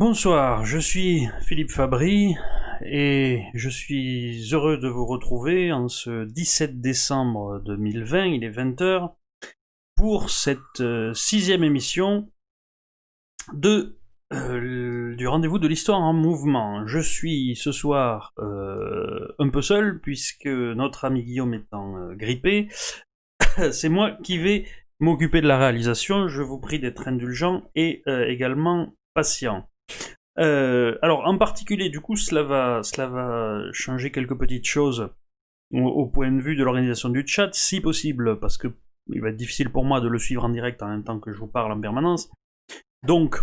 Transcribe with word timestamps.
Bonsoir, 0.00 0.64
je 0.64 0.78
suis 0.78 1.28
Philippe 1.42 1.70
Fabry 1.70 2.34
et 2.86 3.42
je 3.52 3.68
suis 3.68 4.48
heureux 4.50 4.78
de 4.78 4.88
vous 4.88 5.04
retrouver 5.04 5.72
en 5.72 5.88
ce 5.88 6.24
17 6.24 6.80
décembre 6.80 7.60
2020, 7.66 8.24
il 8.24 8.42
est 8.42 8.50
20h, 8.50 9.12
pour 9.96 10.30
cette 10.30 10.80
euh, 10.80 11.12
sixième 11.12 11.64
émission 11.64 12.32
euh, 13.62 15.14
du 15.16 15.28
rendez-vous 15.28 15.58
de 15.58 15.68
l'histoire 15.68 16.00
en 16.00 16.14
mouvement. 16.14 16.86
Je 16.86 17.00
suis 17.00 17.54
ce 17.54 17.70
soir 17.70 18.32
euh, 18.38 19.28
un 19.38 19.50
peu 19.50 19.60
seul 19.60 20.00
puisque 20.00 20.46
notre 20.46 21.04
ami 21.04 21.24
Guillaume 21.24 21.52
étant 21.52 22.14
grippé, 22.14 22.68
c'est 23.70 23.90
moi 23.90 24.12
qui 24.24 24.38
vais 24.38 24.64
m'occuper 24.98 25.42
de 25.42 25.46
la 25.46 25.58
réalisation. 25.58 26.26
Je 26.26 26.40
vous 26.40 26.58
prie 26.58 26.80
d'être 26.80 27.06
indulgent 27.06 27.68
et 27.74 28.02
également 28.06 28.94
patient. 29.12 29.69
Euh, 30.38 30.96
alors, 31.02 31.26
en 31.26 31.36
particulier, 31.36 31.90
du 31.90 32.00
coup, 32.00 32.16
cela 32.16 32.42
va, 32.42 32.82
cela 32.82 33.08
va 33.08 33.62
changer 33.72 34.10
quelques 34.10 34.38
petites 34.38 34.66
choses 34.66 35.10
au, 35.72 36.06
point 36.06 36.32
de 36.32 36.40
vue 36.40 36.56
de 36.56 36.64
l'organisation 36.64 37.08
du 37.08 37.24
chat, 37.26 37.50
si 37.52 37.80
possible, 37.80 38.38
parce 38.40 38.56
que 38.56 38.68
il 39.12 39.20
va 39.20 39.30
être 39.30 39.36
difficile 39.36 39.70
pour 39.70 39.84
moi 39.84 40.00
de 40.00 40.08
le 40.08 40.18
suivre 40.18 40.44
en 40.44 40.48
direct 40.48 40.82
en 40.82 40.88
même 40.88 41.04
temps 41.04 41.18
que 41.18 41.32
je 41.32 41.38
vous 41.38 41.46
parle 41.46 41.72
en 41.72 41.80
permanence. 41.80 42.30
Donc, 43.02 43.36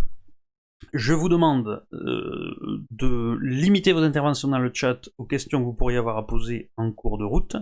je 0.93 1.13
vous 1.13 1.29
demande 1.29 1.83
euh, 1.93 2.85
de 2.91 3.37
limiter 3.41 3.93
vos 3.93 4.03
interventions 4.03 4.47
dans 4.47 4.59
le 4.59 4.71
chat 4.73 5.09
aux 5.17 5.25
questions 5.25 5.59
que 5.59 5.65
vous 5.65 5.73
pourriez 5.73 5.97
avoir 5.97 6.17
à 6.17 6.27
poser 6.27 6.71
en 6.77 6.91
cours 6.91 7.17
de 7.17 7.25
route. 7.25 7.57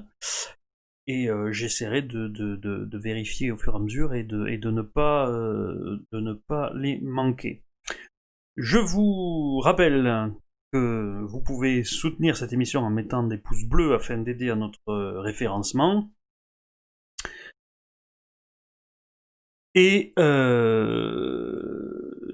Et 1.07 1.29
euh, 1.29 1.52
j'essaierai 1.52 2.02
de, 2.02 2.97
vérifier 2.97 3.52
au 3.52 3.57
fur 3.57 3.73
et 3.73 3.78
à 3.78 3.79
mesure 3.79 4.13
et 4.13 4.23
de, 4.23 4.69
ne 4.69 4.81
pas 6.34 6.72
les 6.75 7.00
manquer. 7.02 7.64
Je 8.57 8.77
vous 8.77 9.59
rappelle 9.59 10.31
que 10.71 11.21
vous 11.25 11.41
pouvez 11.41 11.83
soutenir 11.83 12.38
cette 12.38 12.53
émission 12.53 12.81
en 12.81 12.89
mettant 12.89 13.23
des 13.23 13.38
pouces 13.38 13.66
bleus 13.66 13.93
afin 13.93 14.17
d'aider 14.17 14.49
à 14.49 14.55
notre 14.55 14.93
référencement. 15.19 16.09
Et, 19.77 20.13
euh, 20.19 21.35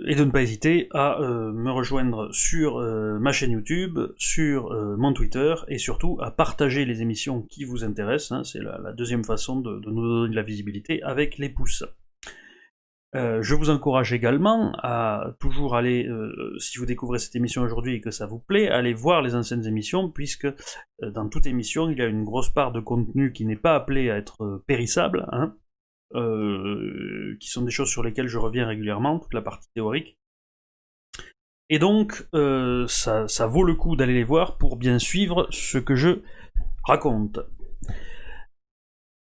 et 0.06 0.14
de 0.14 0.24
ne 0.24 0.30
pas 0.30 0.44
hésiter 0.44 0.90
à 0.92 1.20
euh, 1.22 1.52
me 1.52 1.72
rejoindre 1.72 2.32
sur 2.32 2.78
euh, 2.78 3.18
ma 3.18 3.32
chaîne 3.32 3.50
YouTube, 3.50 3.98
sur 4.18 4.72
mon 5.00 5.14
Twitter 5.14 5.56
et 5.68 5.80
surtout 5.80 6.20
à 6.22 6.30
partager 6.30 6.86
les 6.86 7.02
émissions 7.02 7.42
qui 7.42 7.64
vous 7.64 7.84
intéressent. 7.84 8.32
Hein. 8.32 8.44
C'est 8.44 8.62
la, 8.62 8.94
deuxième 8.94 9.24
façon 9.24 9.60
de, 9.60 9.82
nous 9.90 10.02
donner 10.02 10.30
de 10.30 10.36
la 10.36 10.44
visibilité 10.44 11.02
avec 11.02 11.40
les 11.40 11.50
pouces. 11.50 11.84
Euh, 13.14 13.42
je 13.42 13.56
vous 13.56 13.70
encourage 13.70 14.14
également 14.14 14.72
à 14.78 15.36
toujours 15.40 15.76
aller, 15.76 16.08
euh, 16.08 16.58
si 16.60 16.78
vous 16.78 16.86
découvrez 16.86 17.20
cette 17.20 17.36
émission 17.36 17.62
aujourd'hui 17.62 17.96
et 17.96 18.02
que 18.02 18.12
ça 18.12 18.26
vous 18.26 18.40
plaît, 18.40 18.70
aller 18.70 18.94
voir 18.94 19.22
les 19.22 19.36
anciennes 19.36 19.66
émissions, 19.66 20.10
puisque 20.10 20.46
euh, 20.46 20.56
dans 21.14 21.28
toute 21.28 21.46
émission, 21.46 21.90
il 21.90 21.98
y 21.98 22.02
a 22.02 22.06
une 22.06 22.24
grosse 22.24 22.50
part 22.50 22.72
de 22.72 22.80
contenu 22.80 23.34
qui 23.34 23.46
n'est 23.46 23.58
pas 23.58 23.76
appelé 23.76 24.10
à 24.10 24.18
être 24.18 24.64
périssable, 24.66 25.28
hein, 25.32 25.56
qui 26.14 27.48
sont 27.48 27.64
des 27.64 27.72
choses 27.72 27.90
sur 27.90 28.04
lesquelles 28.04 28.28
je 28.28 28.38
reviens 28.38 28.66
régulièrement, 28.66 29.20
toute 29.20 29.34
la 29.34 29.42
partie 29.42 29.70
théorique. 29.74 30.18
Et 31.70 31.80
donc, 31.80 32.26
ça 32.88 33.48
vaut 33.48 33.64
le 33.64 33.76
coup 33.76 33.96
d'aller 33.96 34.14
les 34.14 34.26
voir 34.26 34.58
pour 34.58 34.76
bien 34.76 35.00
suivre 35.00 35.48
ce 35.52 35.78
que 35.78 35.96
je 35.96 36.22
raconte. 36.84 37.40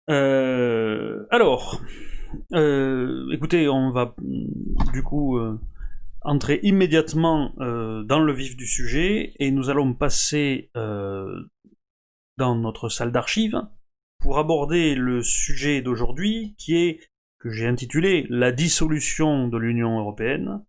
alors, 0.09 1.82
euh, 2.55 3.31
écoutez, 3.33 3.69
on 3.69 3.91
va 3.91 4.15
du 4.93 5.03
coup 5.03 5.39
euh, 5.39 5.59
entrer 6.22 6.61
immédiatement 6.62 7.55
euh, 7.61 8.03
dans 8.05 8.21
le 8.21 8.33
vif 8.33 8.56
du 8.56 8.66
sujet 8.66 9.34
et 9.39 9.51
nous 9.51 9.71
allons 9.71 9.95
passer 9.95 10.71
dans 10.75 12.54
notre 12.54 12.89
salle 12.89 13.13
d'archives 13.13 13.60
pour 14.21 14.39
aborder 14.39 14.95
le 14.95 15.22
sujet 15.22 15.83
d'aujourd'hui 15.83 16.54
qui 16.59 16.77
est 16.77 17.01
que 17.41 17.51
j'ai 17.51 17.66
intitulé 17.66 18.27
la 18.31 18.51
dissolution 18.51 19.47
de 19.47 19.59
l'Union 19.59 19.98
européenne, 19.98 20.65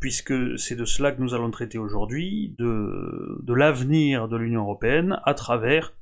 puisque 0.00 0.58
c'est 0.58 0.76
de 0.76 0.84
cela 0.84 1.12
que 1.12 1.20
nous 1.20 1.34
allons 1.34 1.50
traiter 1.50 1.78
aujourd'hui, 1.78 2.54
de 2.58 3.52
l'avenir 3.54 4.28
de 4.28 4.36
l'Union 4.36 4.62
européenne 4.62 5.18
à 5.24 5.32
travers, 5.32 5.94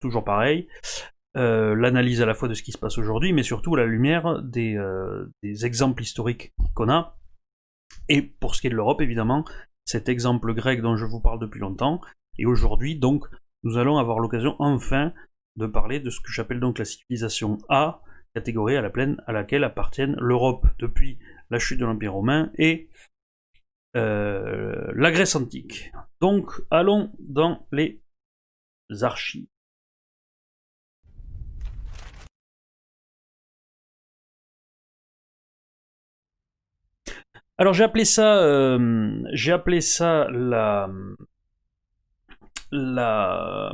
toujours 0.00 0.24
pareil, 0.24 0.66
euh, 1.36 1.74
l'analyse 1.74 2.22
à 2.22 2.26
la 2.26 2.34
fois 2.34 2.48
de 2.48 2.54
ce 2.54 2.62
qui 2.62 2.72
se 2.72 2.78
passe 2.78 2.98
aujourd'hui, 2.98 3.32
mais 3.32 3.42
surtout 3.42 3.74
à 3.74 3.78
la 3.78 3.86
lumière 3.86 4.40
des, 4.42 4.76
euh, 4.76 5.26
des 5.42 5.66
exemples 5.66 6.02
historiques 6.02 6.52
qu'on 6.74 6.88
a. 6.88 7.16
Et 8.08 8.22
pour 8.22 8.54
ce 8.54 8.60
qui 8.60 8.68
est 8.68 8.70
de 8.70 8.76
l'Europe, 8.76 9.00
évidemment, 9.00 9.44
cet 9.84 10.08
exemple 10.08 10.54
grec 10.54 10.80
dont 10.80 10.96
je 10.96 11.04
vous 11.06 11.20
parle 11.20 11.40
depuis 11.40 11.60
longtemps. 11.60 12.00
Et 12.38 12.46
aujourd'hui, 12.46 12.96
donc, 12.96 13.26
nous 13.62 13.78
allons 13.78 13.98
avoir 13.98 14.18
l'occasion 14.18 14.56
enfin 14.58 15.12
de 15.56 15.66
parler 15.66 16.00
de 16.00 16.10
ce 16.10 16.20
que 16.20 16.32
j'appelle 16.32 16.60
donc 16.60 16.78
la 16.78 16.84
civilisation 16.84 17.58
A, 17.68 18.02
catégorie 18.34 18.76
à, 18.76 18.82
la 18.82 18.90
plaine, 18.90 19.22
à 19.26 19.32
laquelle 19.32 19.64
appartiennent 19.64 20.16
l'Europe 20.18 20.66
depuis 20.78 21.18
la 21.50 21.58
chute 21.58 21.78
de 21.78 21.84
l'Empire 21.84 22.12
romain 22.12 22.50
et 22.58 22.88
euh, 23.96 24.92
la 24.94 25.12
Grèce 25.12 25.36
antique. 25.36 25.92
Donc, 26.20 26.50
allons 26.70 27.12
dans 27.20 27.66
les 27.70 28.02
archives. 29.02 29.46
Alors 37.56 37.72
j'ai 37.72 37.84
appelé 37.84 38.04
ça, 38.04 38.42
euh, 38.42 39.22
j'ai 39.32 39.52
appelé 39.52 39.80
ça 39.80 40.26
la 40.30 40.90
la 42.72 43.72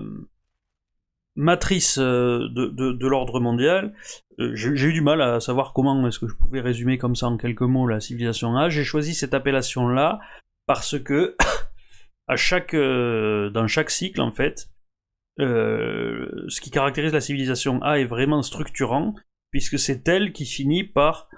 matrice 1.34 1.96
euh, 1.98 2.48
de, 2.50 3.06
l'ordre 3.06 3.40
mondial. 3.40 3.94
Euh, 4.38 4.54
j'ai 4.54 4.86
eu 4.86 4.92
du 4.92 5.00
mal 5.00 5.22
à 5.22 5.40
savoir 5.40 5.72
comment 5.72 6.06
est-ce 6.06 6.18
que 6.18 6.28
je 6.28 6.34
pouvais 6.34 6.60
résumer 6.60 6.98
comme 6.98 7.16
ça 7.16 7.28
en 7.28 7.38
quelques 7.38 7.62
mots 7.62 7.86
la 7.86 8.00
civilisation 8.00 8.54
A. 8.56 8.68
J'ai 8.68 8.84
choisi 8.84 9.14
cette 9.14 9.32
appellation-là 9.32 10.20
parce 10.66 10.98
que 10.98 11.34
dans 12.28 13.66
chaque 13.66 13.90
cycle 13.90 14.20
en 14.20 14.30
fait, 14.30 14.68
ce 15.38 16.60
qui 16.60 16.70
caractérise 16.70 17.14
la 17.14 17.22
civilisation 17.22 17.82
A 17.82 17.98
est 17.98 18.04
vraiment 18.04 18.42
structurant 18.42 19.14
puisque 19.50 19.78
c'est 19.78 20.06
elle 20.06 20.34
qui 20.34 20.44
finit 20.44 20.84
par 20.84 21.30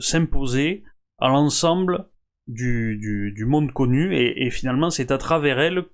s'imposer 0.00 0.84
à 1.22 1.28
l'ensemble 1.28 2.08
du, 2.48 3.44
monde 3.46 3.72
connu, 3.72 4.14
et, 4.14 4.50
finalement 4.50 4.90
c'est 4.90 5.12
à 5.12 5.18
travers 5.18 5.60
elle 5.60 5.84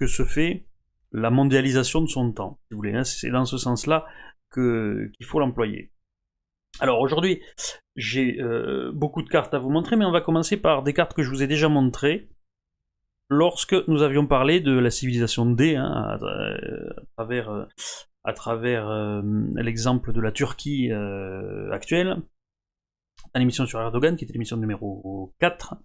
que 0.00 0.06
se 0.06 0.24
fait 0.24 0.66
la 1.12 1.30
mondialisation 1.30 2.00
de 2.00 2.08
son 2.08 2.32
temps, 2.32 2.58
si 2.62 2.74
vous 2.74 2.78
voulez. 2.78 2.94
Hein. 2.94 3.04
c'est 3.04 3.30
dans 3.30 3.44
ce 3.44 3.58
sens-là 3.58 4.06
qu'il 4.52 5.24
faut 5.24 5.38
l'employer. 5.38 5.92
Alors 6.80 7.00
aujourd'hui, 7.00 7.40
j'ai 7.94 8.40
euh, 8.40 8.90
beaucoup 8.92 9.22
de 9.22 9.28
cartes 9.28 9.54
à 9.54 9.58
vous 9.58 9.70
montrer, 9.70 9.96
mais 9.96 10.06
on 10.06 10.10
va 10.10 10.20
commencer 10.20 10.56
par 10.56 10.82
des 10.82 10.92
cartes 10.92 11.14
que 11.14 11.22
je 11.22 11.30
vous 11.30 11.42
ai 11.42 11.46
déjà 11.46 11.68
montrées 11.68 12.30
lorsque 13.28 13.76
nous 13.86 14.02
avions 14.02 14.26
parlé 14.26 14.60
de 14.60 14.76
la 14.76 14.90
civilisation 14.90 15.46
D, 15.46 15.76
hein, 15.76 15.86
à, 15.86 16.18
travers, 17.16 17.68
à 18.24 18.32
travers 18.32 18.88
euh, 18.88 19.22
l'exemple 19.56 20.12
de 20.12 20.20
la 20.20 20.32
Turquie 20.32 20.90
euh, 20.90 21.70
actuelle, 21.70 22.16
l'émission 23.38 23.66
sur 23.66 23.80
Erdogan, 23.80 24.16
qui 24.16 24.24
était 24.24 24.32
l'émission 24.32 24.56
numéro 24.56 25.34
4. 25.40 25.76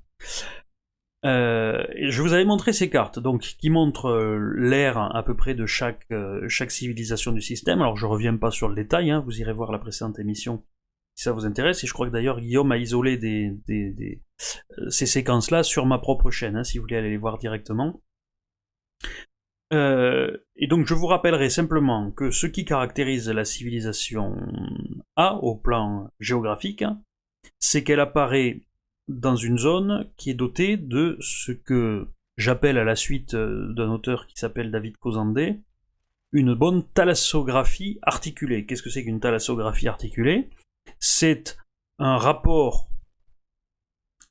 Euh, 1.25 1.83
je 2.01 2.21
vous 2.21 2.33
avais 2.33 2.45
montré 2.45 2.71
ces 2.71 2.89
cartes, 2.89 3.19
donc 3.19 3.41
qui 3.41 3.69
montrent 3.69 4.09
euh, 4.09 4.53
l'ère 4.55 4.97
à 4.97 5.23
peu 5.23 5.35
près 5.35 5.53
de 5.53 5.65
chaque, 5.65 6.05
euh, 6.11 6.47
chaque 6.47 6.71
civilisation 6.71 7.31
du 7.31 7.41
système. 7.41 7.81
Alors 7.81 7.97
je 7.97 8.05
reviens 8.05 8.35
pas 8.37 8.51
sur 8.51 8.69
le 8.69 8.75
détail, 8.75 9.11
hein, 9.11 9.19
vous 9.19 9.41
irez 9.41 9.51
voir 9.51 9.71
la 9.71 9.79
précédente 9.79 10.19
émission 10.19 10.63
si 11.15 11.23
ça 11.23 11.33
vous 11.33 11.45
intéresse. 11.45 11.83
Et 11.83 11.87
je 11.87 11.93
crois 11.93 12.07
que 12.07 12.13
d'ailleurs 12.13 12.39
Guillaume 12.39 12.71
a 12.71 12.77
isolé 12.77 13.19
ces 14.89 15.05
séquences-là 15.05 15.63
sur 15.63 15.85
ma 15.85 15.97
propre 15.99 16.31
chaîne, 16.31 16.55
hein, 16.55 16.63
si 16.63 16.77
vous 16.77 16.83
voulez 16.83 16.95
aller 16.95 17.09
les 17.09 17.17
voir 17.17 17.37
directement. 17.37 18.01
et 19.71 20.67
donc 20.67 20.87
je 20.87 20.93
vous 20.93 21.07
rappellerai 21.07 21.49
simplement 21.49 22.11
que 22.11 22.31
ce 22.31 22.47
qui 22.47 22.63
caractérise 22.63 23.29
la 23.29 23.43
civilisation 23.43 24.37
A 25.17 25.35
au 25.35 25.57
plan 25.57 26.09
géographique, 26.21 26.85
c'est 27.59 27.83
qu'elle 27.83 27.99
apparaît 27.99 28.61
dans 29.07 29.35
une 29.35 29.57
zone 29.57 30.09
qui 30.17 30.29
est 30.29 30.35
dotée 30.35 30.77
de 30.77 31.17
ce 31.19 31.51
que 31.51 32.07
j'appelle 32.37 32.77
à 32.77 32.83
la 32.83 32.95
suite 32.95 33.33
euh, 33.33 33.73
d'un 33.73 33.89
auteur 33.89 34.27
qui 34.27 34.37
s'appelle 34.37 34.71
David 34.71 34.97
Cosandé, 34.97 35.59
une 36.31 36.53
bonne 36.53 36.87
thalassographie 36.87 37.99
articulée. 38.01 38.65
Qu'est-ce 38.65 38.83
que 38.83 38.89
c'est 38.89 39.03
qu'une 39.03 39.19
thalassographie 39.19 39.87
articulée? 39.87 40.49
C'est 40.99 41.57
un 41.97 42.17
rapport 42.17 42.89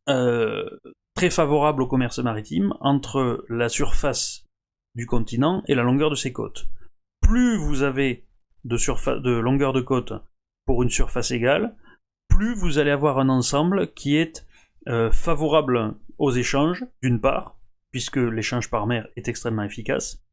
euh, 0.09 0.69
très 1.15 1.31
favorable 1.31 1.83
au 1.83 1.87
commerce 1.87 2.19
maritime 2.21 2.73
entre 2.81 3.45
la 3.49 3.69
surface 3.69 4.47
du 4.95 5.07
continent 5.07 5.63
et 5.67 5.75
la 5.75 5.83
longueur 5.83 6.11
de 6.11 6.15
ses 6.15 6.33
côtes. 6.33 6.69
Plus 7.21 7.59
vous 7.59 7.83
avez 7.83 8.27
de, 8.65 8.77
de 9.21 9.31
longueur 9.33 9.73
de 9.73 9.81
côte 9.81 10.13
pour 10.65 10.83
une 10.83 10.91
surface 10.91 11.31
égale, 11.31 11.77
plus 12.29 12.55
vous 12.55 12.79
allez 12.79 12.91
avoir 12.91 13.19
un 13.19 13.29
ensemble 13.29 13.93
qui 13.95 14.17
est 14.17 14.47
favorable 15.13 15.97
aux 16.17 16.31
échanges, 16.31 16.85
d'une 17.03 17.21
part, 17.21 17.59
puisque 17.91 18.17
l'échange 18.17 18.71
par 18.71 18.87
mer 18.87 19.07
est 19.17 19.29
extrêmement 19.29 19.65
efficace, 19.65 20.25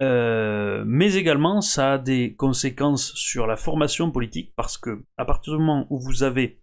mais 0.00 1.14
également 1.14 1.60
ça 1.60 1.94
a 1.94 1.98
des 1.98 2.34
conséquences 2.34 3.12
sur 3.14 3.46
la 3.46 3.56
formation 3.56 4.10
politique 4.10 4.54
parce 4.56 4.78
que 4.78 5.02
à 5.18 5.26
partir 5.26 5.52
du 5.52 5.58
moment 5.58 5.86
où 5.90 6.00
vous 6.00 6.22
avez 6.22 6.60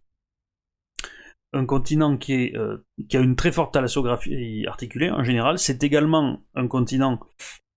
un 1.54 1.66
continent 1.66 2.18
qui, 2.18 2.56
euh, 2.56 2.78
a 3.14 3.18
une 3.18 3.36
très 3.36 3.52
forte 3.52 3.74
thalassographie 3.74 4.66
articulée 4.68 5.10
en 5.10 5.24
général. 5.24 5.60
C'est 5.60 5.84
également 5.84 6.44
un 6.56 6.68
continent 6.68 7.20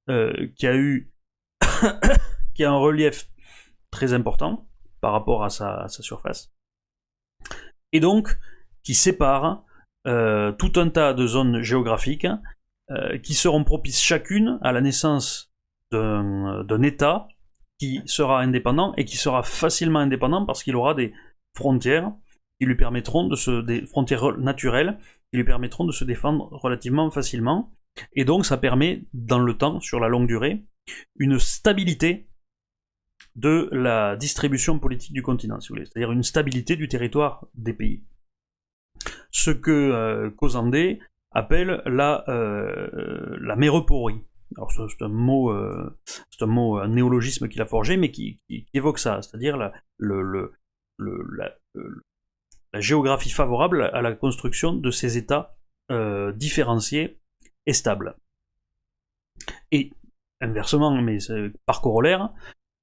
euh, 0.09 0.49
qui 0.57 0.67
a 0.67 0.77
eu 0.77 1.13
qui 2.55 2.65
a 2.65 2.71
un 2.71 2.77
relief 2.77 3.29
très 3.91 4.13
important 4.13 4.69
par 5.01 5.13
rapport 5.13 5.45
à 5.45 5.51
sa, 5.51 5.89
surface. 5.89 6.53
Et 7.93 8.01
donc 8.01 8.39
qui 8.83 8.95
sépare 8.95 9.65
euh, 10.07 10.53
tout 10.53 10.73
un 10.77 10.89
tas 10.89 11.13
de 11.13 11.27
zones 11.27 11.63
géographiques 11.63 12.27
qui 13.23 13.35
seront 13.35 13.63
propices 13.63 14.03
chacune 14.03 14.59
à 14.63 14.73
la 14.73 14.81
naissance 14.81 15.53
d'un 15.93 16.83
État 16.83 17.29
qui 17.79 18.03
sera 18.07 18.41
indépendant 18.41 18.95
et 18.97 19.05
qui 19.05 19.17
sera 19.17 19.45
facilement 19.45 20.01
indépendant 20.01 20.45
parce 20.45 20.65
qu'il 20.65 20.75
aura 20.75 20.95
des 20.95 21.13
frontières 21.55 22.13
qui 22.59 22.67
lui 22.67 22.77
permettront 22.77 23.29
de 23.29 23.37
se 23.37 23.63
des 23.63 23.87
frontières 23.87 24.37
naturelles 24.39 24.99
qui 25.31 25.39
lui 25.39 25.45
permettront 25.45 25.85
de 25.85 25.93
se 25.93 26.05
défendre 26.05 26.49
relativement 26.53 27.11
facilement. 27.11 27.73
Et 28.15 28.25
donc 28.25 28.45
ça 28.45 28.57
permet 28.57 29.05
dans 29.13 29.39
le 29.39 29.57
temps, 29.57 29.81
sur 29.81 30.01
la 30.01 30.09
longue 30.09 30.27
durée, 30.27 30.65
une 31.17 31.39
stabilité 31.39 32.29
de 33.41 33.69
la 33.73 34.17
distribution 34.17 34.79
politique 34.79 35.13
du 35.13 35.23
continent, 35.23 35.61
si 35.61 35.69
vous 35.69 35.77
voulez, 35.77 35.87
c'est-à-dire 35.87 36.13
une 36.13 36.23
stabilité 36.23 36.77
du 36.77 36.89
territoire 36.89 37.47
des 37.55 37.73
pays. 37.73 38.03
Ce 39.31 39.51
que 39.51 39.71
euh, 39.71 40.31
appelle 41.33 41.83
la, 41.87 42.25
euh, 42.29 43.37
la 43.41 43.57
c'est 43.57 45.03
un 45.03 45.09
mot, 45.09 45.51
euh, 45.53 46.87
néologisme 46.89 47.49
qu'il 47.49 47.63
a 47.63 47.67
forgé, 47.67 47.97
mais 47.97 48.11
qui, 48.11 48.41
évoque 48.75 48.99
ça, 48.99 49.23
c'est-à-dire 49.23 49.57
la 49.57 49.73
géographie 52.75 53.31
favorable 53.31 53.83
à 53.93 54.03
la 54.03 54.13
construction 54.15 54.73
de 54.73 54.91
ces 54.91 55.17
États 55.17 55.57
euh, 55.91 56.33
différenciés 56.33 57.19
et 57.67 57.73
stables. 57.73 58.17
Et 59.71 59.93
inversement, 60.41 61.01
mais 61.01 61.19
par 61.67 61.81
corollaire, 61.81 62.31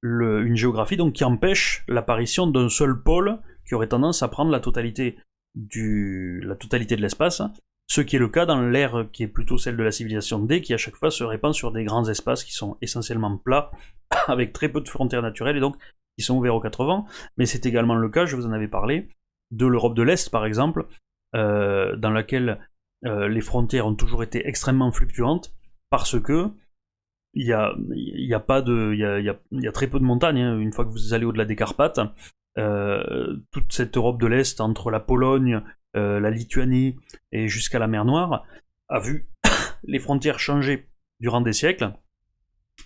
une 0.03 0.55
géographie 0.55 0.97
donc 0.97 1.13
qui 1.13 1.23
empêche 1.23 1.83
l'apparition 1.87 2.47
d'un 2.47 2.69
seul 2.69 3.01
pôle 3.01 3.39
qui 3.65 3.75
aurait 3.75 3.87
tendance 3.87 4.23
à 4.23 4.27
prendre 4.27 4.51
la 4.51 4.59
totalité, 4.59 5.17
de 5.55 7.01
l'espace, 7.01 7.41
ce 7.87 8.01
qui 8.01 8.15
est 8.15 8.19
le 8.19 8.29
cas 8.29 8.45
dans 8.45 8.61
l'ère 8.61 9.07
qui 9.11 9.23
est 9.23 9.27
plutôt 9.27 9.57
celle 9.57 9.77
de 9.77 9.83
la 9.83 9.91
civilisation 9.91 10.39
D, 10.39 10.61
qui 10.61 10.73
à 10.73 10.77
chaque 10.77 10.95
fois 10.95 11.11
se 11.11 11.23
répand 11.23 11.53
sur 11.53 11.71
des 11.71 11.83
grands 11.83 12.07
espaces 12.07 12.43
qui 12.43 12.53
sont 12.53 12.77
essentiellement 12.81 13.37
plats, 13.37 13.71
avec 14.27 14.53
très 14.53 14.69
peu 14.69 14.81
de 14.81 14.89
frontières 14.89 15.21
naturelles 15.21 15.57
et 15.57 15.61
donc 15.61 15.77
qui 16.17 16.23
sont 16.23 16.37
ouverts 16.37 16.55
aux 16.55 16.61
quatre 16.61 16.85
vents. 16.85 17.05
Mais 17.37 17.45
c'est 17.45 17.65
également 17.65 17.95
le 17.95 18.09
cas, 18.09 18.25
je 18.25 18.35
vous 18.35 18.45
en 18.45 18.51
avais 18.51 18.67
parlé, 18.67 19.07
de 19.51 19.65
l'Europe 19.65 19.95
de 19.95 20.03
l'Est, 20.03 20.29
par 20.29 20.45
exemple, 20.45 20.85
euh, 21.35 21.95
dans 21.95 22.11
laquelle 22.11 22.59
euh, 23.05 23.27
les 23.27 23.41
frontières 23.41 23.87
ont 23.87 23.95
toujours 23.95 24.23
été 24.23 24.47
extrêmement 24.47 24.91
fluctuantes, 24.91 25.53
parce 25.89 26.19
que 26.19 26.49
il 27.37 27.45
y 27.45 27.53
a, 27.53 27.73
y 27.93 28.33
a, 28.33 28.39
pas 28.39 28.61
de, 28.61 28.91
il 28.93 28.99
y 28.99 29.05
a, 29.05 29.19
y 29.19 29.67
a, 29.67 29.71
très 29.71 29.87
peu 29.87 29.99
de 29.99 30.03
montagnes. 30.03 30.39
Hein. 30.39 30.59
Une 30.59 30.73
fois 30.73 30.85
que 30.85 30.89
vous 30.89 31.13
allez 31.13 31.25
au-delà 31.25 31.45
des 31.45 31.55
Carpates, 31.55 31.99
euh, 32.57 33.37
toute 33.51 33.71
cette 33.71 33.95
Europe 33.97 34.19
de 34.19 34.27
l'Est 34.27 34.59
entre 34.61 34.91
la 34.91 34.99
Pologne, 34.99 35.61
la 35.93 36.29
Lituanie 36.29 36.95
et 37.31 37.47
jusqu'à 37.47 37.79
la 37.79 37.87
mer 37.87 38.05
Noire 38.05 38.45
a 38.87 38.99
vu 38.99 39.27
les 39.83 39.97
frontières 39.97 40.39
changer 40.39 40.87
durant 41.19 41.41
des 41.41 41.53
siècles, 41.53 41.91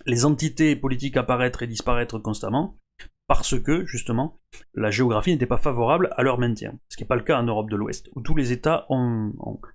les 0.06 0.24
entités 0.24 0.76
politiques 0.76 1.16
apparaître 1.16 1.62
et 1.62 1.66
disparaître 1.66 2.18
constamment, 2.18 2.78
parce 3.26 3.58
que, 3.60 3.86
justement, 3.86 4.40
la 4.74 4.90
géographie 4.90 5.32
n'était 5.32 5.46
pas 5.46 5.58
favorable 5.58 6.10
à 6.16 6.22
leur 6.22 6.38
maintien. 6.38 6.78
Ce 6.88 6.96
qui 6.96 7.02
n'est 7.02 7.08
pas 7.08 7.16
le 7.16 7.22
cas 7.22 7.38
en 7.38 7.44
Europe 7.44 7.70
de 7.70 7.76
l'Ouest, 7.76 8.10
où 8.14 8.20
tous 8.20 8.34
les 8.34 8.52
États 8.52 8.86
ont, 8.90 9.32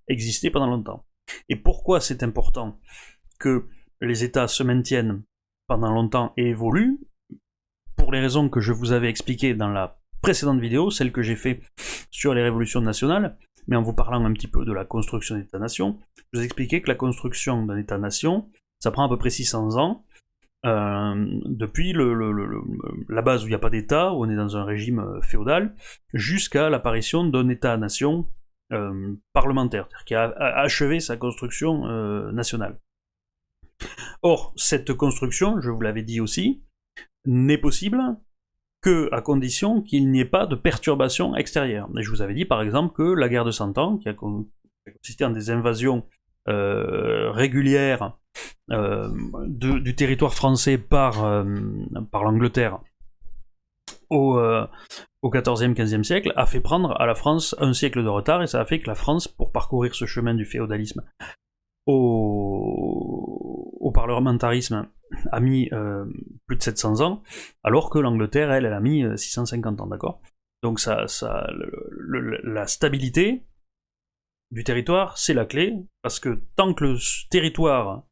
existé 0.08 0.52
pendant 0.52 0.68
longtemps. 0.68 1.06
Et 1.50 1.56
pourquoi 1.56 2.00
c'est 2.00 2.24
important 2.24 2.80
que 3.40 3.68
les 4.02 4.24
États 4.24 4.48
se 4.48 4.64
maintiennent 4.64 5.24
pendant 5.68 5.92
longtemps 5.92 6.34
et 6.38 6.48
évoluent 6.48 7.00
Pour 7.96 8.12
les 8.12 8.20
raisons 8.20 8.50
que 8.50 8.60
je 8.60 8.74
vous 8.74 8.92
avais 8.92 9.10
expliquées 9.10 9.54
dans 9.54 9.70
la 9.70 10.00
précédente 10.22 10.60
vidéo, 10.60 10.90
celle 10.90 11.12
que 11.12 11.22
j'ai 11.22 11.36
faite 11.36 11.64
sur 12.10 12.34
les 12.34 12.44
révolutions 12.44 12.82
nationales, 12.82 13.38
mais 13.68 13.76
en 13.76 13.82
vous 13.82 13.94
parlant 13.94 14.24
un 14.24 14.34
petit 14.34 14.48
peu 14.48 14.66
de 14.66 14.74
la 14.74 14.86
construction 14.86 15.36
d'État-nation, 15.36 16.00
je 16.18 16.24
vous 16.34 16.42
ai 16.42 16.46
expliqué 16.46 16.82
que 16.82 16.90
la 16.90 16.96
construction 16.96 17.66
d'un 17.66 17.78
État-nation, 17.78 18.50
ça 18.80 18.92
prend 18.92 19.06
à 19.06 19.10
peu 19.10 19.18
près 19.18 19.30
600 19.30 19.78
ans, 19.78 20.06
euh, 20.66 21.26
depuis 21.46 21.94
la 21.94 23.22
base 23.22 23.44
où 23.44 23.48
il 23.48 23.50
n'y 23.50 23.56
a 23.56 23.60
pas 23.60 23.70
d'État, 23.70 24.14
où 24.14 24.26
on 24.26 24.30
est 24.30 24.36
dans 24.36 24.58
un 24.58 24.64
régime 24.64 25.00
euh, 25.00 25.22
féodal, 25.22 25.76
jusqu'à 26.14 26.70
l'apparition 26.70 27.24
d'un 27.26 27.48
État-nation 27.50 28.28
euh, 28.74 29.14
parlementaire, 29.34 29.88
qui 30.06 30.16
a, 30.16 30.26
achevé 30.26 31.00
sa 31.00 31.16
construction 31.16 31.86
nationale. 32.32 32.80
Or, 34.22 34.54
cette 34.56 34.94
construction, 34.94 35.62
je 35.62 35.70
vous 35.70 35.82
l'avais 35.82 36.04
dit 36.04 36.20
aussi, 36.20 36.64
n'est 37.26 37.58
possible 37.58 38.00
que 38.82 39.10
à 39.12 39.22
condition 39.22 39.82
qu'il 39.82 40.12
n'y 40.12 40.22
ait 40.22 40.26
pas 40.26 40.46
de 40.46 40.56
perturbation 40.56 41.36
extérieure. 41.36 41.90
Et 41.98 42.04
je 42.04 42.10
vous 42.10 42.22
avais 42.22 42.34
dit 42.34 42.46
par 42.46 42.62
exemple 42.62 42.94
que 42.94 43.04
la 43.04 43.30
guerre 43.30 43.46
de 43.46 43.52
Cent 43.52 43.78
Ans, 43.78 43.98
qui 43.98 44.10
a 44.10 44.14
consisté 44.14 45.26
en 45.26 45.32
des 45.32 45.50
invasions 45.50 46.08
régulières 46.46 48.18
euh, 48.72 49.10
du 49.48 49.96
territoire 49.96 50.34
français 50.34 50.78
par, 50.78 51.24
euh, 51.24 51.46
l'Angleterre 52.14 52.80
au, 54.10 54.38
euh, 54.38 54.68
au 55.22 55.32
14e, 55.32 55.74
15e 55.74 56.04
siècle 56.04 56.34
a 56.36 56.46
fait 56.46 56.60
prendre 56.60 57.00
à 57.00 57.06
la 57.06 57.16
France 57.16 57.56
un 57.60 57.72
siècle 57.72 58.04
de 58.04 58.10
retard 58.10 58.44
et 58.44 58.48
ça 58.48 58.60
a 58.60 58.66
fait 58.66 58.80
que 58.80 58.88
la 58.88 58.96
France, 58.96 59.30
pour 59.30 59.54
parcourir 59.54 59.96
ce 59.96 60.06
chemin 60.06 60.34
du 60.34 60.44
féodalisme 60.44 61.02
au 61.86 63.67
parlementarisme, 64.08 64.88
a 65.32 65.40
mis 65.40 65.70
plus 66.48 66.58
de 66.58 66.64
700 66.64 67.02
ans, 67.02 67.24
alors 67.64 67.90
que 67.90 68.00
l'Angleterre, 68.00 68.52
elle, 68.52 68.66
elle 68.66 68.74
a 68.74 68.80
mis 68.80 69.04
650 69.16 69.82
ans, 69.82 69.88
d'accord? 69.88 70.22
Donc 70.64 70.80
ça, 70.80 71.08
ça 71.08 71.48
la 72.44 72.68
stabilité 72.68 73.44
du 74.52 74.64
territoire, 74.64 75.18
c'est 75.18 75.34
la 75.34 75.46
clé, 75.46 75.76
parce 76.02 76.20
que 76.20 76.42
tant 76.56 76.74
que 76.74 76.84
le 76.84 76.98
territoire 77.30 78.08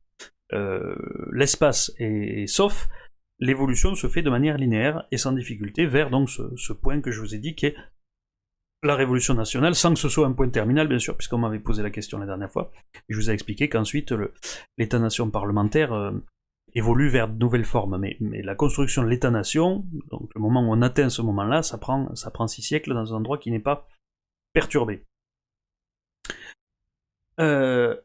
euh, 0.54 0.96
l'espace 1.32 1.92
est, 1.98 2.48
sauf, 2.48 2.88
l'évolution 3.40 3.96
se 3.96 4.08
fait 4.08 4.22
de 4.22 4.30
manière 4.30 4.58
linéaire 4.58 5.08
et 5.12 5.18
sans 5.18 5.32
difficulté 5.32 5.86
vers 5.86 6.10
donc 6.10 6.30
ce, 6.30 6.74
point 6.74 7.02
que 7.02 7.12
je 7.12 7.20
vous 7.20 7.36
ai 7.36 7.40
dit 7.40 7.56
qui 7.56 7.68
est 7.68 7.76
la 8.84 8.96
révolution 8.96 9.34
nationale, 9.34 9.76
sans 9.76 9.94
que 9.94 10.00
ce 10.00 10.10
soit 10.10 10.28
un 10.28 10.34
point 10.34 10.50
terminal, 10.50 10.88
bien 10.88 11.00
sûr, 11.00 11.18
puisqu'on 11.18 11.40
m'avait 11.40 11.60
posé 11.60 11.82
la 11.84 11.90
question 11.90 12.18
la 12.18 12.26
dernière 12.26 12.52
fois. 12.52 12.72
Je 13.10 13.16
vous 13.16 13.30
ai 13.30 13.34
expliqué 13.34 13.70
qu'ensuite, 13.70 14.14
l'État-nation 14.78 15.30
parlementaire 15.32 15.94
euh, 15.94 16.12
évolue 16.74 17.10
vers 17.10 17.28
de 17.28 17.38
nouvelles 17.38 17.66
formes. 17.66 17.98
Mais, 17.98 18.18
la 18.20 18.56
construction 18.56 19.04
de 19.04 19.08
l'État-nation, 19.08 19.86
donc 20.12 20.30
le 20.36 20.42
moment 20.42 20.62
où 20.62 20.72
on 20.72 20.82
atteint 20.82 21.10
ce 21.10 21.22
moment-là, 21.22 21.64
ça 21.64 21.78
prend, 21.78 22.14
ça 22.16 22.32
prend 22.32 22.48
six 22.48 22.62
siècles 22.62 22.94
dans 22.94 23.14
un 23.14 23.18
endroit 23.18 23.38
qui 23.38 23.52
n'est 23.52 23.60
pas 23.60 23.88
perturbé. 24.54 25.04
Euh, 27.40 27.96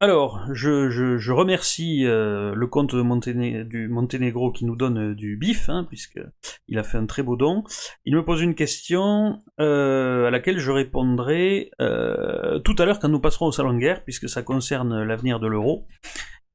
alors, 0.00 0.46
je, 0.52 1.32
remercie 1.32 2.06
euh, 2.06 2.54
le 2.54 2.66
comte 2.68 2.94
de 2.94 3.62
du 3.64 3.88
Monténégro 3.88 4.52
qui 4.52 4.64
nous 4.64 4.76
donne 4.76 5.10
euh, 5.10 5.14
du 5.16 5.36
bif, 5.36 5.68
hein, 5.68 5.84
puisqu'il 5.88 6.78
a 6.78 6.84
fait 6.84 6.98
un 6.98 7.06
très 7.06 7.24
beau 7.24 7.34
don. 7.34 7.64
Il 8.04 8.14
me 8.14 8.24
pose 8.24 8.40
une 8.40 8.54
question 8.54 9.42
euh, 9.58 10.26
à 10.26 10.30
laquelle 10.30 10.60
je 10.60 10.70
répondrai 10.70 11.72
tout 11.78 12.76
à 12.78 12.84
l'heure 12.84 13.00
quand 13.00 13.08
nous 13.08 13.20
passerons 13.20 13.46
au 13.46 13.52
salon 13.52 13.74
de 13.74 13.78
guerre, 13.78 14.04
puisque 14.04 14.28
ça 14.28 14.42
concerne 14.42 15.02
l'avenir 15.02 15.40
de 15.40 15.48
l'euro. 15.48 15.88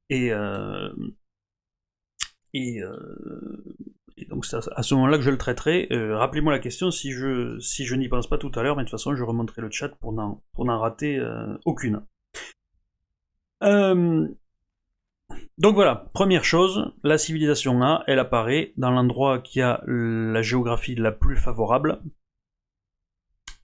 Et, 0.10 0.32
et, 2.54 2.82
donc 4.30 4.46
c'est 4.46 4.58
à 4.74 4.84
ce 4.84 4.96
moment-là 4.96 5.18
que 5.18 5.24
je 5.24 5.32
le 5.32 5.38
traiterai. 5.38 5.90
Rappelez-moi 5.92 6.54
la 6.54 6.60
question 6.60 6.92
si 6.92 7.12
je, 7.12 7.60
si 7.60 7.86
je 7.86 7.96
n'y 7.96 8.08
pense 8.08 8.28
pas 8.28 8.38
tout 8.38 8.52
à 8.56 8.64
l'heure, 8.64 8.78
mais 8.78 8.84
de 8.84 8.90
toute 8.90 8.98
façon 8.98 9.16
je 9.16 9.24
remonterai 9.24 9.62
le 9.62 9.70
chat 9.70 9.90
pour 9.90 10.14
n'en 10.14 10.80
rater 10.80 11.22
aucune. 11.66 12.04
Euh, 13.64 14.28
donc 15.58 15.76
voilà, 15.76 16.10
première 16.14 16.44
chose, 16.44 16.94
la 17.04 17.18
civilisation 17.18 17.82
A, 17.82 18.04
elle 18.08 18.20
apparaît 18.20 18.74
dans 18.78 18.92
l'endroit 18.92 19.40
qui 19.40 19.62
a 19.62 19.82
la 19.88 20.42
géographie 20.42 20.96
la 20.96 21.12
plus 21.12 21.38
favorable, 21.38 22.02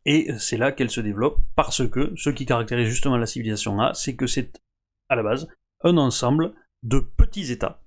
et 0.06 0.32
c'est 0.40 0.58
là 0.58 0.72
qu'elle 0.72 0.90
se 0.90 1.02
développe, 1.02 1.40
parce 1.56 1.88
que 1.88 2.14
ce 2.16 2.30
qui 2.30 2.46
caractérise 2.46 2.88
justement 2.88 3.18
la 3.18 3.26
civilisation 3.26 3.80
A, 3.82 3.94
c'est 3.94 4.16
que 4.16 4.28
c'est 4.28 4.62
à 5.10 5.16
la 5.16 5.24
base 5.24 5.48
un 5.84 5.98
ensemble 5.98 6.54
de 6.84 7.00
petits 7.00 7.52
États 7.52 7.82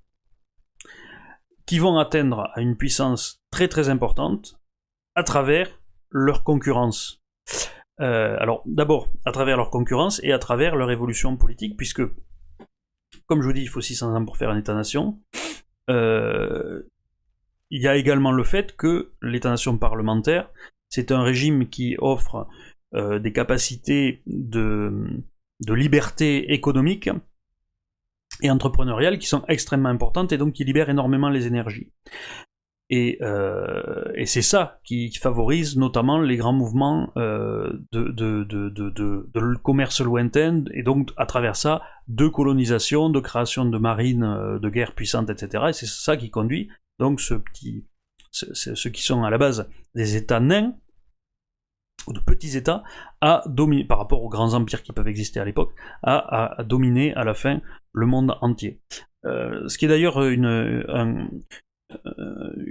qui 1.67 1.79
vont 1.79 1.99
atteindre 1.99 2.51
à 2.55 2.61
une 2.61 2.77
puissance 2.77 3.41
très 3.51 3.69
très 3.69 3.89
importante 3.89 4.61
à 5.15 5.23
travers 5.23 5.81
leur 6.11 6.45
concurrence. 6.45 7.23
Alors 8.03 8.63
d'abord 8.67 9.13
à 9.25 9.33
travers 9.33 9.57
leur 9.57 9.71
concurrence 9.71 10.21
et 10.23 10.33
à 10.33 10.39
travers 10.39 10.77
leur 10.77 10.91
évolution 10.91 11.37
politique, 11.37 11.77
puisque, 11.77 12.03
comme 13.27 13.43
je 13.43 13.47
vous 13.47 13.53
dis, 13.53 13.63
il 13.63 13.69
faut 13.69 13.81
600 13.81 14.15
ans 14.15 14.25
pour 14.25 14.37
faire 14.37 14.51
un 14.51 14.59
État-nation. 14.59 15.19
il 15.89 16.83
y 17.71 17.89
a 17.89 17.97
également 17.97 18.33
le 18.33 18.45
fait 18.45 18.77
que 18.77 19.13
l'État-nation 19.23 19.79
parlementaire, 19.79 20.51
c'est 20.89 21.13
un 21.13 21.23
régime 21.23 21.69
qui 21.69 21.97
offre 21.99 22.49
des 22.95 23.33
capacités 23.33 24.23
de, 24.27 25.23
liberté 25.69 26.53
économique 26.53 27.09
et 28.43 28.51
entrepreneuriales 28.51 29.19
qui 29.19 29.27
sont 29.27 29.45
extrêmement 29.49 29.89
importantes 29.89 30.33
et 30.33 30.39
donc 30.39 30.55
qui 30.55 30.65
libèrent 30.65 30.91
énormément 30.91 31.29
les 31.29 31.47
énergies. 31.47 31.93
Et, 32.91 33.19
euh, 33.23 34.13
et 34.15 34.27
c'est 34.27 34.43
ça 34.43 34.81
qui, 34.85 35.11
favorise 35.15 35.79
notamment 35.79 36.19
les 36.19 36.37
grands 36.37 36.53
mouvements 36.53 37.11
euh, 37.17 37.73
de, 37.93 39.57
commerce 39.63 40.01
lointain, 40.03 40.65
et 40.75 40.83
donc 40.83 41.11
à 41.17 41.25
travers 41.25 41.57
ça, 41.57 41.81
de 42.09 42.29
colonisation, 42.29 43.09
de 43.09 43.21
création 43.21 43.65
de 43.65 43.79
marines 43.79 44.25
euh, 44.25 44.59
de 44.59 44.69
guerre 44.69 44.95
puissantes, 44.95 45.31
etc. 45.31 45.65
Et 45.71 45.73
c'est 45.73 45.87
ça 45.87 46.17
qui 46.17 46.31
conduit 46.31 46.69
donc 46.99 47.21
ceux 47.21 47.43
qui 47.55 47.87
sont 49.03 49.25
à 49.25 49.31
la 49.31 49.39
base 49.39 49.69
des 49.95 50.17
États 50.17 50.41
nains, 50.41 50.75
ou 52.07 52.13
de 52.13 52.21
petits 52.21 52.57
États, 52.59 52.83
à 53.21 53.43
dominer, 53.47 53.85
par 53.85 53.99
rapport 53.99 54.23
aux 54.23 54.29
grands 54.29 54.55
empires 54.55 54.83
qui 54.83 54.93
peuvent 54.93 55.09
exister 55.09 55.41
à 55.41 55.45
l'époque, 55.45 55.73
à, 56.03 56.59
dominer 56.65 57.15
à 57.15 57.25
la 57.25 57.33
fin 57.33 57.63
le 57.93 58.07
monde 58.07 58.37
entier. 58.43 58.81
Ce 59.25 59.79
qui 59.79 59.85
est 59.87 59.89
d'ailleurs 59.89 60.23
une, 60.25 60.85
un, 60.89 61.29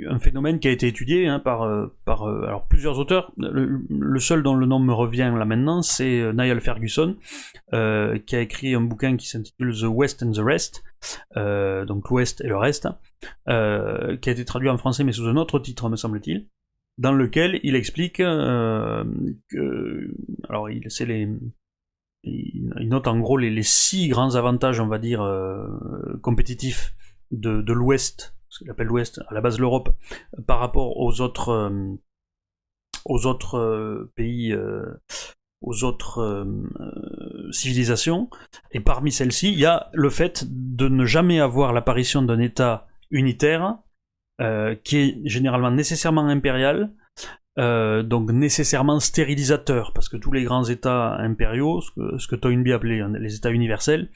un, 0.09 0.19
phénomène 0.19 0.59
qui 0.59 0.67
a 0.67 0.71
été 0.71 0.87
étudié 0.87 1.27
hein, 1.27 1.39
par, 1.39 1.63
euh, 1.63 1.87
euh, 2.07 2.55
plusieurs 2.69 2.99
auteurs. 2.99 3.31
Le, 3.37 4.19
seul 4.19 4.43
dont 4.43 4.55
le 4.55 4.65
nom 4.65 4.79
me 4.79 4.93
revient 4.93 5.33
là 5.37 5.45
maintenant, 5.45 5.81
c'est 5.81 6.33
Niall 6.33 6.61
Ferguson, 6.61 7.17
qui 7.71 8.35
a 8.35 8.39
écrit 8.39 8.75
un 8.75 8.81
bouquin 8.81 9.17
qui 9.17 9.27
s'intitule 9.27 9.73
The 9.73 9.85
West 9.85 10.23
and 10.23 10.31
the 10.31 10.43
Rest, 10.43 10.83
donc 11.35 12.09
l'Ouest 12.09 12.41
et 12.41 12.47
le 12.47 12.57
reste, 12.57 12.87
qui 13.47 13.51
a 13.51 14.17
été 14.31 14.45
traduit 14.45 14.69
en 14.69 14.77
français 14.77 15.03
mais 15.03 15.11
sous 15.11 15.27
un 15.27 15.37
autre 15.37 15.59
titre, 15.59 15.89
me 15.89 15.95
semble-t-il 15.95 16.47
dans 16.97 17.13
lequel 17.13 17.59
il 17.63 17.75
explique 17.75 18.19
euh, 18.19 19.03
que, 19.49 20.13
alors 20.47 20.69
il, 20.69 20.83
note 22.87 23.07
en 23.07 23.19
gros 23.19 23.37
les, 23.37 23.63
six 23.63 24.07
grands 24.07 24.35
avantages, 24.35 24.79
on 24.79 24.87
va 24.87 24.99
dire, 24.99 25.21
euh, 25.21 25.67
compétitifs 26.21 26.93
de 27.31 27.73
l'Ouest, 27.73 28.35
ce 28.51 28.60
qu'il 28.60 28.70
appelle 28.70 28.88
l'Ouest, 28.88 29.20
à 29.27 29.34
la 29.34 29.41
base 29.41 29.60
l'Europe, 29.60 29.89
par 30.46 30.60
rapport 30.60 30.98
aux 30.98 31.22
autres, 31.22 31.50
euh, 31.50 31.96
aux 33.05 33.25
autres 33.25 34.12
pays, 34.13 34.55
aux 35.62 35.84
autres 35.84 36.46
civilisations. 37.51 38.29
Et 38.72 38.79
parmi 38.79 39.12
celles-ci, 39.12 39.51
il 39.51 39.58
y 39.58 39.65
a 39.65 39.89
le 39.93 40.12
fait 40.12 40.46
de 40.48 40.88
ne 40.88 41.05
jamais 41.05 41.39
avoir 41.39 41.74
l'apparition 41.74 42.22
d'un 42.22 42.39
État 42.39 42.88
unitaire 43.10 43.79
euh, 44.41 44.75
qui 44.75 44.98
est 44.98 45.22
généralement 45.25 45.70
nécessairement 45.70 46.25
impérial, 46.25 46.91
euh, 47.60 48.01
donc 48.01 48.31
nécessairement 48.31 49.01
stérilisateur, 49.01 49.91
parce 49.93 50.08
que 50.08 50.15
tous 50.15 50.31
les 50.31 50.43
grands 50.43 50.63
États 50.63 51.15
impériaux, 51.17 51.81
ce 51.81 51.91
que, 51.91 52.17
ce 52.17 52.27
que 52.27 52.38
Toynbee 52.38 52.72
appelait 52.72 53.01
les 53.20 53.36
États 53.36 53.51
universels, 53.51 54.10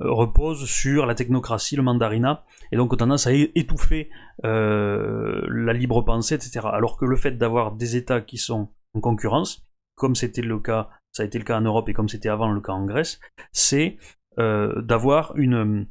euh, 0.00 0.12
reposent 0.12 0.68
sur 0.68 1.06
la 1.06 1.14
technocratie, 1.14 1.76
le 1.76 1.82
mandarinat, 1.82 2.44
et 2.70 2.76
donc 2.76 2.92
ont 2.92 2.96
tendance 2.96 3.26
à 3.26 3.32
étouffer 3.32 4.10
la 4.42 5.72
libre 5.72 6.02
pensée, 6.02 6.34
etc. 6.34 6.60
Alors 6.70 6.98
que 6.98 7.06
le 7.06 7.16
fait 7.16 7.32
d'avoir 7.32 7.72
des 7.72 7.96
États 7.96 8.20
qui 8.20 8.36
sont 8.36 8.68
en 8.94 9.00
concurrence, 9.00 9.66
comme 9.94 10.14
c'était 10.14 10.42
le 10.42 10.58
cas, 10.58 10.90
ça 11.12 11.22
a 11.22 11.26
été 11.26 11.38
le 11.38 11.44
cas 11.44 11.58
en 11.58 11.62
Europe 11.62 11.88
et 11.88 11.94
comme 11.94 12.08
c'était 12.08 12.28
avant 12.28 12.50
le 12.50 12.60
cas 12.60 12.72
en 12.72 12.84
Grèce, 12.84 13.20
c'est 13.52 13.96
d'avoir 14.38 15.36
une 15.36 15.86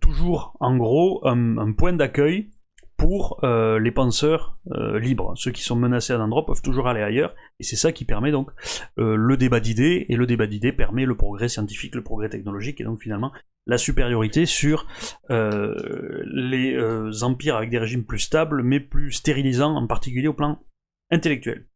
toujours 0.00 0.56
en 0.60 0.76
gros 0.76 1.26
un 1.26 1.72
point 1.72 1.94
d'accueil 1.94 2.50
pour 3.02 3.42
euh, 3.42 3.80
les 3.80 3.90
penseurs 3.90 4.56
euh, 4.70 5.00
libres. 5.00 5.32
Ceux 5.34 5.50
qui 5.50 5.64
sont 5.64 5.74
menacés 5.74 6.12
à 6.12 6.18
un 6.18 6.20
endroit 6.20 6.46
peuvent 6.46 6.62
toujours 6.62 6.86
aller 6.86 7.02
ailleurs, 7.02 7.34
et 7.58 7.64
c'est 7.64 7.74
ça 7.74 7.90
qui 7.90 8.04
permet 8.04 8.30
donc 8.30 8.50
euh, 9.00 9.16
le 9.16 9.36
débat 9.36 9.58
d'idées, 9.58 10.06
et 10.08 10.14
le 10.14 10.24
débat 10.24 10.46
d'idées 10.46 10.70
permet 10.72 11.04
le 11.04 11.16
progrès 11.16 11.48
scientifique, 11.48 11.96
le 11.96 12.04
progrès 12.04 12.28
technologique, 12.28 12.80
et 12.80 12.84
donc 12.84 13.00
finalement 13.00 13.32
la 13.66 13.76
supériorité 13.76 14.46
sur 14.46 14.86
les 15.28 16.76
empires 17.22 17.56
avec 17.56 17.70
des 17.70 17.78
régimes 17.78 18.04
plus 18.04 18.20
stables, 18.20 18.62
mais 18.62 18.78
plus 18.78 19.10
stérilisants, 19.10 19.74
en 19.74 19.86
particulier 19.88 20.28
au 20.28 20.34
plan 20.34 20.60
intellectuel. 21.10 21.66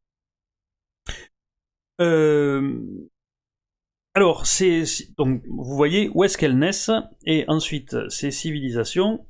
Alors, 4.15 4.47
c'est 4.47 4.85
donc 5.17 5.43
vous 5.49 5.77
voyez 5.77 6.09
où 6.15 6.23
est-ce 6.23 6.39
qu'elles 6.39 6.59
naissent, 6.59 6.91
et 7.25 7.45
ensuite 7.49 7.97
ces 8.11 8.31
civilisations 8.31 9.27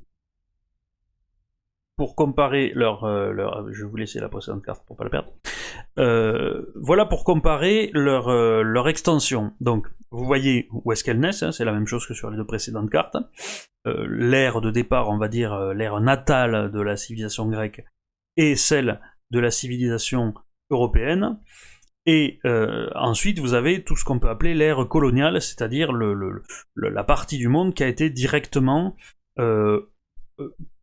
pour 1.97 2.15
comparer 2.15 2.71
leur, 2.75 3.03
euh, 3.03 3.31
leur, 3.31 3.73
je 3.73 3.83
vous 3.83 3.97
la 3.97 4.29
précédente 4.29 4.63
carte 4.63 4.85
pour 4.85 4.95
pas 4.95 5.03
la 5.03 5.09
perdre. 5.09 5.33
Euh, 5.97 6.71
voilà 6.75 7.07
pour 7.07 7.23
comparer 7.23 7.89
leur, 7.93 8.29
euh, 8.29 8.85
extension. 8.85 9.53
Donc, 9.59 9.87
vous 10.11 10.23
voyez 10.23 10.69
où 10.71 10.91
est-ce 10.91 11.03
qu'elles 11.03 11.19
naissent, 11.19 11.43
hein, 11.43 11.51
c'est 11.51 11.65
la 11.65 11.73
même 11.73 11.87
chose 11.87 12.05
que 12.05 12.13
sur 12.13 12.29
les 12.29 12.37
deux 12.37 12.45
précédentes 12.45 12.89
cartes. 12.89 13.17
l'ère 13.85 14.61
de 14.61 14.69
départ, 14.69 15.09
on 15.09 15.17
va 15.17 15.27
dire 15.27 15.57
l'ère 15.73 15.99
natale 15.99 16.71
de 16.71 16.81
la 16.81 16.97
civilisation 16.97 17.47
grecque, 17.47 17.83
et 18.35 18.55
celle 18.55 18.99
de 19.31 19.39
la 19.39 19.49
civilisation 19.49 20.33
européenne. 20.69 21.39
Et 22.05 22.39
ensuite, 22.95 23.39
vous 23.39 23.53
avez 23.53 23.83
tout 23.83 23.95
ce 23.95 24.05
qu'on 24.05 24.19
peut 24.19 24.29
appeler 24.29 24.53
l'ère 24.53 24.87
coloniale, 24.87 25.41
c'est-à-dire 25.41 25.91
la 25.93 27.03
partie 27.03 27.37
du 27.37 27.47
monde 27.47 27.73
qui 27.73 27.83
a 27.83 27.87
été 27.87 28.09
directement 28.09 28.95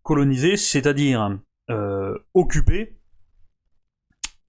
colonisé, 0.05 0.57
c'est-à-dire 0.57 1.39
euh, 1.71 2.17
occupé, 2.35 2.97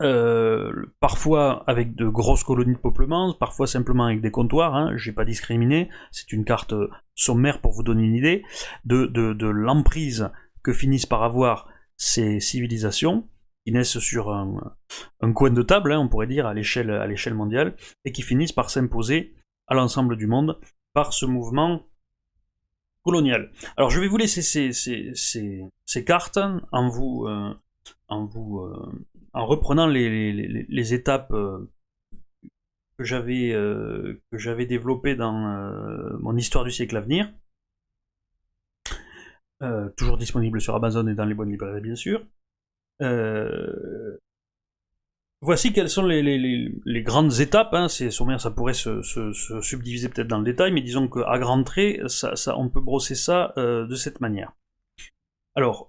euh, 0.02 0.74
parfois 1.00 1.64
avec 1.68 1.96
de 1.96 2.08
grosses 2.08 2.44
colonies 2.44 2.74
de 2.74 2.80
peuplement, 2.80 3.34
parfois 3.34 3.66
simplement 3.66 4.06
avec 4.06 4.22
des 4.22 4.30
comptoirs, 4.30 4.76
hein, 4.76 4.92
j'ai 4.98 5.14
pas 5.14 5.24
discriminé, 5.24 5.90
c'est 6.12 6.34
une 6.34 6.44
carte 6.44 6.74
sommaire 7.16 7.62
pour 7.62 7.72
vous 7.72 7.84
donner 7.84 8.04
une 8.04 8.16
idée 8.16 8.44
de, 8.84 9.48
l'emprise 9.48 10.30
que 10.64 10.74
finissent 10.74 11.06
par 11.06 11.24
avoir 11.24 11.70
ces 11.96 12.42
civilisations, 12.42 13.28
qui 13.66 13.72
naissent 13.72 14.00
sur 14.00 14.32
un, 14.32 14.76
coin 15.34 15.50
de 15.50 15.62
table, 15.62 15.94
hein, 15.94 16.00
on 16.00 16.10
pourrait 16.10 16.28
dire, 16.28 16.46
à 16.46 16.54
l'échelle 16.54 17.34
mondiale, 17.34 17.76
et 18.04 18.12
qui 18.12 18.22
finissent 18.22 18.52
par 18.52 18.70
s'imposer 18.70 19.34
à 19.68 19.76
l'ensemble 19.76 20.18
du 20.18 20.28
monde 20.28 20.60
par 20.94 21.14
ce 21.14 21.26
mouvement 21.26 21.84
colonial. 23.06 23.52
Alors 23.78 23.92
je 23.92 24.02
vais 24.02 24.08
vous 24.08 24.18
laisser 24.18 24.42
ces, 24.42 24.74
ces, 24.74 26.04
cartes 26.04 26.40
en 26.72 26.90
vous, 26.90 27.26
euh, 27.28 27.54
en, 28.08 28.26
vous 28.26 28.60
euh, 28.60 28.92
en 29.34 29.46
reprenant 29.46 29.88
les, 29.88 30.94
étapes 30.94 31.32
euh, 31.32 31.70
que 32.98 33.04
j'avais 33.04 33.52
que 33.52 34.66
développées 34.66 35.16
dans 35.16 35.34
mon 36.20 36.36
histoire 36.36 36.64
du 36.64 36.72
siècle 36.72 36.98
à 36.98 37.02
venir. 37.02 37.32
toujours 39.96 40.18
disponible 40.18 40.60
sur 40.60 40.76
Amazon 40.76 41.08
et 41.08 41.14
dans 41.14 41.26
les 41.26 41.36
bonnes 41.36 41.52
librairies 41.52 41.82
bien 41.82 41.96
sûr. 41.96 42.26
Voici 45.46 45.74
quelles 45.74 45.92
sont 45.92 46.02
les, 46.08 47.04
grandes 47.04 47.40
étapes. 47.40 47.76
Hein. 47.76 47.88
Ça 47.88 48.50
pourrait 48.50 48.74
se, 48.74 49.04
subdiviser 49.62 50.10
peut-être 50.10 50.28
dans 50.28 50.40
le 50.40 50.44
détail, 50.44 50.72
mais 50.72 50.82
disons 50.82 51.08
qu'à 51.08 51.38
grands 51.38 51.64
traits, 51.64 52.02
on 52.48 52.70
peut 52.70 52.82
brosser 52.82 53.14
ça 53.14 53.54
euh, 53.58 53.86
de 53.86 53.94
cette 53.94 54.22
manière. 54.22 54.54
Alors, 55.54 55.88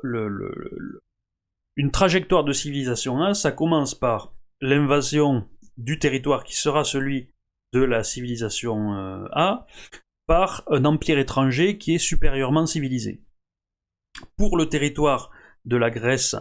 une 1.76 1.90
trajectoire 1.90 2.44
de 2.44 2.52
civilisation 2.52 3.22
1, 3.22 3.32
ça 3.32 3.50
commence 3.50 3.94
par 3.94 4.34
l'invasion 4.60 5.48
du 5.78 5.98
territoire 5.98 6.44
qui 6.44 6.54
sera 6.54 6.84
celui 6.84 7.30
de 7.72 7.80
la 7.80 8.04
civilisation 8.04 8.92
euh, 8.92 9.24
A 9.32 9.66
par 10.26 10.64
un 10.68 10.84
empire 10.84 11.18
étranger 11.18 11.78
qui 11.78 11.94
est 11.94 11.98
supérieurement 11.98 12.66
civilisé. 12.66 13.22
Pour 14.36 14.58
le 14.58 14.68
territoire 14.68 15.30
de 15.64 15.78
la 15.78 15.88
Grèce 15.88 16.36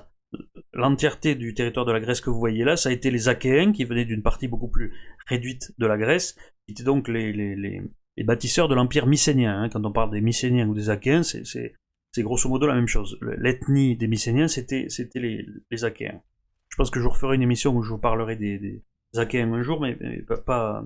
l'entièreté 0.76 1.36
du 1.36 1.54
territoire 1.54 1.86
de 1.86 1.92
la 1.92 2.00
Grèce 2.00 2.22
que 2.22 2.30
vous 2.30 2.38
voyez 2.38 2.64
là, 2.64 2.76
ça 2.76 2.90
a 2.90 2.92
été 2.92 3.10
les 3.10 3.30
Achéens 3.30 3.72
qui 3.72 3.86
venaient 3.86 4.06
d'une 4.06 4.22
partie 4.22 4.48
beaucoup 4.48 4.68
plus 4.68 4.94
réduite 5.26 5.74
de 5.78 5.88
la 5.88 5.98
Grèce, 5.98 6.36
qui 6.66 6.74
étaient 6.74 6.84
donc 6.84 7.08
les, 7.08 7.82
bâtisseurs 8.24 8.68
de 8.68 8.76
l'empire 8.76 9.08
mycénien. 9.08 9.64
Hein. 9.64 9.70
Quand 9.70 9.86
on 9.86 9.92
parle 9.92 10.12
des 10.12 10.22
Mycéniens 10.22 10.68
ou 10.68 10.76
des 10.76 10.90
Achéens, 10.90 11.24
c'est 11.24 12.24
grosso 12.24 12.50
modo 12.50 12.68
la 12.68 12.76
même 12.76 12.88
chose. 12.88 13.18
L'ethnie 13.38 13.96
des 13.96 14.08
Mycéniens, 14.08 14.48
c'était 14.48 14.88
les, 15.16 15.46
les 15.72 15.86
Achéens. 15.86 16.22
Je 16.70 16.76
pense 16.76 16.92
que 16.92 17.00
je 17.00 17.08
referai 17.08 17.36
une 17.36 17.42
émission 17.42 17.76
où 17.76 17.82
je 17.82 17.92
vous 17.92 18.00
parlerai 18.00 18.36
des, 18.36 18.84
Achéens 19.16 19.54
un 19.54 19.64
jour, 19.64 19.80
mais, 19.80 19.98
pas. 20.46 20.86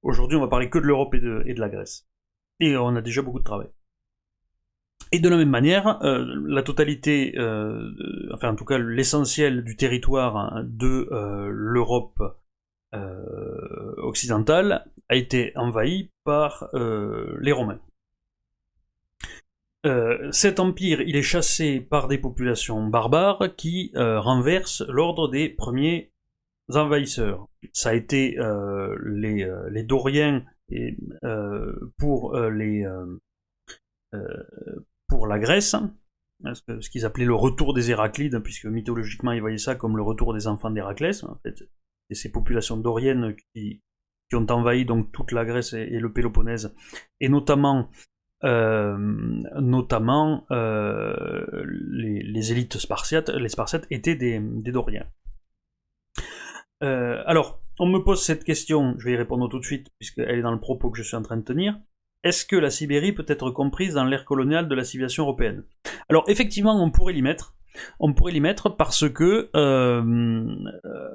Aujourd'hui, 0.00 0.36
on 0.36 0.40
va 0.40 0.48
parler 0.48 0.70
que 0.70 0.78
de 0.78 0.84
l'Europe 0.84 1.14
et 1.14 1.20
de 1.20 1.60
la 1.60 1.68
Grèce. 1.68 2.08
Et 2.58 2.76
on 2.76 2.96
a 2.96 3.02
déjà 3.02 3.22
beaucoup 3.22 3.38
de 3.38 3.44
travail. 3.44 3.68
Et 5.14 5.18
de 5.18 5.28
la 5.28 5.36
même 5.36 5.50
manière, 5.50 6.02
euh, 6.02 6.24
la 6.46 6.62
totalité, 6.62 7.34
euh, 7.36 7.90
enfin 8.32 8.48
en 8.48 8.56
tout 8.56 8.64
cas 8.64 8.78
l'essentiel 8.78 9.62
du 9.62 9.76
territoire 9.76 10.38
hein, 10.38 10.64
de 10.66 11.08
euh, 11.12 11.50
l'Europe 11.52 12.22
occidentale 13.96 14.84
a 15.08 15.16
été 15.16 15.52
envahi 15.56 16.10
par 16.24 16.68
les 16.74 17.52
Romains. 17.52 17.80
cet 20.30 20.60
empire, 20.60 21.00
il 21.00 21.16
est 21.16 21.22
chassé 21.22 21.80
par 21.80 22.06
des 22.06 22.18
populations 22.18 22.86
barbares 22.86 23.56
qui 23.56 23.92
renversent 23.96 24.84
l'ordre 24.88 25.28
des 25.28 25.48
premiers 25.48 26.12
envahisseurs. 26.68 27.48
Ça 27.72 27.90
a 27.90 27.94
été 27.94 28.36
les, 29.06 29.50
les, 29.70 29.82
Doriens 29.84 30.44
et, 30.68 30.94
pour 31.96 32.38
les 32.38 32.86
pour 35.12 35.26
la 35.26 35.38
Grèce, 35.38 35.76
ce 36.54 36.88
qu'ils 36.88 37.04
appelaient 37.04 37.26
le 37.26 37.34
retour 37.34 37.74
des 37.74 37.90
Héraclides, 37.90 38.38
puisque 38.38 38.64
mythologiquement 38.64 39.32
ils 39.32 39.42
voyaient 39.42 39.58
ça 39.58 39.74
comme 39.74 39.98
le 39.98 40.02
retour 40.02 40.32
des 40.32 40.46
enfants 40.46 40.70
d'Héraclès, 40.70 41.22
en 41.24 41.38
fait, 41.42 41.62
et 42.08 42.14
ces 42.14 42.32
populations 42.32 42.78
doriennes 42.78 43.36
qui, 43.52 43.82
ont 44.32 44.46
envahi 44.48 44.86
donc 44.86 45.12
toute 45.12 45.32
la 45.32 45.44
Grèce 45.44 45.74
et, 45.74 45.98
le 45.98 46.10
Péloponnèse, 46.10 46.74
et 47.20 47.28
notamment 47.28 47.90
euh, 48.44 48.96
notamment 49.60 50.46
euh, 50.50 51.44
les, 51.66 52.50
élites 52.50 52.78
spartiates, 52.78 53.28
les 53.28 53.50
Spartiates 53.50 53.86
étaient 53.90 54.16
des, 54.16 54.40
des 54.40 54.72
Doriens. 54.72 55.06
Euh, 56.82 57.22
alors, 57.26 57.60
on 57.78 57.86
me 57.86 57.98
pose 57.98 58.24
cette 58.24 58.44
question, 58.44 58.94
je 58.96 59.04
vais 59.04 59.12
y 59.12 59.16
répondre 59.16 59.46
tout 59.50 59.58
de 59.58 59.64
suite, 59.64 59.90
puisqu'elle 59.98 60.38
est 60.38 60.42
dans 60.42 60.52
le 60.52 60.60
propos 60.60 60.90
que 60.90 60.96
je 60.96 61.02
suis 61.02 61.16
en 61.16 61.22
train 61.22 61.36
de 61.36 61.44
tenir. 61.44 61.78
Est-ce 62.24 62.46
que 62.46 62.56
la 62.56 62.70
Sibérie 62.70 63.12
peut 63.12 63.26
être 63.26 63.50
comprise 63.50 63.94
dans 63.94 64.04
l'ère 64.04 64.24
coloniale 64.24 64.68
de 64.68 64.74
la 64.74 64.84
civilisation 64.84 65.24
européenne? 65.24 65.64
Alors 66.08 66.24
effectivement, 66.28 66.80
on 66.82 66.90
pourrait 66.90 67.12
l'y 67.12 67.22
mettre. 67.22 67.54
On 67.98 68.12
pourrait 68.12 68.32
l'y 68.32 68.40
mettre 68.40 68.68
parce 68.68 69.08
que, 69.08 69.50
euh, 69.56 70.46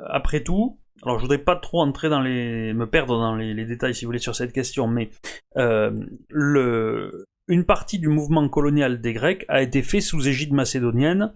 après 0.09 0.43
tout, 0.43 0.79
alors 1.03 1.17
je 1.17 1.21
voudrais 1.21 1.37
pas 1.37 1.55
trop 1.55 1.81
entrer 1.81 2.09
dans 2.09 2.19
les, 2.19 2.73
me 2.73 2.87
perdre 2.87 3.17
dans 3.19 3.35
les, 3.35 3.65
détails 3.65 3.93
si 3.93 4.03
vous 4.03 4.09
voulez 4.09 4.19
sur 4.19 4.35
cette 4.35 4.51
question, 4.51 4.87
mais 4.87 5.11
euh, 5.55 5.91
une 7.47 7.63
partie 7.63 7.99
du 7.99 8.09
mouvement 8.09 8.49
colonial 8.49 8.99
des 8.99 9.13
Grecs 9.13 9.45
a 9.47 9.61
été 9.61 9.83
fait 9.83 10.01
sous 10.01 10.27
égide 10.27 10.51
macédonienne, 10.51 11.31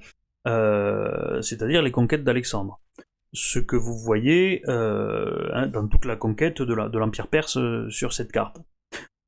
euh, 0.48 1.42
c'est-à-dire 1.42 1.82
les 1.82 1.92
conquêtes 1.92 2.24
d'Alexandre. 2.24 2.82
Ce 3.34 3.60
que 3.60 3.78
vous 3.78 3.98
voyez 3.98 4.64
hein, 4.68 5.68
dans 5.68 5.88
toute 5.88 6.04
la 6.04 6.18
conquête 6.18 6.62
de 6.62 6.98
l'Empire 6.98 7.28
perse 7.28 7.58
sur 7.90 8.12
cette 8.12 8.34
carte. 8.34 8.58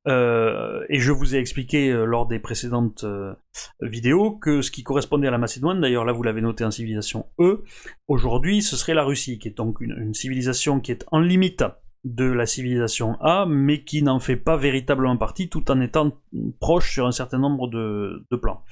Euh, 0.06 0.84
et 0.90 1.00
je 1.00 1.12
vous 1.12 1.34
ai 1.34 1.38
expliqué 1.38 1.90
euh, 1.90 2.04
lors 2.04 2.26
des 2.26 2.38
précédentes 2.38 3.04
euh, 3.04 3.34
vidéos 3.80 4.32
que 4.32 4.60
ce 4.60 4.70
qui 4.70 4.82
correspondait 4.82 5.28
à 5.28 5.30
la 5.30 5.38
Macédoine, 5.38 5.80
d'ailleurs 5.80 6.04
là 6.04 6.12
vous 6.12 6.22
l'avez 6.22 6.42
noté 6.42 6.64
en 6.64 6.70
civilisation 6.70 7.26
E, 7.38 7.64
aujourd'hui 8.06 8.60
ce 8.60 8.76
serait 8.76 8.94
la 8.94 9.04
Russie, 9.04 9.38
qui 9.38 9.48
est 9.48 9.56
donc 9.56 9.80
une, 9.80 10.12
civilisation 10.12 10.80
qui 10.80 10.92
est 10.92 11.06
en 11.10 11.20
limite 11.20 11.64
de 12.04 12.26
la 12.26 12.44
civilisation 12.44 13.16
A, 13.22 13.46
mais 13.48 13.82
qui 13.82 14.02
n'en 14.02 14.20
fait 14.20 14.36
pas 14.36 14.58
véritablement 14.58 15.16
partie, 15.16 15.48
tout 15.48 15.70
en 15.70 15.80
étant 15.80 16.12
proche 16.60 16.92
sur 16.92 17.06
un 17.06 17.12
certain 17.12 17.38
nombre 17.38 17.66
de, 17.68 18.26
plans. 18.42 18.62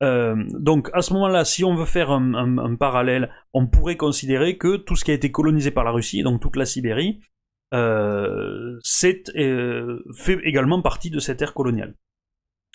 donc 0.00 0.90
à 0.92 1.00
ce 1.00 1.12
moment-là, 1.12 1.44
si 1.44 1.62
on 1.62 1.76
veut 1.76 1.84
faire 1.84 2.10
un, 2.10 2.58
un, 2.58 2.74
parallèle, 2.74 3.30
on 3.52 3.68
pourrait 3.68 3.96
considérer 3.96 4.58
que 4.58 4.76
tout 4.76 4.96
ce 4.96 5.04
qui 5.04 5.12
a 5.12 5.14
été 5.14 5.30
colonisé 5.30 5.70
par 5.70 5.84
la 5.84 5.92
Russie, 5.92 6.24
donc 6.24 6.40
toute 6.40 6.56
la 6.56 6.66
Sibérie, 6.66 7.20
euh, 7.74 8.78
euh, 9.36 10.02
fait 10.14 10.38
également 10.44 10.82
partie 10.82 11.10
de 11.10 11.18
cette 11.18 11.42
ère 11.42 11.54
coloniale. 11.54 11.94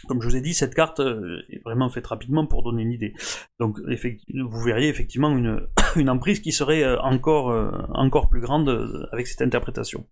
Comme 0.08 0.22
je 0.22 0.28
vous 0.28 0.36
ai 0.36 0.42
dit, 0.42 0.54
cette 0.54 0.74
carte 0.74 1.00
euh, 1.00 1.42
est 1.50 1.62
vraiment 1.64 1.90
faite 1.90 2.08
rapidement 2.08 2.48
pour 2.48 2.64
donner 2.64 2.82
une 2.82 2.92
idée. 2.92 3.14
Donc 3.60 3.80
vous 3.80 4.62
verriez 4.62 4.90
effectivement 4.90 5.36
une, 5.36 5.68
une 5.96 6.10
emprise 6.10 6.40
qui 6.40 6.52
serait 6.52 6.98
encore, 6.98 7.56
encore 7.94 8.30
plus 8.30 8.42
grande 8.42 9.08
avec 9.12 9.28
cette 9.28 9.42
interprétation. 9.42 10.08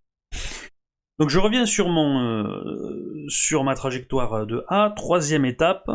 Donc 1.18 1.30
je 1.30 1.39
reviens 1.39 1.65
sur, 1.65 1.89
mon, 1.89 3.26
sur 3.28 3.63
ma 3.63 3.76
trajectoire 3.76 4.46
de 4.46 4.63
A, 4.70 4.94
troisième 4.96 5.44
étape, 5.44 5.89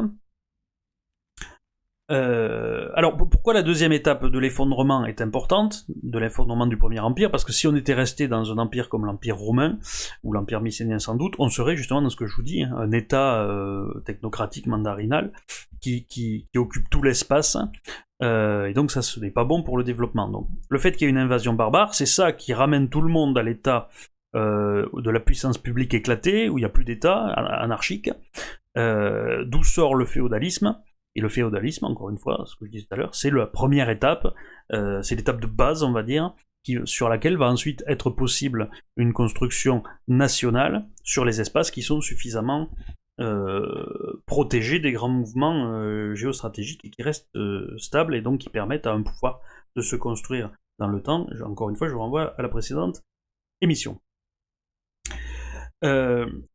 euh, 2.11 2.91
alors 2.95 3.17
pourquoi 3.17 3.55
la 3.55 3.63
deuxième 3.63 3.93
étape 3.93 4.27
de 4.27 4.39
l'effondrement 4.39 5.07
est 5.07 5.23
importante, 5.23 5.87
de 5.89 6.19
l'effondrement 6.19 6.67
du 6.67 6.77
Premier 6.77 7.01
Empire? 7.01 7.31
Parce 7.31 7.45
que 7.45 7.53
si 7.53 7.67
on 7.67 7.75
était 7.75 7.95
resté 7.95 8.29
dans 8.29 8.53
un 8.53 8.59
empire 8.59 8.89
comme 8.89 9.07
l'Empire 9.07 9.37
romain, 9.37 9.79
ou 10.23 10.33
l'Empire 10.33 10.61
mycénien 10.61 10.99
sans 10.99 11.15
doute, 11.15 11.35
on 11.39 11.49
serait 11.49 11.77
justement 11.77 12.03
dans 12.03 12.11
ce 12.11 12.17
que 12.17 12.27
je 12.27 12.37
vous 12.37 12.43
dis, 12.43 12.63
hein, 12.63 12.75
un 12.77 12.93
État 12.93 13.41
euh, 13.43 14.03
technocratique 14.05 14.67
mandarinal 14.67 15.33
qui, 15.81 16.49
occupe 16.57 16.89
tout 16.89 17.03
l'espace, 17.03 17.59
euh, 18.23 18.67
et 18.67 18.73
donc 18.73 18.91
ça 18.91 19.03
ce 19.03 19.21
n'est 19.21 19.31
pas 19.31 19.45
bon 19.45 19.63
pour 19.63 19.77
le 19.77 19.85
développement. 19.85 20.29
Donc 20.29 20.49
le 20.71 20.79
fait 20.79 20.93
qu'il 20.93 21.03
y 21.03 21.09
ait 21.09 21.11
une 21.11 21.19
invasion 21.19 21.53
barbare, 21.53 21.95
c'est 21.95 22.07
ça 22.07 22.33
qui 22.33 22.55
ramène 22.55 22.89
tout 22.89 23.03
le 23.03 23.09
monde 23.09 23.37
à 23.39 23.43
l'état 23.43 23.89
de 24.35 25.11
la 25.11 25.21
puissance 25.21 25.59
publique 25.59 25.95
éclatée, 25.95 26.49
où 26.49 26.59
il 26.59 26.63
n'y 26.63 26.67
a 26.67 26.71
plus 26.71 26.85
d'État 26.85 27.19
anarchique, 27.19 28.11
d'où 28.75 29.63
sort 29.63 29.95
le 29.95 30.07
féodalisme, 30.07 30.77
et 31.15 31.21
le 31.21 31.29
féodalisme, 31.29 31.85
encore 31.85 32.11
une 32.11 32.19
fois, 32.19 32.45
ce 32.47 32.57
que 32.57 32.67
je 32.67 32.71
disais 32.71 32.87
tout 32.87 32.95
à 32.95 32.97
l'heure, 32.97 33.15
c'est 33.15 33.31
la 33.31 33.47
première 33.47 33.89
étape, 33.89 34.35
euh, 34.73 35.01
c'est 35.03 35.15
l'étape 35.15 35.41
de 35.41 35.47
base, 35.47 35.83
on 35.83 35.93
va 35.93 36.03
dire, 36.03 36.35
qui, 36.65 36.79
sur 36.85 37.09
laquelle 37.09 37.37
va 37.37 37.47
ensuite 37.47 37.85
être 37.87 38.11
possible 38.11 38.71
une 38.97 39.13
construction 39.13 39.83
nationale 40.09 40.87
sur 41.03 41.25
les 41.25 41.41
espaces 41.41 41.71
qui 41.71 41.83
sont 41.83 42.01
suffisamment 42.01 42.71
euh, 43.21 44.23
protégés 44.27 44.81
des 44.81 44.91
grands 44.91 45.09
mouvements 45.09 45.73
euh, 45.73 46.15
géostratégiques 46.15 46.85
et 46.85 46.91
qui 46.91 47.03
restent 47.03 47.39
stables 47.77 48.17
et 48.17 48.21
donc 48.21 48.41
qui 48.41 48.49
permettent 48.49 48.87
à 48.87 48.93
un 48.93 49.03
pouvoir 49.03 49.41
de 49.77 49.83
se 49.83 49.95
construire 49.95 50.51
dans 50.81 50.89
le 50.89 51.01
temps. 51.01 51.29
Encore 51.45 51.71
une 51.71 51.77
fois, 51.77 51.87
je 51.87 51.93
vous 51.93 52.01
renvoie 52.01 52.35
à 52.37 52.43
la 52.43 52.49
précédente 52.49 53.05
émission. 53.61 54.01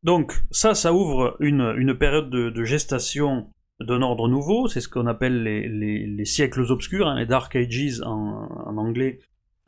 donc 0.03 0.33
ça, 0.51 0.73
ça 0.73 0.91
ouvre 0.91 1.37
une, 1.39 1.97
période 1.97 2.29
de 2.29 2.63
gestation 2.65 3.53
d'un 3.79 4.01
ordre 4.01 4.27
nouveau, 4.27 4.67
c'est 4.67 4.81
ce 4.81 4.89
qu'on 4.89 5.07
appelle 5.07 5.43
les, 5.43 6.25
siècles 6.25 6.61
obscurs, 6.69 7.07
hein, 7.07 7.17
les 7.17 7.25
Dark 7.25 7.55
Ages 7.55 8.01
en, 8.01 8.77
anglais, 8.77 9.19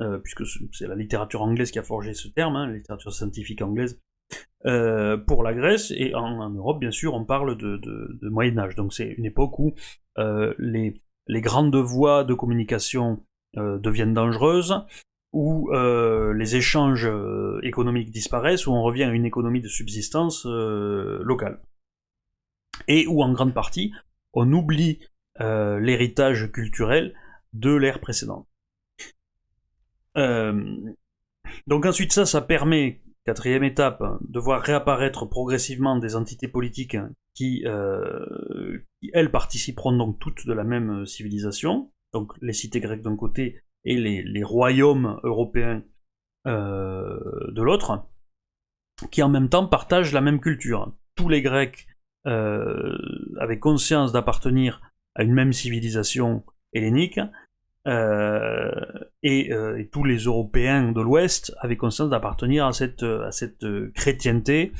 euh, 0.01 0.17
puisque 0.17 0.43
c'est 0.73 0.87
la 0.87 0.95
littérature 0.95 1.41
anglaise 1.41 1.71
qui 1.71 1.79
a 1.79 1.83
forgé 1.83 2.13
ce 2.13 2.27
terme, 2.27 2.55
hein, 2.55 2.67
la 2.67 2.73
littérature 2.73 3.13
scientifique 3.13 3.61
anglaise, 3.61 4.01
euh, 4.65 5.17
pour 5.17 5.43
la 5.43 5.53
Grèce, 5.53 5.91
et 5.95 6.13
en, 6.13 6.49
Europe, 6.49 6.79
bien 6.79 6.91
sûr, 6.91 7.13
on 7.13 7.23
parle 7.23 7.57
de, 7.57 8.29
Moyen 8.29 8.57
Âge, 8.57 8.75
donc 8.75 8.93
c'est 8.93 9.07
une 9.07 9.25
époque 9.25 9.57
où 9.59 9.75
euh, 10.17 10.53
les, 10.59 11.01
grandes 11.41 11.75
voies 11.75 12.23
de 12.23 12.33
communication 12.33 13.23
deviennent 13.55 14.13
dangereuses, 14.13 14.75
où 15.33 15.71
les 15.71 16.55
échanges 16.57 17.09
économiques 17.63 18.11
disparaissent, 18.11 18.67
où 18.67 18.71
on 18.71 18.83
revient 18.83 19.03
à 19.03 19.09
une 19.11 19.25
économie 19.25 19.61
de 19.61 19.69
subsistance 19.69 20.45
locale 20.45 21.61
et 22.87 23.07
où 23.07 23.21
en 23.23 23.31
grande 23.33 23.53
partie 23.53 23.93
on 24.33 24.51
oublie 24.51 24.99
euh, 25.39 25.79
l'héritage 25.79 26.51
culturel 26.51 27.13
de 27.53 27.73
l'ère 27.73 27.99
précédente. 27.99 28.47
Euh, 30.17 30.75
donc 31.67 31.85
ensuite 31.85 32.13
ça, 32.13 32.25
ça 32.25 32.41
permet, 32.41 33.01
quatrième 33.25 33.63
étape, 33.63 34.03
de 34.21 34.39
voir 34.39 34.61
réapparaître 34.61 35.25
progressivement 35.25 35.97
des 35.97 36.15
entités 36.15 36.47
politiques 36.47 36.97
qui, 37.33 37.63
euh, 37.65 38.85
elles, 39.13 39.31
participeront 39.31 39.93
donc 39.93 40.19
toutes 40.19 40.45
de 40.45 40.53
la 40.53 40.63
même 40.63 41.05
civilisation, 41.05 41.91
donc 42.13 42.33
les 42.41 42.53
cités 42.53 42.81
grecques 42.81 43.01
d'un 43.03 43.15
côté 43.15 43.61
et 43.85 43.95
les, 43.95 44.43
royaumes 44.43 45.19
européens 45.23 45.83
de 46.45 47.61
l'autre, 47.61 48.05
qui 49.11 49.23
en 49.23 49.29
même 49.29 49.49
temps 49.49 49.65
partagent 49.65 50.13
la 50.13 50.21
même 50.21 50.39
culture. 50.39 50.93
Tous 51.15 51.29
les 51.29 51.41
Grecs 51.41 51.87
euh, 52.27 52.97
avec 53.39 53.59
conscience 53.59 54.11
d'appartenir 54.11 54.81
à 55.15 55.23
une 55.23 55.33
même 55.33 55.53
civilisation 55.53 56.43
hellénique, 56.73 57.19
euh, 57.87 58.71
et, 59.23 59.51
euh, 59.51 59.79
et, 59.79 59.87
tous 59.87 60.03
les 60.03 60.17
Européens 60.25 60.91
de 60.91 61.01
l'Ouest 61.01 61.51
avaient 61.59 61.77
conscience 61.77 62.11
d'appartenir 62.11 62.67
à 62.67 62.73
cette, 62.73 63.01
à 63.01 63.31
cette 63.31 63.65
chrétienté 63.95 64.71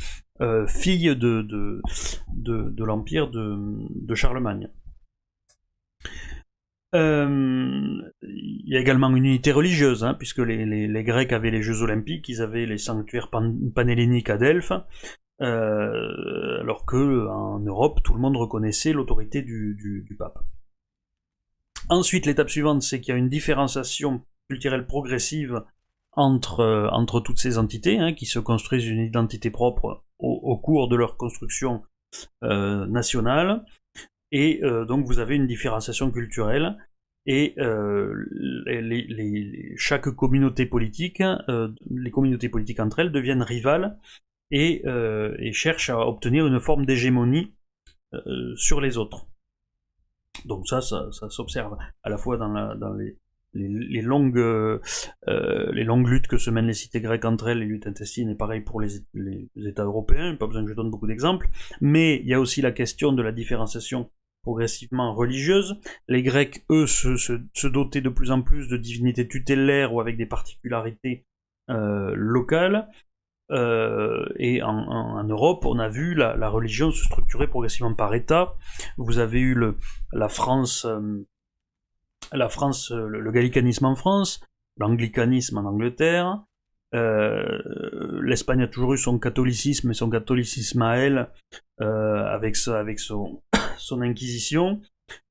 euh, 0.42 0.68
fille 0.68 1.16
de, 1.16 1.42
de, 1.42 1.82
de, 2.34 2.84
l'empire 2.84 3.30
de, 3.30 3.58
de, 3.90 4.16
Charlemagne. 4.16 4.70
Euh, 6.94 8.02
il 8.24 8.64
y 8.66 8.76
a 8.76 8.80
également 8.80 9.10
une 9.16 9.26
unité 9.26 9.52
religieuse, 9.52 10.04
hein, 10.04 10.14
puisque 10.14 10.40
les, 10.40 10.66
les, 10.66 10.88
les, 10.88 11.04
Grecs 11.04 11.32
avaient 11.32 11.52
les 11.52 11.62
Jeux 11.62 11.82
Olympiques, 11.82 12.28
ils 12.28 12.42
avaient 12.42 12.66
les 12.66 12.78
sanctuaires 12.78 13.30
pan 13.30 13.54
panhelléniques 13.74 14.30
à 14.30 14.38
Delphes, 14.38 14.74
euh, 15.42 16.60
alors 16.60 16.86
que 16.86 17.28
en 17.28 17.60
Europe, 17.60 18.02
tout 18.04 18.14
le 18.14 18.20
monde 18.20 18.38
reconnaissait 18.38 18.94
l'autorité 18.94 19.42
du, 19.42 20.16
pape. 20.18 20.40
Ensuite, 21.90 22.26
l'étape 22.26 22.50
suivante, 22.50 22.84
c'est 22.84 23.02
qu'il 23.02 23.12
y 23.14 23.16
a 23.16 23.18
une 23.18 23.30
différenciation 23.30 24.22
culturelle 24.50 24.86
progressive 24.86 25.64
entre, 26.12 26.60
euh, 26.60 27.20
toutes 27.22 27.40
ces 27.40 27.58
entités, 27.58 27.98
hein, 27.98 28.14
qui 28.14 28.26
se 28.26 28.38
construisent 28.38 28.88
une 28.88 29.00
identité 29.00 29.50
propre 29.50 30.04
au, 30.20 30.58
cours 30.58 30.88
de 30.88 30.96
leur 30.96 31.18
construction 31.18 31.82
euh, 32.44 32.86
nationale, 32.86 33.66
et 34.32 34.62
donc 34.88 35.06
vous 35.08 35.20
avez 35.20 35.36
une 35.36 35.48
différenciation 35.48 36.10
culturelle 36.10 36.78
et 37.26 37.54
chaque 39.76 40.10
communauté 40.12 40.66
politique, 40.66 41.22
les 41.90 42.12
communautés 42.12 42.48
politiques 42.48 42.80
entre 42.80 43.00
elles 43.00 43.12
deviennent 43.12 43.42
rivales 43.42 43.98
et, 44.52 44.84
cherchent 45.54 45.90
à 45.90 46.00
obtenir 46.08 46.46
une 46.48 46.60
forme 46.60 46.86
d'hégémonie 46.86 47.54
sur 48.56 48.82
les 48.82 48.98
autres. 48.98 49.28
Donc 50.46 50.68
ça, 50.68 50.82
ça, 50.82 51.10
s'observe 51.30 51.78
à 52.04 52.10
la 52.10 52.18
fois 52.18 52.38
dans, 52.38 52.94
les, 53.54 54.02
longues, 54.02 54.82
les 55.28 55.84
longues 55.84 56.08
luttes 56.08 56.28
que 56.28 56.38
se 56.38 56.50
mènent 56.50 56.68
les 56.68 56.74
cités 56.74 57.02
grecques 57.02 57.26
entre 57.26 57.50
elles, 57.50 57.60
les 57.60 57.66
luttes 57.66 57.88
intestines, 57.88 58.30
et 58.30 58.36
pareil 58.36 58.62
pour 58.62 58.82
les, 58.82 59.04
États 59.56 59.86
européens, 59.86 60.36
pas 60.36 60.48
besoin 60.48 60.64
que 60.64 60.70
je 60.70 60.76
donne 60.76 60.90
beaucoup 60.90 61.08
d'exemples, 61.08 61.50
mais 61.80 62.18
il 62.18 62.28
y 62.28 62.34
a 62.34 62.40
aussi 62.40 62.62
la 62.62 62.72
question 62.72 63.14
de 63.14 63.22
la 63.22 63.32
différenciation 63.32 64.10
progressivement 64.42 65.14
religieuse. 65.14 65.80
Les 66.08 66.24
Grecs, 66.24 66.66
eux, 66.72 66.88
se, 66.88 67.68
dotaient 67.68 68.02
de 68.02 68.10
plus 68.10 68.32
en 68.32 68.42
plus 68.42 68.68
de 68.68 68.78
divinités 68.78 69.28
tutélaires 69.28 69.94
ou 69.94 70.02
avec 70.02 70.18
des 70.18 70.26
particularités 70.26 71.26
euh, 71.70 72.14
locales. 72.16 72.90
Euh, 73.52 74.26
et 74.38 74.62
en, 74.62 75.24
Europe, 75.24 75.66
on 75.66 75.80
a 75.80 75.90
vu 75.90 76.14
la, 76.16 76.50
religion 76.50 76.92
se 76.92 77.04
structurer 77.04 77.48
progressivement 77.48 77.94
par 77.94 78.14
État. 78.14 78.56
Vous 78.98 79.20
avez 79.20 79.40
eu 79.40 79.54
le, 79.54 79.78
la 80.14 80.30
France, 80.30 80.86
euh, 80.86 82.48
France, 82.50 82.92
le, 82.92 83.32
gallicanisme 83.32 83.86
en 83.86 83.96
France, 83.96 84.42
l'anglicanisme 84.78 85.58
en 85.58 85.66
Angleterre. 85.66 86.44
L'Espagne 86.94 88.64
a 88.64 88.68
toujours 88.68 88.94
eu 88.94 88.98
son 88.98 89.20
catholicisme 89.20 89.92
et 89.92 89.94
son 89.94 90.10
catholicisme 90.10 90.82
à 90.82 90.98
elle, 90.98 91.30
avec, 91.80 92.56
son, 92.58 93.42
inquisition. 94.02 94.82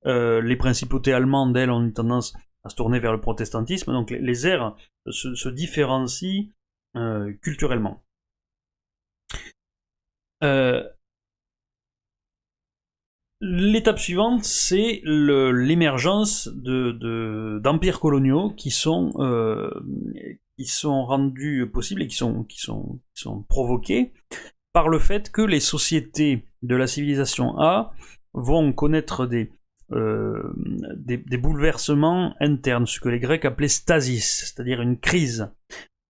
Euh, 0.06 0.40
les 0.40 0.56
principautés 0.56 1.12
allemandes, 1.12 1.56
elles, 1.56 1.70
ont 1.70 1.82
une 1.82 1.92
tendance 1.92 2.34
à 2.64 2.68
se 2.68 2.76
tourner 2.76 2.98
vers 2.98 3.12
le 3.12 3.20
protestantisme. 3.20 3.92
Donc 3.92 4.10
les, 4.10 4.46
airs 4.46 4.76
se, 5.06 5.48
différencient 5.48 6.46
euh, 6.96 7.32
culturellement. 7.42 8.02
Euh, 10.42 10.82
l'étape 13.40 13.98
suivante, 13.98 14.44
c'est 14.44 15.02
l'émergence 15.04 16.48
d'empires 16.48 18.00
coloniaux 18.00 18.50
qui 18.50 18.70
sont, 18.70 19.10
qui 20.56 20.66
sont 20.66 21.04
rendus 21.04 21.68
possibles 21.72 22.02
et 22.02 22.06
qui 22.06 22.16
sont, 22.16 22.46
provoqués 23.48 24.12
par 24.72 24.88
le 24.88 24.98
fait 24.98 25.30
que 25.30 25.42
les 25.42 25.60
sociétés 25.60 26.44
de 26.62 26.76
la 26.76 26.86
civilisation 26.86 27.58
A 27.58 27.92
vont 28.34 28.72
connaître 28.72 29.26
des, 29.26 29.50
euh, 29.92 30.52
des, 30.96 31.36
bouleversements 31.36 32.34
internes, 32.40 32.86
ce 32.86 33.00
que 33.00 33.08
les 33.08 33.18
Grecs 33.18 33.44
appelaient 33.44 33.68
stasis, 33.68 34.52
c'est-à-dire 34.54 34.80
une 34.80 34.98
crise 34.98 35.50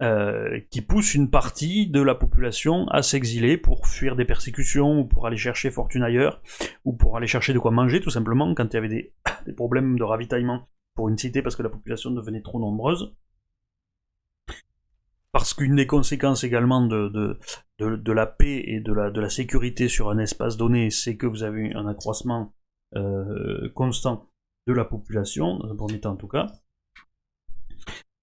euh, 0.02 0.60
qui 0.70 0.80
pousse 0.80 1.14
une 1.14 1.28
partie 1.28 1.86
de 1.86 2.00
la 2.00 2.14
population 2.14 2.88
à 2.88 3.02
s'exiler 3.02 3.58
pour 3.58 3.86
fuir 3.86 4.16
des 4.16 4.24
persécutions 4.24 5.00
ou 5.00 5.04
pour 5.04 5.26
aller 5.26 5.36
chercher 5.36 5.70
fortune 5.70 6.02
ailleurs 6.02 6.40
ou 6.84 6.94
pour 6.94 7.18
aller 7.18 7.26
chercher 7.26 7.52
de 7.52 7.58
quoi 7.58 7.70
manger 7.70 8.00
tout 8.00 8.08
simplement 8.08 8.54
quand 8.54 8.64
il 8.72 8.74
y 8.74 8.78
avait 8.78 8.88
des, 8.88 9.12
problèmes 9.56 9.98
de 9.98 10.04
ravitaillement 10.04 10.68
pour 10.94 11.08
une 11.10 11.18
cité 11.18 11.42
parce 11.42 11.54
que 11.54 11.62
la 11.62 11.68
population 11.68 12.10
devenait 12.10 12.40
trop 12.40 12.58
nombreuse 12.58 13.14
parce 15.32 15.54
qu'une 15.54 15.76
des 15.76 15.86
conséquences 15.86 16.44
également 16.44 16.86
de, 16.86 17.08
de, 17.78 17.96
de, 17.96 18.12
la 18.12 18.26
paix 18.26 18.64
et 18.66 18.80
de 18.80 18.92
la, 18.92 19.10
de 19.10 19.20
la 19.20 19.28
sécurité 19.28 19.88
sur 19.88 20.10
un 20.10 20.18
espace 20.18 20.56
donné, 20.56 20.90
c'est 20.90 21.16
que 21.16 21.26
vous 21.26 21.44
avez 21.44 21.72
un 21.74 21.86
accroissement 21.86 22.52
euh, 22.96 23.68
constant 23.74 24.28
de 24.66 24.72
la 24.72 24.84
population, 24.84 25.58
dans 25.58 25.70
un 25.70 25.76
premier 25.76 26.00
temps 26.00 26.12
en 26.12 26.16
tout 26.16 26.26
cas. 26.26 26.46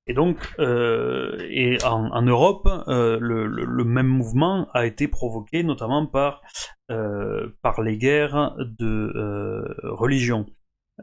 Et 0.07 0.13
donc, 0.13 0.37
euh, 0.59 1.37
et 1.49 1.77
en, 1.83 2.21
Europe, 2.21 2.67
euh, 2.87 3.17
le, 3.19 3.83
même 3.83 4.07
mouvement 4.07 4.69
a 4.73 4.85
été 4.85 5.07
provoqué 5.07 5.63
notamment 5.63 6.05
par, 6.05 6.41
par 6.87 7.81
les 7.81 7.97
guerres 7.97 8.55
de 8.57 9.75
religion. 9.83 10.45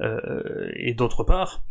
et 0.00 0.94
d'autre 0.94 1.24
part, 1.24 1.64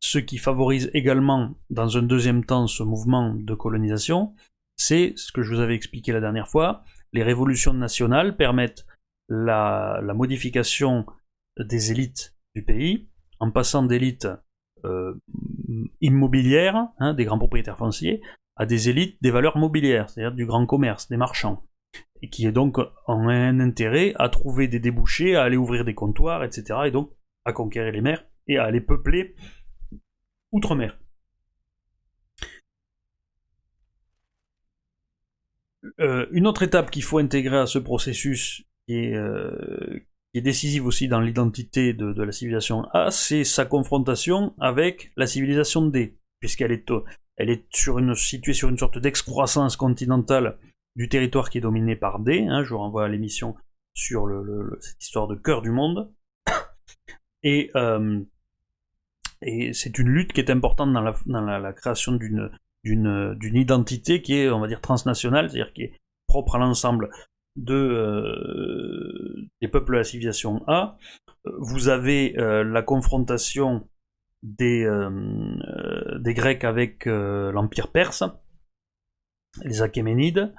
ce 0.00 0.18
qui 0.18 0.38
favorise 0.38 0.90
également, 0.94 1.54
dans 1.70 1.96
un 1.96 2.02
deuxième 2.02 2.44
temps, 2.44 2.66
ce 2.66 2.82
mouvement 2.82 3.34
de 3.34 3.54
colonisation, 3.54 4.34
c'est 4.76 5.12
ce 5.16 5.30
que 5.30 5.42
je 5.42 5.54
vous 5.54 5.60
avais 5.60 5.76
expliqué 5.76 6.12
la 6.12 6.20
dernière 6.20 6.48
fois, 6.48 6.82
les 7.12 7.22
révolutions 7.22 7.72
nationales 7.72 8.36
permettent 8.36 8.86
la, 9.28 10.00
modification 10.14 11.06
des 11.58 11.92
élites 11.92 12.34
du 12.56 12.64
pays, 12.64 13.08
en 13.38 13.50
passant 13.50 13.84
d'élites 13.84 14.28
euh, 14.84 15.14
immobilières, 16.00 16.88
hein, 16.98 17.14
des 17.14 17.24
grands 17.24 17.38
propriétaires 17.38 17.78
fonciers, 17.78 18.20
à 18.56 18.66
des 18.66 18.88
élites 18.88 19.16
des 19.22 19.30
valeurs 19.30 19.56
mobilières, 19.56 20.10
c'est-à-dire 20.10 20.34
du 20.34 20.46
grand 20.46 20.66
commerce, 20.66 21.08
des 21.08 21.16
marchands, 21.16 21.64
et 22.20 22.28
qui 22.28 22.46
est 22.46 22.52
donc 22.52 22.78
ont 22.78 23.28
un 23.28 23.60
intérêt 23.60 24.14
à 24.18 24.28
trouver 24.28 24.68
des 24.68 24.78
débouchés, 24.78 25.36
à 25.36 25.42
aller 25.42 25.56
ouvrir 25.56 25.84
des 25.84 25.94
comptoirs, 25.94 26.44
etc., 26.44 26.80
et 26.86 26.90
donc 26.90 27.10
à 27.44 27.52
conquérir 27.52 27.92
les 27.92 28.00
mers 28.00 28.24
et 28.46 28.58
à 28.58 28.64
aller 28.64 28.80
peupler 28.80 29.34
outre-mer. 30.52 30.98
Euh, 36.00 36.26
une 36.30 36.46
autre 36.46 36.62
étape 36.62 36.90
qu'il 36.90 37.02
faut 37.02 37.18
intégrer 37.18 37.58
à 37.58 37.66
ce 37.66 37.78
processus, 37.78 38.64
qui 38.86 38.94
est, 38.94 39.14
euh, 39.16 40.00
décisive 40.40 40.86
aussi 40.86 41.08
dans 41.08 41.20
l'identité 41.20 41.92
de, 41.92 42.22
la 42.22 42.32
civilisation 42.32 42.84
A, 42.92 43.10
c'est 43.10 43.44
sa 43.44 43.64
confrontation 43.64 44.54
avec 44.58 45.12
la 45.16 45.26
civilisation 45.26 45.86
D, 45.86 46.16
puisqu'elle 46.40 46.72
est, 46.72 46.90
est 47.38 47.66
sur 47.74 47.98
une, 47.98 48.14
située 48.14 48.54
sur 48.54 48.68
une 48.68 48.78
sorte 48.78 48.98
d'excroissance 48.98 49.76
continentale 49.76 50.58
du 50.96 51.08
territoire 51.08 51.50
qui 51.50 51.58
est 51.58 51.62
dominé 51.62 51.96
par 51.96 52.18
D. 52.18 52.46
Hein, 52.48 52.64
je 52.64 52.70
vous 52.70 52.78
renvoie 52.78 53.04
à 53.04 53.08
l'émission 53.08 53.54
sur 53.94 54.26
cette 54.80 55.02
histoire 55.02 55.28
de 55.28 55.34
cœur 55.34 55.60
du 55.60 55.70
monde. 55.70 56.10
Et 57.44 57.70
euh, 57.74 58.22
et 59.42 59.72
c'est 59.72 59.98
une 59.98 60.08
lutte 60.08 60.32
qui 60.32 60.40
est 60.40 60.50
importante 60.50 60.92
dans 60.92 61.00
la, 61.00 61.72
création 61.72 62.12
d'une, 62.12 62.50
d'une, 62.84 63.56
identité 63.56 64.22
qui 64.22 64.34
est, 64.34 64.50
on 64.50 64.60
va 64.60 64.68
dire, 64.68 64.80
transnationale, 64.80 65.50
c'est-à-dire 65.50 65.72
qui 65.72 65.82
est 65.82 66.00
propre 66.26 66.54
à 66.54 66.58
l'ensemble 66.58 67.10
de, 67.56 67.74
euh, 67.74 69.48
des 69.60 69.68
peuples 69.68 69.92
de 69.92 69.98
la 69.98 70.04
civilisation 70.04 70.62
A. 70.66 70.96
Vous 71.58 71.88
avez 71.88 72.38
euh, 72.38 72.64
la 72.64 72.82
confrontation 72.82 73.88
des, 74.42 74.84
euh, 74.84 76.18
Grecs 76.24 76.64
avec 76.64 77.06
l'Empire 77.06 77.88
perse, 77.88 78.24
les 79.62 79.82
Achéménides, 79.82 80.54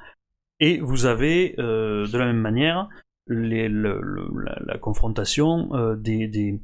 et 0.60 0.80
vous 0.80 1.06
avez 1.06 1.56
de 1.58 2.18
la 2.18 2.26
même 2.26 2.40
manière 2.40 2.88
la, 3.28 4.78
confrontation 4.78 5.70
des 5.98 6.62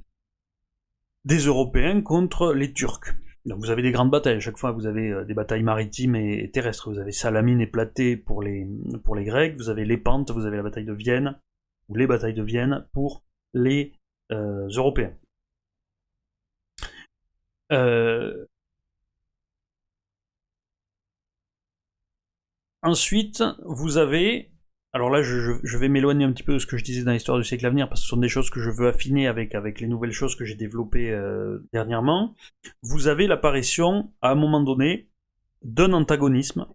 Européens 1.27 2.01
contre 2.01 2.53
les 2.53 2.71
Turcs. 2.71 3.15
Donc 3.45 3.59
vous 3.59 3.69
avez 3.69 3.81
des 3.81 3.91
grandes 3.91 4.11
batailles, 4.11 4.35
à 4.35 4.39
chaque 4.39 4.57
fois 4.57 4.71
vous 4.71 4.85
avez 4.85 5.11
euh, 5.11 5.25
des 5.25 5.33
batailles 5.33 5.63
maritimes 5.63 6.15
et 6.15 6.51
terrestres, 6.51 6.91
vous 6.91 6.99
avez 6.99 7.11
Salamine 7.11 7.61
et 7.61 7.67
Platée 7.67 8.17
pour 8.17 8.43
les, 8.43 8.67
pour 9.03 9.15
les 9.15 9.23
Grecs, 9.23 9.55
vous 9.57 9.69
avez 9.69 9.85
les 9.85 9.97
Pentes, 9.97 10.31
vous 10.31 10.45
avez 10.45 10.57
la 10.57 10.63
bataille 10.63 10.85
de 10.85 10.93
Vienne, 10.93 11.39
ou 11.87 11.95
les 11.95 12.07
batailles 12.07 12.33
de 12.33 12.43
Vienne 12.43 12.87
pour 12.93 13.23
les 13.53 13.93
euh, 14.31 14.67
Européens. 14.75 15.15
Euh, 17.71 18.45
ensuite, 22.81 23.43
vous 23.63 23.97
avez 23.97 24.51
alors 24.91 25.11
là, 25.11 25.21
je, 25.21 25.77
vais 25.77 25.87
m'éloigner 25.87 26.25
un 26.25 26.31
petit 26.31 26.43
peu 26.43 26.53
de 26.53 26.59
ce 26.59 26.65
que 26.65 26.75
je 26.75 26.83
disais 26.83 27.03
dans 27.03 27.11
l'histoire 27.11 27.37
du 27.37 27.43
siècle 27.43 27.65
à 27.65 27.69
venir, 27.69 27.87
parce 27.87 28.01
que 28.01 28.05
ce 28.05 28.09
sont 28.09 28.17
des 28.17 28.29
choses 28.29 28.49
que 28.49 28.59
je 28.59 28.71
veux 28.71 28.87
affiner 28.87 29.27
avec, 29.27 29.53
avec 29.53 29.79
les 29.81 29.87
nouvelles 29.87 30.11
choses 30.11 30.35
que 30.35 30.45
j'ai 30.45 30.55
développées 30.55 31.11
euh, 31.11 31.59
dernièrement. 31.73 32.35
Vous 32.81 33.07
avez 33.07 33.27
l'apparition, 33.27 34.11
à 34.21 34.31
un 34.31 34.35
moment 34.35 34.61
donné, 34.61 35.07
d'un 35.61 35.93
antagonisme 35.93 36.67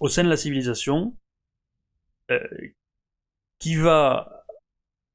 au 0.00 0.08
sein 0.08 0.24
de 0.24 0.28
la 0.28 0.36
civilisation 0.36 1.16
euh, 2.32 2.40
qui 3.60 3.76
va 3.76 4.44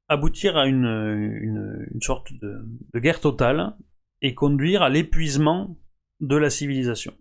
aboutir 0.08 0.56
à 0.56 0.66
une, 0.66 0.86
une, 0.86 2.00
sorte 2.00 2.32
de, 2.32 2.64
de 2.94 2.98
guerre 2.98 3.20
totale 3.20 3.76
et 4.22 4.34
conduire 4.34 4.82
à 4.82 4.88
l'épuisement 4.88 5.76
de 6.20 6.36
la 6.36 6.48
civilisation. 6.48 7.14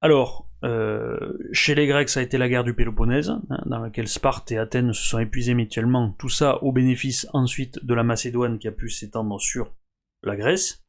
Alors, 0.00 0.50
euh, 0.64 1.36
chez 1.52 1.74
les 1.74 1.86
Grecs, 1.86 2.08
ça 2.08 2.20
a 2.20 2.22
été 2.22 2.38
la 2.38 2.48
guerre 2.48 2.64
du 2.64 2.74
Péloponnèse, 2.74 3.28
hein, 3.28 3.42
dans 3.66 3.80
laquelle 3.80 4.08
Sparte 4.08 4.50
et 4.50 4.58
Athènes 4.58 4.94
se 4.94 5.02
sont 5.02 5.18
épuisés 5.18 5.52
mutuellement, 5.52 6.14
tout 6.18 6.30
ça 6.30 6.62
au 6.62 6.72
bénéfice 6.72 7.26
ensuite 7.34 7.84
de 7.84 7.92
la 7.92 8.02
Macédoine 8.02 8.58
qui 8.58 8.68
a 8.68 8.72
pu 8.72 8.88
s'étendre 8.88 9.38
sur 9.40 9.74
la 10.22 10.36
Grèce. 10.36 10.82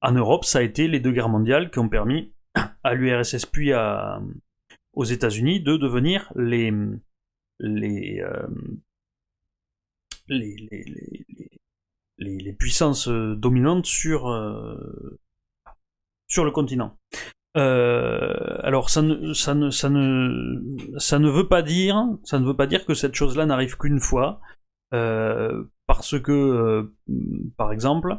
En 0.00 0.12
Europe, 0.12 0.46
ça 0.46 0.60
a 0.60 0.62
été 0.62 0.88
les 0.88 0.98
deux 0.98 1.12
guerres 1.12 1.28
mondiales 1.28 1.70
qui 1.70 1.78
ont 1.78 1.90
permis 1.90 2.32
à 2.82 2.94
l'URSS 2.94 3.44
puis 3.44 3.72
aux 4.94 5.04
États-Unis 5.04 5.60
de 5.60 5.76
devenir 5.76 6.32
les, 6.34 6.72
euh, 8.22 8.46
puissances 12.58 13.08
dominantes 13.08 13.86
sur, 13.86 14.26
sur 16.26 16.44
le 16.44 16.50
continent. 16.50 16.96
Alors 17.58 18.90
ça 18.90 19.02
ne, 19.02 19.18
veut 21.28 21.48
pas 21.48 21.62
dire 21.62 22.86
que 22.86 22.94
cette 22.94 23.14
chose-là 23.14 23.46
n'arrive 23.46 23.76
qu'une 23.76 24.00
fois, 24.00 24.40
parce 24.90 26.18
que 26.20 26.90
par 27.56 27.72
exemple 27.72 28.18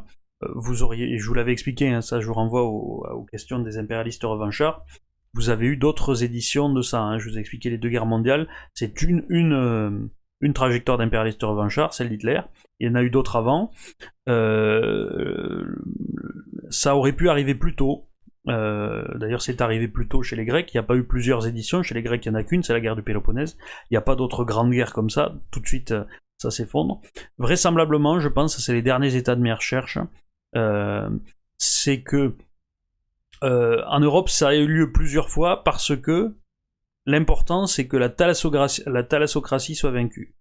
vous 0.56 0.84
auriez, 0.84 1.18
je 1.18 1.28
vous 1.28 1.34
l'avais 1.34 1.52
expliqué, 1.52 1.90
hein, 1.90 2.02
ça 2.02 2.20
je 2.20 2.28
vous 2.28 2.34
renvoie 2.34 2.64
aux 2.64 3.26
questions 3.32 3.60
des 3.60 3.78
impérialistes 3.78 4.24
revanchards, 4.24 4.86
vous 5.34 5.50
avez 5.50 5.68
eu 5.68 5.78
d'autres 5.78 6.24
éditions 6.24 6.72
de 6.72 6.82
ça. 6.82 7.02
Hein. 7.02 7.20
Je 7.20 7.30
vous 7.30 7.38
ai 7.38 7.42
expliqué 7.42 7.70
les 7.70 7.78
deux 7.78 7.90
guerres 7.90 8.06
mondiales. 8.06 8.48
C'est 8.74 9.02
une, 9.02 9.26
une, 9.30 9.54
euh, 9.54 10.52
trajectoire 10.54 10.98
d'impérialiste 10.98 11.44
revanchard, 11.44 11.94
celle 11.94 12.10
d'Hitler. 12.10 12.42
Il 12.80 12.88
y 12.88 12.92
en 12.92 12.96
a 12.96 13.04
eu 13.04 13.10
d'autres 13.10 13.36
avant. 13.36 13.72
Euh, 14.28 15.64
ça 16.70 16.96
aurait 16.96 17.14
pu 17.14 17.30
arriver 17.30 17.56
plus 17.56 17.76
tôt. 17.76 18.09
Euh, 18.48 19.04
d'ailleurs, 19.16 19.42
c'est 19.42 19.62
arrivé 19.62 19.88
plus 19.88 20.08
tôt 20.08 20.24
chez 20.24 20.36
les 20.36 20.46
Grecs. 20.46 20.74
Il 20.74 20.78
n'y 20.78 20.80
a 20.80 20.84
pas 20.84 20.96
eu 20.96 21.04
plusieurs 21.04 21.48
éditions. 21.48 21.84
Chez 21.84 21.94
les 21.94 22.02
Grecs, 22.02 22.26
il 22.26 22.32
n'y 22.32 22.38
en 22.38 22.40
a 22.40 22.44
qu'une, 22.44 22.64
c'est 22.64 22.74
la 22.74 22.80
guerre 22.80 22.96
du 22.96 23.04
Péloponnèse. 23.04 23.58
Il 23.90 23.94
n'y 23.94 23.98
a 23.98 24.02
pas 24.02 24.16
d'autres 24.16 24.44
grandes 24.46 24.72
guerres 24.72 24.94
comme 24.94 25.10
ça. 25.10 25.36
Tout 25.52 25.60
de 25.60 25.68
suite, 25.68 25.94
ça 26.38 26.52
s'effondre. 26.52 27.02
Vraisemblablement, 27.38 28.20
je 28.20 28.30
pense, 28.30 28.58
c'est 28.58 28.74
les 28.74 28.82
derniers 28.82 29.16
états 29.16 29.36
de 29.36 29.42
mes 29.42 29.54
recherches. 29.54 30.00
c'est 31.58 32.02
que 32.02 32.36
euh, 33.44 33.82
en 33.88 34.00
Europe, 34.00 34.30
ça 34.30 34.50
a 34.50 34.56
eu 34.56 34.68
lieu 34.68 34.92
plusieurs 34.92 35.30
fois 35.30 35.64
parce 35.64 35.96
que 35.96 36.36
l'important, 37.06 37.68
c'est 37.68 37.88
que 37.88 37.98
la 37.98 38.10
thalassocratie, 38.10 39.76
soit 39.76 39.92
vaincue. 39.92 40.36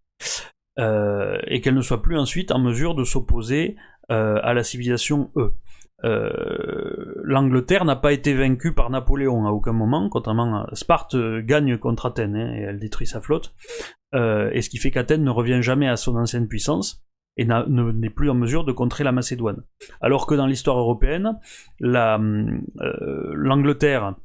Euh, 0.79 1.39
et 1.49 1.61
qu'elle 1.61 1.75
ne 1.75 1.83
soit 1.83 2.03
plus 2.03 2.17
ensuite 2.17 2.53
en 2.53 2.61
mesure 2.61 2.95
de 2.95 3.03
s'opposer 3.03 3.77
euh, 4.13 4.39
à 4.43 4.55
la 4.55 4.63
civilisation 4.63 5.33
E. 5.37 5.53
L'Angleterre 6.03 7.85
n'a 7.85 7.97
pas 7.97 8.13
été 8.13 8.35
vaincue 8.35 8.73
par 8.75 8.91
Napoléon 8.91 9.47
à 9.47 9.51
aucun 9.51 9.73
moment, 9.73 10.09
contrairement 10.09 10.65
à 10.65 10.75
Sparte 10.75 11.17
gagne 11.41 11.77
contre 11.79 12.07
Athènes 12.07 12.37
hein, 12.37 12.55
et 12.55 12.61
elle 12.61 12.79
détruit 12.79 13.07
sa 13.07 13.21
flotte, 13.21 13.55
et 14.15 14.63
ce 14.63 14.69
qui 14.71 14.79
fait 14.79 14.91
qu'Athènes 14.91 15.25
ne 15.25 15.31
revient 15.31 15.61
jamais 15.61 15.89
à 15.89 15.97
son 15.97 16.17
ancienne 16.17 16.49
puissance 16.49 17.05
et 17.39 17.45
n'est 17.47 18.11
plus 18.11 18.31
en 18.31 18.35
mesure 18.35 18.65
de 18.65 18.73
contrer 18.73 19.05
la 19.05 19.13
Macédoine. 19.13 19.63
Alors 20.01 20.27
que 20.27 20.35
dans 20.35 20.47
l'histoire 20.47 20.77
européenne, 20.77 21.39
euh, 21.83 23.33
l'Angleterre 23.35 24.17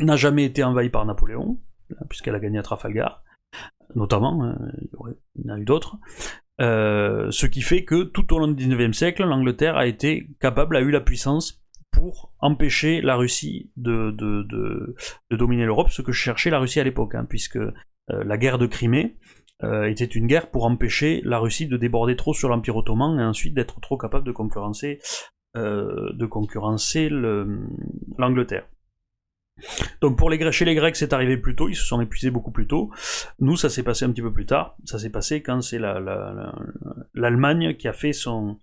n'a 0.00 0.16
jamais 0.16 0.44
été 0.44 0.64
envahie 0.64 0.90
par 0.90 1.06
Napoléon, 1.06 1.60
puisqu'elle 2.08 2.34
a 2.34 2.40
gagné 2.40 2.58
à 2.58 2.62
Trafalgar, 2.62 3.22
notamment, 3.94 4.42
hein, 4.42 4.58
il 5.36 5.46
y 5.46 5.50
en 5.50 5.54
a 5.54 5.58
eu 5.58 5.64
d'autres. 5.64 5.96
Euh, 6.60 7.30
ce 7.30 7.46
qui 7.46 7.62
fait 7.62 7.84
que 7.84 8.04
tout 8.04 8.32
au 8.32 8.38
long 8.38 8.48
du 8.48 8.66
19e 8.66 8.92
siècle, 8.92 9.24
l'Angleterre 9.24 9.76
a 9.76 9.86
été 9.86 10.28
capable, 10.40 10.76
a 10.76 10.80
eu 10.80 10.90
la 10.90 11.00
puissance 11.00 11.64
pour 11.90 12.32
empêcher 12.40 13.00
la 13.00 13.16
Russie 13.16 13.70
de, 13.76 14.14
dominer 15.30 15.64
l'Europe, 15.64 15.90
ce 15.90 16.02
que 16.02 16.12
cherchait 16.12 16.50
la 16.50 16.58
Russie 16.58 16.80
à 16.80 16.84
l'époque, 16.84 17.14
hein, 17.14 17.26
puisque 17.28 17.56
euh, 17.56 17.72
la 18.08 18.36
guerre 18.36 18.58
de 18.58 18.66
Crimée 18.66 19.16
euh, 19.62 19.88
était 19.88 20.04
une 20.04 20.26
guerre 20.26 20.50
pour 20.50 20.64
empêcher 20.64 21.22
la 21.24 21.38
Russie 21.38 21.66
de 21.66 21.76
déborder 21.76 22.16
trop 22.16 22.34
sur 22.34 22.48
l'Empire 22.48 22.76
ottoman 22.76 23.18
et 23.18 23.24
ensuite 23.24 23.54
d'être 23.54 23.80
trop 23.80 23.96
capable 23.96 24.26
de 24.26 24.32
concurrencer, 24.32 24.98
de 25.54 26.26
concurrencer 26.26 27.08
l'Angleterre. 28.18 28.66
Donc 30.00 30.18
pour 30.18 30.30
les 30.30 30.38
Grecs, 30.38 30.52
chez 30.52 30.64
les 30.64 30.74
Grecs, 30.74 30.96
c'est 30.96 31.12
arrivé 31.12 31.36
plus 31.36 31.56
tôt, 31.56 31.68
ils 31.68 31.76
se 31.76 31.84
sont 31.84 32.00
épuisés 32.00 32.30
beaucoup 32.30 32.50
plus 32.50 32.66
tôt. 32.66 32.90
Nous, 33.38 33.56
ça 33.56 33.70
s'est 33.70 33.82
passé 33.82 34.04
un 34.04 34.10
petit 34.10 34.22
peu 34.22 34.32
plus 34.32 34.46
tard. 34.46 34.76
Ça 34.84 34.98
s'est 34.98 35.10
passé 35.10 35.42
quand 35.42 35.60
c'est 35.60 35.78
l'Allemagne 35.78 37.74
qui 37.76 37.88
a 37.88 37.92
fait 37.92 38.12
son, 38.12 38.58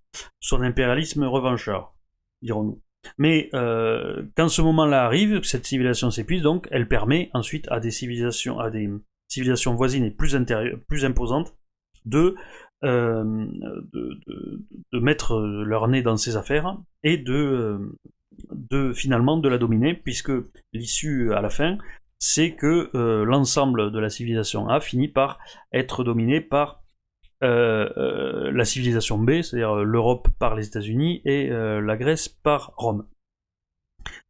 impérialisme 0.51 1.23
revanchard, 1.23 1.95
dirons-nous. 2.41 2.81
Mais 3.17 3.49
euh, 3.55 4.23
quand 4.37 4.47
ce 4.47 4.61
moment-là 4.61 5.03
arrive, 5.05 5.41
cette 5.41 5.65
civilisation 5.65 6.11
s'épuise, 6.11 6.43
donc 6.43 6.67
elle 6.69 6.87
permet 6.87 7.31
ensuite 7.33 7.67
à 7.71 7.79
des 7.79 7.89
civilisations, 7.89 8.59
à 8.59 8.69
des, 8.69 8.89
civilisation 9.27 9.73
voisine 9.73 10.03
et 10.03 10.11
plus, 10.11 10.37
plus 10.87 11.05
imposante 11.05 11.55
de, 12.05 12.35
euh, 12.83 13.47
de, 13.93 14.99
mettre 14.99 15.39
leur 15.39 15.87
nez 15.87 16.03
dans 16.03 16.17
ses 16.17 16.35
affaires 16.35 16.77
et 17.03 17.17
de, 17.17 17.33
euh, 17.33 17.97
de 18.51 18.93
finalement 18.93 19.37
de 19.37 19.49
la 19.49 19.57
dominer, 19.57 19.93
puisque 19.93 20.31
l'issue 20.73 21.33
à 21.33 21.41
la 21.41 21.49
fin, 21.49 21.77
c'est 22.19 22.55
que 22.55 22.89
euh, 22.95 23.25
l'ensemble 23.25 23.91
de 23.91 23.99
la 23.99 24.09
civilisation 24.09 24.67
A 24.69 24.79
finit 24.79 25.07
par 25.07 25.39
être 25.71 26.03
dominé 26.03 26.41
par 26.41 26.79
la 27.43 28.65
civilisation 28.65 29.17
B, 29.17 29.41
c'est-à-dire 29.41 29.77
l'Europe 29.77 30.27
par 30.37 30.53
les 30.53 30.67
États-Unis 30.67 31.23
et 31.25 31.49
la 31.49 31.97
Grèce 31.97 32.29
par 32.29 32.71
Rome. 32.77 33.07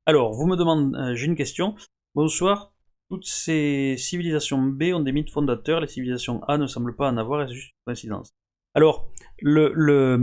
Alors, 0.05 0.31
vous 0.31 0.47
me 0.47 0.55
demandez, 0.55 1.17
j'ai 1.17 1.25
une 1.25 1.35
question. 1.35 1.75
Bonsoir, 2.15 2.71
toutes 3.09 3.25
ces 3.25 3.97
civilisations 3.97 4.61
B 4.61 4.83
ont 4.93 5.01
des 5.01 5.11
mythes 5.11 5.31
fondateurs, 5.31 5.81
les 5.81 5.87
civilisations 5.87 6.41
A 6.45 6.57
ne 6.57 6.65
semblent 6.65 6.95
pas 6.95 7.11
en 7.11 7.17
avoir, 7.17 7.45
c'est 7.45 7.55
juste 7.55 7.71
une 7.71 7.83
coïncidence. 7.87 8.33
Alors, 8.73 9.11
le, 9.41 10.15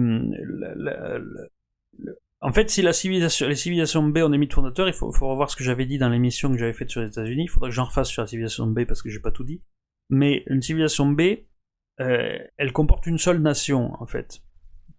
en 2.41 2.53
fait, 2.53 2.71
si 2.71 2.83
la 2.83 2.93
civilisation, 2.93 3.49
les 3.49 3.57
civilisations 3.57 4.03
B 4.03 4.19
ont 4.19 4.29
des 4.29 4.39
mythes 4.39 4.53
fondateurs, 4.53 4.87
il 4.87 4.95
faut, 4.95 5.11
revoir 5.11 5.51
ce 5.51 5.57
que 5.57 5.65
j'avais 5.65 5.87
dit 5.87 5.99
dans 5.99 6.09
l'émission 6.09 6.51
que 6.53 6.59
j'avais 6.59 6.73
faite 6.73 6.91
sur 6.91 7.01
les 7.01 7.09
États-Unis. 7.09 7.45
Il 7.45 7.49
faudra 7.49 7.69
que 7.69 7.75
j'en 7.75 7.85
refasse 7.85 8.09
sur 8.09 8.23
la 8.23 8.29
civilisation 8.29 8.67
B 8.67 8.85
parce 8.85 9.03
que 9.03 9.11
j'ai 9.11 9.19
pas 9.19 9.33
tout 9.33 9.45
dit. 9.45 9.63
Mais 10.09 10.45
une 10.47 10.63
civilisation 10.63 11.07
B, 11.07 11.23
euh, 12.01 12.39
elle 12.57 12.73
comporte 12.73 13.07
une 13.07 13.19
seule 13.19 13.41
nation, 13.41 13.93
en 14.01 14.07
fait 14.07 14.41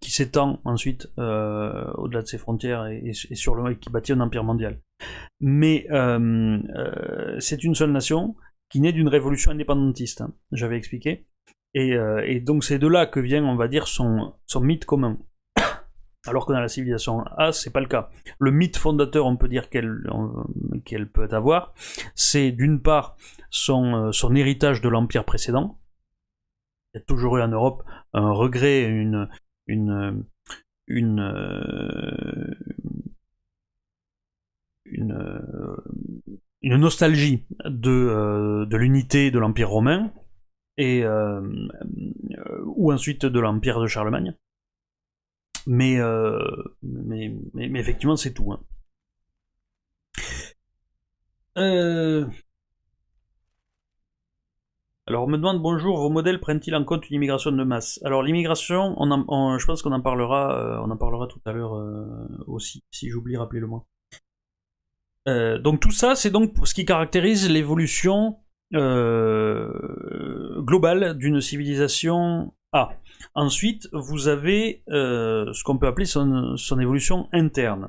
qui 0.00 0.10
s'étend 0.10 0.60
ensuite 0.64 1.08
euh, 1.18 1.92
au-delà 1.94 2.22
de 2.22 2.26
ses 2.26 2.38
frontières 2.38 2.86
et, 2.86 3.12
sur 3.12 3.54
le 3.54 3.74
qui 3.74 3.90
bâtit 3.90 4.12
un 4.12 4.20
empire 4.20 4.44
mondial. 4.44 4.80
Mais 5.40 5.86
euh, 5.90 6.58
c'est 7.38 7.62
une 7.62 7.74
seule 7.74 7.92
nation 7.92 8.34
qui 8.70 8.80
naît 8.80 8.92
d'une 8.92 9.08
révolution 9.08 9.50
indépendantiste, 9.50 10.22
hein, 10.22 10.34
j'avais 10.52 10.76
expliqué. 10.76 11.26
Et, 11.74 12.40
donc 12.40 12.64
c'est 12.64 12.78
de 12.78 12.86
là 12.86 13.06
que 13.06 13.20
vient, 13.20 13.44
on 13.44 13.56
va 13.56 13.68
dire, 13.68 13.86
son, 13.86 14.34
son 14.46 14.60
mythe 14.60 14.86
commun. 14.86 15.18
Alors 16.26 16.44
que 16.46 16.52
dans 16.52 16.60
la 16.60 16.68
civilisation 16.68 17.22
A, 17.38 17.52
c'est 17.52 17.70
pas 17.70 17.80
le 17.80 17.86
cas. 17.86 18.10
Le 18.38 18.50
mythe 18.50 18.76
fondateur, 18.76 19.26
on 19.26 19.36
peut 19.36 19.48
dire 19.48 19.70
qu'elle 19.70 21.10
peut 21.12 21.28
avoir, 21.30 21.72
c'est 22.14 22.52
d'une 22.52 22.82
part 22.82 23.16
son, 23.48 24.12
son 24.12 24.34
héritage 24.34 24.82
de 24.82 24.88
l'empire 24.88 25.24
précédent. 25.24 25.78
Il 26.92 26.98
y 26.98 27.00
a 27.00 27.04
toujours 27.04 27.38
eu 27.38 27.42
en 27.42 27.48
Europe 27.48 27.84
un 28.12 28.32
regret, 28.32 28.84
une, 28.84 29.28
euh, 34.96 35.76
une 36.62 36.76
nostalgie 36.76 37.46
de, 37.64 37.90
euh, 37.90 38.66
l'unité 38.76 39.30
de 39.30 39.38
l'Empire 39.38 39.70
romain, 39.70 40.12
et, 40.76 41.04
euh, 41.04 41.40
ou 42.66 42.92
ensuite 42.92 43.24
de 43.24 43.40
l'Empire 43.40 43.80
de 43.80 43.86
Charlemagne. 43.86 44.34
Mais, 45.72 46.00
mais, 46.82 47.78
effectivement, 47.78 48.16
c'est 48.16 48.34
tout. 48.34 48.52
Hein. 48.52 48.60
Alors 55.10 55.24
on 55.24 55.26
me 55.26 55.36
demande 55.36 55.60
bonjour, 55.60 55.98
vos 55.98 56.08
modèles 56.08 56.38
prennent-ils 56.38 56.72
en 56.76 56.84
compte 56.84 57.10
une 57.10 57.16
immigration 57.16 57.50
de 57.50 57.64
masse? 57.64 57.98
Alors 58.04 58.22
l'immigration, 58.22 58.94
on, 58.96 59.58
je 59.58 59.66
pense 59.66 59.82
qu'on 59.82 59.90
en 59.90 60.00
parlera, 60.00 60.56
euh, 60.56 60.78
en 60.78 60.96
parlera 60.96 61.26
tout 61.26 61.40
à 61.46 61.52
l'heure 61.52 61.74
euh, 61.74 62.06
aussi. 62.46 62.84
Si 62.92 63.10
j'oublie, 63.10 63.36
rappelez-le 63.36 63.66
moi. 63.66 63.86
Euh, 65.26 65.58
donc 65.58 65.80
tout 65.80 65.90
ça, 65.90 66.14
c'est 66.14 66.30
donc 66.30 66.54
ce 66.64 66.74
qui 66.74 66.84
caractérise 66.84 67.50
l'évolution 67.50 68.38
globale 70.62 71.18
d'une 71.18 71.40
civilisation 71.40 72.54
A. 72.72 72.94
Ensuite, 73.34 73.88
vous 73.92 74.28
avez 74.28 74.82
ce 74.88 75.64
qu'on 75.64 75.78
peut 75.78 75.86
appeler 75.86 76.06
son, 76.06 76.56
évolution 76.80 77.28
interne 77.32 77.88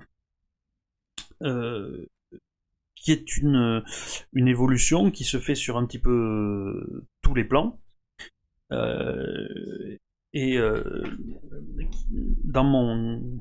qui 3.01 3.11
est 3.11 3.37
une, 3.37 3.83
une 4.33 4.47
évolution 4.47 5.11
qui 5.11 5.23
se 5.23 5.39
fait 5.39 5.55
sur 5.55 5.77
un 5.77 5.85
petit 5.85 5.99
peu 5.99 6.11
euh, 6.11 7.07
tous 7.21 7.33
les 7.33 7.43
plans. 7.43 7.79
Euh, 8.71 9.97
et 10.33 10.57
euh, 10.57 11.03
dans 12.43 12.63
mon 12.63 13.39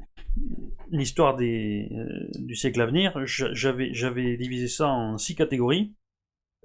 histoire 0.92 1.36
des, 1.36 1.88
du 2.36 2.56
siècle 2.56 2.80
à 2.80 2.86
venir, 2.86 3.14
j'avais 3.26 4.36
divisé 4.36 4.66
ça 4.66 4.88
en 4.88 5.18
six 5.18 5.36
catégories. 5.36 5.94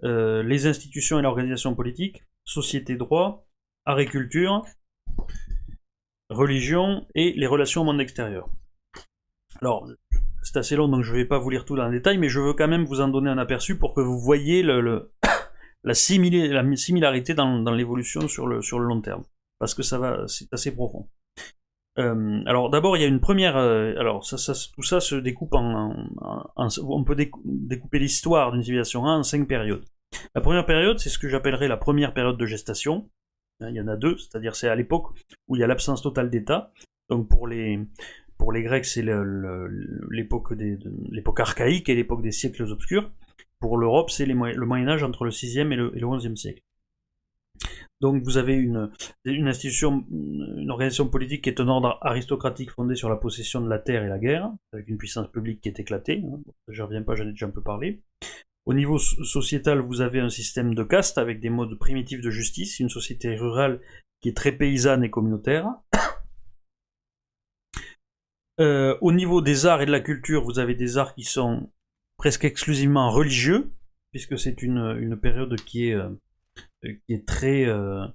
les 0.02 0.66
institutions 0.66 1.20
et 1.20 1.22
l'organisation 1.22 1.76
politique, 1.76 2.24
société 2.46 2.96
droit, 2.96 3.46
agriculture, 3.86 4.63
religion 6.30 7.06
et 7.15 7.34
les 7.36 7.48
relations 7.48 7.82
au 7.82 7.84
monde 7.86 8.02
extérieur. 8.02 8.50
Alors, 9.62 9.88
c'est 10.43 10.58
assez 10.58 10.76
long, 10.76 10.88
donc 10.88 11.04
je 11.04 11.12
ne 11.12 11.17
vais 11.17 11.26
pas 11.26 11.39
vous 11.39 11.50
lire 11.50 11.65
tout 11.65 11.76
dans 11.76 11.86
le 11.86 11.91
détail, 11.91 12.17
mais 12.17 12.30
je 12.30 12.39
veux 12.39 12.54
quand 12.54 12.67
même 12.67 12.86
vous 12.86 13.02
en 13.02 13.08
donner 13.08 13.30
un 13.30 13.38
aperçu 13.38 13.78
pour 13.78 13.93
que 13.93 14.02
vous 14.02 14.19
voyez 14.19 14.63
la, 15.84 15.93
similarité 15.93 17.34
dans, 17.34 17.71
l'évolution 17.71 18.28
sur 18.28 18.48
le, 18.48 18.62
long 18.78 19.02
terme. 19.02 19.24
Parce 19.60 19.74
que 19.74 19.84
ça 19.84 19.98
va, 19.98 20.28
c'est 20.28 20.52
assez 20.54 20.74
profond. 20.74 21.08
alors 21.98 22.69
d'abord, 22.69 22.98
il 22.98 23.02
y 23.02 23.06
a 23.06 23.08
une 23.08 23.21
première. 23.21 23.56
alors 23.56 24.26
ça, 24.26 24.38
ça, 24.38 24.54
tout 24.74 24.84
ça 24.84 25.00
se 25.00 25.15
découpe 25.15 25.54
en. 25.54 25.95
on 26.58 27.04
peut 27.04 27.15
découper 27.15 28.00
l'histoire 28.00 28.52
d'une 28.52 28.63
civilisation 28.63 29.04
en 29.04 29.24
cinq 29.24 29.48
périodes. 29.48 29.86
La 30.34 30.41
première 30.41 30.65
période, 30.65 31.00
c'est 31.00 31.10
ce 31.10 31.17
que 31.17 31.30
j'appellerais 31.30 31.67
la 31.67 31.78
première 31.78 32.13
période 32.13 32.38
de 32.38 32.45
gestation. 32.45 33.10
Hein, 33.62 33.70
il 33.70 33.76
y 33.76 33.82
en 33.82 33.88
a 33.88 33.96
deux, 33.96 34.18
c'est-à-dire 34.18 34.56
c'est 34.56 34.68
à 34.68 34.76
l'époque 34.76 35.08
où 35.48 35.56
il 35.56 35.60
y 35.60 35.63
a 35.63 35.68
l'absence 35.68 36.02
totale 36.02 36.30
d'État. 36.30 36.72
Donc 37.10 37.30
pour 37.30 37.48
les, 37.48 37.80
Grecs, 38.39 38.86
c'est 38.86 39.06
l'époque 40.12 41.39
archaïque 41.39 41.89
et 41.89 41.96
l'époque 41.96 42.22
des 42.22 42.32
siècles 42.32 42.63
obscurs. 42.63 43.12
Pour 43.60 43.78
l'Europe, 43.78 44.10
c'est 44.10 44.26
le 44.26 44.65
Moyen 44.65 44.88
Âge 44.88 45.04
entre 45.04 45.24
le 45.24 45.32
6e 45.32 45.72
et 45.72 45.76
le, 45.76 45.98
et 45.98 46.02
11e 46.02 46.36
siècle. 46.36 46.62
Donc 48.02 48.24
vous 48.24 48.38
avez 48.38 48.56
une, 48.56 48.91
une 49.24 49.48
institution, 49.48 50.06
une 50.12 50.70
organisation 50.70 51.08
politique 51.08 51.46
qui 51.46 51.50
est 51.50 51.62
un 51.62 51.68
ordre 51.70 51.98
aristocratique 52.02 52.72
fondé 52.72 52.96
sur 52.96 53.10
la 53.10 53.15
possession 53.15 53.62
de 53.62 53.70
la 53.70 53.80
terre 53.80 54.04
et 54.04 54.10
la 54.10 54.20
guerre, 54.20 54.52
avec 54.74 54.89
une 54.89 54.98
puissance 54.98 55.32
publique 55.32 55.62
qui 55.62 55.70
est 55.70 55.80
éclatée. 55.80 56.22
Hein. 56.26 56.41
Je 56.68 56.82
ne 56.82 56.88
reviens 56.88 57.04
pas, 57.04 57.15
j'en 57.15 57.26
ai 57.26 57.32
déjà 57.32 57.46
un 57.46 57.52
peu 57.52 57.63
parlé. 57.63 58.02
Au 58.65 58.73
niveau 58.73 58.97
sociétal, 58.97 59.80
vous 59.80 60.01
avez 60.01 60.19
un 60.19 60.30
système 60.30 60.73
de 60.73 60.84
caste 60.84 61.19
avec 61.19 61.39
des 61.39 61.51
modes 61.51 61.78
primitifs 61.78 62.21
de 62.21 62.32
justice, 62.32 62.80
une 62.80 62.89
société 62.89 63.36
rurale 63.36 63.80
qui 64.21 64.30
est 64.30 64.38
très 64.38 64.51
paysanne 64.51 65.04
et 65.04 65.10
communautaire. 65.10 65.67
Euh, 68.62 68.97
au 69.01 69.12
niveau 69.12 69.41
des 69.41 69.65
arts 69.65 69.82
et 69.82 69.86
de 69.86 69.91
la 69.91 69.99
culture, 69.99 70.45
vous 70.45 70.60
avez 70.60 70.75
des 70.75 70.97
arts 70.97 71.13
qui 71.13 71.25
sont 71.25 71.69
presque 72.15 72.45
exclusivement 72.45 73.12
religieux, 73.12 73.73
puisque 74.12 74.39
c'est 74.39 74.62
une, 74.62 75.19
période 75.21 75.54
qui 75.58 75.89
est, 75.89 75.93
euh, 75.93 76.10
très, 77.28 77.65
euh, 77.65 78.08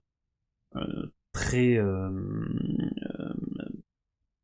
très 1.34 1.78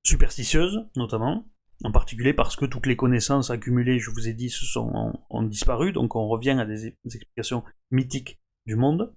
superstitieuse, 0.05 0.87
notamment 0.97 1.47
en 1.85 1.93
particulier 1.93 2.33
parce 2.33 2.57
que 2.57 2.65
toutes 2.65 2.87
les 2.87 2.97
connaissances 2.97 3.51
accumulées, 3.51 3.99
je 3.99 4.11
vous 4.11 4.29
ai 4.29 4.33
dit, 4.33 4.51
se 4.51 4.65
sont, 4.65 5.13
ont, 5.31 5.43
disparu, 5.43 5.93
donc 5.93 6.17
on 6.17 6.29
revient 6.29 6.57
à 6.59 6.65
des, 6.65 6.95
explications 7.05 7.65
mythiques 7.91 8.39
du 8.67 8.77
monde. 8.77 9.15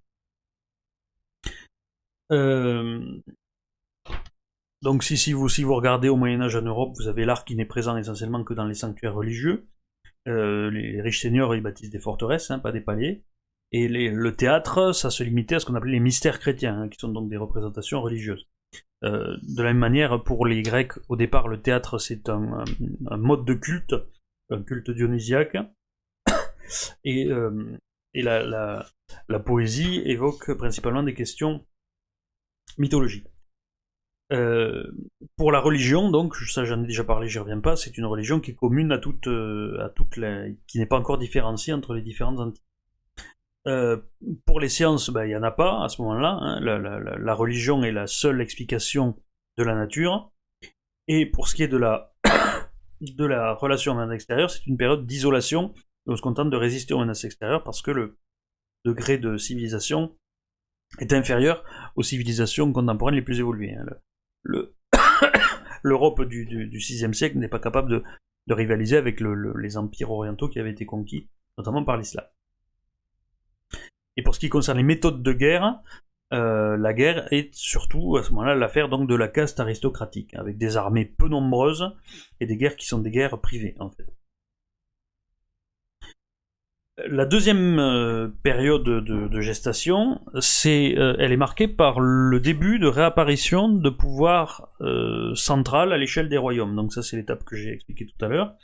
Euh, 2.31 3.21
donc 4.81 5.03
si, 5.03 5.33
vous, 5.33 5.49
si 5.49 5.63
vous 5.63 5.75
regardez 5.75 6.09
au 6.09 6.15
Moyen 6.15 6.41
Âge 6.41 6.55
en 6.55 6.61
Europe, 6.61 6.95
vous 6.97 7.07
avez 7.07 7.25
l'art 7.25 7.45
qui 7.45 7.55
n'est 7.55 7.65
présent 7.65 7.97
essentiellement 7.97 8.43
que 8.43 8.53
dans 8.53 8.65
les 8.65 8.75
sanctuaires 8.75 9.15
religieux. 9.15 9.67
Euh, 10.27 10.69
les 10.69 11.01
riches 11.01 11.21
seigneurs, 11.21 11.55
ils 11.55 11.61
bâtissent 11.61 11.89
des 11.89 11.99
forteresses, 11.99 12.51
hein, 12.51 12.59
pas 12.59 12.71
des 12.71 12.81
paliers. 12.81 13.23
Et 13.71 13.87
le 13.87 14.35
théâtre, 14.35 14.93
ça 14.93 15.09
se 15.09 15.23
limitait 15.23 15.55
à 15.55 15.59
ce 15.59 15.65
qu'on 15.65 15.75
appelait 15.75 15.93
les 15.93 15.99
mystères 15.99 16.39
chrétiens, 16.39 16.81
hein, 16.81 16.89
qui 16.89 16.99
sont 16.99 17.09
donc 17.09 17.29
des 17.29 17.37
représentations 17.37 18.01
religieuses. 18.01 18.47
Euh, 19.03 19.37
de 19.43 19.63
la 19.63 19.69
même 19.69 19.77
manière, 19.77 20.23
pour 20.23 20.45
les 20.45 20.61
Grecs, 20.61 20.93
au 21.07 21.15
départ, 21.15 21.47
le 21.47 21.61
théâtre, 21.61 21.99
c'est 21.99 22.29
un, 22.29 22.65
mode 23.11 23.45
de 23.45 23.53
culte, 23.53 23.95
un 24.49 24.61
culte 24.61 24.91
dionysiaque. 24.91 25.57
Et, 27.03 27.27
euh, 27.27 27.77
la, 28.13 29.39
poésie 29.45 30.01
évoque 30.05 30.53
principalement 30.53 31.03
des 31.03 31.13
questions 31.13 31.65
mythologiques. 32.77 33.27
Euh, 34.31 34.83
pour 35.37 35.51
la 35.51 35.59
religion, 35.59 36.11
donc, 36.11 36.35
ça 36.35 36.63
j'en 36.63 36.83
ai 36.83 36.87
déjà 36.87 37.03
parlé, 37.03 37.27
j'y 37.27 37.39
reviens 37.39 37.59
pas, 37.59 37.75
c'est 37.75 37.97
une 37.97 38.05
religion 38.05 38.39
qui 38.39 38.51
est 38.51 38.55
commune 38.55 38.91
à 38.91 38.95
à 38.95 39.89
toutes 39.89 40.17
les, 40.17 40.57
qui 40.67 40.77
n'est 40.77 40.85
pas 40.85 40.99
encore 40.99 41.17
différenciée 41.17 41.73
entre 41.73 41.95
les 41.95 42.01
différentes 42.01 42.39
entités. 42.39 42.68
Euh, 43.67 43.97
pour 44.45 44.59
les 44.59 44.69
sciences, 44.69 45.09
ben, 45.09 45.25
il 45.25 45.29
n'y 45.29 45.35
en 45.35 45.43
a 45.43 45.51
pas 45.51 45.83
à 45.83 45.89
ce 45.89 46.01
moment-là. 46.01 46.37
Hein. 46.41 46.59
La, 46.61 47.33
religion 47.33 47.83
est 47.83 47.91
la 47.91 48.07
seule 48.07 48.41
explication 48.41 49.15
de 49.57 49.63
la 49.63 49.75
nature. 49.75 50.31
Et 51.07 51.25
pour 51.25 51.47
ce 51.47 51.55
qui 51.55 51.63
est 51.63 51.67
de 51.67 51.77
la, 51.77 52.13
relation 53.55 53.97
avec 53.99 54.15
extérieur, 54.15 54.49
c'est 54.49 54.65
une 54.65 54.77
période 54.77 55.05
d'isolation. 55.05 55.73
On 56.05 56.15
se 56.15 56.21
contente 56.21 56.49
de 56.49 56.57
résister 56.57 56.93
aux 56.93 56.99
menaces 56.99 57.23
extérieures 57.23 57.63
parce 57.63 57.81
que 57.81 57.91
le 57.91 58.17
degré 58.85 59.17
de 59.17 59.37
civilisation 59.37 60.15
est 60.99 61.13
inférieur 61.13 61.63
aux 61.95 62.03
civilisations 62.03 62.71
contemporaines 62.71 63.15
les 63.15 63.21
plus 63.21 63.39
évoluées. 63.39 63.75
Hein. 63.75 63.85
L'Europe 65.83 66.23
du, 66.23 66.45
du, 66.45 66.81
6 66.81 67.13
siècle 67.13 67.37
n'est 67.37 67.47
pas 67.47 67.59
capable 67.59 67.89
de, 67.89 68.03
rivaliser 68.53 68.97
avec 68.97 69.21
les 69.21 69.77
empires 69.77 70.09
orientaux 70.09 70.49
qui 70.49 70.59
avaient 70.59 70.71
été 70.71 70.85
conquis, 70.85 71.29
notamment 71.59 71.83
par 71.83 71.97
l'islam. 71.97 72.25
Et 74.19 74.21
pour 74.21 74.35
ce 74.35 74.41
qui 74.41 74.49
concerne 74.49 74.77
les 74.77 74.83
méthodes 74.83 75.23
de 75.23 75.31
guerre, 75.31 75.79
euh, 76.33 76.75
la 76.75 76.93
guerre 76.93 77.31
est 77.31 77.55
surtout 77.55 78.17
à 78.17 78.23
ce 78.23 78.31
moment-là 78.31 78.53
l'affaire 78.53 78.89
donc 78.89 79.07
de 79.07 79.15
la 79.15 79.29
caste 79.29 79.61
aristocratique, 79.61 80.35
avec 80.35 80.57
des 80.57 80.75
armées 80.75 81.05
peu 81.05 81.29
nombreuses 81.29 81.95
et 82.41 82.45
des 82.45 82.57
guerres 82.57 82.75
qui 82.75 82.85
sont 82.85 82.99
des 82.99 83.11
guerres 83.11 83.39
privées 83.39 83.77
en 83.79 83.89
fait. 83.89 84.13
La 87.07 87.25
deuxième 87.25 87.79
euh, 87.79 88.27
période 88.43 88.83
de, 88.83 89.39
gestation, 89.39 90.19
c'est, 90.41 90.97
euh, 90.97 91.15
elle 91.17 91.31
est 91.31 91.37
marquée 91.37 91.69
par 91.69 92.01
le 92.01 92.41
début 92.41 92.77
de 92.77 92.87
réapparition 92.87 93.69
de 93.69 93.89
pouvoir 93.89 94.67
central 95.33 95.93
à 95.93 95.97
l'échelle 95.97 96.27
des 96.27 96.37
royaumes. 96.37 96.75
Donc 96.75 96.91
ça, 96.91 97.01
c'est 97.03 97.15
l'étape 97.15 97.45
que 97.45 97.55
j'ai 97.55 97.71
expliquée 97.71 98.05
tout 98.05 98.25
à 98.25 98.27
l'heure. 98.27 98.57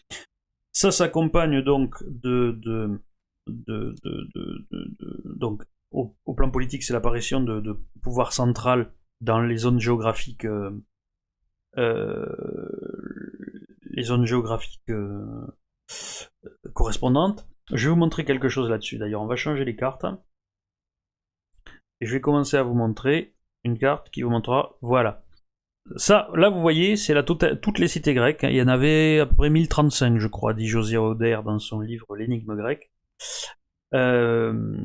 Ça 0.73 0.91
s'accompagne 0.91 1.61
donc 1.61 1.95
de, 2.03 2.59
de, 2.61 2.99
donc 3.47 5.63
au, 5.91 6.33
plan 6.33 6.49
politique, 6.49 6.83
c'est 6.83 6.93
l'apparition 6.93 7.41
de, 7.41 7.79
pouvoir 8.01 8.33
central 8.33 8.91
dans 9.21 9.41
les 9.41 9.57
zones 9.57 9.79
géographiques, 9.79 10.45
euh, 10.45 10.71
euh, 11.77 12.25
les 13.83 14.03
zones 14.03 14.25
géographiques 14.25 14.89
euh, 14.89 15.47
correspondantes. 16.73 17.47
Je 17.71 17.87
vais 17.87 17.93
vous 17.93 17.99
montrer 17.99 18.25
quelque 18.25 18.49
chose 18.49 18.69
là-dessus. 18.69 18.97
D'ailleurs, 18.97 19.21
on 19.21 19.27
va 19.27 19.35
changer 19.35 19.65
les 19.65 19.75
cartes 19.75 20.05
et 22.01 22.05
je 22.05 22.13
vais 22.13 22.21
commencer 22.21 22.57
à 22.57 22.63
vous 22.63 22.73
montrer 22.73 23.35
une 23.63 23.79
carte 23.79 24.09
qui 24.09 24.21
vous 24.21 24.29
montrera, 24.29 24.77
voilà. 24.81 25.23
Ça, 25.97 26.29
là, 26.33 26.49
vous 26.49 26.61
voyez, 26.61 26.97
c'est 26.97 27.13
la 27.13 27.23
tota-, 27.23 27.55
toutes 27.55 27.79
les 27.79 27.87
cités 27.87 28.13
grecques. 28.13 28.43
Il 28.43 28.55
y 28.55 28.61
en 28.61 28.67
avait 28.67 29.19
à 29.19 29.25
peu 29.27 29.35
près 29.35 29.49
1035, 29.49 30.17
je 30.17 30.27
crois, 30.27 30.53
dit 30.53 30.67
José 30.67 30.97
Oder 30.97 31.39
dans 31.45 31.59
son 31.59 31.79
livre 31.79 32.15
L'énigme 32.15 32.55
grecque. 32.55 32.91
Euh, 33.93 34.77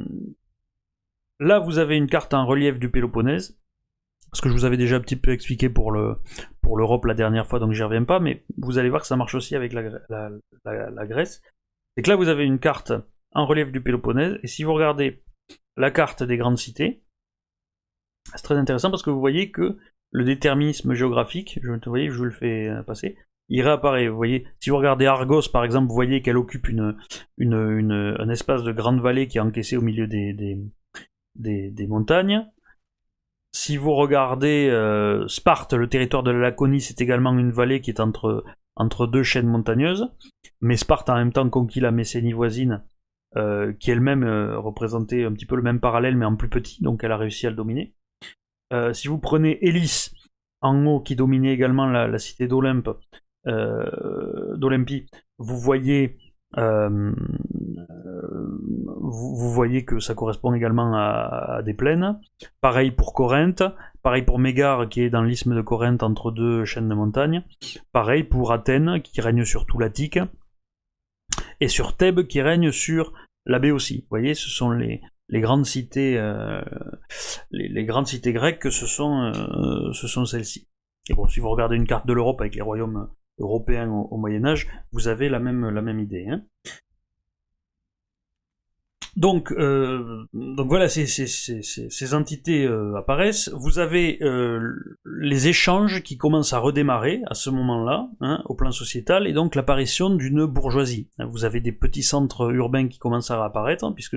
là, 1.39 1.59
vous 1.59 1.79
avez 1.79 1.97
une 1.97 2.07
carte 2.07 2.35
en 2.35 2.47
relief 2.47 2.79
du 2.79 2.91
Péloponnèse. 2.91 3.59
Ce 4.33 4.41
que 4.41 4.49
je 4.49 4.55
vous 4.55 4.65
avais 4.65 4.77
déjà 4.77 4.97
un 4.97 5.01
petit 5.01 5.17
peu 5.17 5.33
expliqué 5.33 5.69
pour 5.69 5.91
le 5.91 6.17
pour 6.63 6.77
l'Europe 6.77 7.05
la 7.07 7.15
dernière 7.15 7.49
fois, 7.49 7.59
donc 7.59 7.73
j'y 7.73 7.83
reviens 7.83 8.05
pas, 8.05 8.21
mais 8.21 8.45
vous 8.57 8.79
allez 8.79 8.91
voir 8.91 9.01
que 9.01 9.09
ça 9.09 9.17
marche 9.17 9.35
aussi 9.35 9.57
avec 9.57 9.73
la, 9.73 9.83
Grèce. 11.07 11.43
C'est 11.97 12.03
que 12.03 12.11
là, 12.11 12.15
vous 12.15 12.29
avez 12.29 12.45
une 12.45 12.61
carte 12.61 12.93
en 13.33 13.45
relief 13.45 13.73
du 13.73 13.81
Péloponnèse, 13.81 14.39
et 14.45 14.47
si 14.47 14.63
vous 14.63 14.73
regardez 14.73 15.25
la 15.77 15.91
carte 15.91 16.23
des 16.23 16.37
grandes 16.37 16.59
cités, 16.59 17.03
c'est 18.37 18.43
très 18.45 18.57
intéressant 18.57 18.91
parce 18.91 19.03
que 19.03 19.11
vous 19.11 19.19
voyez 19.19 19.51
que 19.51 19.79
le 20.13 20.25
déterminisme 20.25 20.95
géographique, 20.95 21.59
je, 21.63 21.73
je 21.73 22.17
vous 22.17 22.25
le 22.25 22.31
fais 22.31 22.69
euh, 22.69 22.83
passer, 22.85 23.17
il 23.51 23.63
réapparaît. 23.63 24.09
Vous 24.09 24.17
voyez, 24.17 24.47
si 24.61 24.71
vous 24.71 24.77
regardez 24.77 25.07
Argos 25.07 25.49
par 25.53 25.65
exemple, 25.65 25.89
vous 25.89 25.95
voyez 25.95 26.23
qu'elle 26.23 26.39
occupe 26.39 26.69
une, 26.69 26.97
un 27.39 28.29
espace 28.29 28.63
de 28.63 28.73
grande 28.73 29.01
vallée 29.01 29.27
qui 29.27 29.39
est 29.39 29.43
encaissé 29.43 29.77
au 29.77 29.83
milieu 29.83 30.07
des, 30.07 30.57
montagnes. 31.89 32.47
Si 33.53 33.77
vous 33.77 33.93
regardez 33.95 34.69
euh, 34.71 35.27
Sparte, 35.27 35.73
le 35.75 35.89
territoire 35.89 36.23
de 36.23 36.31
la 36.31 36.39
Laconie, 36.39 36.81
c'est 36.81 37.01
également 37.01 37.37
une 37.37 37.51
vallée 37.51 37.81
qui 37.81 37.91
est 37.91 38.01
entre, 38.01 38.45
deux 39.09 39.25
chaînes 39.25 39.49
montagneuses. 39.49 40.09
Mais 40.61 40.77
Sparte 40.77 41.09
a 41.09 41.15
en 41.15 41.17
même 41.17 41.33
temps 41.33 41.51
conquis 41.51 41.81
la 41.81 41.91
Messénie 41.91 42.33
voisine, 42.33 42.85
euh, 43.37 43.73
qui 43.73 43.91
elle-même 43.91 44.23
euh, 44.23 44.61
représentait 44.61 45.25
un 45.25 45.33
petit 45.33 45.47
peu 45.47 45.57
le 45.57 45.63
même 45.63 45.81
parallèle, 45.81 46.17
mais 46.17 46.27
en 46.27 46.37
plus 46.37 46.49
petit, 46.49 46.81
donc 46.85 47.03
elle 47.03 47.11
a 47.11 47.17
réussi 47.17 47.49
à 47.49 47.51
le 47.51 47.57
dominer. 47.57 47.95
si 48.93 49.09
vous 49.09 49.19
prenez 49.19 49.59
Élis, 49.67 50.13
en 50.61 50.87
haut, 50.87 51.01
qui 51.01 51.17
dominait 51.17 51.53
également 51.53 51.87
la 51.87 52.19
cité 52.19 52.47
d'Olympe, 52.47 52.91
d'Olympie, 53.47 55.07
vous 55.39 55.59
voyez 55.59 56.19
euh, 56.59 57.13
vous, 59.03 59.53
voyez 59.53 59.85
que 59.85 60.01
ça 60.01 60.15
correspond 60.15 60.55
également 60.55 60.95
à, 60.95 61.63
des 61.65 61.75
plaines. 61.75 62.19
Pareil 62.61 62.91
pour 62.91 63.15
Corinthe, 63.15 63.63
pareil 64.03 64.23
pour 64.23 64.39
Mégare 64.39 64.89
qui 64.89 65.03
est 65.03 65.11
dans 65.11 65.23
l'isthme 65.23 65.55
de 65.55 65.61
Corinthe 65.61 66.03
entre 66.03 66.31
deux 66.31 66.65
chaînes 66.65 66.89
de 66.89 66.95
montagnes. 66.95 67.45
Pareil 67.93 68.25
pour 68.25 68.53
Athènes 68.53 69.01
qui 69.03 69.21
règne 69.21 69.45
sur 69.45 69.67
tout 69.67 69.79
l'Attique. 69.79 70.19
Et 71.61 71.69
sur 71.69 71.97
Thèbes 71.97 72.27
qui 72.27 72.41
règne 72.41 72.73
sur 72.73 73.13
la 73.47 73.61
aussi. 73.73 74.01
Vous 74.03 74.09
voyez, 74.11 74.35
ce 74.35 74.49
sont 74.49 74.71
les, 74.71 75.01
grandes 75.31 75.67
cités, 75.67 76.19
euh, 76.19 76.63
les, 77.51 77.85
grandes 77.85 78.07
cités 78.07 78.33
grecques, 78.33 78.71
ce 78.73 78.87
sont, 78.87 79.33
ce 79.93 80.09
sont 80.09 80.25
celles-ci. 80.25 80.69
Et 81.09 81.15
bon, 81.15 81.29
si 81.29 81.41
vous 81.41 81.51
regardez 81.51 81.77
une 81.77 81.87
carte 81.87 82.07
de 82.07 82.13
l'Europe 82.13 82.41
avec 82.41 82.55
les 82.55 82.63
royaumes 82.63 83.09
européen 83.41 83.91
au, 83.91 84.17
Moyen 84.17 84.45
Âge, 84.45 84.69
vous 84.93 85.09
avez 85.09 85.29
la 85.29 85.41
même, 85.41 85.99
idée. 85.99 86.27
Hein. 86.29 86.43
Donc, 89.17 89.53
euh, 89.53 90.25
donc 90.33 90.69
voilà, 90.69 90.89
ces, 90.89 92.15
entités 92.15 92.65
euh, 92.65 92.97
apparaissent. 92.97 93.51
Vous 93.53 93.79
avez 93.79 94.19
euh, 94.23 94.61
les 95.05 95.49
échanges 95.49 96.03
qui 96.03 96.17
commencent 96.17 96.53
à 96.53 96.59
redémarrer 96.59 97.21
à 97.27 97.35
ce 97.35 97.51
moment-là, 97.51 98.09
hein, 98.21 98.43
au 98.47 98.55
plan 98.55 98.71
sociétal, 98.71 99.27
et 99.27 99.33
donc 99.33 99.57
l'apparition 99.57 100.11
d'une 100.11 100.47
bourgeoisie. 100.47 101.11
Vous 101.19 101.45
avez 101.45 101.61
des 101.61 101.73
petits 101.73 102.05
centres 102.05 102.55
urbains 102.55 102.89
qui 102.89 102.99
commencent 102.99 103.31
à 103.31 103.45
apparaître, 103.45 103.85
hein, 103.85 103.93
puisque 103.93 104.17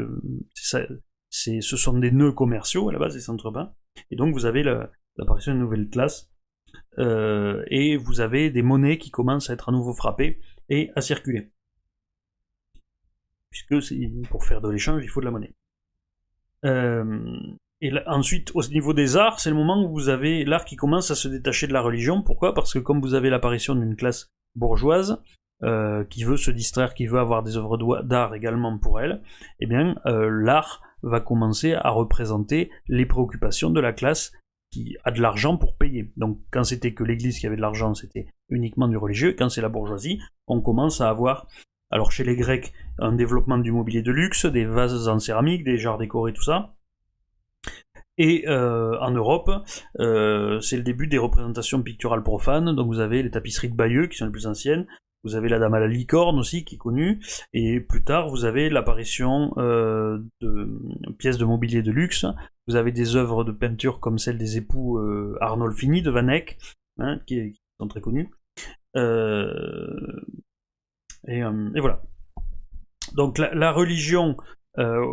ce 0.54 1.78
sont 1.78 1.98
des 1.98 2.12
nœuds 2.12 2.32
commerciaux 2.32 2.90
à 2.90 2.94
la 2.94 3.00
base 3.00 3.16
des 3.16 3.22
centres 3.22 3.48
urbains, 3.48 3.74
et 4.12 4.16
donc 4.16 4.34
vous 4.34 4.46
avez 4.46 4.64
l'apparition 4.64 5.54
d'une 5.54 5.62
nouvelle 5.62 5.90
classe, 5.90 6.33
et 6.98 7.98
vous 7.98 8.22
avez 8.22 8.50
des 8.50 8.62
monnaies 8.62 8.98
qui 8.98 9.10
commencent 9.10 9.50
à 9.50 9.54
être 9.54 9.70
à 9.70 9.72
nouveau 9.72 9.94
frappées 9.94 10.40
et 10.70 10.92
à 10.96 11.02
circuler 11.02 11.52
puisque 13.54 14.28
pour 14.30 14.44
faire 14.44 14.62
de 14.62 14.70
l'échange, 14.70 15.04
il 15.04 15.10
faut 15.10 15.20
de 15.20 15.26
la 15.26 15.32
monnaie. 15.32 15.54
Euh, 16.66 17.40
et 17.82 17.92
ensuite, 18.08 18.52
au 18.56 18.64
niveau 18.64 18.94
des 18.94 19.16
arts, 19.16 19.40
c'est 19.40 19.50
le 19.50 19.56
moment 19.56 19.84
où 19.84 19.92
vous 19.92 20.10
avez 20.10 20.44
l'art 20.44 20.66
qui 20.66 20.76
commence 20.76 21.12
à 21.12 21.16
se 21.16 21.28
détacher 21.28 21.68
de 21.68 21.74
la 21.74 21.82
religion. 21.82 22.24
Pourquoi? 22.24 22.54
Parce 22.54 22.74
que 22.74 22.80
comme 22.80 23.02
vous 23.02 23.14
avez 23.14 23.30
l'apparition 23.30 23.76
d'une 23.76 23.96
classe 23.96 24.32
bourgeoise 24.56 25.22
euh, 25.64 26.04
qui 26.06 26.24
veut 26.24 26.38
se 26.38 26.52
distraire, 26.52 26.94
qui 26.94 27.06
veut 27.06 27.20
avoir 27.20 27.44
des 27.44 27.58
œuvres 27.58 27.78
d'art 28.04 28.34
également 28.34 28.78
pour 28.78 29.00
elle, 29.00 29.22
eh 29.60 29.68
bien, 29.68 29.96
euh, 30.06 30.30
l'art 30.30 30.82
va 31.04 31.20
commencer 31.20 31.74
à 31.74 31.90
représenter 31.90 32.72
les 32.88 33.06
préoccupations 33.06 33.70
de 33.70 33.82
la 33.82 33.94
classe 33.94 34.32
a 35.04 35.12
de 35.12 35.22
l'argent 35.22 35.58
pour 35.58 35.76
payer. 35.76 36.12
Donc, 36.18 36.40
quand 36.52 36.64
c'était 36.64 36.94
que 36.94 37.04
l'Église 37.04 37.40
qui 37.40 37.48
avait 37.48 37.56
de 37.56 37.62
l'argent, 37.62 37.94
c'était 37.94 38.28
uniquement 38.50 38.88
du 38.88 38.98
religieux. 38.98 39.36
Quand 39.38 39.50
c'est 39.50 39.62
la 39.62 39.70
bourgeoisie, 39.70 40.20
on 40.48 40.62
commence 40.62 41.02
à 41.02 41.10
avoir 41.10 41.48
alors 41.94 42.12
chez 42.12 42.24
les 42.24 42.36
Grecs, 42.36 42.74
un 42.98 43.12
développement 43.14 43.60
du 43.60 43.72
mobilier 43.72 44.02
de 44.02 44.12
luxe, 44.12 44.48
des 44.48 44.66
vases 44.66 45.08
en 45.08 45.20
céramique, 45.20 45.64
des 45.64 45.78
jarres 45.78 46.00
décorés, 46.00 46.34
tout 46.34 46.42
ça. 46.42 46.74
Et 48.18 48.46
euh, 48.48 48.98
en 49.00 49.12
Europe, 49.12 49.52
euh, 50.00 50.60
c'est 50.60 50.78
le 50.78 50.82
début 50.82 51.06
des 51.06 51.20
représentations 51.20 51.84
picturales 51.84 52.24
profanes. 52.24 52.76
Donc 52.76 52.88
vous 52.88 53.00
avez 53.00 53.22
les 53.22 53.30
tapisseries 53.30 53.70
de 53.70 53.76
Bayeux 53.76 54.08
qui 54.08 54.18
sont 54.18 54.26
les 54.26 54.32
plus 54.32 54.48
anciennes. 54.48 54.88
Vous 55.24 55.36
avez 55.36 55.50
la 55.50 55.60
Dame 55.60 55.74
à 55.74 55.80
la 55.80 55.88
licorne 55.88 56.38
aussi 56.40 56.66
qui 56.66 56.76
est 56.76 56.78
connue. 56.78 57.20
Et 57.54 57.80
plus 57.80 58.04
tard, 58.04 58.30
vous 58.30 58.46
avez 58.46 58.70
l'apparition 58.70 59.54
euh, 59.58 60.20
de 60.42 60.80
pièces 61.18 61.38
de 61.38 61.46
mobilier 61.46 61.82
de 61.82 61.92
luxe. 61.92 62.26
Vous 62.68 62.76
avez 62.76 62.92
des 62.92 63.16
œuvres 63.16 63.44
de 63.44 63.52
peinture 63.52 64.00
comme 64.00 64.18
celle 64.18 64.38
des 64.38 64.58
époux 64.58 65.00
Arnolfini 65.40 66.02
de 66.02 66.12
Van 66.12 66.28
Eyck, 66.28 66.58
hein, 67.00 67.20
qui, 67.26 67.52
qui, 67.52 67.62
sont 67.80 67.88
très 67.88 68.02
connues. 68.02 68.30
Euh, 68.96 70.22
et, 71.28 71.42
voilà. 71.80 72.02
Donc 73.16 73.38
la, 73.38 73.72
religion, 73.72 74.38
euh, 74.78 75.06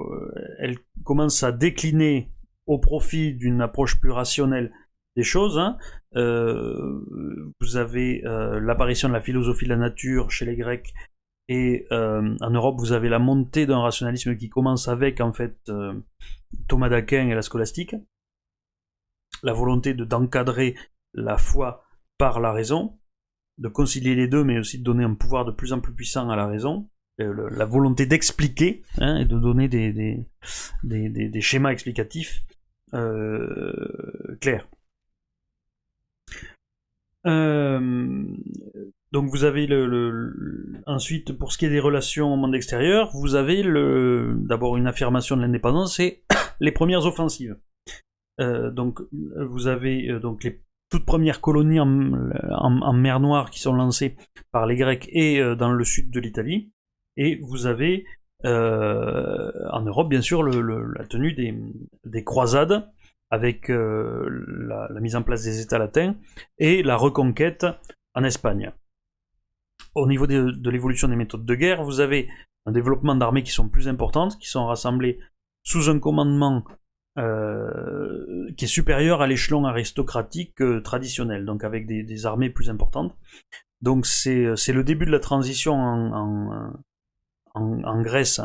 elle 0.58 0.78
commence 1.04 1.42
à 1.42 1.52
décliner 1.52 2.30
au 2.66 2.78
profit 2.78 3.34
d'une 3.34 3.60
approche 3.60 4.00
plus 4.00 4.10
rationnelle 4.10 4.72
des 5.16 5.22
choses. 5.22 5.58
Hein. 5.58 5.76
Euh, 6.16 7.00
vous 7.60 7.76
avez 7.76 8.22
l'apparition 8.60 9.08
de 9.08 9.14
la 9.14 9.20
philosophie 9.20 9.64
de 9.64 9.70
la 9.70 9.76
nature 9.76 10.30
chez 10.30 10.44
les 10.44 10.56
Grecs 10.56 10.92
et 11.48 11.86
en 11.90 12.50
Europe 12.50 12.76
vous 12.78 12.92
avez 12.92 13.08
la 13.08 13.18
montée 13.18 13.66
d'un 13.66 13.80
rationalisme 13.80 14.36
qui 14.36 14.48
commence 14.48 14.88
avec 14.88 15.20
en 15.20 15.32
fait 15.32 15.70
Thomas 16.68 16.88
d'Aquin 16.88 17.28
et 17.28 17.34
la 17.34 17.42
scolastique, 17.42 17.96
la 19.42 19.52
volonté 19.52 19.94
de 19.94 20.04
d'encadrer 20.04 20.76
la 21.12 21.38
foi 21.38 21.84
par 22.18 22.40
la 22.40 22.52
raison 22.52 23.00
de 23.60 23.68
concilier 23.68 24.14
les 24.14 24.26
deux, 24.26 24.42
mais 24.42 24.58
aussi 24.58 24.78
de 24.78 24.84
donner 24.84 25.04
un 25.04 25.14
pouvoir 25.14 25.44
de 25.44 25.52
plus 25.52 25.72
en 25.72 25.80
plus 25.80 25.94
puissant 25.94 26.30
à 26.30 26.36
la 26.36 26.46
raison, 26.46 26.88
euh, 27.20 27.48
la 27.50 27.66
volonté 27.66 28.06
d'expliquer 28.06 28.82
hein, 28.98 29.18
et 29.18 29.26
de 29.26 29.38
donner 29.38 29.68
des, 29.68 31.40
schémas 31.40 31.70
explicatifs 31.70 32.42
euh, 32.94 34.36
clairs. 34.40 34.66
Euh, 37.26 38.24
donc 39.12 39.28
vous 39.30 39.44
avez 39.44 39.66
le, 39.66 40.82
ensuite 40.86 41.36
pour 41.36 41.52
ce 41.52 41.58
qui 41.58 41.66
est 41.66 41.70
des 41.70 41.80
relations 41.80 42.32
au 42.32 42.36
monde 42.36 42.54
extérieur, 42.54 43.10
vous 43.12 43.34
avez 43.34 43.62
le 43.62 44.36
d'abord 44.38 44.76
une 44.76 44.86
affirmation 44.86 45.36
de 45.36 45.42
l'indépendance 45.42 46.00
et 46.00 46.22
les 46.60 46.72
premières 46.72 47.04
offensives. 47.06 47.56
donc 48.38 49.00
vous 49.12 49.66
avez 49.66 50.18
donc 50.20 50.44
les 50.44 50.62
toutes 50.90 51.06
premières 51.06 51.40
colonies 51.40 51.80
en, 51.80 52.92
mer 52.92 53.20
Noire 53.20 53.50
qui 53.50 53.60
sont 53.60 53.72
lancées 53.72 54.16
par 54.50 54.66
les 54.66 54.76
Grecs 54.76 55.08
et 55.12 55.40
euh, 55.40 55.54
dans 55.54 55.70
le 55.70 55.84
sud 55.84 56.10
de 56.10 56.20
l'Italie. 56.20 56.72
Et 57.16 57.38
vous 57.42 57.66
avez 57.66 58.04
euh, 58.44 59.50
en 59.70 59.82
Europe, 59.82 60.08
bien 60.08 60.20
sûr, 60.20 60.42
la 60.42 61.06
tenue 61.06 61.32
des, 61.32 62.24
croisades 62.24 62.90
avec 63.30 63.70
euh, 63.70 64.28
la, 64.68 65.00
mise 65.00 65.16
en 65.16 65.22
place 65.22 65.42
des 65.42 65.60
États 65.60 65.78
latins 65.78 66.16
et 66.58 66.82
la 66.82 66.96
reconquête 66.96 67.66
en 68.14 68.24
Espagne. 68.24 68.72
Au 69.94 70.06
niveau 70.06 70.26
de, 70.26 70.50
de 70.50 70.70
l'évolution 70.70 71.08
des 71.08 71.16
méthodes 71.16 71.44
de 71.44 71.54
guerre, 71.54 71.82
vous 71.82 72.00
avez 72.00 72.28
un 72.66 72.72
développement 72.72 73.14
d'armées 73.14 73.42
qui 73.42 73.52
sont 73.52 73.68
plus 73.68 73.88
importantes, 73.88 74.38
qui 74.38 74.48
sont 74.48 74.66
rassemblées 74.66 75.18
sous 75.62 75.88
un 75.90 75.98
commandement 75.98 76.64
euh, 77.18 78.52
qui 78.56 78.66
est 78.66 78.68
supérieur 78.68 79.20
à 79.20 79.26
l'échelon 79.26 79.64
aristocratique 79.64 80.62
euh, 80.62 80.80
traditionnel, 80.80 81.44
donc 81.44 81.64
avec 81.64 81.86
des, 81.86 82.26
armées 82.26 82.50
plus 82.50 82.70
importantes. 82.70 83.16
Donc 83.82 84.06
c'est 84.06 84.44
le 84.44 84.84
début 84.84 85.06
de 85.06 85.10
la 85.10 85.18
transition 85.18 85.74
en, 85.74 86.72
en, 87.54 88.02
Grèce 88.02 88.40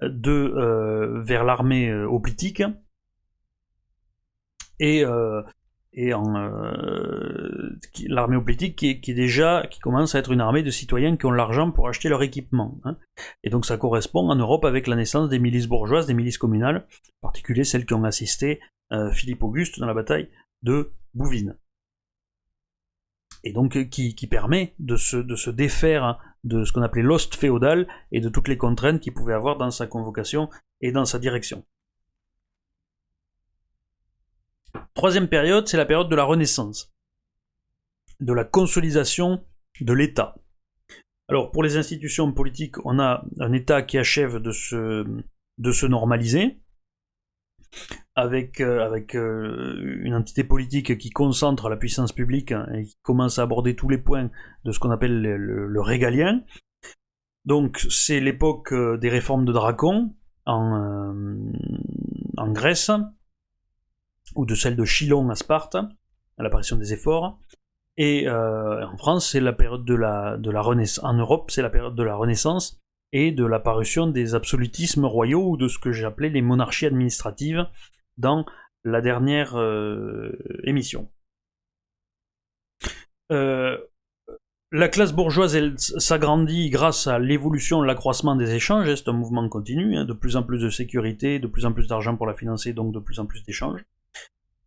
de, 0.00 0.30
euh, 0.30 1.20
vers 1.22 1.42
l'armée 1.42 1.92
hoplitique. 1.92 2.62
Et 4.78 5.04
en 6.12 6.36
euh, 6.36 7.78
l'armée 8.06 8.38
politique 8.38 8.76
qui, 8.76 8.90
est 8.90 9.14
déjà 9.14 9.66
qui 9.70 9.80
commence 9.80 10.14
à 10.14 10.18
être 10.18 10.30
une 10.30 10.42
armée 10.42 10.62
de 10.62 10.70
citoyens 10.70 11.16
qui 11.16 11.24
ont 11.24 11.30
l'argent 11.30 11.70
pour 11.70 11.88
acheter 11.88 12.10
leur 12.10 12.22
équipement. 12.22 12.78
Hein. 12.84 12.98
Et 13.44 13.50
donc 13.50 13.64
ça 13.64 13.78
correspond 13.78 14.28
en 14.28 14.36
Europe 14.36 14.66
avec 14.66 14.88
la 14.88 14.96
naissance 14.96 15.30
des 15.30 15.38
milices 15.38 15.68
bourgeoises, 15.68 16.06
des 16.06 16.12
milices 16.12 16.36
communales, 16.36 16.86
en 17.22 17.28
particulier 17.28 17.64
celles 17.64 17.86
qui 17.86 17.94
ont 17.94 18.04
assisté 18.04 18.60
euh, 18.92 19.10
Philippe 19.10 19.42
Auguste 19.42 19.80
dans 19.80 19.86
la 19.86 19.94
bataille 19.94 20.28
de 20.62 20.92
Bouvines. 21.14 21.56
Et 23.42 23.52
donc 23.52 23.76
euh, 23.78 23.84
qui, 23.84 24.14
qui 24.14 24.26
permet 24.26 24.74
de 24.78 24.96
se, 24.96 25.16
de 25.16 25.34
se 25.34 25.48
défaire 25.48 26.18
de 26.44 26.64
ce 26.64 26.72
qu'on 26.72 26.82
appelait 26.82 27.02
l'ost 27.02 27.34
féodal 27.34 27.88
et 28.12 28.20
de 28.20 28.28
toutes 28.28 28.48
les 28.48 28.58
contraintes 28.58 29.00
qu'il 29.00 29.14
pouvait 29.14 29.34
avoir 29.34 29.56
dans 29.56 29.70
sa 29.70 29.86
convocation 29.86 30.50
et 30.82 30.92
dans 30.92 31.06
sa 31.06 31.18
direction. 31.18 31.64
Troisième 34.94 35.28
période, 35.28 35.68
c'est 35.68 35.76
la 35.76 35.86
période 35.86 36.08
de 36.08 36.16
la 36.16 36.24
Renaissance, 36.24 36.92
de 38.20 38.32
la 38.32 38.44
consolidation 38.44 39.44
de 39.80 39.92
l'État. 39.92 40.36
Alors 41.28 41.50
pour 41.50 41.62
les 41.62 41.76
institutions 41.76 42.32
politiques, 42.32 42.76
on 42.84 42.98
a 42.98 43.24
un 43.40 43.52
État 43.52 43.82
qui 43.82 43.98
achève 43.98 44.38
de 44.38 44.52
se, 44.52 45.86
normaliser, 45.86 46.60
avec, 48.14 48.60
euh, 48.60 48.98
euh, 49.14 50.00
une 50.02 50.14
entité 50.14 50.44
politique 50.44 50.96
qui 50.98 51.10
concentre 51.10 51.68
la 51.68 51.76
puissance 51.76 52.12
publique 52.12 52.52
et 52.52 52.84
qui 52.84 52.96
commence 53.02 53.38
à 53.38 53.42
aborder 53.42 53.74
tous 53.74 53.88
les 53.88 53.98
points 53.98 54.30
de 54.64 54.72
ce 54.72 54.78
qu'on 54.78 54.90
appelle 54.90 55.20
le, 55.20 55.80
régalien. 55.80 56.42
Donc 57.44 57.84
c'est 57.90 58.20
l'époque 58.20 58.72
euh, 58.72 58.96
des 58.96 59.10
réformes 59.10 59.44
de 59.44 59.52
Dracon 59.52 60.14
en 60.46 61.52
Grèce, 62.52 62.90
ou 64.36 64.46
de 64.46 64.54
celle 64.54 64.76
de 64.76 64.84
Chilon 64.84 65.28
à 65.30 65.34
Sparte, 65.34 65.74
à 65.74 66.42
l'apparition 66.42 66.76
des 66.76 66.92
efforts. 66.92 67.38
Et 67.96 68.28
euh, 68.28 68.86
en 68.86 68.96
France, 68.96 69.30
c'est 69.30 69.40
la 69.40 69.52
période 69.52 69.84
de 69.84 69.94
la, 69.94 70.36
de 70.36 70.50
la 70.50 70.60
Renaissance. 70.60 71.04
En 71.04 71.14
Europe, 71.14 71.50
c'est 71.50 71.62
la 71.62 71.70
période 71.70 71.94
de 71.94 72.02
la 72.02 72.14
Renaissance 72.14 72.80
et 73.12 73.32
de 73.32 73.44
l'apparition 73.44 74.06
des 74.06 74.34
absolutismes 74.34 75.06
royaux 75.06 75.50
ou 75.50 75.56
de 75.56 75.68
ce 75.68 75.78
que 75.78 75.92
j'appelais 75.92 76.28
les 76.28 76.42
monarchies 76.42 76.86
administratives 76.86 77.66
dans 78.18 78.44
la 78.84 79.00
dernière 79.00 79.56
euh, 79.56 80.32
émission. 80.64 81.08
Euh, 83.32 83.78
la 84.72 84.88
classe 84.88 85.12
bourgeoise, 85.12 85.56
s'agrandit 85.76 86.68
grâce 86.68 87.06
à 87.06 87.18
l'évolution, 87.18 87.80
l'accroissement 87.80 88.36
des 88.36 88.54
échanges. 88.54 88.94
C'est 88.94 89.08
un 89.08 89.12
mouvement 89.12 89.48
continu, 89.48 89.96
hein, 89.96 90.04
de 90.04 90.12
plus 90.12 90.36
en 90.36 90.42
plus 90.42 90.60
de 90.60 90.68
sécurité, 90.68 91.38
de 91.38 91.46
plus 91.46 91.64
en 91.64 91.72
plus 91.72 91.86
d'argent 91.86 92.16
pour 92.16 92.26
la 92.26 92.34
financer, 92.34 92.74
donc 92.74 92.92
de 92.92 92.98
plus 92.98 93.18
en 93.20 93.26
plus 93.26 93.42
d'échanges 93.44 93.84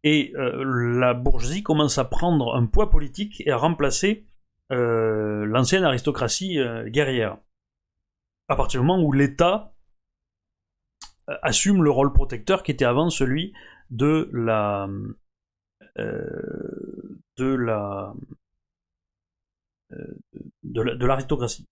et 0.04 0.34
euh, 0.36 0.64
la 0.98 1.14
bourgeoisie 1.14 1.64
commence 1.64 1.98
à 1.98 2.06
prendre 2.06 2.56
un 2.56 2.66
poids 2.66 2.90
politique 2.90 3.42
et 3.46 3.52
à 3.52 3.58
remplacer 3.58 4.26
euh, 4.72 5.46
l'ancienne 5.46 5.84
aristocratie 5.84 6.60
euh, 6.60 6.90
guerrière. 6.90 7.38
À 8.48 8.56
partir 8.56 8.82
du 8.82 8.88
moment 8.88 9.04
où 9.04 9.12
l'État 9.12 9.74
assume 11.44 11.84
le 11.84 11.92
rôle 11.92 12.12
protecteur 12.12 12.64
qui 12.64 12.72
était 12.72 12.86
avant 12.86 13.10
celui 13.12 13.54
de 13.92 14.30
la 14.34 14.90
de 15.96 17.46
la 17.46 18.14
de 20.64 21.06
l'aristocratie. 21.06 21.68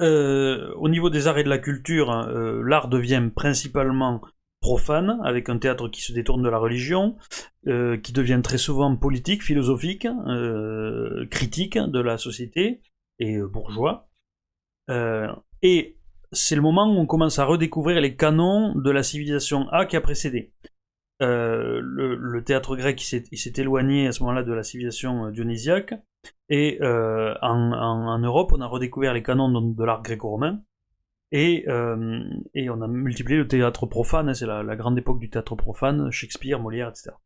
au 0.00 0.88
niveau 0.88 1.10
des 1.10 1.26
arts 1.26 1.38
et 1.38 1.44
de 1.44 1.48
la 1.50 1.58
culture, 1.58 2.10
l'art 2.10 2.88
devient 2.88 3.28
principalement 3.34 4.22
profane, 4.64 5.20
avec 5.24 5.50
un 5.50 5.58
théâtre 5.58 5.88
qui 5.88 6.00
se 6.00 6.12
détourne 6.12 6.42
de 6.42 6.48
la 6.48 6.58
religion, 6.58 7.16
qui 7.66 8.12
devient 8.12 8.40
très 8.42 8.58
souvent 8.58 8.96
politique, 8.96 9.42
philosophique, 9.42 10.06
critique 11.30 11.78
de 11.78 12.00
la 12.00 12.16
société 12.16 12.80
et 13.18 13.38
bourgeois. 13.40 14.08
et 15.62 15.98
c'est 16.32 16.56
le 16.56 16.62
moment 16.62 16.86
où 16.86 16.98
on 16.98 17.06
commence 17.06 17.38
à 17.38 17.44
redécouvrir 17.44 18.00
les 18.00 18.16
canons 18.16 18.74
de 18.74 18.90
la 18.90 19.02
civilisation 19.02 19.68
A 19.70 19.86
qui 19.86 19.96
a 19.96 20.00
précédé. 20.00 20.52
Euh, 21.22 21.80
le, 21.80 22.42
théâtre 22.42 22.76
grec 22.76 23.00
il 23.30 23.38
s'est 23.38 23.52
éloigné 23.56 24.08
à 24.08 24.12
ce 24.12 24.20
moment-là 24.24 24.42
de 24.42 24.52
la 24.52 24.64
civilisation 24.64 25.26
euh, 25.26 25.30
dionysiaque, 25.30 25.94
et 26.48 26.78
euh, 26.82 27.34
en, 27.40 28.18
Europe 28.18 28.52
on 28.52 28.60
a 28.60 28.66
redécouvert 28.66 29.14
les 29.14 29.22
canons 29.22 29.48
de, 29.48 29.84
l'art 29.84 30.02
gréco-romain, 30.02 30.60
et, 31.32 31.64
on 31.68 32.82
a 32.82 32.88
multiplié 32.88 33.38
le 33.38 33.48
théâtre 33.48 33.86
profane, 33.86 34.28
hein, 34.28 34.34
c'est 34.34 34.46
la, 34.46 34.76
grande 34.76 34.98
époque 34.98 35.18
du 35.18 35.30
théâtre 35.30 35.56
profane, 35.56 36.10
Shakespeare, 36.10 36.60
Molière, 36.60 36.90
etc. 36.90 37.16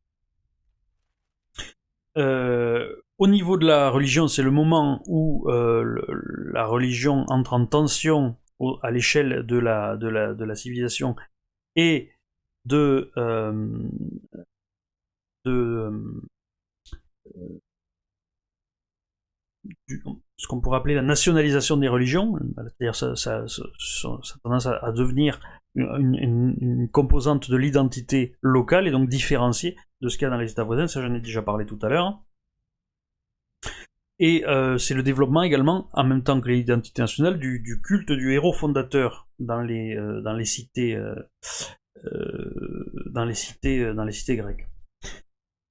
au 3.19 3.27
niveau 3.29 3.57
de 3.57 3.67
la 3.67 3.91
religion, 3.91 4.29
c'est 4.29 4.43
le 4.43 4.51
moment 4.51 5.03
où 5.07 5.47
la 5.49 6.67
religion 6.67 7.25
entre 7.29 7.53
en 7.55 7.67
tension 7.67 8.37
à 8.83 8.91
l'échelle 8.91 9.47
de 9.47 9.57
la, 9.59 10.55
civilisation 10.55 11.17
et 11.77 12.11
de, 12.65 13.13
euh, 13.17 13.89
euh, 15.47 15.91
ce 20.39 20.47
qu'on 20.47 20.61
pourrait 20.61 20.79
appeler 20.79 20.95
la 20.95 21.03
nationalisation 21.03 21.77
des 21.77 21.89
religions, 21.89 22.39
c'est-à-dire 22.57 22.95
ça, 22.95 23.17
ça, 23.17 23.45
ça, 23.49 24.09
a 24.09 24.39
tendance 24.45 24.67
à, 24.67 24.93
devenir 24.93 25.41
une, 25.75 26.89
composante 26.93 27.51
de 27.51 27.57
l'identité 27.57 28.37
locale 28.41 28.87
et 28.87 28.93
donc 28.93 29.09
différenciée 29.09 29.77
de 30.01 30.09
ce 30.09 30.17
qu'il 30.17 30.27
y 30.27 30.29
a 30.29 30.31
dans 30.31 30.39
les 30.39 30.53
États 30.53 30.63
voisins, 30.63 30.87
ça 30.87 31.03
j'en 31.03 31.13
ai 31.13 31.21
déjà 31.21 31.43
parlé 31.43 31.67
tout 31.67 31.79
à 31.83 31.89
l'heure. 31.89 32.23
Et 34.21 34.45
euh, 34.47 34.79
c'est 34.79 34.95
le 34.95 35.03
développement 35.03 35.43
également, 35.43 35.89
en 35.93 36.05
même 36.05 36.23
temps 36.23 36.41
que 36.41 36.49
l'identité 36.49 37.03
nationale, 37.03 37.39
du, 37.39 37.81
culte 37.85 38.13
du 38.13 38.33
héros 38.33 38.53
fondateur 38.53 39.29
dans 39.41 39.61
les, 39.61 39.97
euh, 39.97 40.21
dans 40.23 40.35
les 40.35 40.45
cités, 40.45 40.95
euh, 40.95 41.15
dans 43.07 43.25
les 43.25 43.35
cités, 43.35 43.93
dans 43.93 44.05
les 44.05 44.13
cités 44.13 44.37
grecques. 44.37 44.68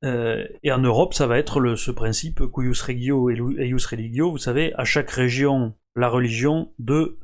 Et 0.04 0.72
en 0.72 0.78
Europe, 0.78 1.14
ça 1.14 1.28
va 1.28 1.38
être 1.38 1.76
ce 1.76 1.92
principe 1.92 2.46
cuius 2.52 2.82
regio 2.82 3.30
et 3.30 3.40
religio. 3.40 4.32
Vous 4.32 4.38
savez, 4.38 4.74
à 4.76 4.86
chaque 4.86 5.10
région, 5.10 5.74
la 5.96 6.10
religion 6.10 6.72
de 6.80 7.20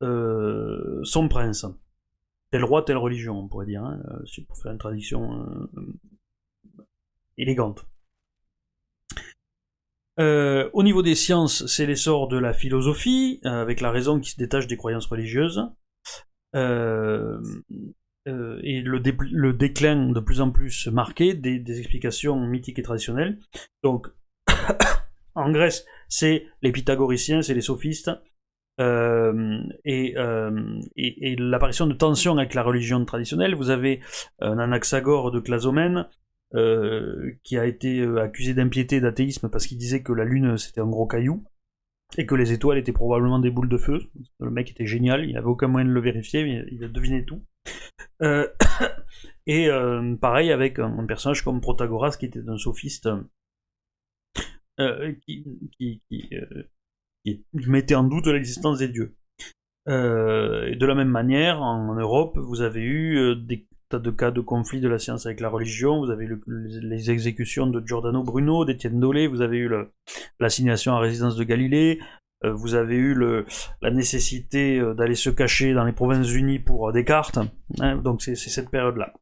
son 0.00 1.28
prince. 1.28 1.66
Tel 2.50 2.64
roi, 2.64 2.82
telle 2.82 2.96
religion, 2.96 3.38
on 3.38 3.48
pourrait 3.48 3.66
dire, 3.66 3.84
hein, 3.84 4.00
pour 4.46 4.58
faire 4.58 4.72
une 4.72 4.78
tradition 4.78 5.46
élégante. 7.36 7.86
Euh, 10.18 10.68
au 10.72 10.82
niveau 10.82 11.02
des 11.02 11.14
sciences, 11.14 11.66
c'est 11.66 11.86
l'essor 11.86 12.28
de 12.28 12.36
la 12.36 12.52
philosophie, 12.52 13.40
euh, 13.44 13.62
avec 13.62 13.80
la 13.80 13.90
raison 13.90 14.18
qui 14.18 14.30
se 14.30 14.36
détache 14.36 14.66
des 14.66 14.76
croyances 14.76 15.06
religieuses, 15.06 15.62
euh, 16.56 17.40
et 18.62 18.80
le, 18.82 19.52
déclin 19.52 20.10
de 20.10 20.20
plus 20.20 20.40
en 20.40 20.50
plus 20.50 20.86
marqué 20.88 21.34
des, 21.34 21.78
explications 21.78 22.38
mythiques 22.38 22.78
et 22.78 22.82
traditionnelles. 22.82 23.38
Donc, 23.82 24.08
en 25.34 25.50
Grèce, 25.50 25.86
c'est 26.08 26.46
les 26.62 26.72
pythagoriciens, 26.72 27.42
c'est 27.42 27.54
les 27.54 27.60
sophistes, 27.60 28.10
et, 28.80 30.14
et 30.96 31.36
l'apparition 31.36 31.86
de 31.86 31.94
tensions 31.94 32.38
avec 32.38 32.54
la 32.54 32.62
religion 32.62 33.04
traditionnelle. 33.04 33.54
Vous 33.54 33.70
avez 33.70 34.00
un 34.40 34.58
Anaxagore 34.58 35.32
de 35.32 35.40
Clazomène, 35.40 36.06
euh, 36.54 37.32
qui 37.42 37.58
a 37.58 37.66
été 37.66 38.00
euh, 38.00 38.22
accusé 38.22 38.54
d'impiété 38.54 39.02
d'athéisme 39.02 39.50
parce 39.50 39.66
qu'il 39.66 39.76
disait 39.76 40.02
que 40.02 40.14
la 40.14 40.24
Lune 40.24 40.56
c'était 40.56 40.80
un 40.80 40.86
gros 40.86 41.06
caillou 41.06 41.44
et 42.16 42.24
que 42.24 42.34
les 42.34 42.52
étoiles 42.52 42.78
étaient 42.78 42.90
probablement 42.90 43.38
des 43.38 43.50
boules 43.50 43.68
de 43.68 43.76
feu. 43.76 44.00
Le 44.40 44.50
mec 44.50 44.70
était 44.70 44.86
génial, 44.86 45.26
il 45.26 45.34
n'avait 45.34 45.46
aucun 45.46 45.68
moyen 45.68 45.86
de 45.86 45.92
le 45.92 46.00
vérifier, 46.00 46.64
il 46.72 46.82
a 46.82 46.88
deviné 46.88 47.22
tout. 47.26 47.44
Euh, 48.22 48.48
et 49.46 49.68
pareil 50.20 50.52
avec 50.52 50.78
un, 50.78 51.06
personnage 51.06 51.42
comme 51.42 51.60
Protagoras 51.60 52.16
qui 52.18 52.26
était 52.26 52.48
un 52.48 52.58
sophiste 52.58 53.08
qui, 55.26 56.02
mettait 57.52 57.94
en 57.94 58.04
doute 58.04 58.26
l'existence 58.26 58.78
des 58.78 58.88
dieux. 58.88 59.16
et 59.86 59.90
de 60.76 60.86
la 60.86 60.94
même 60.94 61.10
manière, 61.10 61.62
en 61.62 61.94
Europe, 61.94 62.36
vous 62.38 62.60
avez 62.60 62.82
eu 62.82 63.36
des 63.36 63.68
de 63.96 64.10
cas 64.10 64.30
de 64.30 64.40
conflit 64.40 64.80
de 64.80 64.88
la 64.88 64.98
science 64.98 65.24
avec 65.24 65.40
la 65.40 65.48
religion, 65.48 66.00
vous 66.00 66.10
avez 66.10 66.26
eu 66.26 66.42
les 66.46 67.10
exécutions 67.10 67.66
de 67.66 67.82
Giordano 67.86 68.22
Bruno, 68.22 68.64
d'Étienne 68.66 69.00
Dolé, 69.00 69.26
vous 69.26 69.40
avez 69.40 69.56
eu 69.56 69.70
l'assignation 70.38 70.94
à 70.94 71.00
résidence 71.00 71.36
de 71.36 71.44
Galilée, 71.44 71.98
euh, 72.00 72.04
vous 72.44 72.74
avez 72.74 72.94
eu 72.94 73.14
le, 73.14 73.46
la 73.82 73.90
nécessité 73.90 74.78
euh, 74.78 74.94
d'aller 74.94 75.14
se 75.14 75.30
cacher 75.30 75.74
dans 75.74 75.84
les 75.84 75.92
provinces 75.92 76.30
unies 76.32 76.58
pour 76.58 76.88
euh, 76.88 76.92
Descartes, 76.92 77.38
hein, 77.80 77.96
donc 77.96 78.22
c'est 78.22 78.36
cette 78.36 78.70
période-là. 78.70 79.12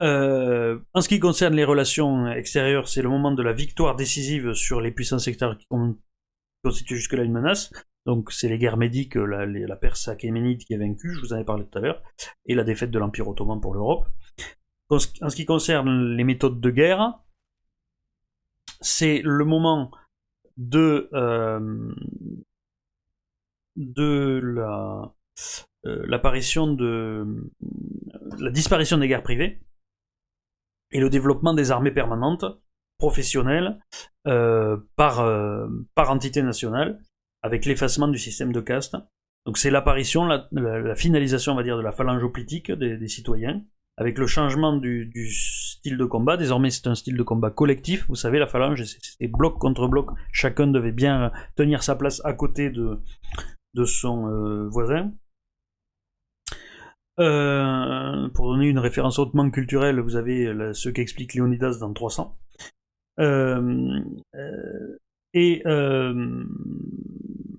en 0.00 1.00
ce 1.00 1.08
qui 1.08 1.20
concerne 1.20 1.54
les 1.54 1.64
relations 1.64 2.30
extérieures, 2.30 2.88
c'est 2.88 3.02
le 3.02 3.08
moment 3.08 3.32
de 3.32 3.42
la 3.42 3.52
victoire 3.52 3.96
décisive 3.96 4.54
sur 4.54 4.80
les 4.80 4.90
puissances 4.90 5.28
extérieures 5.28 5.58
qui 5.58 5.66
constituent 6.62 6.96
jusque-là 6.96 7.24
une 7.24 7.32
menace. 7.32 7.72
Donc 8.06 8.30
c'est 8.30 8.48
les 8.48 8.58
guerres 8.58 8.76
médiques, 8.76 9.16
la, 9.16 9.46
la 9.46 9.76
Perse 9.76 10.06
achéménide 10.08 10.64
qui 10.64 10.74
est 10.74 10.78
vaincue, 10.78 11.12
je 11.12 11.20
vous 11.20 11.32
en 11.32 11.38
ai 11.38 11.44
parlé 11.44 11.66
tout 11.66 11.78
à 11.78 11.80
l'heure, 11.80 12.02
et 12.46 12.54
la 12.54 12.62
défaite 12.62 12.90
de 12.90 12.98
l'Empire 12.98 13.28
ottoman 13.28 13.60
pour 13.60 13.74
l'Europe. 13.74 14.06
En 14.88 14.98
ce 14.98 15.34
qui 15.34 15.44
concerne 15.44 16.14
les 16.14 16.22
méthodes 16.22 16.60
de 16.60 16.70
guerre, 16.70 17.18
c'est 18.80 19.20
le 19.24 19.44
moment 19.44 19.90
de, 20.56 21.08
euh, 21.12 21.94
de 23.76 24.40
la, 24.42 25.14
euh, 25.86 26.04
l'apparition 26.06 26.72
de 26.72 27.26
la 28.38 28.50
disparition 28.50 28.98
des 28.98 29.08
guerres 29.08 29.22
privées 29.22 29.60
et 30.92 31.00
le 31.00 31.10
développement 31.10 31.54
des 31.54 31.70
armées 31.70 31.90
permanentes 31.90 32.44
professionnelles 32.98 33.78
euh, 34.26 34.78
par, 34.96 35.16
par 35.94 36.10
entité 36.10 36.42
nationale 36.42 37.00
avec 37.42 37.64
l'effacement 37.66 38.08
du 38.08 38.18
système 38.18 38.52
de 38.52 38.60
caste. 38.60 38.96
Donc 39.44 39.58
c'est 39.58 39.70
l'apparition, 39.70 40.24
la, 40.24 40.94
finalisation, 40.96 41.52
on 41.52 41.56
va 41.56 41.62
dire, 41.62 41.76
de 41.76 41.82
la 41.82 41.92
phalange 41.92 42.26
politique 42.32 42.72
des, 42.72 43.08
citoyens, 43.08 43.62
avec 43.96 44.18
le 44.18 44.26
changement 44.26 44.76
du, 44.76 45.30
de 45.94 46.04
combat. 46.04 46.36
Désormais, 46.36 46.70
c'est 46.70 46.86
un 46.86 46.94
style 46.94 47.16
de 47.16 47.22
combat 47.22 47.50
collectif. 47.50 48.06
Vous 48.08 48.14
savez, 48.16 48.38
la 48.38 48.46
phalange, 48.46 48.82
c'était 48.84 49.28
bloc 49.28 49.58
contre 49.58 49.86
bloc. 49.86 50.10
Chacun 50.32 50.66
devait 50.66 50.92
bien 50.92 51.30
tenir 51.54 51.82
sa 51.82 51.94
place 51.94 52.20
à 52.24 52.32
côté 52.32 52.70
de, 52.70 52.98
son 53.84 54.28
euh, 54.28 54.68
voisin. 54.68 55.12
Euh, 57.18 58.28
pour 58.34 58.52
donner 58.52 58.66
une 58.66 58.78
référence 58.78 59.18
hautement 59.18 59.48
culturelle, 59.50 60.00
vous 60.00 60.16
avez 60.16 60.52
ce 60.72 60.88
qu'explique 60.88 61.34
Léonidas 61.34 61.78
dans 61.78 61.92
300. 61.92 62.36
Euh, 63.20 64.00
et 65.32 65.62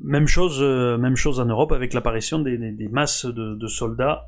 même 0.07 0.27
chose, 0.27 0.59
euh, 0.61 0.97
même 0.97 1.15
chose 1.15 1.39
en 1.39 1.45
Europe 1.45 1.71
avec 1.71 1.93
l'apparition 1.93 2.39
des, 2.39 2.87
masses 2.89 3.25
de, 3.25 3.67
soldats 3.67 4.25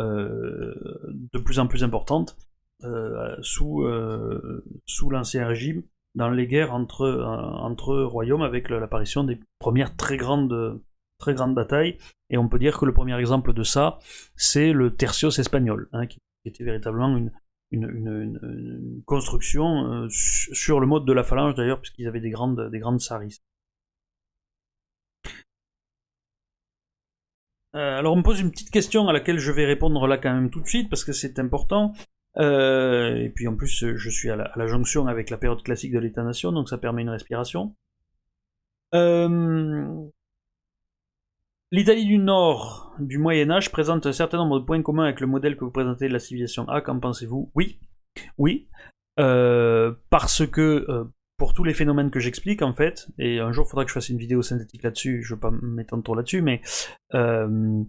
euh, 0.00 0.74
de 1.12 1.38
plus 1.38 1.58
en 1.58 1.66
plus 1.66 1.84
importantes 1.84 2.36
euh, 2.36 2.47
sous, 3.42 3.86
sous 4.86 5.10
l'ancien 5.10 5.46
régime 5.46 5.82
dans 6.14 6.30
les 6.30 6.46
guerres 6.46 6.74
entre, 6.74 7.22
entre 7.60 7.96
royaumes 7.96 8.42
avec 8.42 8.70
l'apparition 8.70 9.24
des 9.24 9.40
premières 9.58 9.96
très 9.96 10.16
grandes, 10.16 10.80
très 11.18 11.34
grandes 11.34 11.54
batailles. 11.54 11.98
Et 12.30 12.38
on 12.38 12.48
peut 12.48 12.58
dire 12.58 12.78
que 12.78 12.86
le 12.86 12.92
premier 12.92 13.18
exemple 13.18 13.52
de 13.52 13.62
ça, 13.62 13.98
c'est 14.36 14.72
le 14.72 14.94
tertios 14.94 15.30
espagnol, 15.30 15.88
hein, 15.92 16.06
qui 16.06 16.18
était 16.44 16.64
véritablement 16.64 17.16
une, 17.16 17.32
une, 17.70 19.02
construction 19.04 20.06
sur 20.10 20.80
le 20.80 20.86
mode 20.86 21.04
de 21.04 21.12
la 21.12 21.24
phalange 21.24 21.54
d'ailleurs, 21.54 21.80
puisqu'ils 21.80 22.06
avaient 22.06 22.20
des 22.20 22.30
grandes, 22.30 22.70
des 22.70 22.78
grandes. 22.78 23.00
Euh, 27.74 27.98
alors 27.98 28.14
on 28.14 28.16
me 28.16 28.22
pose 28.22 28.40
une 28.40 28.50
petite 28.50 28.70
question 28.70 29.08
à 29.08 29.12
laquelle 29.12 29.38
je 29.38 29.52
vais 29.52 29.66
répondre 29.66 30.06
là 30.06 30.16
quand 30.16 30.32
même 30.32 30.48
tout 30.48 30.60
de 30.60 30.66
suite 30.66 30.88
parce 30.88 31.04
que 31.04 31.12
c'est 31.12 31.38
important. 31.38 31.92
Euh, 32.40 33.16
et 33.16 33.30
puis 33.30 33.48
en 33.48 33.56
plus 33.56 33.96
je 33.96 34.10
suis 34.10 34.30
à 34.30 34.36
la, 34.36 34.66
jonction 34.66 35.06
avec 35.08 35.28
la 35.30 35.38
période 35.38 35.62
classique 35.62 35.92
de 35.92 35.98
l'État-nation, 35.98 36.52
donc 36.52 36.68
ça 36.68 36.78
permet 36.78 37.02
une 37.02 37.10
respiration. 37.10 37.74
Euh, 38.94 40.06
L'Italie 41.70 42.06
du 42.06 42.18
Nord 42.18 42.94
du 42.98 43.18
Moyen 43.18 43.50
Âge 43.50 43.70
présente 43.70 44.06
un 44.06 44.12
certain 44.12 44.38
nombre 44.38 44.60
de 44.60 44.64
points 44.64 44.80
communs 44.82 45.04
avec 45.04 45.20
le 45.20 45.26
modèle 45.26 45.56
que 45.56 45.64
vous 45.64 45.70
présentez 45.70 46.08
de 46.08 46.12
la 46.12 46.18
civilisation 46.18 46.66
A, 46.68 46.80
qu'en 46.80 46.98
pensez-vous? 46.98 47.50
Oui, 47.54 47.78
oui, 48.38 48.68
parce 49.16 50.46
que 50.46 51.10
pour 51.38 51.54
tous 51.54 51.64
les 51.64 51.72
phénomènes 51.72 52.10
que 52.10 52.20
j'explique 52.20 52.62
en 52.62 52.74
fait, 52.74 53.08
et 53.18 53.38
un 53.38 53.52
jour 53.52 53.64
il 53.66 53.70
faudra 53.70 53.84
que 53.84 53.90
je 53.90 53.94
fasse 53.94 54.08
une 54.08 54.18
vidéo 54.18 54.42
synthétique 54.42 54.82
là-dessus, 54.82 55.22
je 55.22 55.32
ne 55.32 55.36
veux 55.36 55.40
pas 55.40 55.50
m'étendre 55.50 56.02
trop 56.02 56.14
là-dessus, 56.14 56.42
mais 56.42 56.60
euh, 57.14 57.84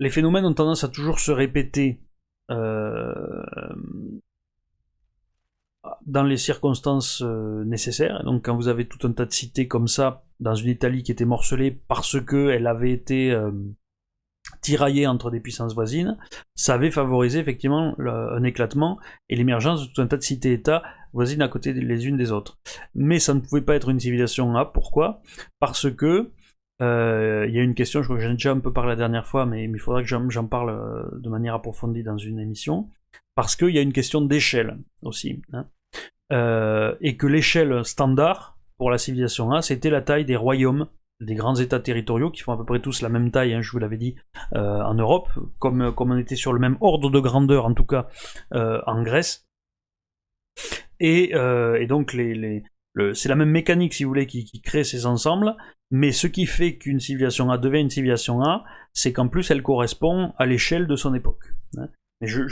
les 0.00 0.10
phénomènes 0.10 0.44
ont 0.44 0.54
tendance 0.54 0.82
à 0.82 0.88
toujours 0.88 1.20
se 1.20 1.30
répéter 1.30 2.00
euh, 2.50 3.44
dans 6.04 6.24
les 6.24 6.36
circonstances 6.36 7.22
euh, 7.22 7.64
nécessaires. 7.64 8.24
donc 8.24 8.44
quand 8.44 8.56
vous 8.56 8.66
avez 8.68 8.88
tout 8.88 9.06
un 9.06 9.12
tas 9.12 9.26
de 9.26 9.32
cités 9.32 9.68
comme 9.68 9.86
ça, 9.86 10.24
dans 10.40 10.54
une 10.54 10.70
Italie 10.70 11.04
qui 11.04 11.12
était 11.12 11.24
morcelée 11.24 11.70
parce 11.86 12.20
qu'elle 12.24 12.66
avait 12.66 12.92
été 12.92 13.38
tiraillée 14.62 15.06
entre 15.06 15.30
des 15.30 15.38
puissances 15.38 15.74
voisines, 15.74 16.16
ça 16.54 16.74
avait 16.74 16.90
favorisé 16.90 17.38
effectivement 17.38 17.94
un 17.98 18.42
éclatement 18.42 18.98
et 19.28 19.36
l'émergence 19.36 19.86
de 19.86 19.92
tout 19.92 20.00
un 20.00 20.06
tas 20.06 20.16
de 20.16 20.22
cités-États 20.22 20.82
voisines 21.12 21.42
à 21.42 21.48
côté 21.48 21.72
les 21.72 22.06
unes 22.06 22.16
des 22.16 22.32
autres. 22.32 22.58
Mais 22.94 23.18
ça 23.18 23.34
ne 23.34 23.40
pouvait 23.40 23.62
pas 23.62 23.74
être 23.74 23.90
une 23.90 24.00
civilisation 24.00 24.56
A. 24.56 24.64
Pourquoi? 24.64 25.22
Parce 25.58 25.90
que 25.94 26.30
euh, 26.80 27.46
il 27.48 27.54
y 27.54 27.58
a 27.58 27.62
une 27.62 27.74
question, 27.74 28.00
je 28.02 28.06
crois 28.06 28.16
que 28.16 28.22
j'en 28.22 28.30
ai 28.30 28.34
déjà 28.34 28.52
un 28.52 28.60
peu 28.60 28.72
parlé 28.72 28.90
la 28.90 28.96
dernière 28.96 29.26
fois, 29.26 29.46
mais, 29.46 29.64
il 29.64 29.78
faudra 29.78 30.02
que 30.02 30.08
j'en 30.08 30.46
parle 30.46 30.70
euh, 30.70 31.18
de 31.18 31.28
manière 31.28 31.54
approfondie 31.54 32.02
dans 32.02 32.16
une 32.16 32.38
émission, 32.38 32.88
parce 33.34 33.56
qu'il 33.56 33.70
y 33.70 33.78
a 33.78 33.82
une 33.82 33.92
question 33.92 34.22
d'échelle 34.22 34.78
aussi. 35.02 35.42
Hein. 35.52 35.66
Euh, 36.32 36.94
et 37.00 37.16
que 37.16 37.26
l'échelle 37.26 37.84
standard 37.84 38.56
pour 38.78 38.90
la 38.90 38.98
civilisation 38.98 39.50
A, 39.52 39.62
c'était 39.62 39.90
la 39.90 40.00
taille 40.00 40.24
des 40.24 40.36
royaumes, 40.36 40.88
des 41.20 41.34
grands 41.34 41.56
états 41.56 41.80
territoriaux 41.80 42.30
qui 42.30 42.40
font 42.40 42.52
à 42.52 42.56
peu 42.56 42.64
près 42.64 42.80
tous 42.80 43.02
la 43.02 43.10
même 43.10 43.30
taille, 43.30 43.52
hein, 43.52 43.60
je 43.60 43.70
vous 43.72 43.78
l'avais 43.78 43.98
dit, 43.98 44.16
en 44.54 44.94
Europe, 44.94 45.28
comme 45.58 45.92
on 45.98 46.16
était 46.16 46.36
sur 46.36 46.54
le 46.54 46.60
même 46.60 46.78
ordre 46.80 47.10
de 47.10 47.20
grandeur, 47.20 47.66
en 47.66 47.74
tout 47.74 47.84
cas 47.84 48.08
en 48.52 49.02
Grèce. 49.02 49.46
Et, 50.98 51.32
donc 51.86 52.14
les, 52.14 52.62
c'est 53.14 53.28
la 53.28 53.36
même 53.36 53.50
mécanique, 53.50 53.94
si 53.94 54.04
vous 54.04 54.10
voulez, 54.10 54.26
qui, 54.26 54.60
crée 54.62 54.84
ces 54.84 55.06
ensembles, 55.06 55.56
mais 55.90 56.12
ce 56.12 56.26
qui 56.26 56.46
fait 56.46 56.76
qu'une 56.76 57.00
civilisation 57.00 57.50
A 57.50 57.58
devient 57.58 57.80
une 57.80 57.90
civilisation 57.90 58.42
A, 58.42 58.64
c'est 58.92 59.12
qu'en 59.12 59.28
plus 59.28 59.50
elle 59.50 59.62
correspond 59.62 60.32
à 60.38 60.46
l'échelle 60.46 60.86
de 60.86 60.96
son 60.96 61.14
époque. 61.14 61.44
Hein. 61.78 61.88
je, 62.20 62.44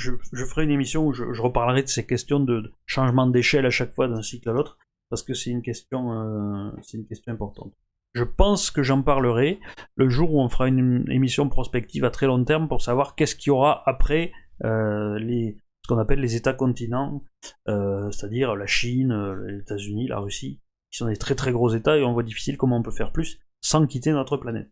ferai 0.47 0.65
une 0.65 0.71
émission 0.71 1.07
où 1.07 1.13
je, 1.13 1.41
reparlerai 1.41 1.83
de 1.83 1.89
ces 1.89 2.07
questions 2.07 2.41
de, 2.41 2.73
changement 2.87 3.27
d'échelle 3.27 3.67
à 3.67 3.71
chaque 3.71 3.93
fois 3.93 4.09
d'un 4.09 4.23
cycle 4.23 4.49
à 4.49 4.53
l'autre, 4.53 4.79
parce 5.11 5.23
que 5.23 5.35
c'est 5.35 5.51
une 5.51 5.63
question, 5.63 6.13
euh, 6.13 6.71
c'est 6.83 6.99
une 6.99 7.07
question 7.07 7.33
importante. 7.33 7.73
Je 8.15 8.25
pense 8.25 8.71
que 8.71 8.83
j'en 8.83 9.03
parlerai 9.03 9.61
le 9.97 10.09
jour 10.09 10.33
où 10.33 10.41
on 10.41 10.49
fera 10.49 10.69
une 10.69 11.05
émission 11.11 11.49
prospective 11.49 12.05
à 12.05 12.11
très 12.11 12.27
long 12.27 12.43
terme 12.43 12.69
pour 12.69 12.81
savoir 12.81 13.15
qu'est-ce 13.15 13.37
qu'il 13.37 13.49
y 13.49 13.51
aura 13.51 13.83
après 13.87 14.33
euh, 14.65 15.19
les, 15.19 15.59
ce 15.89 15.95
qu'on 15.95 16.01
appelle 16.01 16.21
les 16.21 16.37
États 16.37 16.53
continents, 16.53 17.25
euh, 17.69 18.11
c'est-à-dire 18.11 18.55
la 18.55 18.67
Chine, 18.67 19.11
euh, 19.11 19.51
les 19.51 19.61
États-Unis, 19.61 20.09
la 20.09 20.19
Russie, 20.19 20.61
qui 20.91 20.99
sont 20.99 21.07
des 21.07 21.17
très 21.17 21.35
très 21.35 21.51
gros 21.51 21.71
États 21.71 21.97
et 21.97 22.05
on 22.05 22.13
voit 22.13 22.23
difficile 22.23 22.59
comment 22.59 22.77
on 22.77 22.83
peut 22.83 22.91
faire 22.91 23.11
plus 23.11 23.39
sans 23.63 23.87
quitter 23.87 24.13
notre 24.13 24.37
planète. 24.37 24.71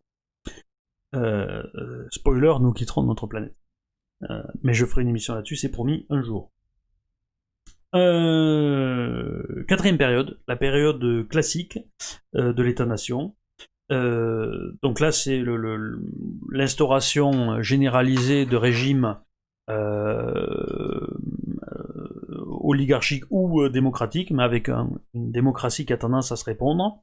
Euh, 1.14 1.62
spoiler, 2.10 2.52
nous 2.60 2.74
quitterons 2.74 3.02
notre 3.02 3.26
planète. 3.26 3.56
mais 4.62 4.74
je 4.74 4.84
ferai 4.84 5.02
une 5.02 5.08
émission 5.08 5.34
là-dessus, 5.34 5.56
c'est 5.56 5.70
promis, 5.70 6.04
un 6.10 6.20
jour. 6.20 6.52
quatrième 7.92 9.96
période, 9.96 10.38
la 10.48 10.56
période 10.56 11.26
classique 11.28 11.78
de 12.34 12.62
l'État-nation. 12.62 13.34
donc 13.88 15.00
là, 15.00 15.12
c'est 15.12 15.42
l'instauration 16.50 17.62
généralisée 17.62 18.44
de 18.44 18.56
régimes 18.56 19.04
euh, 19.04 19.14
oligarchique 22.66 23.24
ou 23.30 23.62
euh, 23.62 23.70
démocratique, 23.70 24.30
mais 24.30 24.42
avec 24.42 24.68
une 24.68 25.30
démocratie 25.32 25.86
qui 25.86 25.92
a 25.92 25.96
tendance 25.96 26.32
à 26.32 26.36
se 26.36 26.44
répondre. 26.44 27.02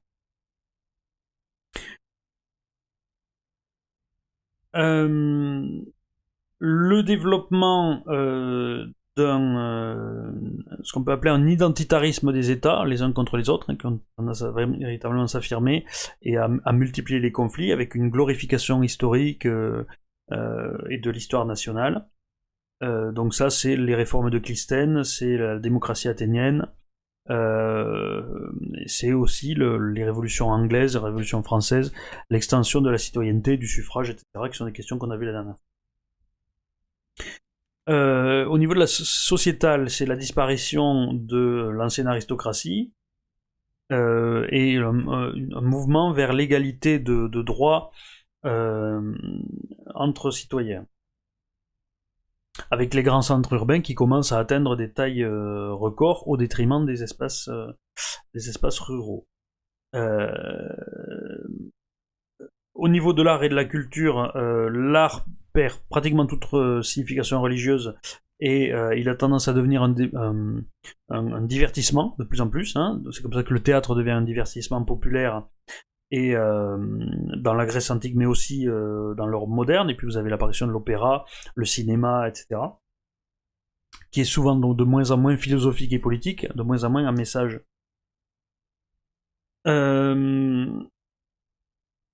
Euh, 4.76 5.82
le 6.60 7.04
développement 7.04 8.04
d'un 9.16 10.34
ce 10.82 10.92
qu'on 10.92 11.04
peut 11.04 11.12
appeler 11.12 11.30
un 11.30 11.48
identitarisme 11.48 12.34
des 12.34 12.50
États, 12.50 12.84
les 12.86 13.04
uns 13.04 13.12
contre 13.12 13.38
les 13.38 13.50
autres, 13.50 13.70
hein, 13.70 13.76
qui 13.76 13.86
ont 13.86 14.02
tendance 14.18 14.42
à 14.42 14.52
véritablement 14.52 15.28
s'affirmer 15.28 15.86
et 16.24 16.38
à, 16.38 16.50
multiplier 16.72 17.20
les 17.20 17.32
conflits 17.32 17.72
avec 17.72 17.96
une 17.96 18.10
glorification 18.10 18.82
historique 18.82 19.46
et 19.46 19.48
de 20.98 21.10
l'histoire 21.12 21.46
nationale. 21.46 22.08
Euh, 22.84 23.12
donc 23.12 23.34
ça, 23.34 23.50
c'est 23.50 23.76
les 23.76 23.96
réformes 23.96 24.30
de 24.30 24.40
Clisthène, 24.40 25.04
c'est 25.04 25.38
la 25.38 25.58
démocratie 25.58 26.10
athénienne, 26.10 26.68
euh, 27.30 28.52
c'est 28.88 29.14
aussi 29.14 29.56
les 29.56 30.04
révolutions 30.04 30.50
anglaises, 30.50 30.96
les 30.96 31.02
révolutions 31.04 31.42
françaises, 31.44 31.94
l'extension 32.30 32.82
de 32.82 32.90
la 32.90 32.98
citoyenneté, 32.98 33.56
du 33.58 33.68
suffrage, 33.68 34.10
etc., 34.10 34.26
qui 34.52 34.58
sont 34.58 34.66
des 34.66 34.74
questions 34.74 34.98
qu'on 34.98 35.12
a 35.12 35.18
vues 35.18 35.26
la 35.26 35.32
dernière 35.32 35.56
fois. 35.56 35.64
Euh, 37.90 38.46
au 38.46 38.58
niveau 38.58 38.74
de 38.74 38.80
la 38.80 38.88
sociétale, 38.88 39.90
c'est 39.90 40.06
la 40.06 40.16
disparition 40.16 41.14
de 41.14 41.70
l'ancienne 41.74 42.08
aristocratie 42.08 42.94
et 43.92 44.78
un, 44.78 45.62
mouvement 45.62 46.12
vers 46.12 46.34
l'égalité 46.34 46.98
de, 46.98 47.28
de 47.28 47.42
droits 47.44 47.92
entre 48.44 50.32
citoyens 50.32 50.88
avec 52.72 52.94
les 52.94 53.04
grands 53.04 53.22
centres 53.22 53.54
urbains 53.54 53.82
qui 53.82 53.96
commencent 53.96 54.32
à 54.32 54.40
atteindre 54.40 54.76
des 54.76 54.92
tailles 54.92 55.24
euh, 55.24 55.74
records 55.74 56.28
au 56.28 56.38
détriment 56.38 56.86
des 56.86 57.04
espaces, 57.04 57.48
euh, 57.50 57.72
des 58.34 58.50
espaces 58.50 58.80
ruraux. 58.80 59.28
Euh, 59.96 60.30
au 62.74 62.90
niveau 62.90 63.14
de 63.14 63.22
l'art 63.22 63.44
et 63.44 63.50
de 63.50 63.56
la 63.56 63.66
culture, 63.66 64.32
l'art 64.36 65.26
perd 65.54 65.78
pratiquement 65.90 66.26
toute 66.26 66.84
signification 66.84 67.40
religieuse 67.40 67.96
et 68.40 68.72
il 68.98 69.10
a 69.10 69.16
tendance 69.16 69.48
à 69.48 69.54
devenir 69.54 69.84
un, 69.84 71.42
divertissement 71.42 72.16
de 72.18 72.24
plus 72.24 72.42
en 72.42 72.50
plus. 72.50 72.76
Hein. 72.76 73.00
C'est 73.12 73.22
comme 73.22 73.34
ça 73.34 73.44
que 73.44 73.54
le 73.54 73.62
théâtre 73.62 73.94
devient 73.94 74.10
un 74.10 74.24
divertissement 74.24 74.84
populaire 74.84 75.48
et 76.14 76.36
euh, 76.36 76.78
dans 77.38 77.56
la 77.56 77.66
Grèce 77.66 77.90
antique, 77.90 78.14
mais 78.16 78.28
aussi 78.28 78.70
euh, 78.70 79.16
dans 79.16 79.26
l'Europe 79.26 79.50
moderne. 79.50 79.90
Et 79.90 79.96
puis 79.96 80.06
vous 80.06 80.16
avez 80.16 80.30
l'apparition 80.30 80.68
de 80.68 80.72
l'opéra, 80.72 81.26
le 81.56 81.66
cinéma, 81.66 82.30
etc. 82.30 82.62
Qui 84.12 84.22
est 84.22 84.26
souvent 84.26 84.56
donc 84.56 84.78
de 84.78 84.84
moins 84.84 85.10
en 85.10 85.18
moins 85.18 85.36
philosophique 85.38 85.92
et 85.92 85.98
politique, 85.98 86.46
de 86.56 86.62
moins 86.62 86.84
en 86.84 86.92
moins 86.92 87.08
un 87.08 87.14
message. 87.14 87.62
Euh, 89.66 90.68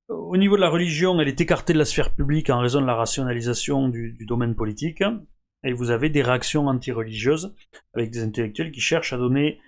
au 0.08 0.38
niveau 0.38 0.56
de 0.56 0.62
la 0.62 0.70
religion, 0.70 1.20
elle 1.20 1.28
est 1.28 1.42
écartée 1.42 1.74
de 1.74 1.78
la 1.78 1.84
sphère 1.84 2.16
publique 2.16 2.50
en 2.50 2.60
raison 2.60 2.80
de 2.80 2.86
la 2.86 2.96
rationalisation 2.96 3.90
du, 3.90 4.16
domaine 4.26 4.56
politique. 4.56 5.04
Et 5.66 5.74
vous 5.74 5.90
avez 5.90 6.10
des 6.10 6.22
réactions 6.22 6.68
anti-religieuses 6.68 7.54
avec 7.94 8.12
des 8.12 8.24
intellectuels 8.24 8.72
qui 8.72 8.80
cherchent 8.80 9.12
à 9.12 9.18
donner 9.18 9.60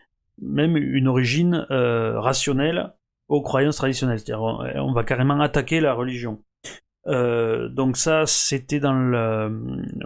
même 0.42 0.78
une 0.78 1.10
origine 1.10 1.66
rationnelle 1.70 2.94
aux 3.32 3.42
croyances 3.42 3.78
traditionnelles. 3.78 4.20
C'est-à-dire, 4.20 4.44
on, 4.44 4.92
va 4.92 5.04
carrément 5.04 5.40
attaquer 5.40 5.80
la 5.80 5.94
religion. 5.94 6.44
Euh, 7.08 7.70
donc 7.70 7.96
ça, 7.96 8.26
c'était 8.28 8.82
dans 8.82 8.94
le... 8.94 9.50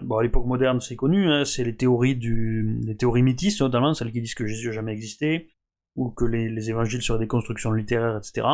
Bon, 0.04 0.18
à 0.18 0.24
l'époque 0.24 0.46
moderne, 0.46 0.80
c'est 0.80 0.96
connu, 0.96 1.28
hein, 1.28 1.44
c'est 1.44 1.64
les 1.64 1.76
théories 1.76 2.16
du... 2.16 2.80
les 2.86 2.96
théories 2.96 3.24
mythistes, 3.24 3.62
notamment 3.62 3.96
celles 3.96 4.12
qui 4.12 4.22
disent 4.22 4.36
que 4.36 4.46
Jésus 4.46 4.68
n'a 4.68 4.74
jamais 4.74 4.94
existé, 4.94 5.50
ou 5.96 6.12
que 6.12 6.24
les, 6.24 6.70
évangiles 6.70 7.02
seraient 7.02 7.20
des 7.20 7.28
constructions 7.28 7.72
littéraires, 7.72 8.16
etc. 8.16 8.48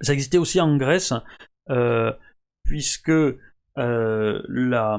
Ça 0.00 0.14
existait 0.14 0.38
aussi 0.38 0.58
en 0.58 0.78
Grèce, 0.78 1.12
euh, 1.68 2.12
puisque 2.64 3.10
euh, 3.10 4.42
la, 4.48 4.98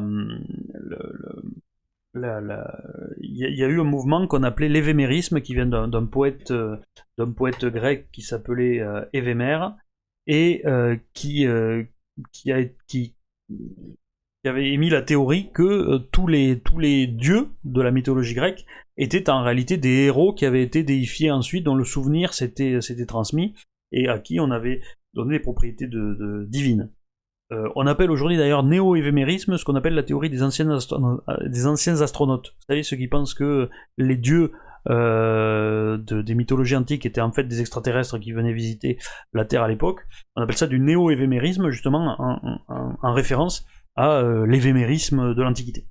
il 2.16 3.36
y, 3.36 3.64
a 3.64 3.68
eu 3.68 3.80
un 3.80 3.84
mouvement 3.84 4.26
qu'on 4.28 4.44
appelait 4.44 4.70
l'évémérisme, 4.70 5.42
qui 5.42 5.54
vient 5.54 5.66
d'un 5.66 6.06
poète, 6.06 6.52
euh, 6.52 6.78
d'un 7.18 7.32
poète 7.32 7.66
grec 7.66 8.10
qui 8.12 8.22
s'appelait 8.22 8.80
euh, 8.80 9.06
Évémère, 9.14 9.76
et 10.26 10.62
euh, 10.66 10.96
qui, 11.14 11.46
avait 14.46 14.72
émis 14.72 14.90
la 14.90 15.02
théorie 15.02 15.52
que 15.52 15.98
tous, 16.12 16.28
les, 16.28 16.60
tous 16.60 16.80
les 16.80 17.08
dieux 17.08 17.50
de 17.64 17.82
la 17.82 17.92
mythologie 17.92 18.36
grecque 18.36 18.66
étaient 18.98 19.30
en 19.30 19.44
réalité 19.44 19.78
des 19.78 20.06
héros 20.06 20.34
qui 20.34 20.46
avaient 20.46 20.64
été 20.64 20.84
déifiés 20.84 21.32
ensuite, 21.32 21.64
dont 21.64 21.76
le 21.76 21.84
souvenir 21.84 22.34
s'était 22.34 22.80
transmis, 23.08 23.54
et 23.92 24.08
à 24.08 24.20
qui 24.20 24.40
on 24.40 24.52
avait 24.52 24.82
donné 25.14 25.38
des 25.38 25.44
propriétés 25.44 25.88
de 25.88 26.46
divines. 26.50 26.92
Euh, 27.52 27.68
on 27.76 27.88
appelle 27.88 28.12
aujourd'hui 28.12 28.38
d'ailleurs 28.38 28.64
néo-évémérisme 28.64 29.58
ce 29.58 29.66
qu'on 29.66 29.76
appelle 29.76 29.96
la 29.96 30.04
théorie 30.04 30.30
des 30.30 30.44
anciens, 30.44 30.70
astronautes, 30.70 31.24
des 31.46 31.66
anciens 31.66 32.02
astronautes. 32.02 32.50
Vous 32.50 32.66
savez, 32.68 32.84
ceux 32.84 32.98
qui 32.98 33.08
pensent 33.08 33.34
que 33.34 33.70
les 33.98 34.18
dieux 34.18 34.52
euh, 34.88 35.98
des 35.98 36.36
mythologies 36.36 36.76
antiques 36.76 37.06
étaient 37.06 37.22
en 37.22 37.32
fait 37.32 37.44
des 37.44 37.62
extraterrestres 37.62 38.18
qui 38.18 38.32
venaient 38.32 38.54
visiter 38.54 38.98
la 39.34 39.46
Terre 39.46 39.64
à 39.64 39.68
l'époque. 39.68 40.02
On 40.36 40.42
appelle 40.42 40.58
ça 40.58 40.68
du 40.68 40.80
néo-évémérisme, 40.80 41.70
justement 41.70 42.16
en, 42.68 43.14
référence 43.14 43.66
à 43.96 44.20
euh, 44.20 44.46
l'évémérisme 44.48 45.34
de 45.36 45.42
l'Antiquité. 45.42 45.86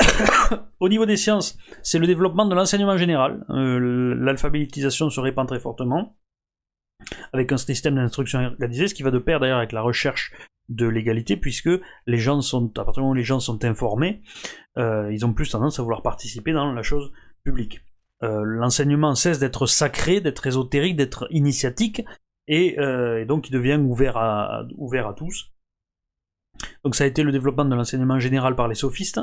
Au 0.80 0.88
niveau 0.88 1.06
des 1.06 1.16
sciences, 1.16 1.58
c'est 1.82 1.98
le 1.98 2.06
développement 2.06 2.46
de 2.46 2.54
l'enseignement 2.54 2.96
général. 2.96 3.44
Euh, 3.50 4.14
l'alphabétisation 4.14 5.10
se 5.10 5.20
répand 5.20 5.48
très 5.48 5.60
fortement, 5.60 6.16
avec 7.32 7.52
un 7.52 7.56
système 7.56 7.96
d'instruction 7.96 8.40
organisé, 8.40 8.88
ce 8.88 8.94
qui 8.94 9.02
va 9.02 9.10
de 9.10 9.18
pair 9.18 9.40
d'ailleurs 9.40 9.58
avec 9.58 9.72
la 9.72 9.82
recherche 9.82 10.32
de 10.68 10.86
l'égalité, 10.86 11.36
puisque 11.36 11.70
les 12.06 12.18
gens 12.18 12.40
sont, 12.40 12.70
à 12.76 12.84
partir 12.84 12.94
du 12.94 13.00
moment 13.00 13.12
où 13.12 13.14
les 13.14 13.22
gens 13.22 13.40
sont 13.40 13.64
informés, 13.64 14.22
euh, 14.76 15.12
ils 15.12 15.24
ont 15.24 15.32
plus 15.32 15.50
tendance 15.50 15.78
à 15.78 15.82
vouloir 15.82 16.02
participer 16.02 16.52
dans 16.52 16.72
la 16.72 16.82
chose 16.82 17.10
publique. 17.44 17.80
Euh, 18.22 18.42
l'enseignement 18.44 19.14
cesse 19.14 19.38
d'être 19.38 19.66
sacré, 19.66 20.20
d'être 20.20 20.46
ésotérique, 20.46 20.96
d'être 20.96 21.26
initiatique, 21.30 22.04
et, 22.48 22.76
donc 23.26 23.48
il 23.48 23.52
devient 23.52 23.78
ouvert 23.78 24.16
à, 24.16 24.66
tous. 25.16 25.52
Donc 26.84 26.94
ça 26.94 27.04
a 27.04 27.06
été 27.06 27.22
le 27.22 27.32
développement 27.32 27.64
de 27.64 27.74
l'enseignement 27.74 28.18
général 28.18 28.56
par 28.56 28.68
les 28.68 28.74
sophistes, 28.74 29.20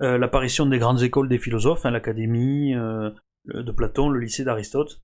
euh, 0.00 0.18
l'apparition 0.18 0.66
des 0.66 0.78
grandes 0.78 1.02
écoles 1.02 1.28
des 1.28 1.38
philosophes, 1.38 1.84
hein, 1.86 1.90
l'académie 1.90 2.74
euh, 2.74 3.10
de 3.46 3.72
Platon, 3.72 4.08
le 4.08 4.20
lycée 4.20 4.44
d'Aristote, 4.44 5.02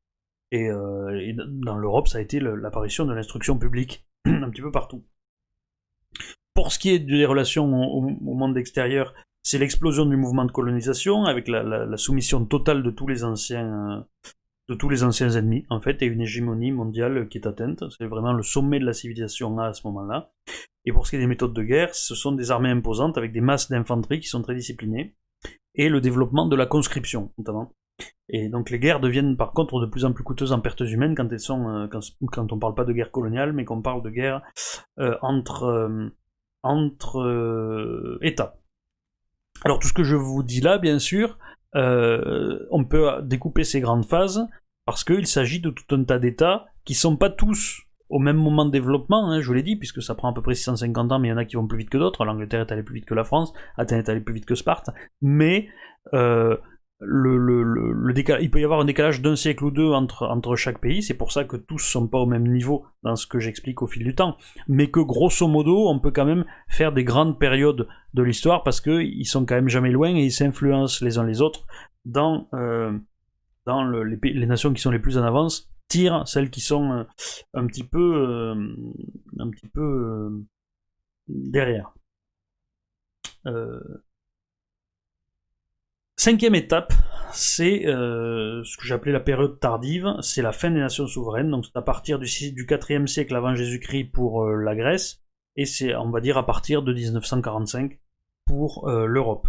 et, 0.50 0.68
euh, 0.70 1.32
dans 1.46 1.76
l'Europe 1.76 2.08
ça 2.08 2.18
a 2.18 2.20
été 2.20 2.40
l'apparition 2.40 3.04
de 3.04 3.12
l'instruction 3.12 3.58
publique 3.58 4.06
un 4.24 4.50
petit 4.50 4.62
peu 4.62 4.70
partout. 4.70 5.04
Pour 6.54 6.72
ce 6.72 6.78
qui 6.78 6.90
est 6.90 6.98
des 6.98 7.24
relations 7.24 7.66
au, 7.66 8.00
monde 8.34 8.56
extérieur, 8.56 9.14
c'est 9.42 9.58
l'explosion 9.58 10.06
du 10.06 10.16
mouvement 10.16 10.44
de 10.44 10.50
colonisation 10.50 11.24
avec 11.24 11.46
la, 11.46 11.96
soumission 11.96 12.44
totale 12.44 12.82
de 12.82 12.90
tous 12.90 13.06
les 13.06 13.22
anciens 13.22 14.06
de 14.68 14.74
tous 14.74 14.88
les 14.90 15.02
anciens 15.02 15.30
ennemis, 15.30 15.64
en 15.70 15.80
fait, 15.80 16.02
et 16.02 16.06
une 16.06 16.20
hégémonie 16.20 16.72
mondiale 16.72 17.28
qui 17.28 17.38
est 17.38 17.46
atteinte. 17.46 17.84
C'est 17.96 18.06
vraiment 18.06 18.34
le 18.34 18.42
sommet 18.42 18.78
de 18.78 18.84
la 18.84 18.92
civilisation 18.92 19.58
à 19.58 19.72
ce 19.72 19.86
moment-là. 19.86 20.30
Et 20.84 20.92
pour 20.92 21.06
ce 21.06 21.10
qui 21.10 21.16
est 21.16 21.20
des 21.20 21.26
méthodes 21.26 21.54
de 21.54 21.62
guerre, 21.62 21.94
ce 21.94 22.14
sont 22.14 22.32
des 22.32 22.50
armées 22.50 22.70
imposantes 22.70 23.16
avec 23.16 23.32
des 23.32 23.40
masses 23.40 23.70
d'infanterie 23.70 24.20
qui 24.20 24.28
sont 24.28 24.42
très 24.42 24.54
disciplinées, 24.54 25.14
et 25.74 25.88
le 25.88 26.00
développement 26.00 26.46
de 26.46 26.56
la 26.56 26.66
conscription, 26.66 27.32
notamment. 27.38 27.72
Et 28.30 28.48
donc 28.48 28.70
les 28.70 28.78
guerres 28.78 29.00
deviennent 29.00 29.36
par 29.36 29.52
contre 29.52 29.80
de 29.80 29.86
plus 29.86 30.04
en 30.04 30.12
plus 30.12 30.24
coûteuses 30.24 30.52
en 30.52 30.60
pertes 30.60 30.80
humaines 30.80 31.14
quand 31.14 31.30
elles 31.32 31.40
sont 31.40 31.68
euh, 31.68 31.86
quand, 31.88 32.00
quand 32.30 32.52
on 32.52 32.58
parle 32.58 32.74
pas 32.74 32.84
de 32.84 32.92
guerre 32.92 33.10
coloniale, 33.10 33.52
mais 33.52 33.64
qu'on 33.64 33.80
parle 33.80 34.02
de 34.02 34.10
guerre 34.10 34.42
euh, 34.98 35.16
entre 35.22 35.64
euh, 35.64 36.14
entre 36.62 38.18
États. 38.20 38.58
Alors 39.64 39.78
tout 39.78 39.88
ce 39.88 39.92
que 39.92 40.04
je 40.04 40.16
vous 40.16 40.42
dis 40.42 40.60
là, 40.60 40.78
bien 40.78 40.98
sûr, 40.98 41.38
on 41.74 42.84
peut 42.84 43.22
découper 43.22 43.62
ces 43.64 43.80
grandes 43.80 44.04
phases 44.04 44.46
parce 44.84 45.04
qu'il 45.04 45.26
s'agit 45.26 45.60
de 45.60 45.70
tout 45.70 45.94
un 45.94 46.02
tas 46.02 46.18
d'États 46.18 46.66
qui 46.84 46.94
sont 46.94 47.16
pas 47.16 47.30
tous 47.30 47.82
au 48.08 48.18
même 48.18 48.36
moment 48.36 48.64
de 48.64 48.70
développement, 48.70 49.30
hein, 49.30 49.40
je 49.40 49.46
vous 49.46 49.52
l'ai 49.52 49.62
dit, 49.62 49.76
puisque 49.76 50.02
ça 50.02 50.14
prend 50.14 50.30
à 50.30 50.32
peu 50.32 50.42
près 50.42 50.54
650 50.54 51.12
ans, 51.12 51.18
mais 51.18 51.28
il 51.28 51.30
y 51.30 51.34
en 51.34 51.36
a 51.36 51.44
qui 51.44 51.56
vont 51.56 51.66
plus 51.66 51.78
vite 51.78 51.90
que 51.90 51.98
d'autres. 51.98 52.24
L'Angleterre 52.24 52.62
est 52.62 52.72
allée 52.72 52.82
plus 52.82 52.94
vite 52.94 53.04
que 53.04 53.14
la 53.14 53.24
France, 53.24 53.52
Athènes 53.76 53.98
est 53.98 54.08
allée 54.08 54.20
plus 54.20 54.34
vite 54.34 54.46
que 54.46 54.54
Sparte, 54.54 54.90
mais 55.20 55.68
euh, 57.02 57.06
le, 57.06 57.38
le, 57.38 57.92
le, 57.92 58.40
il 58.40 58.50
peut 58.50 58.60
y 58.60 58.64
avoir 58.64 58.80
un 58.80 58.84
décalage 58.84 59.22
d'un 59.22 59.36
siècle 59.36 59.64
ou 59.64 59.70
deux 59.70 59.90
entre, 59.90 60.26
entre 60.26 60.56
chaque 60.56 60.80
pays, 60.80 61.02
c'est 61.02 61.14
pour 61.14 61.32
ça 61.32 61.44
que 61.44 61.56
tous 61.56 61.78
sont 61.78 62.08
pas 62.08 62.18
au 62.18 62.26
même 62.26 62.46
niveau 62.46 62.84
dans 63.02 63.16
ce 63.16 63.26
que 63.26 63.38
j'explique 63.38 63.82
au 63.82 63.86
fil 63.86 64.04
du 64.04 64.14
temps, 64.14 64.36
mais 64.66 64.90
que 64.90 65.00
grosso 65.00 65.46
modo, 65.46 65.88
on 65.88 65.98
peut 65.98 66.10
quand 66.10 66.26
même 66.26 66.44
faire 66.68 66.92
des 66.92 67.04
grandes 67.04 67.38
périodes 67.38 67.88
de 68.14 68.22
l'histoire 68.22 68.62
parce 68.62 68.80
qu'ils 68.80 69.26
sont 69.26 69.44
quand 69.46 69.54
même 69.54 69.68
jamais 69.68 69.90
loin 69.90 70.14
et 70.14 70.24
ils 70.24 70.32
s'influencent 70.32 71.04
les 71.04 71.18
uns 71.18 71.24
les 71.24 71.40
autres 71.40 71.66
dans, 72.04 72.48
euh, 72.54 72.96
dans 73.66 73.84
les, 73.84 74.18
les 74.22 74.46
nations 74.46 74.72
qui 74.72 74.80
sont 74.80 74.90
les 74.90 74.98
plus 74.98 75.18
en 75.18 75.22
avance 75.22 75.70
tirent 75.88 76.26
celles 76.28 76.50
qui 76.50 76.60
sont 76.60 76.92
euh, 76.92 77.04
un 77.54 77.66
petit 77.66 77.84
peu, 77.84 77.98
euh, 77.98 78.54
un 79.38 79.50
petit 79.50 79.66
peu 79.66 79.80
euh, 79.80 80.46
derrière. 81.28 81.92
Cinquième 86.20 86.56
étape, 86.56 86.92
c'est 87.32 87.84
ce 87.84 88.76
que 88.76 88.84
j'appelais 88.84 89.12
la 89.12 89.20
période 89.20 89.60
tardive, 89.60 90.16
c'est 90.20 90.42
la 90.42 90.50
fin 90.50 90.68
des 90.68 90.80
nations 90.80 91.06
souveraines, 91.06 91.48
donc 91.48 91.64
c'est 91.64 91.78
à 91.78 91.82
partir 91.82 92.18
du, 92.18 92.26
du 92.52 92.66
4e 92.66 93.06
siècle 93.06 93.36
avant 93.36 93.54
Jésus-Christ 93.54 94.06
pour 94.06 94.44
la 94.44 94.74
Grèce, 94.74 95.22
et 95.54 95.64
c'est, 95.64 95.94
on 95.94 96.10
va 96.10 96.20
dire, 96.20 96.36
à 96.36 96.44
partir 96.44 96.82
de 96.82 96.92
1945 96.92 98.00
pour 98.46 98.90
l'Europe. 98.90 99.46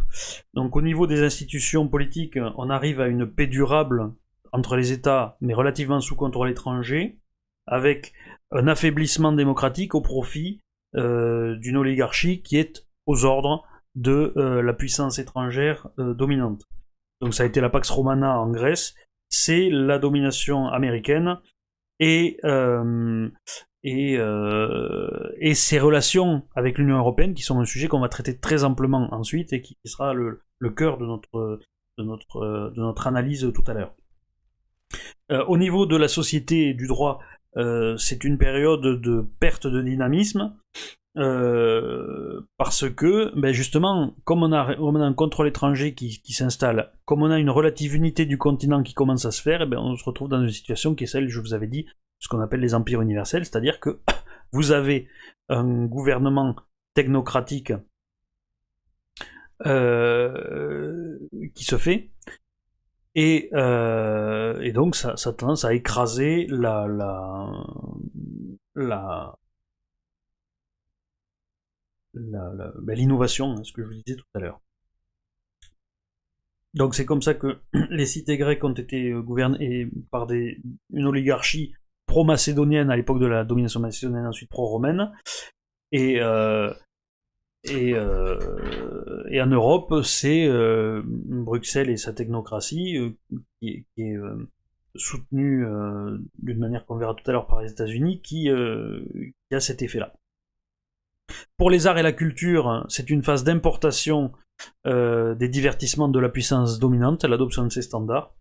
Donc 0.53 0.76
au 0.76 0.84
niveau 0.84 1.07
des 1.07 1.24
institutions 1.24 1.88
politiques, 1.88 2.38
on 2.57 2.70
arrive 2.70 3.01
à 3.01 3.07
une 3.07 3.26
paix 3.26 3.47
durable 3.47 4.13
entre 4.51 4.76
les 4.76 4.91
États, 4.91 5.38
mais 5.41 5.55
relativement 5.55 6.01
sous 6.01 6.15
contrôle 6.15 6.51
étranger, 6.51 7.17
avec 7.65 8.13
un 8.51 8.67
affaiblissement 8.67 9.32
démocratique 9.32 9.95
au 9.95 10.01
profit 10.01 10.61
euh, 10.95 11.55
d'une 11.57 11.78
oligarchie 11.78 12.41
qui 12.41 12.57
est 12.57 12.86
aux 13.05 13.26
ordres 13.26 13.63
de 13.96 14.34
euh, 14.38 14.62
la 14.62 14.74
puissance 14.74 15.20
étrangère 15.20 15.88
euh, 16.00 16.14
dominante. 16.14 16.64
Donc 17.22 17.34
ça 17.34 17.44
a 17.44 17.46
été 17.46 17.62
la 17.62 17.70
Pax 17.70 17.90
Romana 17.90 18.40
en 18.40 18.50
Grèce, 18.50 18.96
c'est 19.30 19.70
la 19.70 20.00
domination 20.00 20.68
américaine 20.68 21.38
et, 22.00 22.40
et, 23.84 24.14
et 24.14 25.54
ses 25.54 25.80
relations 25.80 26.44
avec 26.56 26.78
l'Union 26.78 26.98
européenne 26.98 27.34
qui 27.34 27.44
sont 27.44 27.60
un 27.60 27.66
sujet 27.66 27.90
qu'on 27.90 28.00
va 28.00 28.08
traiter 28.08 28.38
très 28.38 28.64
amplement 28.64 29.14
ensuite 29.14 29.52
et 29.52 29.62
qui 29.62 29.78
sera 29.84 30.14
le, 30.14 30.42
le 30.60 30.70
cœur 30.70 30.98
de 30.98 31.06
notre, 31.06 31.60
de, 31.98 32.04
notre, 32.04 32.72
de 32.74 32.80
notre 32.80 33.06
analyse 33.06 33.52
tout 33.54 33.64
à 33.68 33.74
l'heure. 33.74 33.94
Euh, 35.32 35.44
au 35.46 35.58
niveau 35.58 35.86
de 35.86 35.96
la 35.96 36.08
société 36.08 36.70
et 36.70 36.74
du 36.74 36.88
droit, 36.88 37.20
euh, 37.58 37.98
c'est 37.98 38.24
une 38.24 38.38
période 38.38 38.82
de 38.82 39.26
perte 39.40 39.68
de 39.68 39.82
dynamisme. 39.82 40.56
Euh, 41.18 42.41
parce 42.57 42.89
que, 42.89 43.38
ben 43.39 43.51
justement, 43.51 44.16
comme 44.24 44.43
on, 44.43 44.51
a, 44.53 44.76
un 44.78 45.14
contrôle 45.14 45.47
étranger 45.47 45.95
qui, 45.95 46.34
s'installe, 46.34 46.91
comme 47.05 47.24
on 47.24 47.32
a 47.32 47.39
une 47.39 47.49
relative 47.49 47.95
unité 47.95 48.26
du 48.26 48.38
continent 48.38 48.84
qui 48.84 48.93
commence 48.93 49.26
à 49.26 49.32
se 49.32 49.41
faire, 49.41 49.62
eh 49.64 49.66
ben 49.66 49.80
on 49.80 49.95
se 49.95 50.03
retrouve 50.03 50.30
dans 50.30 50.41
une 50.41 50.49
situation 50.49 50.95
qui 50.95 51.05
est 51.05 51.07
celle, 51.07 51.28
je 51.28 51.39
vous 51.39 51.53
avais 51.53 51.68
dit, 51.68 51.88
ce 52.20 52.28
qu'on 52.28 52.41
appelle 52.41 52.60
les 52.60 52.76
empires 52.76 53.01
universels, 53.01 53.45
c'est-à-dire 53.45 53.80
que 53.80 53.99
vous 54.51 54.72
avez 54.72 55.07
un 55.49 55.86
gouvernement 55.86 56.55
technocratique 56.93 57.74
qui 61.55 61.64
se 61.66 61.78
fait, 61.78 62.12
et, 63.16 63.49
euh, 63.53 64.62
et 64.62 64.72
donc 64.72 64.95
ça, 64.95 65.18
ça, 65.18 65.34
tendance 65.34 65.66
à 65.66 65.74
écraser 65.74 66.45
la, 66.49 66.88
la, 66.88 67.51
la, 68.76 69.36
l'innovation, 72.14 73.53
hein, 73.53 73.64
ce 73.64 73.74
que 73.74 73.84
je 73.84 73.88
vous 73.88 74.01
disais 74.05 74.18
tout 74.18 74.26
à 74.34 74.39
l'heure. 74.39 74.62
Donc 76.74 76.95
c'est 76.95 77.05
comme 77.05 77.22
ça 77.22 77.34
que 77.34 77.60
les 77.89 78.05
cités 78.05 78.38
grecques 78.38 78.64
ont 78.64 78.74
été 78.74 79.12
euh, 79.12 79.22
gouvernées 79.22 79.89
par 80.12 80.28
des, 80.28 80.62
une 80.91 81.07
oligarchie 81.07 81.74
pro-macédonienne 82.05 82.89
à 82.89 82.95
l'époque 82.95 83.20
de 83.20 83.28
la 83.28 83.43
domination 83.43 83.80
macédonienne, 83.80 84.28
ensuite 84.28 84.49
pro-romaine. 84.49 85.12
Et, 85.91 86.22
euh, 86.22 86.72
euh, 87.70 89.41
en 89.41 89.45
Europe, 89.47 90.03
c'est 90.03 90.47
Bruxelles 91.03 91.89
et 91.89 91.97
sa 91.97 92.14
technocratie 92.14 92.97
qui, 93.62 93.86
est 93.97 94.16
soutenue 94.95 95.66
d'une 96.39 96.57
manière 96.57 96.86
qu'on 96.86 96.97
verra 96.97 97.14
tout 97.14 97.30
à 97.30 97.34
l'heure 97.34 97.47
par 97.47 97.62
les 97.62 97.72
États-Unis 97.72 98.22
qui, 98.22 98.49
qui, 98.49 99.55
a 99.55 99.60
cet 99.60 99.82
effet-là. 99.82 100.14
Pour 101.58 101.70
les 101.70 101.88
arts 101.88 101.98
et 101.98 102.04
la 102.04 102.12
culture, 102.12 102.86
c'est 102.90 103.10
une 103.10 103.24
phase 103.24 103.44
d'importation 103.44 104.32
des 104.86 105.48
divertissements 105.48 106.10
de 106.10 106.20
la 106.20 106.30
puissance 106.30 106.80
dominante, 106.80 107.24
l'adoption 107.24 107.64
de 107.64 107.70
ces 107.70 107.82
standards. 107.82 108.34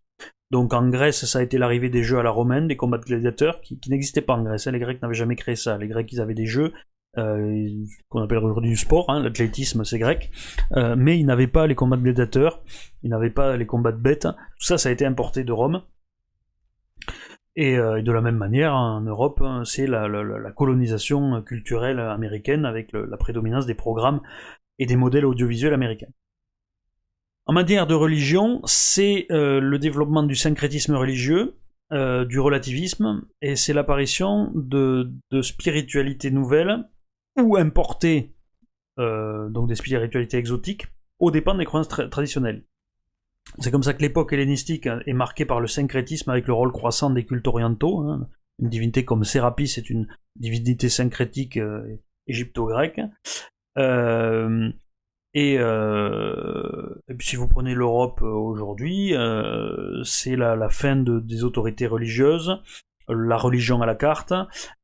Donc 0.51 0.73
en 0.73 0.89
Grèce, 0.89 1.25
ça 1.27 1.39
a 1.39 1.43
été 1.43 1.59
l'arrivée 1.59 1.91
des 1.91 2.03
jeux 2.03 2.19
à 2.19 2.23
la 2.23 2.31
romaine, 2.31 2.67
des 2.67 2.77
combats 2.77 2.99
de 2.99 3.05
gladiateurs, 3.05 3.61
qui, 3.61 3.79
n'existaient 3.89 4.23
pas 4.23 4.35
en 4.35 4.43
Grèce. 4.43 4.67
Hein. 4.67 4.73
Les 4.73 4.79
Grecs 4.79 5.01
n'avaient 5.03 5.15
jamais 5.15 5.37
créé 5.37 5.57
ça. 5.57 5.79
Les 5.79 5.89
Grecs, 5.89 6.11
ils 6.13 6.21
avaient 6.21 6.35
des 6.35 6.47
jeux, 6.47 6.73
euh, 7.17 7.69
qu'on 8.09 8.23
appelle 8.23 8.39
aujourd'hui 8.39 8.71
du 8.71 8.77
sport, 8.77 9.09
hein, 9.09 9.23
l'athlétisme 9.23 9.83
c'est 9.83 9.99
grec, 9.99 10.31
euh, 10.77 10.95
mais 10.97 11.19
ils 11.19 11.25
n'avaient 11.25 11.47
pas 11.47 11.67
les 11.67 11.75
combats 11.75 11.97
de 11.97 12.03
gladiateurs, 12.03 12.63
ils 13.03 13.11
n'avaient 13.11 13.31
pas 13.31 13.57
les 13.57 13.67
combats 13.67 13.93
de 13.93 13.99
bêtes, 13.99 14.23
tout 14.23 14.67
ça 14.67 14.77
ça 14.79 14.91
a 14.91 14.93
été 14.93 15.07
importé 15.07 15.43
de 15.43 15.51
Rome. 15.51 15.83
Et, 17.61 17.77
euh, 17.77 18.01
de 18.03 18.13
la 18.13 18.21
même 18.21 18.37
manière, 18.37 18.73
en 18.75 19.01
Europe, 19.01 19.41
hein, 19.43 19.65
c'est 19.65 19.87
la, 19.87 20.09
colonisation 20.53 21.43
culturelle 21.43 21.99
américaine 21.99 22.65
avec 22.65 22.93
la 22.93 23.17
prédominance 23.17 23.67
des 23.67 23.75
programmes 23.75 24.21
et 24.79 24.87
des 24.87 24.97
modèles 24.97 25.27
audiovisuels 25.27 25.75
américains. 25.75 26.13
En 27.47 27.53
matière 27.53 27.87
de 27.87 27.95
religion, 27.95 28.61
c'est 28.65 29.27
le 29.31 29.77
développement 29.79 30.23
du 30.23 30.37
syncrétisme 30.37 30.95
religieux, 30.95 31.57
du 31.91 32.39
relativisme, 32.39 33.25
et 33.41 33.57
c'est 33.57 33.73
l'apparition 33.73 34.53
de, 34.55 35.11
spiritualités 35.43 36.31
nouvelles 36.31 36.85
ou 37.37 37.57
importer 37.57 38.35
euh, 38.99 39.49
donc 39.49 39.69
des 39.69 39.77
spiritualités 39.77 40.39
exotiques 40.39 40.89
au 41.21 41.31
dépend 41.31 41.55
des 41.55 41.65
croyances 41.65 41.89
traditionnelles. 41.89 42.65
C'est 43.59 43.71
comme 43.71 43.83
ça 43.83 43.95
que 43.95 44.03
l'époque 44.03 44.33
hellénistique 44.33 44.87
est 45.07 45.13
marquée 45.13 45.45
par 45.45 45.61
le 45.61 45.67
syncrétisme 45.67 46.31
avec 46.31 46.47
le 46.47 46.53
rôle 46.53 46.73
croissant 46.73 47.11
des 47.11 47.25
cultes 47.25 47.47
orientaux. 47.47 48.01
Hein. 48.01 48.29
Une 48.61 48.69
divinité 48.69 49.05
comme 49.05 49.25
Sérapis 49.25 49.75
est 49.77 49.91
une 49.91 50.09
divinité 50.37 50.89
syncrétique 50.89 51.57
euh, 51.57 51.99
égypto-grecque. 52.27 53.01
Euh, 53.79 54.71
Et, 55.35 55.57
puis 57.17 57.27
si 57.27 57.37
vous 57.37 57.49
prenez 57.49 57.75
l'Europe 57.75 58.23
aujourd'hui, 58.23 59.15
c'est 60.05 60.37
la, 60.37 60.69
fin 60.69 60.97
des 60.97 61.45
autorités 61.45 61.87
religieuses, 61.87 62.61
la 63.09 63.37
religion 63.37 63.81
à 63.83 63.87
la 63.87 63.95
carte, 63.95 64.33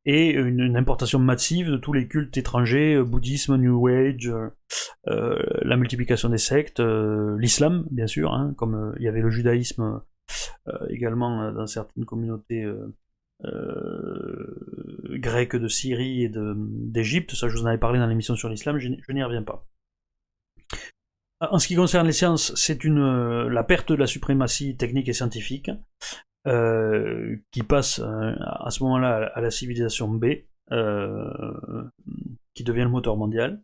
et 0.04 0.32
une, 0.32 0.76
importation 0.76 1.18
massive 1.18 1.70
de 1.70 1.76
tous 1.76 1.92
les 1.92 2.08
cultes 2.08 2.36
étrangers, 2.36 3.02
bouddhisme, 3.02 3.56
New 3.56 3.86
Age, 3.88 4.32
la 5.06 5.76
multiplication 5.76 6.28
des 6.28 6.38
sectes, 6.38 6.80
l'islam 6.80 7.86
bien 7.90 8.06
sûr, 8.06 8.32
hein, 8.32 8.54
comme 8.56 8.94
il 8.98 9.04
y 9.04 9.08
avait 9.08 9.20
le 9.20 9.30
judaïsme 9.30 10.02
également 10.88 11.52
dans 11.52 11.66
certaines 11.66 12.04
communautés 12.04 12.66
euh, 13.44 15.18
grecques 15.18 15.56
de 15.56 15.68
Syrie 15.68 16.24
et 16.24 16.30
d'Égypte, 16.32 17.34
ça 17.34 17.48
je 17.48 17.56
vous 17.56 17.62
en 17.62 17.66
avais 17.66 17.78
parlé 17.78 17.98
dans 17.98 18.06
l'émission 18.06 18.36
sur 18.36 18.48
l'islam, 18.48 18.78
je, 18.78 18.88
n'y 18.88 19.22
reviens 19.22 19.42
pas. 19.42 19.66
En 21.40 21.58
ce 21.58 21.66
qui 21.66 21.74
concerne 21.74 22.06
les 22.06 22.12
sciences, 22.12 22.54
c'est 22.54 22.82
la 22.84 23.64
perte 23.64 23.92
de 23.92 23.96
la 23.96 24.06
suprématie 24.06 24.76
technique 24.76 25.08
et 25.08 25.12
scientifique 25.12 25.70
euh, 26.46 27.36
qui 27.50 27.62
passe 27.62 28.00
euh, 28.00 28.34
à 28.40 28.70
ce 28.70 28.82
moment-là 28.82 29.30
à 29.34 29.40
la 29.40 29.50
civilisation 29.50 30.08
B, 30.08 30.26
qui 32.54 32.64
devient 32.64 32.82
le 32.82 32.88
moteur 32.88 33.16
mondial. 33.16 33.62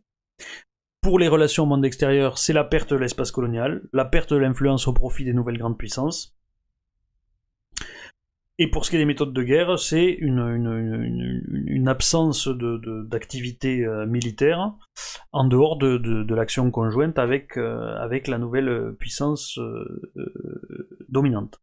Pour 1.01 1.17
les 1.17 1.27
relations 1.27 1.63
au 1.63 1.65
monde 1.65 1.85
extérieur, 1.85 2.37
c'est 2.37 2.53
la 2.53 2.63
perte 2.63 2.91
de 2.91 2.97
l'espace 2.97 3.31
colonial, 3.31 3.81
la 3.91 4.05
perte 4.05 4.33
de 4.33 4.37
l'influence 4.37 4.87
au 4.87 4.93
profit 4.93 5.25
des 5.25 5.33
nouvelles 5.33 5.57
grandes 5.57 5.77
puissances, 5.77 6.35
et 8.61 8.67
pour 8.67 8.85
ce 8.85 8.91
qui 8.91 8.95
est 8.95 8.99
des 8.99 9.05
méthodes 9.05 9.33
de 9.33 9.41
guerre, 9.41 9.79
c'est 9.79 10.11
une, 10.11 11.87
absence 11.87 12.47
d'activité 12.47 13.83
euh, 13.83 14.05
militaire 14.05 14.73
en 15.31 15.45
dehors 15.45 15.77
de, 15.77 16.31
l'action 16.35 16.69
conjointe 16.69 17.17
avec, 17.17 17.57
euh, 17.57 17.95
avec 17.97 18.27
la 18.27 18.37
nouvelle 18.37 18.93
puissance 18.99 19.57
euh, 19.57 20.03
dominante. 21.09 21.59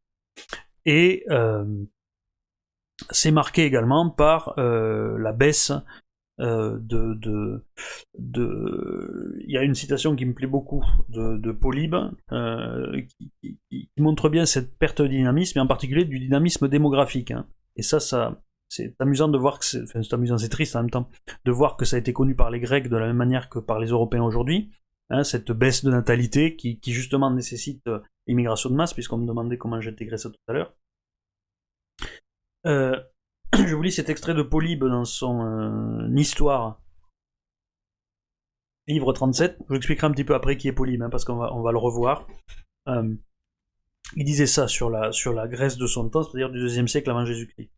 Et 0.90 1.24
c'est 3.10 3.30
marqué 3.30 3.64
également 3.64 4.10
par 4.10 4.54
la 4.56 5.32
baisse 5.32 5.72
euh, 6.40 6.78
de, 6.80 7.14
de, 8.16 9.34
il 9.40 9.50
y 9.50 9.58
a 9.58 9.62
une 9.64 9.74
citation 9.74 10.14
qui 10.14 10.24
me 10.24 10.34
plaît 10.34 10.46
beaucoup 10.46 10.84
de, 11.08 11.50
Polybe 11.50 11.96
euh, 12.30 13.02
qui, 13.42 13.58
qui, 13.70 13.90
montre 13.98 14.28
bien 14.28 14.46
cette 14.46 14.78
perte 14.78 15.02
de 15.02 15.08
dynamisme 15.08 15.58
et 15.58 15.60
en 15.60 15.66
particulier 15.66 16.04
du 16.04 16.20
dynamisme 16.20 16.68
démographique. 16.68 17.32
Hein. 17.32 17.48
Et 17.74 17.82
ça, 17.82 17.98
ça, 17.98 18.40
c'est 18.68 18.94
amusant 19.00 19.26
de 19.26 19.36
voir 19.36 19.58
que 19.58 19.64
c'est, 19.64 19.82
enfin, 19.82 20.00
c'est 20.02 20.14
amusant, 20.14 20.38
c'est 20.38 20.48
triste 20.48 20.76
en 20.76 20.82
même 20.82 20.90
temps 20.90 21.10
de 21.44 21.50
voir 21.50 21.76
que 21.76 21.84
ça 21.84 21.96
a 21.96 21.98
été 21.98 22.12
connu 22.12 22.36
par 22.36 22.50
les 22.50 22.60
Grecs 22.60 22.88
de 22.88 22.96
la 22.96 23.06
même 23.06 23.16
manière 23.16 23.48
que 23.48 23.58
par 23.58 23.80
les 23.80 23.88
Européens 23.88 24.22
aujourd'hui. 24.22 24.70
Hein, 25.10 25.24
cette 25.24 25.52
baisse 25.52 25.84
de 25.84 25.90
natalité 25.90 26.54
qui, 26.54 26.78
justement 26.84 27.30
nécessite 27.30 27.86
euh, 27.86 28.00
l'immigration 28.26 28.68
de 28.68 28.74
masse, 28.74 28.92
puisqu'on 28.92 29.16
me 29.16 29.26
demandait 29.26 29.56
comment 29.56 29.80
j'intégrais 29.80 30.18
ça 30.18 30.28
tout 30.28 30.36
à 30.48 30.52
l'heure. 30.52 30.74
Euh, 32.66 33.00
je 33.54 33.74
vous 33.74 33.82
lis 33.82 33.92
cet 33.92 34.10
extrait 34.10 34.34
de 34.34 34.42
Polybe 34.42 34.84
dans 34.84 35.06
son 35.06 35.40
euh, 35.40 36.14
Histoire, 36.14 36.82
livre 38.86 39.14
37. 39.14 39.56
Je 39.60 39.64
vous 39.68 39.76
expliquerai 39.76 40.08
un 40.08 40.10
petit 40.10 40.24
peu 40.24 40.34
après 40.34 40.58
qui 40.58 40.68
est 40.68 40.72
Polybe, 40.72 41.02
hein, 41.02 41.10
parce 41.10 41.24
qu'on 41.24 41.36
va, 41.36 41.72
le 41.72 41.78
revoir. 41.78 42.26
Il 44.16 44.24
disait 44.24 44.46
ça 44.46 44.68
sur 44.68 44.90
la, 44.90 45.48
Grèce 45.48 45.78
de 45.78 45.86
son 45.86 46.10
temps, 46.10 46.22
c'est-à-dire 46.22 46.50
du 46.50 46.58
deuxième 46.58 46.88
siècle 46.88 47.10
avant 47.10 47.24
Jésus-Christ. 47.24 47.70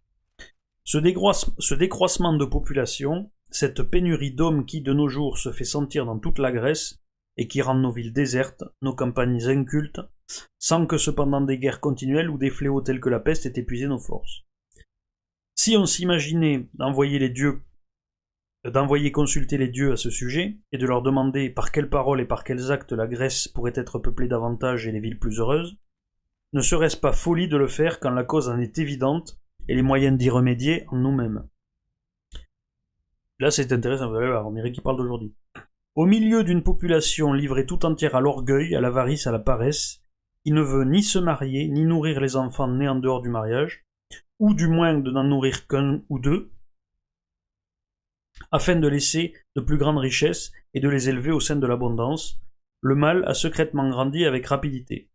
Ce 0.83 1.74
décroissement 1.74 2.33
de 2.33 2.45
population, 2.45 3.31
cette 3.51 3.85
pénurie 3.85 4.33
d'hommes 4.33 4.64
qui 4.64 4.81
de 4.81 4.93
nos 4.93 5.09
jours 5.09 5.39
se 5.39 5.53
fait 5.53 5.64
sentir 5.64 6.07
dans 6.07 6.18
toute 6.18 6.39
la 6.41 6.51
Grèce, 6.51 7.00
et 7.41 7.49
qui 7.49 7.62
rend 7.62 7.74
nos 7.74 7.91
villes 7.91 8.12
désertes, 8.12 8.64
nos 8.82 8.95
campagnes 8.95 9.43
incultes, 9.49 10.03
sans 10.59 10.84
que 10.84 10.99
cependant 10.99 11.41
des 11.41 11.57
guerres 11.57 11.80
continuelles 11.80 12.28
ou 12.28 12.36
des 12.36 12.51
fléaux 12.51 12.82
tels 12.82 13.01
que 13.01 13.09
la 13.09 13.18
peste 13.18 13.47
aient 13.47 13.59
épuisé 13.59 13.86
nos 13.86 13.99
forces. 13.99 14.45
Si 15.55 15.74
on 15.74 15.86
s'imaginait 15.86 16.68
d'envoyer 16.74 17.18
les 17.18 17.30
dieux, 17.30 17.62
d'envoyer 18.70 19.11
consulter 19.11 19.57
les 19.57 19.68
dieux 19.68 19.93
à 19.93 19.97
ce 19.97 20.11
sujet, 20.11 20.59
et 20.70 20.76
de 20.76 20.86
leur 20.86 21.01
demander 21.01 21.49
par 21.49 21.72
quelles 21.72 21.88
paroles 21.88 22.20
et 22.20 22.26
par 22.26 22.45
quels 22.45 22.70
actes 22.70 22.93
la 22.93 23.07
Grèce 23.07 23.49
pourrait 23.49 23.72
être 23.74 23.99
peuplée 23.99 24.28
davantage 24.28 24.86
et 24.86 24.93
les 24.93 25.01
villes 25.01 25.18
plus 25.18 25.41
heureuses, 25.41 25.78
ne 26.53 26.61
serait-ce 26.61 26.99
pas 26.99 27.12
folie 27.12 27.49
de 27.49 27.57
le 27.57 27.68
faire 27.68 28.01
quand 28.01 28.11
la 28.11 28.24
cause 28.24 28.51
en 28.51 28.61
est 28.61 28.76
évidente 28.76 29.41
et 29.66 29.74
les 29.74 29.82
moyens 29.82 30.18
d'y 30.18 30.28
remédier 30.28 30.84
en 30.88 30.99
nous-mêmes? 30.99 31.49
Là, 33.38 33.51
c'est 33.51 33.72
intéressant, 33.72 34.11
vous 34.11 34.16
allez 34.16 34.26
voir, 34.26 34.47
on 34.47 34.53
dirait 34.53 34.72
qu'il 34.72 34.82
parle 34.82 34.99
d'aujourd'hui. 34.99 35.34
Au 35.97 36.07
milieu 36.07 36.45
d'une 36.45 36.62
population 36.62 37.32
livrée 37.32 37.66
tout 37.66 37.84
entière 37.84 38.14
à 38.14 38.20
l'orgueil, 38.20 38.74
à 38.76 38.80
l'avarice, 38.80 39.26
à 39.26 39.32
la 39.32 39.41
paresse, 39.41 40.05
qui 40.45 40.53
ne 40.53 40.62
veut 40.62 40.84
ni 40.84 41.03
se 41.03 41.18
marier, 41.18 41.68
ni 41.68 41.84
nourrir 41.84 42.20
les 42.20 42.36
enfants 42.36 42.68
nés 42.68 42.88
en 42.88 42.95
dehors 42.95 43.22
du 43.22 43.28
mariage, 43.28 43.84
ou 44.38 44.55
du 44.55 44.68
moins 44.68 44.95
de 44.95 45.11
n'en 45.11 45.24
nourrir 45.24 45.66
qu'un 45.66 46.03
ou 46.09 46.18
deux, 46.18 46.53
afin 48.53 48.76
de 48.76 48.88
laisser 48.88 49.34
de 49.57 49.61
plus 49.61 49.76
grandes 49.76 49.99
richesses 49.99 50.53
et 50.74 50.80
de 50.80 50.88
les 50.88 51.09
élever 51.09 51.32
au 51.32 51.41
sein 51.41 51.57
de 51.57 51.66
l'abondance, 51.66 52.41
le 52.80 52.95
mal 52.95 53.24
a 53.26 53.34
secrètement 53.34 53.88
grandi 53.91 54.24
avec 54.24 54.47
rapidité. 54.47 55.11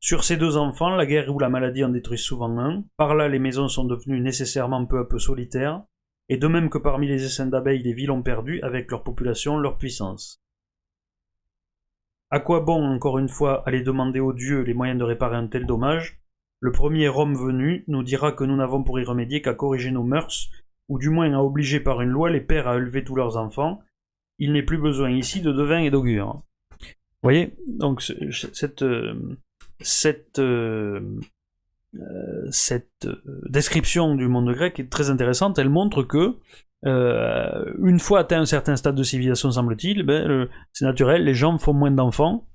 Sur 0.00 0.22
ces 0.22 0.36
deux 0.36 0.56
enfants, 0.56 0.90
la 0.90 1.06
guerre 1.06 1.34
ou 1.34 1.38
la 1.38 1.48
maladie 1.48 1.84
en 1.84 1.88
détruisent 1.88 2.20
souvent 2.20 2.56
un, 2.58 2.84
par 2.96 3.14
là 3.14 3.28
les 3.28 3.40
maisons 3.40 3.68
sont 3.68 3.84
devenues 3.84 4.20
nécessairement 4.20 4.86
peu 4.86 5.00
à 5.00 5.04
peu 5.04 5.18
solitaires, 5.18 5.82
et 6.28 6.36
de 6.36 6.46
même 6.46 6.70
que 6.70 6.78
parmi 6.78 7.08
les 7.08 7.24
essaims 7.24 7.50
d'abeilles 7.50 7.82
les 7.82 7.92
villes 7.92 8.10
ont 8.10 8.22
perdu, 8.22 8.60
avec 8.62 8.90
leur 8.90 9.02
population, 9.02 9.58
leur 9.58 9.78
puissance. 9.78 10.42
À 12.30 12.40
quoi 12.40 12.60
bon, 12.60 12.84
encore 12.84 13.18
une 13.18 13.28
fois, 13.28 13.62
aller 13.66 13.82
demander 13.82 14.20
aux 14.20 14.34
dieux 14.34 14.60
les 14.60 14.74
moyens 14.74 14.98
de 14.98 15.04
réparer 15.04 15.36
un 15.36 15.46
tel 15.46 15.66
dommage, 15.66 16.20
le 16.60 16.72
premier 16.72 17.08
homme 17.08 17.34
venu 17.34 17.84
nous 17.86 18.02
dira 18.02 18.32
que 18.32 18.44
nous 18.44 18.56
n'avons 18.56 18.82
pour 18.82 18.98
y 19.00 19.04
remédier 19.04 19.40
qu'à 19.40 19.54
corriger 19.54 19.90
nos 19.90 20.02
mœurs, 20.02 20.50
ou 20.88 20.98
du 20.98 21.08
moins 21.08 21.32
à 21.32 21.42
obliger 21.42 21.80
par 21.80 22.00
une 22.02 22.10
loi 22.10 22.30
les 22.30 22.40
pères 22.40 22.68
à 22.68 22.76
élever 22.76 23.04
tous 23.04 23.14
leurs 23.14 23.36
enfants. 23.36 23.80
Il 24.38 24.52
n'est 24.52 24.62
plus 24.62 24.78
besoin 24.78 25.10
ici 25.10 25.40
de 25.40 25.52
devins 25.52 25.80
et 25.80 25.90
d'augures. 25.90 26.42
Vous 26.80 26.86
voyez? 27.22 27.54
Donc 27.66 28.02
cette, 28.02 28.84
cette, 29.80 30.38
euh, 30.38 31.20
cette 32.50 33.08
description 33.48 34.14
du 34.14 34.28
monde 34.28 34.52
grec 34.52 34.78
est 34.78 34.90
très 34.90 35.10
intéressante. 35.10 35.58
Elle 35.58 35.70
montre 35.70 36.02
que 36.02 36.36
euh, 36.86 37.64
une 37.82 37.98
fois 37.98 38.20
atteint 38.20 38.40
un 38.40 38.46
certain 38.46 38.76
stade 38.76 38.94
de 38.94 39.02
civilisation, 39.02 39.50
semble-t-il, 39.50 40.04
ben, 40.04 40.48
c'est 40.72 40.84
naturel, 40.84 41.24
les 41.24 41.34
gens 41.34 41.58
font 41.58 41.72
moins 41.72 41.90
d'enfants, 41.90 42.46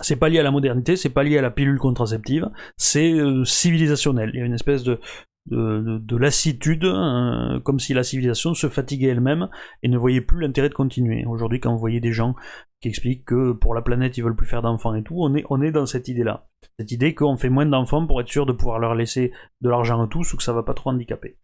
c'est 0.00 0.16
pas 0.16 0.28
lié 0.28 0.38
à 0.38 0.42
la 0.42 0.50
modernité, 0.50 0.96
c'est 0.96 1.10
pas 1.10 1.24
lié 1.24 1.38
à 1.38 1.42
la 1.42 1.50
pilule 1.50 1.78
contraceptive, 1.78 2.48
c'est 2.76 3.12
euh, 3.12 3.44
civilisationnel. 3.44 4.30
Il 4.32 4.38
y 4.38 4.42
a 4.42 4.46
une 4.46 4.54
espèce 4.54 4.84
de, 4.84 5.00
de, 5.46 6.16
lassitude, 6.16 6.84
hein, 6.84 7.60
comme 7.64 7.80
si 7.80 7.94
la 7.94 8.04
civilisation 8.04 8.54
se 8.54 8.68
fatiguait 8.68 9.08
elle-même 9.08 9.48
et 9.82 9.88
ne 9.88 9.98
voyait 9.98 10.20
plus 10.20 10.40
l'intérêt 10.40 10.68
de 10.68 10.74
continuer. 10.74 11.24
Aujourd'hui, 11.26 11.60
quand 11.60 11.72
vous 11.72 11.78
voyez 11.78 12.00
des 12.00 12.12
gens 12.12 12.34
qui 12.80 12.88
expliquent 12.88 13.24
que 13.24 13.52
pour 13.52 13.74
la 13.74 13.82
planète 13.82 14.16
ils 14.18 14.24
veulent 14.24 14.36
plus 14.36 14.46
faire 14.46 14.62
d'enfants 14.62 14.94
et 14.94 15.02
tout, 15.02 15.16
on 15.18 15.34
est, 15.34 15.44
on 15.50 15.62
est 15.62 15.70
dans 15.70 15.86
cette 15.86 16.08
idée-là. 16.08 16.46
Cette 16.78 16.92
idée 16.92 17.14
qu'on 17.14 17.36
fait 17.36 17.48
moins 17.48 17.66
d'enfants 17.66 18.06
pour 18.06 18.20
être 18.20 18.28
sûr 18.28 18.46
de 18.46 18.52
pouvoir 18.52 18.78
leur 18.78 18.94
laisser 18.94 19.32
de 19.60 19.68
l'argent 19.68 20.02
à 20.02 20.06
tous 20.08 20.32
ou 20.32 20.36
que 20.36 20.42
ça 20.42 20.52
va 20.52 20.62
pas 20.62 20.74
trop 20.74 20.90
handicaper. 20.90 21.38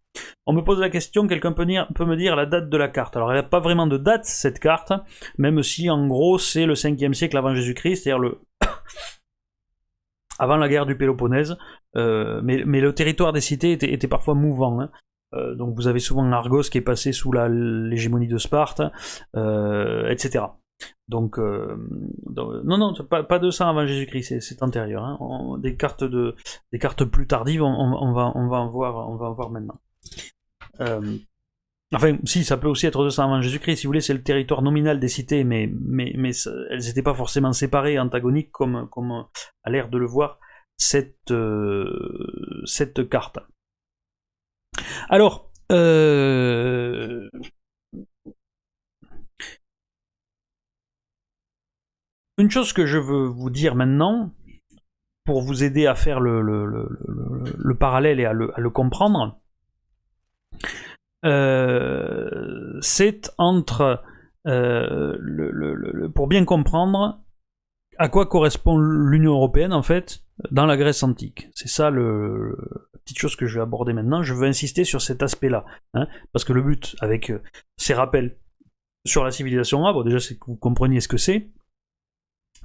On 0.46 0.52
me 0.52 0.62
pose 0.62 0.78
la 0.80 0.90
question, 0.90 1.26
quelqu'un 1.26 1.52
peut, 1.52 1.66
peut, 1.94 2.04
me 2.04 2.16
dire 2.16 2.36
la 2.36 2.44
date 2.44 2.68
de 2.68 2.76
la 2.76 2.88
carte. 2.88 3.16
Alors 3.16 3.32
elle 3.32 3.38
n'a 3.38 3.42
pas 3.42 3.60
vraiment 3.60 3.86
de 3.86 3.96
date 3.96 4.24
cette 4.26 4.58
carte, 4.58 4.92
même 5.38 5.62
si 5.62 5.88
en 5.88 6.06
gros 6.06 6.38
c'est 6.38 6.66
le 6.66 6.74
5e 6.74 7.14
siècle 7.14 7.36
avant 7.36 7.54
Jésus-Christ, 7.54 8.02
c'est-à-dire 8.02 8.18
le 8.18 8.40
avant 10.38 10.56
la 10.56 10.68
guerre 10.68 10.86
du 10.86 10.96
Péloponnèse, 10.96 11.56
euh, 11.96 12.40
mais, 12.42 12.64
mais, 12.66 12.80
le 12.80 12.94
territoire 12.94 13.32
des 13.32 13.40
cités 13.40 13.72
était, 13.72 13.92
était 13.92 14.08
parfois 14.08 14.34
mouvant. 14.34 14.80
Hein. 14.80 14.90
Euh, 15.34 15.54
donc 15.54 15.74
vous 15.76 15.88
avez 15.88 15.98
souvent 15.98 16.30
Argos 16.32 16.62
qui 16.62 16.78
est 16.78 16.82
passé 16.82 17.12
sous 17.12 17.32
l'hégémonie 17.32 18.28
de 18.28 18.38
Sparte, 18.38 18.82
euh, 19.36 20.08
etc. 20.08 20.44
Donc, 21.08 21.38
non, 21.38 22.78
non, 22.78 22.94
pas, 23.04 23.22
pas 23.22 23.38
200 23.38 23.68
avant 23.68 23.86
Jésus-Christ, 23.86 24.40
c'est 24.40 24.62
antérieur. 24.62 25.04
Hein. 25.04 25.58
des 25.62 25.76
cartes 25.76 27.04
plus 27.04 27.26
tardives, 27.26 27.62
on, 27.62 28.12
va, 28.12 28.32
en 28.34 28.70
voir, 28.70 29.10
on 29.10 29.16
va 29.16 29.30
voir 29.30 29.50
maintenant. 29.50 29.80
Enfin, 31.94 32.16
si, 32.24 32.44
ça 32.44 32.56
peut 32.56 32.68
aussi 32.68 32.86
être 32.86 33.02
200 33.02 33.24
avant 33.24 33.42
Jésus-Christ, 33.42 33.76
si 33.76 33.86
vous 33.86 33.90
voulez, 33.90 34.00
c'est 34.00 34.14
le 34.14 34.22
territoire 34.22 34.62
nominal 34.62 34.98
des 34.98 35.08
cités, 35.08 35.44
mais, 35.44 35.64
elles 35.64 36.80
n'étaient 36.86 37.02
pas 37.02 37.14
forcément 37.14 37.52
séparées, 37.52 37.98
antagoniques, 37.98 38.50
comme, 38.50 38.88
comme 38.90 39.26
a 39.64 39.70
l'air 39.70 39.90
de 39.90 39.98
le 39.98 40.06
voir 40.06 40.38
cette, 40.78 41.30
euh, 41.30 42.62
cette 42.64 43.08
carte. 43.10 43.38
Alors, 45.10 45.50
euh, 45.70 47.28
une 52.42 52.50
chose 52.50 52.72
que 52.72 52.86
je 52.86 52.98
veux 52.98 53.26
vous 53.26 53.50
dire 53.50 53.74
maintenant, 53.74 54.32
pour 55.24 55.40
vous 55.40 55.64
aider 55.64 55.86
à 55.86 55.94
faire 55.94 56.20
le, 56.20 56.42
le, 56.42 56.66
le, 56.66 56.88
le 57.56 57.74
parallèle 57.74 58.20
et 58.20 58.26
à 58.26 58.32
le 58.32 58.70
comprendre, 58.70 59.40
euh, 61.24 62.78
c'est 62.80 63.32
entre 63.38 64.02
pour 66.14 66.26
bien 66.26 66.44
comprendre 66.44 67.20
à 67.98 68.08
quoi 68.08 68.26
correspond 68.26 68.76
l'Union 68.78 69.32
européenne 69.32 69.72
en 69.72 69.82
fait 69.82 70.24
dans 70.50 70.66
la 70.66 70.76
Grèce 70.76 71.04
antique. 71.04 71.48
C'est 71.54 71.68
ça 71.68 71.90
la 71.90 72.98
petite 73.04 73.18
chose 73.18 73.36
que 73.36 73.46
je 73.46 73.56
vais 73.56 73.62
aborder 73.62 73.92
maintenant. 73.92 74.22
Je 74.22 74.34
veux 74.34 74.48
insister 74.48 74.82
sur 74.82 75.00
cet 75.00 75.22
aspect-là, 75.22 75.64
hein, 75.94 76.08
parce 76.32 76.44
que 76.44 76.52
le 76.52 76.62
but 76.62 76.96
avec 77.00 77.30
euh, 77.30 77.40
ces 77.76 77.94
rappels 77.94 78.36
sur 79.06 79.24
la 79.24 79.30
civilisation 79.30 80.02
déjà 80.02 80.18
c'est 80.18 80.36
que 80.36 80.46
vous 80.46 80.56
compreniez 80.56 81.00
ce 81.00 81.08
que 81.08 81.16
c'est, 81.16 81.48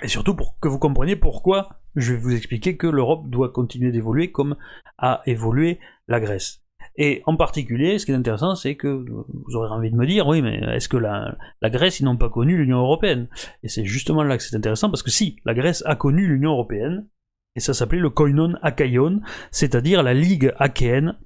et 0.01 0.07
surtout 0.07 0.35
pour 0.35 0.59
que 0.59 0.67
vous 0.67 0.79
compreniez 0.79 1.15
pourquoi 1.15 1.79
je 1.95 2.13
vais 2.13 2.19
vous 2.19 2.35
expliquer 2.35 2.77
que 2.77 2.87
l'Europe 2.87 3.29
doit 3.29 3.49
continuer 3.49 3.91
d'évoluer 3.91 4.31
comme 4.31 4.55
a 4.97 5.21
évolué 5.25 5.79
la 6.07 6.19
Grèce. 6.19 6.63
Et 6.95 7.21
en 7.25 7.35
particulier, 7.35 7.99
ce 7.99 8.05
qui 8.05 8.11
est 8.11 8.15
intéressant, 8.15 8.55
c'est 8.55 8.75
que 8.75 8.87
vous 8.87 9.55
aurez 9.55 9.69
envie 9.69 9.91
de 9.91 9.95
me 9.95 10.07
dire, 10.07 10.27
oui, 10.27 10.41
mais 10.41 10.59
est-ce 10.75 10.89
que 10.89 10.97
la, 10.97 11.37
Grèce, 11.63 11.99
ils 11.99 12.05
n'ont 12.05 12.17
pas 12.17 12.29
connu 12.29 12.57
l'Union 12.57 12.79
Européenne? 12.79 13.27
Et 13.63 13.67
c'est 13.67 13.85
justement 13.85 14.23
là 14.23 14.37
que 14.37 14.43
c'est 14.43 14.55
intéressant, 14.55 14.89
parce 14.89 15.03
que 15.03 15.11
si, 15.11 15.37
la 15.45 15.53
Grèce 15.53 15.83
a 15.85 15.95
connu 15.95 16.27
l'Union 16.27 16.51
Européenne, 16.51 17.07
et 17.55 17.59
ça 17.59 17.73
s'appelait 17.73 17.99
le 17.99 18.09
Koinon 18.09 18.55
Akaion, 18.61 19.21
c'est-à-dire 19.51 20.01
la 20.01 20.13
Ligue 20.13 20.53
achéenne, 20.57 21.17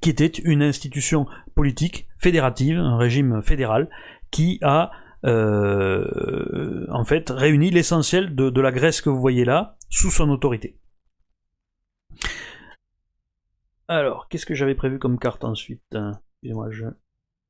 qui 0.00 0.10
était 0.10 0.26
une 0.26 0.62
institution 0.62 1.26
politique 1.54 2.08
fédérative, 2.18 2.78
un 2.78 2.96
régime 2.96 3.42
fédéral, 3.42 3.90
qui 4.30 4.58
a 4.62 4.90
euh, 5.24 6.86
en 6.90 7.04
fait 7.04 7.30
réuni 7.30 7.70
l'essentiel 7.70 8.34
de, 8.34 8.50
de 8.50 8.60
la 8.60 8.72
Grèce 8.72 9.00
que 9.00 9.10
vous 9.10 9.20
voyez 9.20 9.44
là 9.44 9.76
sous 9.88 10.10
son 10.10 10.28
autorité. 10.30 10.78
Alors, 13.88 14.28
qu'est-ce 14.28 14.46
que 14.46 14.54
j'avais 14.54 14.74
prévu 14.74 14.98
comme 14.98 15.18
carte 15.18 15.44
ensuite? 15.44 15.82
Excusez-moi, 15.94 16.70
je 16.70 16.86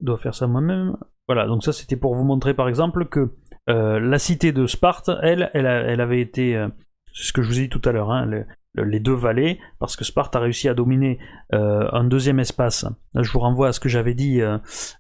dois 0.01 0.19
faire 0.19 0.35
ça 0.35 0.47
moi-même. 0.47 0.97
Voilà, 1.27 1.47
donc 1.47 1.65
ça 1.65 1.73
c'était 1.73 1.97
pour 1.97 2.15
vous 2.15 2.25
montrer 2.25 2.55
par 2.55 2.69
exemple 2.69 3.07
que 3.07 3.35
euh, 3.71 3.99
la 3.99 4.19
cité 4.19 4.53
de 4.53 4.67
Sparte, 4.67 5.11
elle, 5.23 5.51
elle, 5.55 6.01
avait 6.01 6.21
été, 6.21 6.57
euh, 6.57 6.69
c'est 7.15 7.29
ce 7.29 7.33
que 7.33 7.43
je 7.43 7.49
vous 7.49 7.59
ai 7.61 7.63
dit 7.63 7.69
tout 7.69 7.81
à 7.89 7.93
l'heure, 7.93 8.11
hein, 8.11 8.29
les 8.75 9.01
deux 9.01 9.15
vallées, 9.15 9.59
parce 9.79 9.97
que 9.97 10.05
Sparte 10.05 10.35
a 10.37 10.41
réussi 10.41 10.69
à 10.69 10.75
dominer 10.75 11.19
euh, 11.53 11.89
un 11.93 12.05
deuxième 12.05 12.41
espace. 12.41 12.87
Je 13.15 13.31
vous 13.31 13.41
renvoie 13.41 13.69
à 13.69 13.73
ce 13.73 13.81
que 13.81 13.89
j'avais 13.89 14.15
dit 14.15 14.41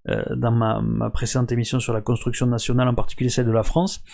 dans 0.07 0.53
ma, 0.53 0.81
ma, 0.81 1.11
précédente 1.11 1.51
émission 1.53 1.81
sur 1.81 1.93
la 1.93 2.01
construction 2.01 2.47
nationale, 2.47 2.89
en 2.89 2.95
particulier 2.95 3.31
celle 3.31 3.47
de 3.47 3.53
la 3.53 3.63
France. 3.63 4.05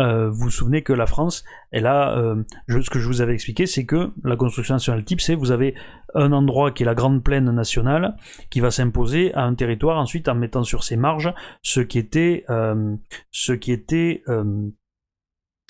Euh, 0.00 0.30
vous 0.30 0.44
vous 0.44 0.50
souvenez 0.50 0.82
que 0.82 0.92
la 0.92 1.06
France, 1.06 1.44
elle 1.72 1.86
a, 1.86 2.16
euh, 2.16 2.42
ce 2.68 2.88
que 2.90 2.98
je 2.98 3.06
vous 3.06 3.20
avais 3.20 3.34
expliqué, 3.34 3.66
c'est 3.66 3.84
que 3.84 4.12
la 4.22 4.36
construction 4.36 4.74
nationale 4.74 5.04
type, 5.04 5.20
c'est 5.20 5.34
vous 5.34 5.50
avez 5.50 5.74
un 6.14 6.32
endroit 6.32 6.70
qui 6.70 6.84
est 6.84 6.86
la 6.86 6.94
grande 6.94 7.22
plaine 7.24 7.50
nationale, 7.50 8.16
qui 8.50 8.60
va 8.60 8.70
s'imposer 8.70 9.34
à 9.34 9.42
un 9.42 9.54
territoire 9.54 9.98
ensuite 9.98 10.28
en 10.28 10.34
mettant 10.34 10.62
sur 10.62 10.84
ses 10.84 10.96
marges 10.96 11.32
ce 11.62 11.80
qui 11.80 11.98
était, 11.98 12.44
euh, 12.48 12.94
ce 13.30 13.52
qui 13.52 13.72
était 13.72 14.22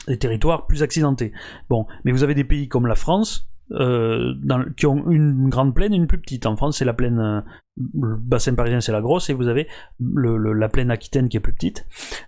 des 0.09 0.18
territoires 0.18 0.66
plus 0.66 0.82
accidentés. 0.82 1.32
Bon, 1.68 1.86
mais 2.04 2.12
vous 2.12 2.22
avez 2.22 2.34
des 2.34 2.44
pays 2.44 2.68
comme 2.68 2.86
la 2.86 2.94
France, 2.94 3.48
euh, 3.72 4.34
qui 4.76 4.86
ont 4.86 5.10
une 5.10 5.48
grande 5.48 5.74
plaine 5.74 5.92
et 5.92 5.96
une 5.96 6.06
plus 6.06 6.20
petite. 6.20 6.46
En 6.46 6.56
France, 6.56 6.78
c'est 6.78 6.84
la 6.84 6.94
plaine, 6.94 7.18
euh, 7.18 7.40
le 7.76 8.16
bassin 8.16 8.54
parisien, 8.54 8.80
c'est 8.80 8.92
la 8.92 9.00
grosse, 9.00 9.28
et 9.30 9.34
vous 9.34 9.48
avez 9.48 9.68
le, 10.00 10.52
la 10.52 10.68
plaine 10.68 10.90
aquitaine 10.90 11.28
qui 11.28 11.36
est 11.36 11.40
plus 11.40 11.52
petite, 11.52 11.86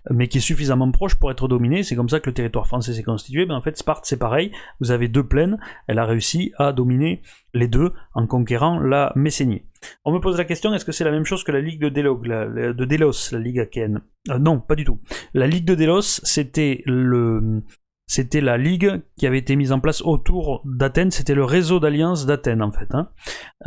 mais 0.09 0.27
qui 0.27 0.37
est 0.37 0.41
suffisamment 0.41 0.91
proche 0.91 1.15
pour 1.15 1.31
être 1.31 1.47
dominée. 1.47 1.83
C'est 1.83 1.95
comme 1.95 2.09
ça 2.09 2.19
que 2.19 2.29
le 2.29 2.33
territoire 2.33 2.67
français 2.67 2.93
s'est 2.93 3.03
constitué. 3.03 3.45
Mais 3.45 3.53
en 3.53 3.61
fait, 3.61 3.77
Sparte, 3.77 4.05
c'est 4.05 4.19
pareil. 4.19 4.51
Vous 4.79 4.91
avez 4.91 5.07
deux 5.07 5.25
plaines. 5.25 5.57
Elle 5.87 5.99
a 5.99 6.05
réussi 6.05 6.51
à 6.57 6.73
dominer 6.73 7.21
les 7.53 7.67
deux 7.67 7.91
en 8.13 8.27
conquérant 8.27 8.79
la 8.79 9.11
Messénie. 9.15 9.63
On 10.05 10.13
me 10.13 10.19
pose 10.19 10.37
la 10.37 10.45
question, 10.45 10.73
est-ce 10.73 10.85
que 10.85 10.91
c'est 10.91 11.03
la 11.03 11.11
même 11.11 11.25
chose 11.25 11.43
que 11.43 11.51
la 11.51 11.59
Ligue 11.61 11.81
de, 11.81 11.89
Délo, 11.89 12.21
la, 12.23 12.47
de 12.47 12.85
Délos, 12.85 13.31
la 13.31 13.39
Ligue 13.39 13.59
achéenne 13.59 14.01
euh, 14.29 14.37
Non, 14.37 14.59
pas 14.59 14.75
du 14.75 14.83
tout. 14.83 14.99
La 15.33 15.47
Ligue 15.47 15.65
de 15.65 15.75
Délos, 15.75 16.21
c'était 16.23 16.83
le, 16.85 17.63
c'était 18.11 18.41
la 18.41 18.57
ligue 18.57 19.01
qui 19.15 19.25
avait 19.25 19.37
été 19.37 19.55
mise 19.55 19.71
en 19.71 19.79
place 19.79 20.01
autour 20.01 20.61
d'Athènes, 20.65 21.11
c'était 21.11 21.33
le 21.33 21.45
réseau 21.45 21.79
d'alliance 21.79 22.25
d'Athènes 22.25 22.61
en 22.61 22.69
fait. 22.69 22.93
Hein. 22.93 23.07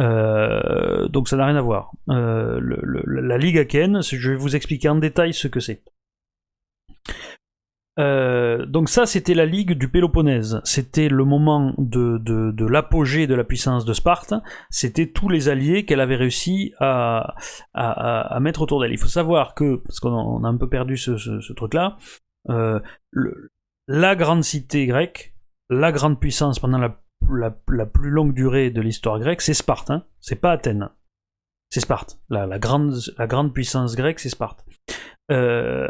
Euh, 0.01 1.09
donc 1.09 1.29
ça 1.29 1.39
n'a 1.39 1.47
rien 1.47 1.57
à 1.57 1.63
voir. 1.63 1.93
Euh, 2.11 2.61
la 3.07 3.39
ligue 3.39 3.57
achéenne, 3.57 4.03
je 4.03 4.31
vais 4.31 4.37
vous 4.37 4.55
expliquer 4.55 4.91
en 4.91 4.97
détail 4.97 5.33
ce 5.33 5.49
que 5.49 5.61
c'est. 5.61 5.83
Euh, 7.99 8.67
donc 8.67 8.91
ça, 8.91 9.07
c'était 9.07 9.33
la 9.33 9.47
ligue 9.47 9.73
du 9.79 9.89
Péloponnèse. 9.89 10.61
C'était 10.65 11.09
le 11.09 11.25
moment 11.25 11.73
de, 11.79 12.67
l'apogée 12.67 13.27
de 13.27 13.35
la 13.35 13.45
puissance 13.45 13.87
de 13.87 13.95
Sparte. 13.95 14.35
C'était 14.69 15.07
tous 15.07 15.31
les 15.31 15.49
alliés 15.49 15.87
qu'elle 15.87 16.01
avait 16.01 16.17
réussi 16.17 16.75
à, 16.81 17.35
mettre 18.41 18.61
autour 18.61 18.83
d'elle. 18.83 18.93
Il 18.93 18.99
faut 18.99 19.07
savoir 19.07 19.55
que, 19.55 19.77
parce 19.77 20.01
qu'on 20.01 20.45
a 20.45 20.49
un 20.49 20.57
peu 20.59 20.69
perdu 20.69 20.99
ce, 20.99 21.53
truc-là, 21.55 21.97
la 23.87 24.17
grande 24.17 24.45
cité 24.45 24.87
grecque, 24.87 25.35
la 25.71 25.93
grande 25.93 26.21
puissance 26.21 26.59
pendant 26.59 26.79
la, 26.79 26.91
plus 27.87 28.11
longue 28.11 28.35
durée 28.35 28.71
de 28.71 28.81
l'histoire 28.81 29.19
grecque, 29.19 29.41
c'est 29.41 29.55
Sparte, 29.55 29.91
hein. 29.91 30.05
c'est 30.21 30.41
pas 30.41 30.53
Athènes. 30.53 30.91
C'est 31.71 31.81
Sparte. 31.81 32.21
La, 32.29 32.59
grande, 32.59 33.53
puissance 33.53 33.97
grecque, 33.97 34.21
c'est 34.21 34.29
Sparte. 34.29 34.65
Euh, 35.31 35.89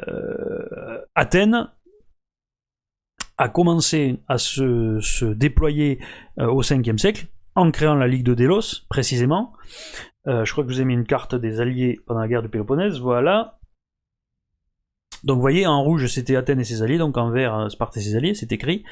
Athènes 1.15 1.69
a 3.37 3.49
commencé 3.49 4.23
à 4.29 4.39
se, 4.39 5.01
se 5.01 5.25
déployer 5.25 5.99
euh, 6.39 6.47
au 6.47 6.63
5e 6.63 6.99
siècle, 6.99 7.27
en 7.55 7.71
créant 7.71 7.95
la 7.95 8.07
Ligue 8.07 8.25
de 8.25 8.35
Délos, 8.35 8.87
précisément. 8.89 9.53
Euh, 10.27 10.45
je 10.45 10.53
crois 10.53 10.65
que 10.65 10.71
je 10.71 10.77
vous 10.77 10.81
ai 10.81 10.85
mis 10.85 10.95
une 10.95 11.07
carte 11.07 11.35
des 11.35 11.61
alliés 11.61 12.01
pendant 12.07 12.21
la 12.21 12.29
guerre 12.29 12.43
du 12.43 12.49
Péloponnèse, 12.49 13.01
voilà. 13.01 13.59
Donc 15.25 15.37
vous 15.37 15.41
voyez, 15.41 15.67
en 15.67 15.83
rouge 15.83 16.07
c'était 16.07 16.37
Athènes 16.37 16.61
et 16.61 16.65
ses 16.65 16.83
alliés, 16.83 16.99
donc 16.99 17.17
en 17.17 17.31
vert 17.31 17.55
euh, 17.55 17.69
Sparte 17.69 17.97
et 17.97 18.01
ses 18.01 18.17
alliés, 18.17 18.35
c'est 18.35 18.53
écrit. 18.53 18.85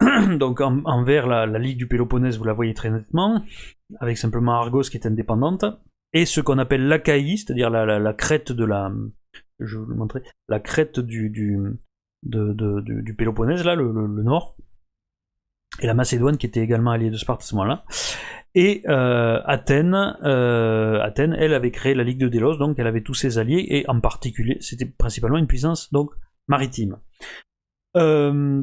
donc 0.38 0.60
en, 0.60 1.02
vert 1.02 1.26
la, 1.26 1.46
Ligue 1.58 1.78
du 1.78 1.88
Péloponnèse, 1.88 2.38
vous 2.38 2.44
la 2.44 2.52
voyez 2.52 2.74
très 2.74 2.90
nettement, 2.90 3.42
avec 3.98 4.18
simplement 4.18 4.52
Argos 4.52 4.82
qui 4.82 4.98
est 4.98 5.06
indépendante, 5.06 5.64
et 6.12 6.26
ce 6.26 6.40
qu'on 6.42 6.58
appelle 6.58 6.86
l'Achaïe, 6.86 7.38
c'est-à-dire 7.38 7.70
la, 7.70 8.12
crête 8.12 8.52
de 8.52 8.64
la... 8.64 8.92
Je 9.58 9.78
vous 9.78 9.86
le 9.86 9.94
montrer, 9.94 10.22
la 10.48 10.60
crête 10.60 11.00
du, 11.00 11.30
du, 11.30 11.58
du 12.22 13.14
Péloponnèse, 13.16 13.64
là, 13.64 13.74
le, 13.74 13.90
nord, 14.22 14.56
et 15.80 15.86
la 15.86 15.94
Macédoine 15.94 16.36
qui 16.36 16.46
était 16.46 16.60
également 16.60 16.90
alliée 16.90 17.10
de 17.10 17.16
Sparte 17.16 17.42
à 17.42 17.46
ce 17.46 17.54
moment-là. 17.54 17.84
Et 18.58 18.82
euh, 18.88 19.42
Athènes, 19.44 20.16
euh, 20.24 20.98
Athènes, 21.02 21.36
elle 21.38 21.52
avait 21.52 21.70
créé 21.70 21.94
la 21.94 22.04
Ligue 22.04 22.18
de 22.18 22.28
Délos, 22.28 22.56
donc 22.56 22.78
elle 22.78 22.86
avait 22.86 23.02
tous 23.02 23.12
ses 23.12 23.36
alliés, 23.36 23.66
et 23.68 23.84
en 23.86 24.00
particulier, 24.00 24.56
c'était 24.60 24.86
principalement 24.86 25.36
une 25.36 25.46
puissance 25.46 25.90
maritime. 26.48 26.98
Euh, 27.98 28.62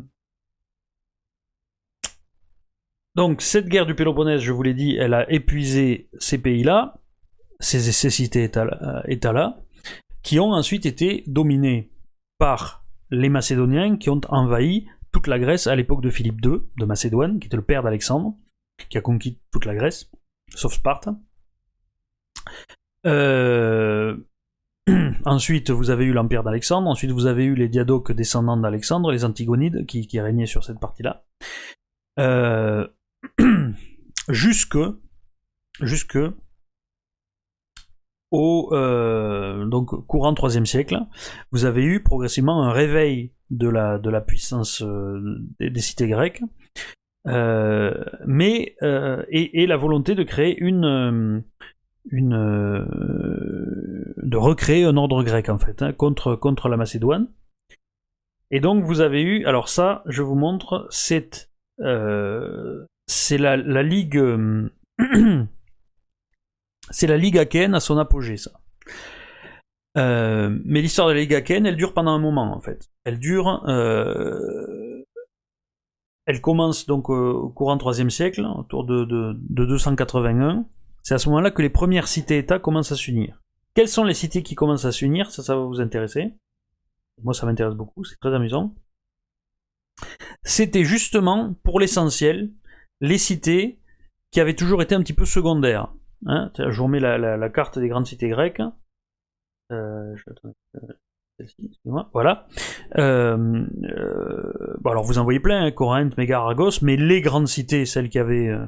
donc 3.13 3.43
cette 3.43 3.67
guerre 3.67 3.85
du 3.85 3.93
Péloponnèse, 3.93 4.41
je 4.41 4.51
vous 4.51 4.63
l'ai 4.63 4.73
dit, 4.73 4.95
elle 4.95 5.13
a 5.13 5.31
épuisé 5.31 6.09
ces 6.17 6.39
pays-là, 6.39 6.99
ces, 7.59 7.79
ces 7.79 8.09
cités-États-là, 8.09 9.61
qui 10.23 10.39
ont 10.39 10.53
ensuite 10.53 10.87
été 10.87 11.23
dominés 11.27 11.91
par 12.39 12.83
les 13.11 13.29
Macédoniens 13.29 13.97
qui 13.97 14.09
ont 14.09 14.21
envahi 14.29 14.87
toute 15.11 15.27
la 15.27 15.37
Grèce 15.37 15.67
à 15.67 15.75
l'époque 15.75 16.01
de 16.01 16.09
Philippe 16.09 16.43
II 16.43 16.61
de 16.79 16.85
Macédoine, 16.85 17.39
qui 17.39 17.45
était 17.45 17.57
le 17.57 17.63
père 17.63 17.83
d'Alexandre 17.83 18.35
qui 18.89 18.97
a 18.97 19.01
conquis 19.01 19.39
toute 19.51 19.65
la 19.65 19.75
Grèce, 19.75 20.09
sauf 20.55 20.73
Sparte. 20.73 21.09
Euh, 23.05 24.17
ensuite, 25.25 25.71
vous 25.71 25.89
avez 25.89 26.05
eu 26.05 26.13
l'empire 26.13 26.43
d'Alexandre. 26.43 26.89
Ensuite, 26.89 27.11
vous 27.11 27.25
avez 27.25 27.45
eu 27.45 27.55
les 27.55 27.69
diadoques 27.69 28.11
descendants 28.11 28.57
d'Alexandre, 28.57 29.11
les 29.11 29.25
Antigonides, 29.25 29.85
qui, 29.85 30.19
régnaient 30.19 30.45
sur 30.45 30.63
cette 30.63 30.79
partie-là. 30.79 31.25
Euh, 32.19 32.87
jusque, 34.29 34.77
jusque 35.81 36.19
au 38.31 38.69
euh, 38.73 39.69
courant 40.07 40.33
3 40.33 40.65
siècle, 40.65 40.99
vous 41.51 41.65
avez 41.65 41.83
eu 41.83 42.01
progressivement 42.01 42.63
un 42.63 42.71
réveil 42.71 43.31
de 43.51 43.69
la 43.69 44.21
puissance 44.21 44.83
des, 45.59 45.81
cités 45.81 46.07
grecques, 46.07 46.41
euh, 47.27 47.93
mais 48.25 48.75
euh, 48.81 49.23
et, 49.29 49.65
la 49.65 49.77
volonté 49.77 50.13
de 50.13 50.23
créer 50.23 50.57
une 50.59 51.43
euh, 52.11 52.85
de 54.17 54.37
recréer 54.37 54.83
un 54.83 54.97
ordre 54.97 55.23
grec 55.23 55.47
en 55.47 55.57
fait 55.57 55.81
hein, 55.81 55.93
contre 55.93 56.35
contre 56.35 56.67
la 56.67 56.75
Macédoine. 56.75 57.29
Et 58.51 58.59
donc 58.59 58.83
vous 58.83 58.99
avez 58.99 59.21
eu 59.21 59.45
alors 59.45 59.69
ça 59.69 60.03
je 60.05 60.21
vous 60.21 60.35
montre 60.35 60.85
c'est 60.89 61.49
c'est 63.07 63.37
la, 63.37 63.57
la 63.57 63.83
ligue 63.83 64.21
c'est 66.89 67.07
la 67.07 67.17
ligue 67.17 67.37
achéenne 67.37 67.73
à 67.73 67.79
son 67.79 67.97
apogée 67.97 68.37
ça. 68.37 68.51
mais 69.95 70.81
l'histoire 70.81 71.07
de 71.07 71.13
la 71.13 71.21
Ligue 71.21 71.35
achéenne, 71.35 71.65
elle 71.65 71.77
dure 71.77 71.93
pendant 71.93 72.11
un 72.11 72.19
moment 72.19 72.53
en 72.53 72.59
fait. 72.59 72.89
Elle 73.05 73.19
dure 73.19 73.63
elle 76.25 76.41
commence 76.41 76.85
donc 76.85 77.09
au 77.09 77.49
courant 77.49 77.77
3 77.77 78.09
siècle, 78.09 78.45
autour 78.57 78.85
de, 78.85 79.33
281. 79.49 80.65
C'est 81.01 81.15
à 81.15 81.17
ce 81.17 81.27
moment-là 81.29 81.51
que 81.51 81.61
les 81.61 81.69
premières 81.69 82.07
cités-États 82.07 82.59
commencent 82.59 82.91
à 82.91 82.95
s'unir. 82.95 83.41
quelles 83.73 83.89
sont 83.89 84.03
les 84.03 84.13
cités 84.13 84.43
qui 84.43 84.55
commencent 84.55 84.85
à 84.85 84.91
s'unir? 84.91 85.31
Ça, 85.31 85.43
ça 85.43 85.55
va 85.55 85.63
vous 85.63 85.81
intéresser. 85.81 86.33
Moi, 87.23 87.33
ça 87.33 87.45
m'intéresse 87.45 87.75
beaucoup, 87.75 88.03
c'est 88.03 88.19
très 88.19 88.33
amusant. 88.33 88.73
C'était 90.43 90.83
justement, 90.83 91.53
pour 91.63 91.79
l'essentiel, 91.79 92.51
les 93.01 93.17
cités 93.17 93.79
qui 94.31 94.39
avaient 94.39 94.55
toujours 94.55 94.81
été 94.81 94.95
un 94.95 95.01
petit 95.01 95.13
peu 95.13 95.25
secondaires. 95.25 95.93
Hein. 96.25 96.51
je 96.57 96.77
vous 96.77 96.85
remets 96.85 96.99
la, 96.99 97.49
carte 97.49 97.77
des 97.79 97.89
grandes 97.89 98.07
cités 98.07 98.29
grecques. 98.29 98.61
Euh, 99.71 100.15
voilà. 102.13 102.47
Euh, 102.97 103.65
euh, 103.83 104.77
alors 104.85 105.03
vous 105.03 105.17
en 105.17 105.23
voyez 105.23 105.39
plein, 105.39 105.65
hein, 105.65 105.71
Corinthe, 105.71 106.17
Mégare, 106.17 106.45
Argos, 106.45 106.81
mais 106.81 106.95
les 106.95 107.21
grandes 107.21 107.47
cités, 107.47 107.85
celles 107.85 108.09
qui 108.09 108.19
avaient 108.19 108.49
euh, 108.49 108.65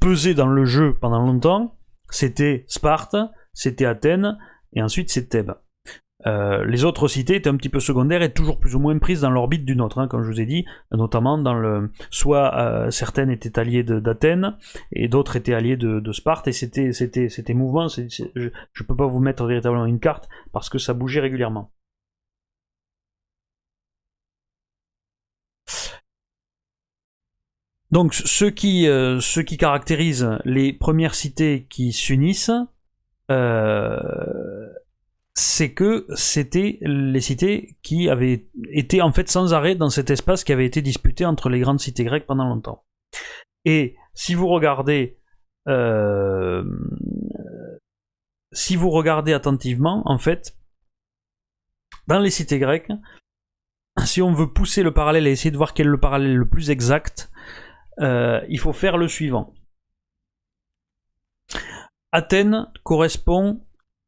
pesé 0.00 0.34
dans 0.34 0.46
le 0.48 0.64
jeu 0.64 0.96
pendant 1.00 1.20
longtemps, 1.20 1.76
c'était 2.10 2.64
Sparte, 2.68 3.16
c'était 3.52 3.86
Athènes, 3.86 4.38
et 4.74 4.82
ensuite 4.82 5.10
c'est 5.10 5.28
Thèbes. 5.28 5.54
Les 6.26 6.84
autres 6.84 7.08
cités 7.08 7.36
étaient 7.36 7.48
un 7.48 7.56
petit 7.56 7.70
peu 7.70 7.80
secondaires 7.80 8.20
et 8.20 8.34
toujours 8.34 8.58
plus 8.58 8.74
ou 8.74 8.80
moins 8.80 8.98
prises 8.98 9.22
dans 9.22 9.30
l'orbite 9.30 9.64
d'une 9.64 9.80
autre, 9.80 9.98
hein, 9.98 10.08
comme 10.08 10.24
je 10.24 10.30
vous 10.30 10.40
ai 10.40 10.46
dit, 10.46 10.66
notamment 10.92 11.38
dans 11.38 11.54
le, 11.54 11.90
soit 12.10 12.90
certaines 12.90 13.30
étaient 13.30 13.58
alliées 13.58 13.82
d'Athènes 13.82 14.56
et 14.92 15.08
d'autres 15.08 15.36
étaient 15.36 15.54
alliées 15.54 15.78
de, 15.78 16.12
Sparte 16.12 16.48
et 16.48 16.52
c'était 16.52 17.54
mouvement. 17.54 17.88
je, 17.88 18.24
ne 18.34 18.86
peux 18.86 18.96
pas 18.96 19.06
vous 19.06 19.20
mettre 19.20 19.46
véritablement 19.46 19.86
une 19.86 20.00
carte 20.00 20.28
parce 20.52 20.68
que 20.68 20.76
ça 20.76 20.92
bougeait 20.92 21.20
régulièrement. 21.20 21.70
Donc 27.90 28.14
ce 28.14 28.44
qui, 28.44 28.86
euh, 28.86 29.20
caractérise 29.58 30.28
les 30.44 30.72
premières 30.72 31.14
cités 31.14 31.66
qui 31.70 31.92
s'unissent, 31.92 32.50
euh, 33.30 33.98
c'est 35.34 35.72
que 35.72 36.06
c'était 36.14 36.78
les 36.82 37.20
cités 37.20 37.76
qui 37.82 38.10
avaient 38.10 38.46
été 38.70 39.00
en 39.00 39.12
fait 39.12 39.28
sans 39.28 39.54
arrêt 39.54 39.74
dans 39.74 39.88
cet 39.88 40.10
espace 40.10 40.44
qui 40.44 40.52
avait 40.52 40.66
été 40.66 40.82
disputé 40.82 41.24
entre 41.24 41.48
les 41.48 41.60
grandes 41.60 41.80
cités 41.80 42.04
grecques 42.04 42.26
pendant 42.26 42.48
longtemps. 42.48 42.84
Et 43.64 43.96
si 44.14 44.34
vous 44.34 44.48
regardez, 44.48 45.18
euh, 45.68 46.64
si 48.52 48.76
vous 48.76 48.90
regardez 48.90 49.32
attentivement, 49.32 50.02
en 50.04 50.18
fait, 50.18 50.56
dans 52.06 52.18
les 52.18 52.30
cités 52.30 52.58
grecques, 52.58 52.90
si 54.04 54.20
on 54.22 54.32
veut 54.32 54.52
pousser 54.52 54.82
le 54.82 54.92
parallèle 54.92 55.26
et 55.26 55.30
essayer 55.30 55.50
de 55.50 55.56
voir 55.56 55.72
quel 55.72 55.86
est 55.86 55.90
le 55.90 56.00
parallèle 56.00 56.36
le 56.36 56.48
plus 56.48 56.70
exact, 56.70 57.30
euh, 58.00 58.40
il 58.48 58.58
faut 58.58 58.72
faire 58.72 58.96
le 58.96 59.08
suivant. 59.08 59.54
Athènes 62.12 62.66
correspond 62.84 63.60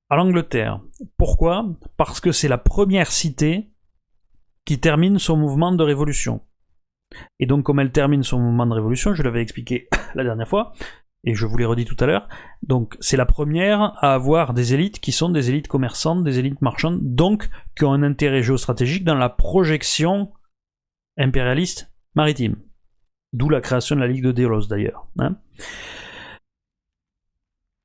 à 0.09 0.17
l'Angleterre. 0.17 0.81
Pourquoi? 1.17 1.67
Parce 1.97 2.21
que 2.21 2.33
c'est 2.33 2.49
la 2.49 2.59
première 2.59 3.13
cité 3.13 3.71
qui 4.65 4.81
termine 4.81 5.19
son 5.19 5.37
mouvement 5.37 5.73
de 5.73 5.83
révolution. 5.83 6.43
Et 7.39 7.47
donc 7.47 7.65
comme 7.65 7.81
elle 7.81 7.93
termine 7.93 8.23
son 8.23 8.39
mouvement 8.39 8.67
de 8.67 8.75
révolution, 8.75 9.15
je 9.15 9.23
l'avais 9.23 9.43
expliqué 9.43 9.89
la 10.15 10.25
dernière 10.25 10.49
fois, 10.49 10.73
et 11.25 11.35
je 11.35 11.47
vous 11.47 11.57
l'ai 11.57 11.65
redit 11.65 11.85
tout 11.85 11.97
à 12.01 12.07
l'heure, 12.07 12.29
donc 12.63 12.97
c'est 13.01 13.17
la 13.17 13.27
première 13.27 13.81
à 14.03 14.15
avoir 14.15 14.55
des 14.55 14.75
élites 14.75 15.01
qui 15.01 15.13
sont 15.13 15.29
des 15.29 15.51
élites 15.51 15.69
commerçantes, 15.69 16.25
des 16.25 16.39
élites 16.39 16.63
marchandes, 16.63 17.01
donc 17.03 17.51
qui 17.77 17.85
ont 17.85 17.93
un 17.93 18.03
intérêt 18.03 18.43
géostratégique 18.43 19.05
dans 19.05 19.17
la 19.17 19.29
projection 19.29 20.33
impérialiste 21.19 21.93
maritime. 22.15 22.57
D'où 23.33 23.49
la 23.49 23.61
création 23.61 23.97
de 23.97 24.01
la 24.01 24.09
Ligue 24.09 24.25
de 24.25 24.33
Délos 24.33 24.67
d'ailleurs. 24.69 25.07
Hein. 25.19 25.37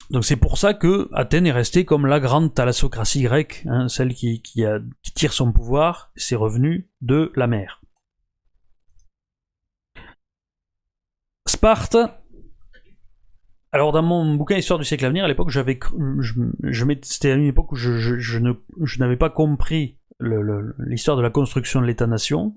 Donc 0.09 0.23
c'est 0.23 0.35
pour 0.35 0.57
ça 0.57 0.73
que 0.73 1.09
Athènes 1.13 1.47
est 1.47 1.51
restée 1.51 1.85
comme 1.85 2.05
la 2.05 2.19
grande 2.19 2.53
thalassocratie 2.53 3.23
grecque, 3.23 3.63
hein, 3.67 3.87
celle 3.87 4.13
qui, 4.13 4.41
tire 5.15 5.33
son 5.33 5.51
pouvoir, 5.51 6.11
ses 6.15 6.35
revenus 6.35 6.85
de 7.01 7.31
la 7.35 7.47
mer. 7.47 7.81
Sparte. 11.47 11.97
Alors 13.71 13.91
dans 13.91 14.03
mon 14.03 14.35
bouquin 14.35 14.55
Histoire 14.55 14.79
du 14.79 14.85
siècle 14.85 15.05
à 15.05 15.09
venir, 15.09 15.25
à 15.25 15.27
l'époque, 15.27 15.49
j'avais, 15.49 15.77
c'était 17.01 17.31
à 17.31 17.35
une 17.35 17.45
époque 17.45 17.71
où 17.71 17.75
je 17.75 18.99
n'avais 18.99 19.17
pas 19.17 19.29
compris 19.29 19.97
l'histoire 20.19 21.17
de 21.17 21.21
la 21.21 21.29
construction 21.29 21.81
de 21.81 21.85
l'État-nation. 21.85 22.55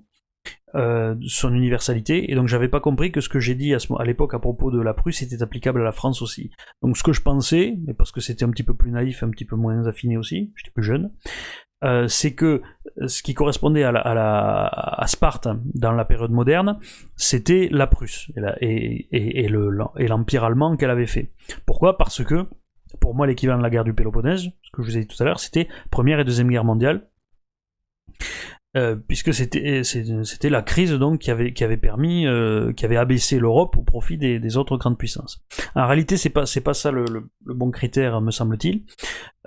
Euh, 0.75 1.15
son 1.27 1.51
universalité, 1.55 2.31
et 2.31 2.35
donc 2.35 2.47
j'avais 2.47 2.67
pas 2.67 2.79
compris 2.79 3.11
que 3.11 3.21
ce 3.21 3.29
que 3.29 3.39
j'ai 3.39 3.55
dit 3.55 3.73
à, 3.73 4.03
l'époque 4.03 4.35
à 4.35 4.39
propos 4.39 4.69
de 4.69 4.79
la 4.79 4.93
Prusse 4.93 5.23
était 5.23 5.41
applicable 5.41 5.81
à 5.81 5.83
la 5.83 5.91
France 5.91 6.21
aussi. 6.21 6.51
Donc 6.83 6.95
ce 6.95 7.01
que 7.01 7.11
je 7.11 7.21
pensais, 7.21 7.75
parce 7.97 8.11
que 8.11 8.21
c'était 8.21 8.45
un 8.45 8.51
petit 8.51 8.61
peu 8.61 8.75
plus 8.75 8.91
naïf, 8.91 9.23
un 9.23 9.31
petit 9.31 9.45
peu 9.45 9.55
moins 9.55 9.87
affiné 9.87 10.15
aussi, 10.15 10.53
j'étais 10.55 10.69
plus 10.69 10.83
jeune, 10.83 11.11
euh, 11.83 12.07
c'est 12.07 12.35
que 12.35 12.61
ce 13.07 13.23
qui 13.23 13.33
correspondait 13.33 13.83
à, 13.83 15.03
Sparte 15.07 15.47
dans 15.73 15.91
la 15.91 16.05
période 16.05 16.29
moderne, 16.29 16.77
c'était 17.15 17.67
la 17.71 17.87
Prusse 17.87 18.31
et 18.61 19.47
l'empire 19.49 20.43
allemand 20.43 20.77
qu'elle 20.77 20.91
avait 20.91 21.07
fait. 21.07 21.31
Pourquoi? 21.65 21.97
Parce 21.97 22.23
que, 22.23 22.45
pour 22.99 23.15
moi, 23.15 23.25
l'équivalent 23.25 23.57
de 23.57 23.63
la 23.63 23.71
guerre 23.71 23.85
du 23.85 23.95
Péloponnèse, 23.95 24.49
ce 24.61 24.71
que 24.71 24.83
je 24.83 24.91
vous 24.91 24.97
ai 24.97 25.01
dit 25.01 25.07
tout 25.07 25.21
à 25.23 25.25
l'heure, 25.25 25.39
c'était 25.39 25.67
Première 25.89 26.19
et 26.19 26.25
Deuxième 26.25 26.49
Guerre 26.49 26.65
mondiale. 26.65 27.07
Euh, 28.77 28.95
puisque 28.95 29.33
c'était 29.33 29.83
c'était 29.83 30.49
la 30.51 30.61
crise 30.61 30.91
donc 30.91 31.21
qui 31.21 31.31
avait 31.31 31.53
qui 31.53 31.63
avait 31.63 31.75
permis 31.75 32.27
euh, 32.27 32.71
qui 32.71 32.85
avait 32.85 32.97
abaissé 32.97 33.39
l'Europe 33.39 33.75
au 33.77 33.81
profit 33.81 34.15
des, 34.15 34.57
autres 34.57 34.77
grandes 34.77 34.97
puissances. 34.97 35.43
En 35.73 35.87
réalité, 35.87 36.17
c'est 36.17 36.29
pas 36.29 36.43
pas 36.63 36.73
ça 36.75 36.91
le, 36.91 37.31
bon 37.45 37.71
critère 37.71 38.21
me 38.21 38.29
semble-t-il. 38.29 38.83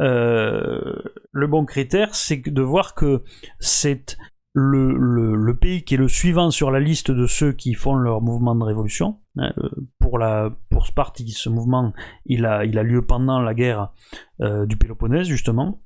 Euh, 0.00 0.96
le 1.30 1.46
bon 1.46 1.64
critère, 1.64 2.16
c'est 2.16 2.38
de 2.38 2.62
voir 2.62 2.96
que 2.96 3.22
c'est 3.60 4.16
le, 4.54 4.92
le, 4.92 5.56
pays 5.56 5.84
qui 5.84 5.94
est 5.94 5.98
le 5.98 6.08
suivant 6.08 6.50
sur 6.50 6.72
la 6.72 6.80
liste 6.80 7.12
de 7.12 7.26
ceux 7.26 7.52
qui 7.52 7.74
font 7.74 7.94
leur 7.94 8.22
mouvement 8.22 8.56
de 8.56 8.64
révolution. 8.64 9.20
Hein, 9.38 9.52
pour 10.00 10.18
la 10.18 10.50
pour 10.68 10.88
Sparte, 10.88 11.22
ce 11.28 11.48
mouvement 11.48 11.92
il 12.26 12.44
a 12.44 12.64
il 12.64 12.76
a 12.76 12.82
lieu 12.82 13.02
pendant 13.02 13.40
la 13.40 13.54
guerre 13.54 13.92
du 14.40 14.76
Péloponnèse 14.76 15.28
justement. 15.28 15.80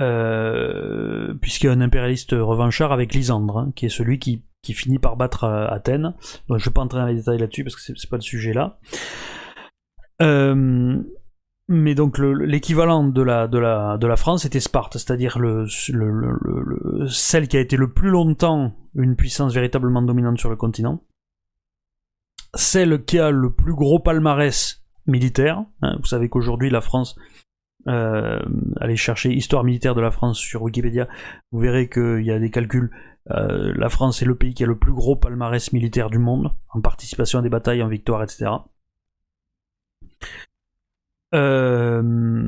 Euh, 0.00 1.34
puisqu'il 1.34 1.66
y 1.66 1.68
a 1.68 1.72
un 1.72 1.80
impérialiste 1.82 2.32
revanchard 2.32 2.92
avec 2.92 3.12
Lysandre, 3.14 3.58
hein, 3.58 3.72
qui 3.76 3.86
est 3.86 3.90
celui 3.90 4.18
qui, 4.18 4.42
finit 4.64 4.98
par 4.98 5.16
battre 5.16 5.44
euh, 5.44 5.66
Athènes. 5.68 6.14
Donc, 6.48 6.58
je 6.58 6.64
ne 6.64 6.70
vais 6.70 6.72
pas 6.72 6.80
entrer 6.80 7.00
dans 7.00 7.06
les 7.06 7.16
détails 7.16 7.38
là-dessus 7.38 7.64
parce 7.64 7.76
que 7.76 7.82
c'est 7.82 8.10
pas 8.10 8.16
le 8.16 8.22
sujet 8.22 8.52
là. 8.52 8.78
Euh, 10.22 11.02
mais 11.68 11.94
donc 11.94 12.18
l'équivalent 12.18 13.04
de 13.04 13.22
la, 13.22 13.48
de, 13.48 13.58
la, 13.58 13.96
de 13.96 14.06
la 14.06 14.16
France 14.16 14.44
était 14.44 14.60
Sparte, 14.60 14.98
c'est-à-dire 14.98 15.38
le, 15.38 15.66
celle 17.08 17.48
qui 17.48 17.56
a 17.56 17.60
été 17.60 17.76
le 17.76 17.92
plus 17.92 18.10
longtemps 18.10 18.76
une 18.94 19.16
puissance 19.16 19.54
véritablement 19.54 20.02
dominante 20.02 20.38
sur 20.38 20.50
le 20.50 20.56
continent, 20.56 21.02
celle 22.54 23.04
qui 23.04 23.18
a 23.18 23.30
le 23.30 23.52
plus 23.52 23.74
gros 23.74 24.00
palmarès 24.00 24.84
militaire. 25.06 25.64
Hein. 25.80 25.96
vous 25.98 26.06
savez 26.06 26.28
qu'aujourd'hui 26.28 26.68
la 26.68 26.80
France 26.80 27.16
euh, 27.88 28.40
allez 28.80 28.96
chercher 28.96 29.32
Histoire 29.32 29.64
militaire 29.64 29.94
de 29.94 30.00
la 30.00 30.10
France 30.10 30.38
sur 30.38 30.62
Wikipédia, 30.62 31.08
vous 31.50 31.60
verrez 31.60 31.88
qu'il 31.88 32.22
y 32.22 32.30
a 32.30 32.38
des 32.38 32.50
calculs. 32.50 32.90
Euh, 33.30 33.72
la 33.76 33.88
France 33.88 34.22
est 34.22 34.26
le 34.26 34.34
pays 34.34 34.54
qui 34.54 34.64
a 34.64 34.66
le 34.66 34.78
plus 34.78 34.92
gros 34.92 35.16
palmarès 35.16 35.72
militaire 35.72 36.10
du 36.10 36.18
monde, 36.18 36.52
en 36.70 36.80
participation 36.80 37.38
à 37.38 37.42
des 37.42 37.48
batailles, 37.48 37.82
en 37.82 37.88
victoire, 37.88 38.22
etc. 38.22 38.50
Euh, 41.34 42.42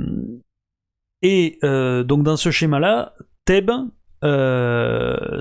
et 1.23 1.59
donc 1.63 2.23
dans 2.23 2.37
ce 2.37 2.51
schéma-là, 2.51 3.15
Thèbes, 3.45 3.73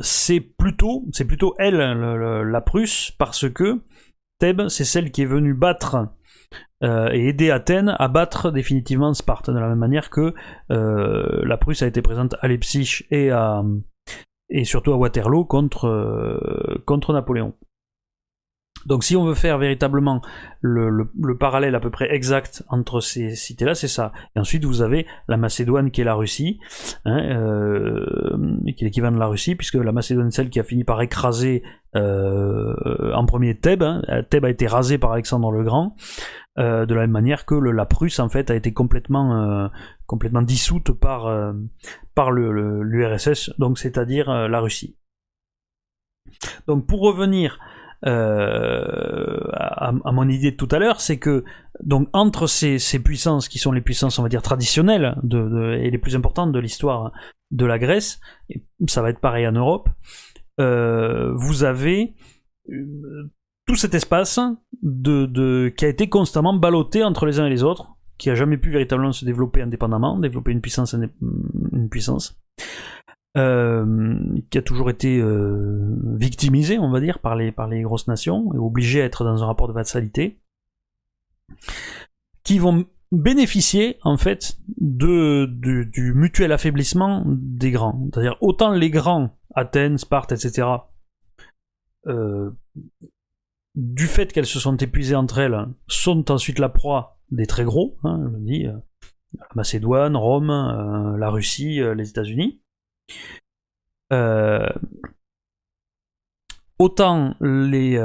c'est 0.02 0.40
plutôt, 0.40 1.06
c'est 1.12 1.26
plutôt 1.26 1.56
elle, 1.60 1.78
la 1.78 2.62
Prusse, 2.62 3.12
parce 3.18 3.50
que 3.50 3.82
Thèbes, 4.40 4.70
c'est 4.70 4.86
celle 4.86 5.12
qui 5.12 5.24
est 5.24 5.26
venue 5.26 5.54
battre 5.54 6.08
euh, 6.84 7.10
et 7.14 7.30
aider 7.30 7.50
Athènes 7.50 7.96
à 7.98 8.08
battre 8.10 8.52
définitivement 8.52 9.14
Sparte, 9.14 9.50
de 9.50 9.58
la 9.58 9.70
même 9.70 9.80
manière 9.80 10.10
que 10.10 10.34
euh, 10.70 11.42
la 11.46 11.58
Prusse 11.58 11.82
a 11.82 11.88
été 11.88 12.02
présente 12.02 12.36
à 12.42 12.48
Leipzig 12.50 13.06
et, 13.10 13.32
à, 13.32 13.64
et 14.50 14.66
surtout 14.66 14.92
à 14.92 14.98
Waterloo 14.98 15.46
contre, 15.46 15.88
euh, 15.88 16.84
contre 16.86 17.14
Napoléon. 17.14 17.54
Donc 18.86 19.06
si 19.06 19.16
on 19.16 19.24
veut 19.24 19.34
faire 19.34 19.58
véritablement 19.60 20.22
le, 20.60 21.08
parallèle 21.40 21.74
à 21.74 21.80
peu 21.80 21.90
près 21.90 22.14
exact 22.14 22.64
entre 22.68 23.00
ces 23.00 23.34
cités-là, 23.34 23.76
c'est 23.76 23.88
ça. 23.88 24.12
Et 24.36 24.40
ensuite 24.40 24.66
vous 24.66 24.82
avez 24.82 25.08
la 25.30 25.38
Macédoine 25.38 25.90
qui 25.90 26.02
est 26.02 26.04
la 26.04 26.16
Russie, 26.16 26.60
hein, 27.06 27.18
qui 28.76 28.84
est 28.84 28.88
l'équivalent 28.88 29.14
de 29.14 29.20
la 29.20 29.28
Russie, 29.28 29.56
puisque 29.56 29.76
la 29.76 29.94
Macédoine 29.94 30.28
est 30.28 30.32
celle 30.32 30.50
qui 30.50 30.60
a 30.60 30.66
fini 30.66 30.84
par 30.84 31.02
écraser 31.02 31.64
en 31.96 33.26
premier 33.26 33.58
Thèbes. 33.58 33.84
Hein. 33.84 34.02
Thèbes 34.30 34.44
a 34.44 34.50
été 34.50 34.68
rasé 34.68 34.98
par 34.98 35.14
Alexandre 35.14 35.50
le 35.52 35.64
Grand. 35.64 35.96
Euh, 36.60 36.86
de 36.86 36.94
la 36.94 37.02
même 37.02 37.12
manière 37.12 37.46
que 37.46 37.56
la 37.56 37.86
Prusse 37.88 38.20
en 38.20 38.30
fait 38.30 38.52
a 38.52 38.56
été 38.56 38.74
complètement 38.74 39.42
euh, 39.42 39.68
complètement 40.06 40.44
dissoute 40.44 40.92
par 40.92 41.26
euh, 41.26 41.54
par 42.14 42.30
le 42.30 42.84
l'URSS 42.84 43.50
donc 43.58 43.80
c'est-à-dire 43.80 44.32
la 44.48 44.60
Russie. 44.60 44.96
Donc 46.68 46.86
pour 46.86 47.02
revenir 47.02 47.60
à, 48.04 49.92
mon 50.12 50.28
idée 50.30 50.52
de 50.52 50.58
tout 50.58 50.68
à 50.72 50.78
l'heure, 50.78 51.02
c'est 51.02 51.18
que 51.18 51.44
donc 51.82 52.10
entre 52.14 52.48
ces, 52.48 52.78
puissances 53.00 53.48
qui 53.48 53.60
sont 53.60 53.72
les 53.72 53.82
puissances, 53.82 54.20
on 54.20 54.24
va 54.24 54.30
dire, 54.30 54.42
traditionnelles 54.42 55.16
et 55.32 55.90
les 55.90 55.98
plus 55.98 56.16
importantes 56.16 56.52
de 56.52 56.60
l'histoire 56.60 57.14
de 57.52 57.66
la 57.66 57.80
Grèce, 57.80 58.20
et 58.50 58.64
ça 58.88 59.02
va 59.02 59.10
être 59.10 59.22
pareil 59.22 59.48
en 59.48 59.54
Europe, 59.54 59.90
euh, 60.60 61.34
vous 61.36 61.64
avez 61.64 62.14
euh, 62.70 63.32
tout 63.74 63.80
cet 63.80 63.96
espace 63.96 64.40
qui 64.84 65.86
a 65.86 65.88
été 65.88 66.08
constamment 66.08 66.54
ballotté 66.54 67.04
entre 67.04 67.26
les 67.26 67.40
uns 67.40 67.48
et 67.48 67.50
les 67.50 67.64
autres, 67.64 67.96
qui 68.20 68.30
a 68.30 68.36
jamais 68.36 68.58
pu 68.58 68.70
véritablement 68.70 69.12
se 69.12 69.26
développer 69.26 69.64
indépendamment, 69.64 70.20
développer 70.20 70.52
une 70.52 70.62
puissance, 70.62 70.94
une 70.94 71.90
puissance. 71.90 72.40
Euh, 73.36 74.16
qui 74.52 74.60
a 74.60 74.62
toujours 74.62 74.92
été 74.92 75.20
victimisé, 76.06 76.78
on 76.78 76.92
va 76.92 77.00
dire, 77.00 77.18
par 77.18 77.36
les, 77.36 77.82
grosses 77.82 78.08
nations, 78.08 78.54
et 78.54 78.60
obligé 78.60 79.02
à 79.02 79.06
être 79.06 79.24
dans 79.24 79.42
un 79.42 79.48
rapport 79.48 79.68
de 79.68 79.74
vassalité 79.74 80.40
qui 82.44 82.60
vont 82.60 82.86
bénéficier 83.12 83.98
en 84.04 84.18
fait 84.18 84.60
du 84.78 86.14
mutuel 86.14 86.52
affaiblissement 86.52 87.24
des 87.26 87.72
grands. 87.72 88.08
C'est-à-dire 88.14 88.38
autant 88.40 88.72
les 88.72 88.92
grands, 88.92 89.36
Athènes, 89.56 89.98
Sparte, 89.98 90.32
etc., 90.32 90.68
euh, 92.06 92.52
du 93.76 94.08
fait 94.08 94.32
qu'elles 94.32 94.46
se 94.46 94.60
sont 94.60 94.78
épuisées 94.78 95.16
entre 95.16 95.40
elles, 95.40 95.68
sont 95.88 96.32
ensuite 96.32 96.60
la 96.60 96.70
proie 96.70 97.20
des 97.32 97.48
très 97.48 97.64
gros, 97.64 97.98
hein, 98.04 98.32
je 98.34 98.40
dis, 98.40 98.68
euh, 98.68 98.78
Macédoine, 99.56 100.16
Rome, 100.16 100.52
euh, 100.52 101.18
la 101.18 101.30
Russie, 101.30 101.80
les 101.96 102.10
États-Unis. 102.10 102.62
autant 106.80 107.36
les, 107.42 107.98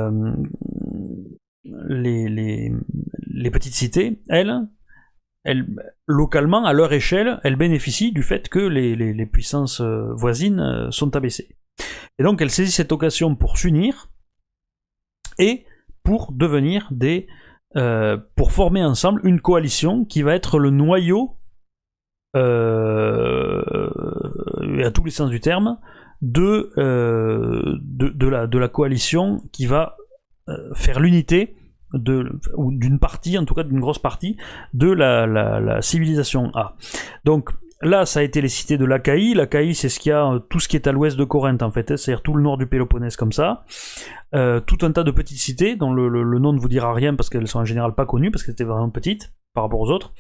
petites 3.52 3.74
cités, 3.74 4.22
elles, 4.28 4.68
localement, 6.06 6.64
à 6.64 6.72
leur 6.72 6.92
échelle, 6.92 7.40
elles 7.44 7.56
bénéficient 7.56 8.12
du 8.12 8.22
fait 8.22 8.48
que 8.48 8.58
les, 8.58 8.94
les, 8.96 9.26
puissances 9.26 9.80
euh, 9.80 10.12
voisines 10.14 10.60
euh, 10.60 10.90
sont 10.90 11.14
abaissées. 11.16 11.56
Et 12.18 12.22
donc 12.22 12.42
elles 12.42 12.50
saisissent 12.50 12.76
cette 12.76 12.92
occasion 12.92 13.36
pour 13.36 13.58
s'unir 13.58 14.10
et 15.38 15.64
pour 16.02 16.32
devenir 16.32 16.88
des... 16.90 17.26
Euh, 17.76 18.16
pour 18.34 18.52
former 18.52 18.82
ensemble 18.82 19.20
une 19.24 19.40
coalition 19.40 20.06
qui 20.06 20.22
va 20.22 20.34
être 20.34 20.58
le 20.58 20.70
noyau, 20.70 21.36
euh, 22.34 23.62
à 24.82 24.90
tous 24.90 25.04
les 25.04 25.10
sens 25.10 25.28
du 25.28 25.38
terme, 25.38 25.78
de, 26.22 26.72
de, 26.76 28.08
de, 28.08 28.28
la, 28.28 28.46
de 28.46 28.58
la 28.58 28.68
coalition 28.68 29.42
qui 29.52 29.66
va 29.66 29.96
faire 30.74 30.98
l'unité 30.98 31.58
de 31.92 32.38
ou 32.56 32.72
d'une 32.72 32.98
partie, 32.98 33.38
en 33.38 33.44
tout 33.44 33.54
cas 33.54 33.64
d'une 33.64 33.80
grosse 33.80 33.98
partie, 33.98 34.36
de 34.74 34.90
la, 34.90 35.26
la, 35.26 35.82
civilisation 35.82 36.50
A. 36.54 36.76
Donc 37.24 37.50
là, 37.82 38.06
ça 38.06 38.20
a 38.20 38.22
été 38.22 38.40
les 38.40 38.48
cités 38.48 38.78
de 38.78 38.84
l'Achaïe. 38.84 39.34
L'Achaïe, 39.34 39.74
c'est 39.74 39.88
ce 39.88 40.00
qu'il 40.00 40.10
y 40.10 40.12
a, 40.12 40.26
euh, 40.26 40.38
tout 40.38 40.60
ce 40.60 40.68
qui 40.68 40.76
est 40.76 40.86
à 40.86 40.92
l'ouest 40.92 41.16
de 41.16 41.24
Corinthe, 41.24 41.62
en 41.62 41.70
fait, 41.70 41.90
hein, 41.90 41.96
c'est-à-dire 41.96 42.22
tout 42.22 42.34
le 42.34 42.42
nord 42.42 42.58
du 42.58 42.66
Péloponnèse 42.66 43.16
comme 43.16 43.32
ça. 43.32 43.64
Euh, 44.34 44.60
tout 44.60 44.78
un 44.82 44.92
tas 44.92 45.04
de 45.04 45.10
petites 45.10 45.38
cités, 45.38 45.76
dont 45.76 45.92
le, 45.92 46.38
nom 46.38 46.52
ne 46.52 46.60
vous 46.60 46.68
dira 46.68 46.92
rien 46.92 47.14
parce 47.14 47.30
qu'elles 47.30 47.48
sont 47.48 47.60
en 47.60 47.64
général 47.64 47.94
pas 47.94 48.06
connues, 48.06 48.30
parce 48.30 48.42
qu'elles 48.42 48.52
étaient 48.52 48.64
vraiment 48.64 48.90
petites 48.90 49.32
par 49.54 49.64
rapport 49.64 49.80
aux 49.80 49.90
autres, 49.90 50.12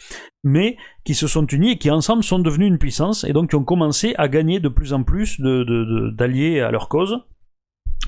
mais 0.42 0.76
qui 1.04 1.14
se 1.14 1.26
sont 1.26 1.46
unies 1.46 1.72
et 1.72 1.78
qui 1.78 1.90
ensemble 1.90 2.24
sont 2.24 2.38
devenues 2.38 2.66
une 2.66 2.78
puissance, 2.78 3.24
et 3.24 3.32
donc 3.32 3.50
qui 3.50 3.56
ont 3.56 3.64
commencé 3.64 4.14
à 4.16 4.26
gagner 4.26 4.58
de 4.58 4.68
plus 4.68 4.92
en 4.94 5.02
plus 5.02 5.40
d'alliés 5.40 6.60
à 6.60 6.70
leur 6.70 6.88
cause. 6.88 7.18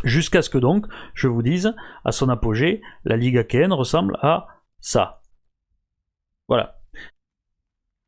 Jusqu'à 0.03 0.41
ce 0.41 0.49
que 0.49 0.59
donc, 0.59 0.87
je 1.15 1.29
vous 1.29 1.43
dise, 1.43 1.75
à 2.05 2.13
son 2.13 2.31
apogée, 2.31 2.81
la 3.05 3.17
Ligue 3.17 3.37
achéenne 3.37 3.73
ressemble 3.73 4.17
à 4.23 4.47
ça. 4.81 5.21
Voilà. 6.49 6.80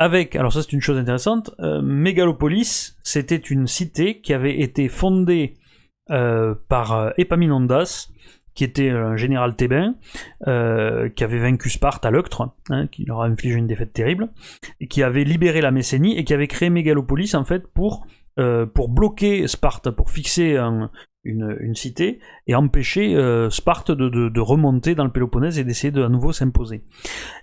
Avec, 0.02 0.34
alors 0.34 0.52
ça 0.52 0.62
c'est 0.62 0.72
une 0.72 0.80
chose 0.80 0.98
intéressante, 0.98 1.54
euh, 1.60 1.80
Mégalopolis, 1.80 2.98
c'était 3.04 3.36
une 3.36 3.68
cité 3.68 4.20
qui 4.20 4.34
avait 4.34 4.58
été 4.60 4.88
fondée 4.88 5.54
euh, 6.10 6.56
par 6.68 6.92
euh, 6.92 7.10
Epaminondas, 7.18 8.08
qui 8.52 8.64
était 8.64 8.90
un 8.90 9.14
général 9.14 9.54
thébain, 9.54 9.94
qui 10.44 11.24
avait 11.24 11.38
vaincu 11.38 11.70
Sparte 11.70 12.04
à 12.04 12.10
Leuctre, 12.10 12.50
hein, 12.68 12.88
qui 12.88 13.04
leur 13.04 13.22
a 13.22 13.26
infligé 13.26 13.54
une 13.54 13.68
défaite 13.68 13.92
terrible, 13.92 14.30
et 14.80 14.88
qui 14.88 15.04
avait 15.04 15.22
libéré 15.22 15.60
la 15.60 15.70
Messénie 15.70 16.18
et 16.18 16.24
qui 16.24 16.34
avait 16.34 16.48
créé 16.48 16.68
Mégalopolis 16.68 17.36
en 17.36 17.44
fait 17.44 17.68
pour 17.68 18.04
pour 18.74 18.88
bloquer 18.88 19.46
Sparte, 19.46 19.90
pour 19.90 20.10
fixer 20.10 20.56
un, 20.56 20.90
une, 21.24 21.74
cité 21.74 22.20
et 22.46 22.54
empêcher 22.54 23.14
euh, 23.14 23.50
Sparte 23.50 23.90
de, 23.90 24.40
remonter 24.40 24.94
dans 24.94 25.04
le 25.04 25.12
Péloponnèse 25.12 25.58
et 25.58 25.64
d'essayer 25.64 25.90
de 25.90 26.02
à 26.02 26.08
nouveau 26.08 26.32
s'imposer. 26.32 26.84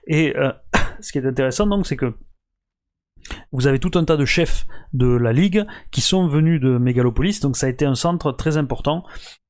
Et 0.08 0.36
euh, 0.36 0.52
ce 1.00 1.12
qui 1.12 1.18
est 1.18 1.26
intéressant 1.26 1.68
donc, 1.68 1.88
c'est 1.88 1.98
que 1.98 2.14
vous 3.52 3.68
avez 3.68 3.80
tout 3.80 3.92
un 3.96 4.04
tas 4.04 4.18
de 4.18 4.26
chefs 4.26 4.66
de 4.94 5.08
la 5.08 5.34
Ligue 5.34 5.66
qui 5.92 6.02
sont 6.02 6.28
venus 6.28 6.60
de 6.62 6.78
Mégalopolis, 6.78 7.40
donc 7.42 7.58
ça 7.58 7.68
a 7.68 7.70
été 7.70 7.86
un 7.86 7.96
centre 7.96 8.32
très 8.32 8.58
important 8.58 9.04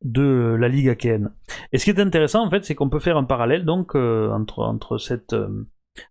de 0.04 0.56
la 0.60 0.68
Ligue 0.68 0.90
achéenne. 0.90 1.32
Et 1.72 1.78
ce 1.78 1.86
qui 1.86 1.92
est 1.92 2.00
intéressant 2.00 2.46
en 2.46 2.50
fait, 2.50 2.66
c'est 2.66 2.76
qu'on 2.76 2.90
peut 2.90 3.00
faire 3.00 3.18
un 3.18 3.24
parallèle 3.24 3.66
donc 3.66 3.96
euh, 3.96 4.32
entre, 4.32 4.98
cette, 4.98 5.36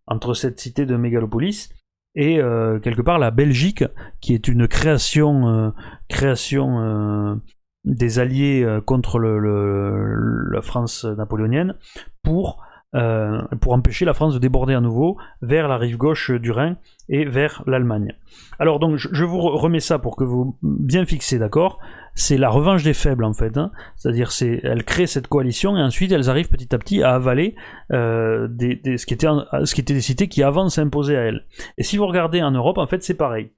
entre 0.06 0.34
cette 0.34 0.60
cité 0.60 0.86
de 0.86 0.96
Mégalopolis 0.96 1.70
et 2.14 2.40
quelque 2.82 3.02
part 3.02 3.20
la 3.20 3.30
Belgique, 3.30 3.84
qui 4.20 4.34
est 4.34 4.48
une 4.48 4.66
création, 4.66 5.72
création 6.08 7.40
des 7.88 8.18
alliés 8.18 8.62
euh, 8.64 8.80
contre 8.80 9.18
la 9.18 10.62
France 10.62 11.04
napoléonienne 11.04 11.74
pour, 12.22 12.62
euh, 12.94 13.42
pour 13.60 13.74
empêcher 13.74 14.06
la 14.06 14.14
France 14.14 14.32
de 14.32 14.38
déborder 14.38 14.72
à 14.72 14.80
nouveau 14.80 15.18
vers 15.42 15.68
la 15.68 15.76
rive 15.76 15.98
gauche 15.98 16.30
du 16.30 16.50
Rhin 16.50 16.78
et 17.10 17.26
vers 17.26 17.62
l'Allemagne. 17.66 18.14
Alors 18.58 18.78
donc 18.78 18.96
je, 18.96 19.24
vous 19.24 19.40
remets 19.40 19.80
ça 19.80 19.98
pour 19.98 20.16
que 20.16 20.24
vous 20.24 20.56
bien 20.62 21.04
fixez 21.04 21.38
d'accord? 21.38 21.80
C'est 22.14 22.38
la 22.38 22.48
revanche 22.48 22.84
des 22.84 22.94
faibles 22.94 23.24
en 23.24 23.34
fait. 23.34 23.58
Hein. 23.58 23.72
C'est-à-dire 23.96 24.32
c'est 24.32 24.60
elles 24.62 24.84
créent 24.84 25.06
cette 25.06 25.28
coalition 25.28 25.76
et 25.76 25.82
ensuite 25.82 26.12
elles 26.12 26.30
arrivent 26.30 26.48
petit 26.48 26.74
à 26.74 26.78
petit 26.78 27.02
à 27.02 27.14
avaler 27.14 27.56
euh, 27.92 28.48
ce, 28.58 29.04
qui 29.04 29.12
était, 29.12 29.28
ce 29.28 29.74
qui 29.74 29.80
était 29.82 29.94
des 29.94 30.00
cités 30.00 30.28
qui 30.28 30.42
avant 30.42 30.70
s'imposaient 30.70 31.16
à 31.16 31.22
elles. 31.22 31.46
Et 31.76 31.82
si 31.82 31.98
vous 31.98 32.06
regardez 32.06 32.42
en 32.42 32.52
Europe 32.52 32.78
en 32.78 32.86
fait 32.86 33.02
c'est 33.02 33.16
pareil. 33.16 33.52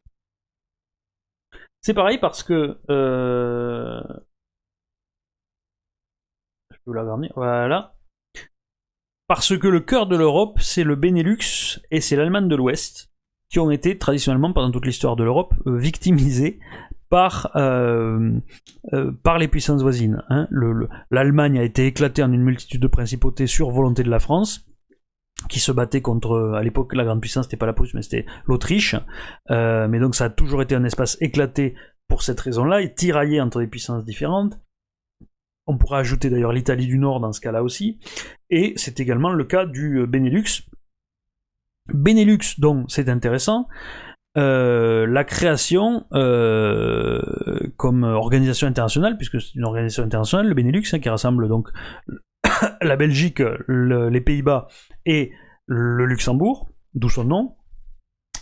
C'est 1.83 1.95
pareil 1.95 2.19
parce 2.19 2.43
que. 2.43 2.79
Euh... 2.91 4.03
Je 6.71 6.77
peux 6.85 6.93
la 6.93 7.05
garder. 7.05 7.31
Voilà. 7.37 7.95
Parce 9.31 9.57
que 9.57 9.69
le 9.69 9.79
cœur 9.79 10.09
de 10.09 10.17
l'Europe, 10.17 10.59
c'est 10.61 10.83
le 10.83 10.97
Benelux 10.97 11.79
et 11.93 12.01
c'est 12.01 12.17
l'Allemagne 12.17 12.49
de 12.49 12.57
l'Ouest, 12.57 13.13
qui 13.49 13.61
ont 13.61 13.71
été 13.71 13.97
traditionnellement, 13.97 14.53
pendant 14.53 14.73
toute 14.73 14.85
l'histoire 14.85 15.15
de 15.15 15.23
l'Europe, 15.23 15.55
euh, 15.69 15.79
victimisés 15.79 16.59
par, 17.11 17.53
euh, 17.55 18.33
euh, 18.93 19.13
par 19.23 19.39
les 19.39 19.47
puissances 19.47 19.83
voisines. 19.83 20.25
Hein. 20.31 20.49
L'Allemagne 21.13 21.61
a 21.61 21.63
été 21.63 21.87
éclatée 21.87 22.25
en 22.25 22.33
une 22.33 22.43
multitude 22.43 22.83
de 22.83 22.89
principautés 22.89 23.47
sur 23.47 23.71
volonté 23.71 24.03
de 24.03 24.11
la 24.11 24.19
France 24.19 24.67
qui 25.49 25.61
se 25.61 25.71
battait 25.71 26.03
contre, 26.03 26.57
à 26.57 26.65
l'époque, 26.65 26.93
la 26.97 27.05
grande 27.05 27.21
puissance, 27.21 27.45
c'était 27.45 27.57
pas 27.57 27.67
la 27.67 27.73
Prusse, 27.73 27.95
mais 27.95 28.03
c'était 28.03 28.27
l'Autriche. 28.47 28.97
Mais 29.49 30.01
donc 30.01 30.17
ça 30.17 30.25
a 30.25 30.31
toujours 30.31 30.61
été 30.61 30.75
un 30.75 30.83
espace 30.83 31.17
éclaté 31.21 31.77
pour 32.09 32.23
cette 32.23 32.41
raison-là, 32.41 32.81
et 32.81 32.93
tiraillé 32.93 33.41
entre 33.41 33.61
des 33.61 33.69
puissances 33.69 34.05
différentes. 34.05 34.59
On 35.71 35.79
pourrait 35.79 36.01
ajouter 36.01 36.31
d'ailleurs 36.31 36.53
l'Italie 36.53 36.89
du 36.89 36.99
Nord 36.99 37.21
dans 37.21 37.33
ce 37.33 37.41
cas-là 37.41 37.63
aussi. 37.63 38.01
Et 38.51 38.73
c'est 38.77 38.99
également 38.99 39.31
le 39.31 39.45
cas 39.45 39.67
du 39.67 40.01
euh, 40.01 40.07
Benelux. 40.07 40.63
Benelux, 41.95 42.59
donc, 42.59 42.87
c'est 42.89 43.09
intéressant. 43.09 43.69
Euh, 44.37 45.07
la 45.07 45.25
création 45.25 46.07
comme 47.77 48.03
organisation 48.03 48.67
internationale, 48.67 49.17
puisque 49.17 49.41
c'est 49.41 49.55
une 49.55 49.65
organisation 49.65 50.03
internationale, 50.03 50.49
le 50.49 50.55
Benelux, 50.55 50.83
hein, 50.93 50.99
qui 50.99 51.09
rassemble 51.09 51.49
donc 51.49 51.69
la 52.83 52.97
Belgique, 52.97 53.43
les 53.69 54.21
Pays-Bas 54.21 54.67
et 55.07 55.31
le 55.67 56.05
Luxembourg, 56.05 56.69
d'où 56.95 57.09
son 57.09 57.25
nom, 57.25 57.55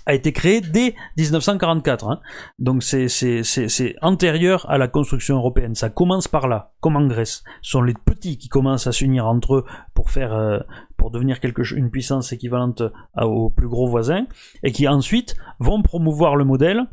a 0.09 0.15
été 0.15 0.33
créé 0.33 0.61
dès 0.61 0.97
1944. 1.19 2.09
Hein. 2.09 2.21
Donc 2.59 2.83
c'est 2.83 3.95
antérieur 4.01 4.69
à 4.69 4.79
la 4.79 4.89
construction 4.89 5.37
européenne. 5.37 5.75
Ça 5.75 5.91
commence 5.91 6.27
par 6.27 6.49
là, 6.49 6.73
comme 6.81 6.97
en 6.97 7.07
Grèce. 7.07 7.45
Ce 7.63 7.73
sont 7.73 7.83
les 7.83 7.95
petits 7.95 8.39
qui 8.39 8.49
commencent 8.49 8.87
à 8.87 8.93
s'unir 8.93 9.27
entre 9.27 9.57
eux 9.57 9.65
pour 9.95 10.11
faire 10.11 10.33
euh, 10.33 10.59
pour 10.97 11.11
devenir 11.11 11.39
quelque 11.41 11.63
une 11.75 11.91
puissance 11.91 12.33
équivalente 12.33 12.83
aux 13.21 13.51
plus 13.51 13.69
gros 13.69 13.87
voisins, 13.87 14.27
et 14.63 14.73
qui 14.73 14.89
ensuite 14.89 15.37
vont 15.61 15.83
promouvoir 15.83 16.37
le 16.37 16.45
modèle 16.45 16.87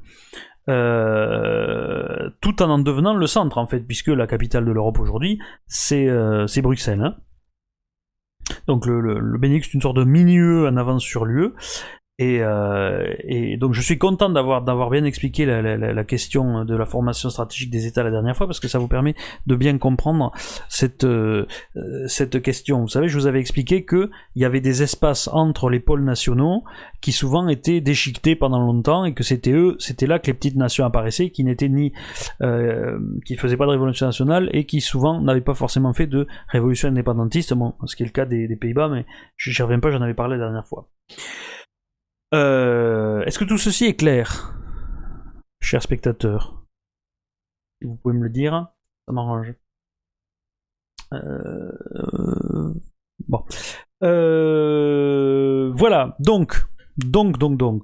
euh, 0.67 2.29
tout 2.41 2.61
en 2.61 2.69
en 2.69 2.79
devenant 2.79 3.15
le 3.15 3.27
centre 3.27 3.57
en 3.57 3.65
fait, 3.65 3.79
puisque 3.79 4.07
la 4.07 4.27
capitale 4.27 4.65
de 4.65 4.71
l'Europe 4.71 4.99
aujourd'hui, 4.99 5.39
c'est 5.67 6.09
euh, 6.09 6.47
Bruxelles. 6.61 7.01
Hein. 7.01 7.15
Donc 8.67 8.85
le, 8.85 8.99
le, 8.99 9.37
Benelux 9.37 9.61
est 9.61 9.73
une 9.73 9.81
sorte 9.81 9.95
de 9.97 10.03
mini-UE 10.03 10.67
en 10.67 10.75
avance 10.75 11.03
sur 11.03 11.25
l'UE. 11.25 11.53
Euh, 12.21 13.13
et, 13.25 13.57
donc 13.57 13.73
je 13.73 13.81
suis 13.81 13.97
content 13.97 14.29
d'avoir 14.29 14.61
d'avoir 14.61 14.89
bien 14.89 15.03
expliqué 15.03 15.45
la, 15.45 16.03
question 16.05 16.63
de 16.63 16.73
la 16.73 16.85
formation 16.85 17.29
stratégique 17.29 17.69
des 17.69 17.87
États 17.87 18.03
la 18.03 18.11
dernière 18.11 18.37
fois 18.37 18.47
parce 18.47 18.61
que 18.61 18.69
ça 18.69 18.79
vous 18.79 18.87
permet 18.87 19.15
de 19.47 19.55
bien 19.55 19.77
comprendre 19.77 20.31
cette 20.69 21.03
euh, 21.03 21.45
cette 22.07 22.41
question. 22.41 22.81
Vous 22.81 22.87
savez, 22.87 23.09
je 23.09 23.17
vous 23.17 23.27
avais 23.27 23.41
expliqué 23.41 23.83
que 23.83 24.09
il 24.35 24.41
y 24.41 24.45
avait 24.45 24.61
des 24.61 24.81
espaces 24.81 25.27
entre 25.33 25.69
les 25.69 25.81
pôles 25.81 26.03
nationaux 26.05 26.63
qui 27.01 27.11
souvent 27.11 27.49
étaient 27.49 27.81
déchiquetés 27.81 28.37
pendant 28.37 28.59
longtemps 28.59 29.03
et 29.03 29.13
que 29.13 29.23
c'était 29.23 29.51
eux, 29.51 29.75
c'était 29.79 30.07
là 30.07 30.17
que 30.19 30.27
les 30.27 30.33
petites 30.33 30.55
nations 30.55 30.85
apparaissaient, 30.85 31.31
qui 31.31 31.43
n'étaient 31.43 31.69
ni 31.69 31.91
euh, 32.41 32.97
qui 33.25 33.35
faisaient 33.35 33.57
pas 33.57 33.65
de 33.65 33.71
révolution 33.71 34.05
nationale 34.05 34.49
et 34.53 34.65
qui 34.65 34.79
souvent 34.79 35.19
n'avaient 35.19 35.41
pas 35.41 35.53
forcément 35.53 35.91
fait 35.91 36.07
de 36.07 36.27
révolution 36.47 36.87
indépendantiste. 36.87 37.53
Bon, 37.53 37.73
ce 37.85 37.97
qui 37.97 38.03
est 38.03 38.05
le 38.05 38.11
cas 38.13 38.25
des, 38.25 38.47
des 38.47 38.55
Pays-Bas, 38.55 38.87
mais 38.87 39.05
je 39.35 39.63
reviens 39.63 39.79
pas, 39.79 39.91
j'en 39.91 40.01
avais 40.01 40.13
parlé 40.13 40.37
la 40.37 40.45
dernière 40.45 40.65
fois. 40.65 40.87
Euh, 42.33 43.23
est-ce 43.23 43.39
que 43.39 43.45
tout 43.45 43.57
ceci 43.57 43.85
est 43.85 43.95
clair, 43.95 44.55
chers 45.61 45.83
spectateurs 45.83 46.65
Si 47.79 47.87
vous 47.87 47.95
pouvez 47.95 48.15
me 48.15 48.23
le 48.23 48.29
dire, 48.29 48.67
ça 49.07 49.13
m'arrange. 49.13 49.53
Euh, 51.13 52.73
bon. 53.27 53.43
Euh, 54.03 55.71
voilà, 55.75 56.15
donc, 56.19 56.65
donc, 56.97 57.37
donc, 57.37 57.57
donc, 57.57 57.83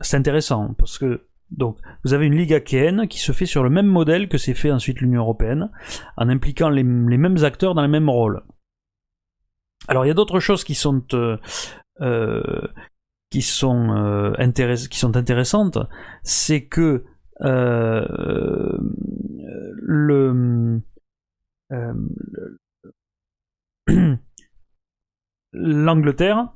c'est 0.00 0.16
intéressant 0.16 0.74
parce 0.74 0.98
que 0.98 1.26
donc, 1.50 1.78
vous 2.04 2.14
avez 2.14 2.26
une 2.26 2.36
ligue 2.36 2.54
achéenne 2.54 3.08
qui 3.08 3.18
se 3.18 3.32
fait 3.32 3.46
sur 3.46 3.64
le 3.64 3.70
même 3.70 3.86
modèle 3.86 4.28
que 4.28 4.38
s'est 4.38 4.54
fait 4.54 4.70
ensuite 4.70 5.00
l'Union 5.00 5.22
européenne, 5.22 5.70
en 6.16 6.28
impliquant 6.28 6.68
les, 6.68 6.84
mêmes 6.84 7.44
acteurs 7.44 7.74
dans 7.74 7.82
les 7.82 7.88
mêmes 7.88 8.08
rôles. 8.08 8.42
Alors, 9.88 10.04
il 10.04 10.08
y 10.08 10.12
a 10.12 10.14
d'autres 10.14 10.38
choses 10.38 10.62
qui 10.62 10.76
sont 10.76 11.02
qui 13.30 13.42
sont, 13.42 13.90
euh, 13.96 14.32
qui 14.90 14.98
sont 14.98 15.16
intéressantes, 15.16 15.78
c'est 16.22 16.66
que 16.66 17.04
euh, 17.42 18.76
le 19.76 20.80
euh, 21.72 21.94
l'Angleterre 25.52 26.52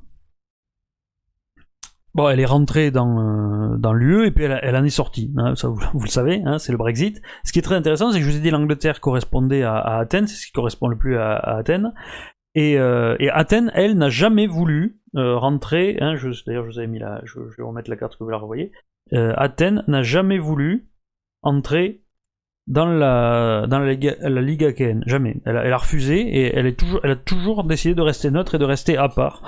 Bon, 2.14 2.28
elle 2.28 2.38
est 2.38 2.44
rentrée 2.44 2.92
dans, 2.92 3.92
l'UE 3.92 4.26
et 4.26 4.30
puis 4.30 4.44
elle, 4.44 4.76
en 4.76 4.84
est 4.84 4.90
sortie. 4.90 5.34
Hein, 5.36 5.54
vous, 5.64 6.04
le 6.04 6.08
savez, 6.08 6.42
hein, 6.46 6.60
c'est 6.60 6.70
le 6.70 6.78
Brexit. 6.78 7.20
Ce 7.42 7.52
qui 7.52 7.58
est 7.58 7.62
très 7.62 7.74
intéressant, 7.74 8.12
c'est 8.12 8.20
que 8.20 8.24
je 8.24 8.30
vous 8.30 8.36
ai 8.36 8.40
dit 8.40 8.50
l'Angleterre 8.50 9.00
correspondait 9.00 9.64
à, 9.64 9.80
Athènes, 9.98 10.28
c'est 10.28 10.36
ce 10.36 10.46
qui 10.46 10.52
correspond 10.52 10.86
le 10.86 10.96
plus 10.96 11.18
à 11.18 11.34
Athènes. 11.38 11.92
Et, 12.54 12.78
euh, 12.78 13.16
et 13.18 13.30
Athènes, 13.30 13.70
elle, 13.74 13.96
n'a 13.96 14.08
jamais 14.08 14.46
voulu 14.46 15.00
euh, 15.16 15.36
rentrer. 15.36 15.96
Hein, 16.00 16.14
D'ailleurs, 16.46 16.64
je 16.64 16.70
vous 16.70 16.78
avais 16.78 16.86
mis 16.86 16.98
la. 16.98 17.20
Je, 17.24 17.40
je, 17.50 17.56
vais 17.56 17.62
remettre 17.62 17.90
la 17.90 17.96
carte 17.96 18.16
que 18.16 18.24
vous 18.24 18.30
la 18.30 18.38
revoyez. 18.38 18.72
Euh, 19.12 19.32
Athènes 19.36 19.84
n'a 19.88 20.02
jamais 20.02 20.38
voulu 20.38 20.88
entrer 21.42 22.02
dans 22.66 22.86
la 22.86 23.66
dans 23.68 23.78
la 23.80 23.92
Ligue, 23.92 24.16
la. 24.20 25.00
Jamais. 25.06 25.36
Elle 25.44 25.56
a, 25.56 25.64
elle 25.64 25.72
a, 25.72 25.76
refusé 25.76 26.20
et 26.20 26.56
elle 26.56 26.66
est 26.66 26.78
toujours 26.78 27.00
elle 27.02 27.10
a 27.10 27.16
toujours 27.16 27.64
décidé 27.64 27.94
de 27.94 28.02
rester 28.02 28.30
neutre 28.30 28.54
et 28.54 28.58
de 28.58 28.64
rester 28.64 28.96
à 28.96 29.08
part. 29.08 29.42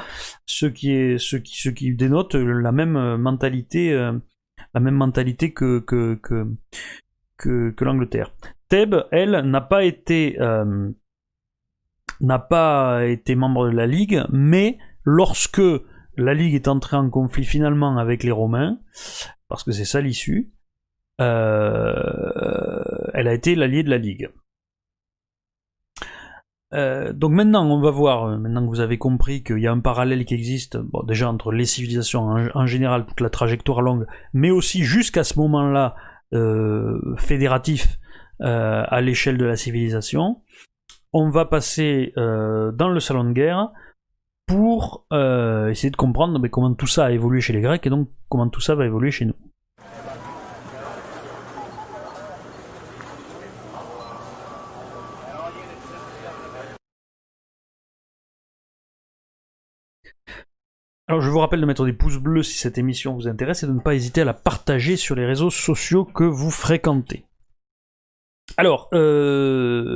Ce 0.44 0.66
qui 0.66 0.92
est 0.92 1.18
ce 1.18 1.36
qui 1.36 1.56
ce 1.56 1.70
qui 1.70 1.94
dénote 1.94 2.34
la 2.34 2.72
même 2.72 3.16
mentalité 3.16 3.92
euh, 3.94 4.12
la 4.74 4.80
même 4.80 4.94
mentalité 4.94 5.52
que 5.52 5.78
que 5.78 6.16
que 6.16 6.46
que, 7.38 7.70
que 7.70 7.84
l'Angleterre. 7.84 8.32
Thèbes, 8.68 9.06
elle, 9.12 9.42
n'a 9.44 9.60
pas 9.60 9.84
été 9.84 10.40
euh, 10.40 10.90
n'a 12.20 12.38
pas 12.38 13.06
été 13.06 13.34
membre 13.34 13.70
de 13.70 13.76
la 13.76 13.86
Ligue, 13.86 14.22
mais 14.30 14.78
lorsque 15.04 15.62
la 16.16 16.34
Ligue 16.34 16.54
est 16.54 16.68
entrée 16.68 16.96
en 16.96 17.10
conflit 17.10 17.44
finalement 17.44 17.98
avec 17.98 18.22
les 18.22 18.30
Romains, 18.30 18.78
parce 19.48 19.64
que 19.64 19.72
c'est 19.72 19.84
ça 19.84 20.00
l'issue, 20.00 20.52
euh, 21.20 21.94
elle 23.14 23.28
a 23.28 23.34
été 23.34 23.54
l'alliée 23.54 23.82
de 23.82 23.90
la 23.90 23.98
Ligue. 23.98 24.30
Euh, 26.74 27.12
donc 27.12 27.32
maintenant, 27.32 27.64
on 27.64 27.80
va 27.80 27.90
voir, 27.90 28.38
maintenant 28.38 28.62
que 28.62 28.68
vous 28.68 28.80
avez 28.80 28.98
compris 28.98 29.44
qu'il 29.44 29.58
y 29.58 29.66
a 29.66 29.72
un 29.72 29.80
parallèle 29.80 30.24
qui 30.24 30.34
existe, 30.34 30.78
déjà 31.06 31.30
entre 31.30 31.52
les 31.52 31.64
civilisations 31.64 32.50
en, 32.54 32.66
général, 32.66 33.06
toute 33.06 33.20
la 33.20 33.30
trajectoire 33.30 33.82
longue, 33.82 34.06
mais 34.32 34.50
aussi 34.50 34.82
jusqu'à 34.82 35.22
ce 35.22 35.38
moment-là 35.38 35.94
euh, 36.34 37.00
fédératif 37.18 37.98
à 38.38 39.00
l'échelle 39.00 39.38
de 39.38 39.46
la 39.46 39.56
civilisation 39.56 40.42
on 41.18 41.30
va 41.30 41.46
passer 41.46 42.12
euh, 42.18 42.72
dans 42.72 42.90
le 42.90 43.00
salon 43.00 43.24
de 43.24 43.32
guerre 43.32 43.70
pour 44.46 45.06
euh, 45.14 45.70
essayer 45.70 45.90
de 45.90 45.96
comprendre 45.96 46.46
comment 46.48 46.74
tout 46.74 46.86
ça 46.86 47.06
a 47.06 47.10
évolué 47.10 47.40
chez 47.40 47.54
les 47.54 47.62
Grecs 47.62 47.86
et 47.86 47.90
donc 47.90 48.10
comment 48.28 48.48
tout 48.50 48.60
ça 48.60 48.74
va 48.74 48.84
évoluer 48.84 49.10
chez 49.10 49.24
nous. 49.24 49.34
Alors 61.08 61.22
je 61.22 61.30
vous 61.30 61.38
rappelle 61.38 61.62
de 61.62 61.66
mettre 61.66 61.86
des 61.86 61.94
pouces 61.94 62.18
bleus 62.18 62.42
si 62.42 62.58
cette 62.58 62.76
émission 62.76 63.14
vous 63.14 63.26
intéresse 63.26 63.62
et 63.62 63.66
de 63.66 63.72
ne 63.72 63.80
pas 63.80 63.94
hésiter 63.94 64.20
à 64.20 64.24
la 64.26 64.34
partager 64.34 64.96
sur 64.96 65.14
les 65.14 65.24
réseaux 65.24 65.50
sociaux 65.50 66.04
que 66.04 66.24
vous 66.24 66.50
fréquentez. 66.50 67.24
Alors, 68.58 68.88
euh, 68.94 69.95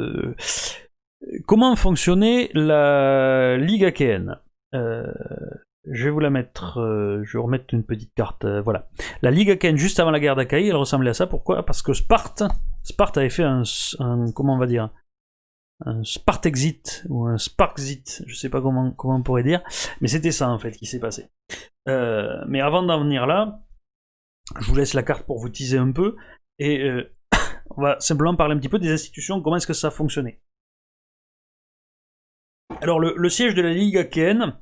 Comment 1.50 1.74
fonctionnait 1.74 2.48
la 2.54 3.56
Ligue 3.56 3.84
achéenne 3.84 4.38
euh, 4.72 5.12
Je 5.84 6.04
vais 6.04 6.10
vous 6.10 6.20
la 6.20 6.30
mettre, 6.30 6.78
euh, 6.78 7.24
je 7.24 7.36
vais 7.36 7.42
remettre 7.42 7.74
une 7.74 7.82
petite 7.82 8.14
carte, 8.14 8.44
euh, 8.44 8.62
voilà. 8.62 8.88
La 9.20 9.32
Ligue 9.32 9.50
achéenne, 9.50 9.76
juste 9.76 9.98
avant 9.98 10.12
la 10.12 10.20
guerre 10.20 10.36
d'Achaïe, 10.36 10.68
elle 10.68 10.76
ressemblait 10.76 11.10
à 11.10 11.14
ça, 11.14 11.26
pourquoi? 11.26 11.66
Parce 11.66 11.82
que 11.82 11.92
Sparte, 11.92 12.44
Sparte 12.84 13.18
avait 13.18 13.30
fait 13.30 13.42
un, 13.42 13.64
comment 14.32 14.54
on 14.54 14.58
va 14.58 14.68
dire, 14.68 14.90
un 15.84 16.04
Spartexit, 16.04 17.04
ou 17.08 17.26
un 17.26 17.36
Sparkzit, 17.36 18.22
je 18.28 18.34
sais 18.36 18.48
pas 18.48 18.62
comment, 18.62 18.92
comment 18.92 19.16
on 19.16 19.22
pourrait 19.24 19.42
dire, 19.42 19.60
mais 20.00 20.06
c'était 20.06 20.30
ça 20.30 20.50
en 20.50 20.58
fait 20.60 20.70
qui 20.70 20.86
s'est 20.86 21.00
passé. 21.00 21.30
mais 21.88 22.60
avant 22.60 22.84
d'en 22.84 23.00
venir 23.00 23.26
là, 23.26 23.60
je 24.60 24.66
vous 24.68 24.76
laisse 24.76 24.94
la 24.94 25.02
carte 25.02 25.26
pour 25.26 25.40
vous 25.40 25.48
teaser 25.48 25.78
un 25.78 25.90
peu, 25.90 26.14
et 26.60 26.88
on 27.70 27.82
va 27.82 27.98
simplement 27.98 28.36
parler 28.36 28.54
un 28.54 28.58
petit 28.58 28.68
peu 28.68 28.78
des 28.78 28.92
institutions, 28.92 29.42
comment 29.42 29.56
est-ce 29.56 29.66
que 29.66 29.72
ça 29.72 29.90
fonctionnait. 29.90 30.40
Alors 32.82 32.98
le, 32.98 33.28
siège 33.28 33.54
de 33.54 33.62
la 33.62 33.72
Ligue 33.72 33.98
achéenne, 33.98 34.54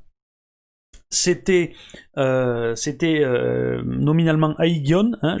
c'était 1.09 1.73
euh, 2.17 2.75
euh, 3.03 3.81
nominalement 3.83 4.55
à 4.57 4.65
hein, 4.65 5.37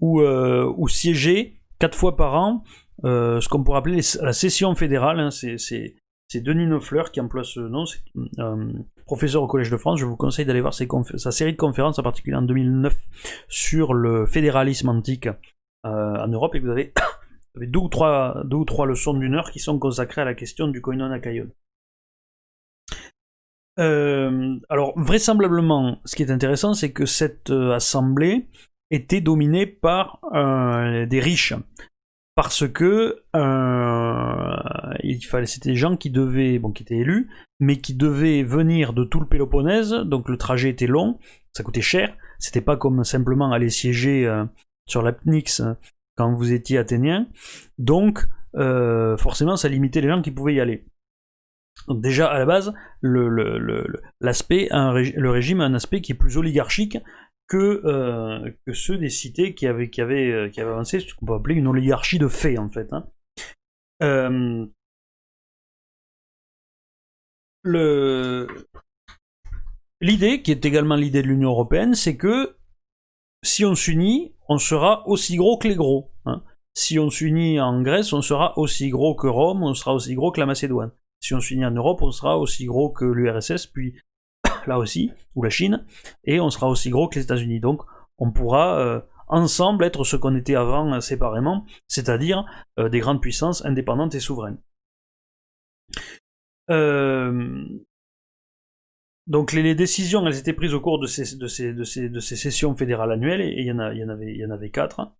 où, 0.00 0.20
euh, 0.20 0.72
où 0.76 0.88
siégeait 0.88 1.54
quatre 1.78 1.96
fois 1.96 2.16
par 2.16 2.34
an 2.34 2.64
ce 3.02 3.48
qu'on 3.48 3.62
pourrait 3.62 3.78
appeler 3.78 4.00
la 4.20 4.32
session 4.32 4.74
fédérale. 4.74 5.20
Hein, 5.20 5.30
c'est 5.30 6.40
Denis 6.40 6.66
Neufleur 6.66 7.12
qui 7.12 7.20
emploie 7.20 7.44
ce 7.44 7.60
nom, 7.60 7.84
professeur 9.06 9.42
au 9.42 9.46
Collège 9.46 9.70
de 9.70 9.76
France. 9.76 9.98
Je 9.98 10.04
vous 10.04 10.16
conseille 10.16 10.44
d'aller 10.44 10.60
voir 10.60 10.74
sa 10.74 11.30
série 11.32 11.52
de 11.52 11.56
conférences, 11.56 11.98
en 11.98 12.02
particulier 12.02 12.36
en 12.36 12.42
2009, 12.42 12.94
sur 13.48 13.94
le 13.94 14.26
fédéralisme 14.26 14.90
antique 14.90 15.28
en 15.84 16.28
Europe, 16.28 16.54
et 16.54 16.58
vous 16.60 16.70
avez, 16.70 16.92
deux, 17.56 17.80
ou 17.80 17.88
trois, 17.88 18.42
deux 18.44 18.56
ou 18.56 18.64
trois 18.64 18.86
leçons 18.86 19.14
d'une 19.14 19.34
heure 19.34 19.50
qui 19.50 19.60
sont 19.60 19.78
consacrées 19.78 20.22
à 20.22 20.24
la 20.24 20.34
question 20.34 20.68
du 20.68 20.80
koinon 20.80 21.10
akaion. 21.10 21.48
Euh, 23.78 24.58
alors 24.68 24.98
vraisemblablement, 24.98 25.98
ce 26.04 26.16
qui 26.16 26.22
est 26.22 26.30
intéressant, 26.30 26.74
c'est 26.74 26.92
que 26.92 27.06
cette 27.06 27.50
euh, 27.50 27.72
assemblée 27.74 28.48
était 28.90 29.20
dominée 29.20 29.66
par 29.66 30.20
euh, 30.34 31.04
des 31.06 31.20
riches, 31.20 31.54
parce 32.34 32.66
que 32.66 33.22
il 35.02 35.20
fallait, 35.26 35.46
c'était 35.46 35.70
des 35.70 35.76
gens 35.76 35.96
qui 35.96 36.10
devaient, 36.10 36.58
bon, 36.58 36.72
qui 36.72 36.82
étaient 36.82 36.96
élus, 36.96 37.28
mais 37.60 37.76
qui 37.76 37.94
devaient 37.94 38.42
venir 38.42 38.92
de 38.92 39.04
tout 39.04 39.20
le 39.20 39.26
Péloponnèse, 39.26 39.92
donc 39.92 40.28
le 40.28 40.36
trajet 40.36 40.70
était 40.70 40.86
long, 40.86 41.18
ça 41.52 41.62
coûtait 41.62 41.82
cher. 41.82 42.16
C'était 42.38 42.60
pas 42.60 42.76
comme 42.76 43.02
simplement 43.04 43.50
aller 43.52 43.70
siéger 43.70 44.30
sur 44.86 45.02
l'Apnix 45.02 45.62
quand 46.16 46.34
vous 46.34 46.52
étiez 46.52 46.78
athénien, 46.78 47.26
donc 47.78 48.26
forcément 48.54 49.56
ça 49.56 49.68
limitait 49.68 50.00
les 50.00 50.08
gens 50.08 50.22
qui 50.22 50.30
pouvaient 50.30 50.54
y 50.54 50.60
aller. 50.60 50.84
Déjà 51.88 52.28
à 52.28 52.38
la 52.38 52.46
base, 52.46 52.72
l'aspect, 53.02 54.68
le, 54.70 55.30
régime 55.30 55.60
a 55.60 55.64
un 55.64 55.74
aspect 55.74 56.00
qui 56.00 56.12
est 56.12 56.16
plus 56.16 56.36
oligarchique 56.36 56.98
que, 57.48 57.82
euh, 57.84 58.50
ceux 58.72 58.98
des 58.98 59.08
cités 59.08 59.54
euh, 59.64 59.86
qui 59.88 60.00
avaient 60.00 60.50
avancé 60.58 61.00
ce 61.00 61.14
qu'on 61.14 61.26
peut 61.26 61.34
appeler 61.34 61.54
une 61.54 61.68
oligarchie 61.68 62.18
de 62.18 62.28
fait 62.28 62.58
en 62.58 62.68
fait. 62.68 62.92
Hein. 62.92 63.06
Euh, 64.02 64.66
l'idée, 70.00 70.42
qui 70.42 70.50
est 70.50 70.64
également 70.64 70.96
l'idée 70.96 71.22
de 71.22 71.28
l'Union 71.28 71.50
Européenne, 71.50 71.94
c'est 71.94 72.16
que 72.16 72.56
si 73.44 73.64
on 73.64 73.74
s'unit, 73.74 74.34
on 74.48 74.58
sera 74.58 75.06
aussi 75.08 75.36
gros 75.36 75.58
que 75.58 75.68
les 75.68 75.76
gros. 75.76 76.12
Hein. 76.24 76.42
Si 76.74 76.98
on 76.98 77.10
s'unit 77.10 77.60
en 77.60 77.82
Grèce, 77.82 78.12
on 78.12 78.22
sera 78.22 78.58
aussi 78.58 78.90
gros 78.90 79.14
que 79.14 79.26
Rome, 79.26 79.62
on 79.62 79.74
sera 79.74 79.94
aussi 79.94 80.14
gros 80.14 80.32
que 80.32 80.40
la 80.40 80.46
Macédoine. 80.46 80.92
Si 81.26 81.34
on 81.34 81.40
s'unit 81.40 81.66
en 81.66 81.72
Europe, 81.72 82.02
on 82.02 82.12
sera 82.12 82.38
aussi 82.38 82.66
gros 82.66 82.88
que 82.88 83.04
l'URSS, 83.04 83.66
puis 83.66 83.96
là 84.68 84.78
aussi, 84.78 85.10
ou 85.34 85.42
la 85.42 85.50
Chine, 85.50 85.84
et 86.22 86.38
on 86.38 86.50
sera 86.50 86.68
aussi 86.68 86.88
gros 86.90 87.08
que 87.08 87.16
les 87.16 87.24
États-Unis. 87.24 87.58
Donc 87.58 87.82
on 88.18 88.30
pourra 88.30 89.02
ensemble 89.26 89.84
être 89.84 90.04
ce 90.04 90.14
qu'on 90.14 90.36
était 90.36 90.54
avant 90.54 91.00
séparément, 91.00 91.66
c'est-à-dire 91.88 92.46
des 92.78 93.00
grandes 93.00 93.20
puissances 93.20 93.64
indépendantes 93.64 94.14
et 94.14 94.20
souveraines. 94.20 94.58
Donc 99.26 99.52
les, 99.52 99.74
décisions, 99.74 100.24
elles 100.26 100.38
étaient 100.38 100.52
prises 100.52 100.74
au 100.74 100.80
cours 100.80 101.00
de 101.00 101.08
ces, 101.08 101.24
sessions 102.20 102.74
fédérales 102.76 103.10
annuelles, 103.10 103.40
et 103.40 103.54
il 103.58 103.66
y 103.66 103.72
en 104.44 104.50
avait 104.50 104.70
quatre. 104.70 105.12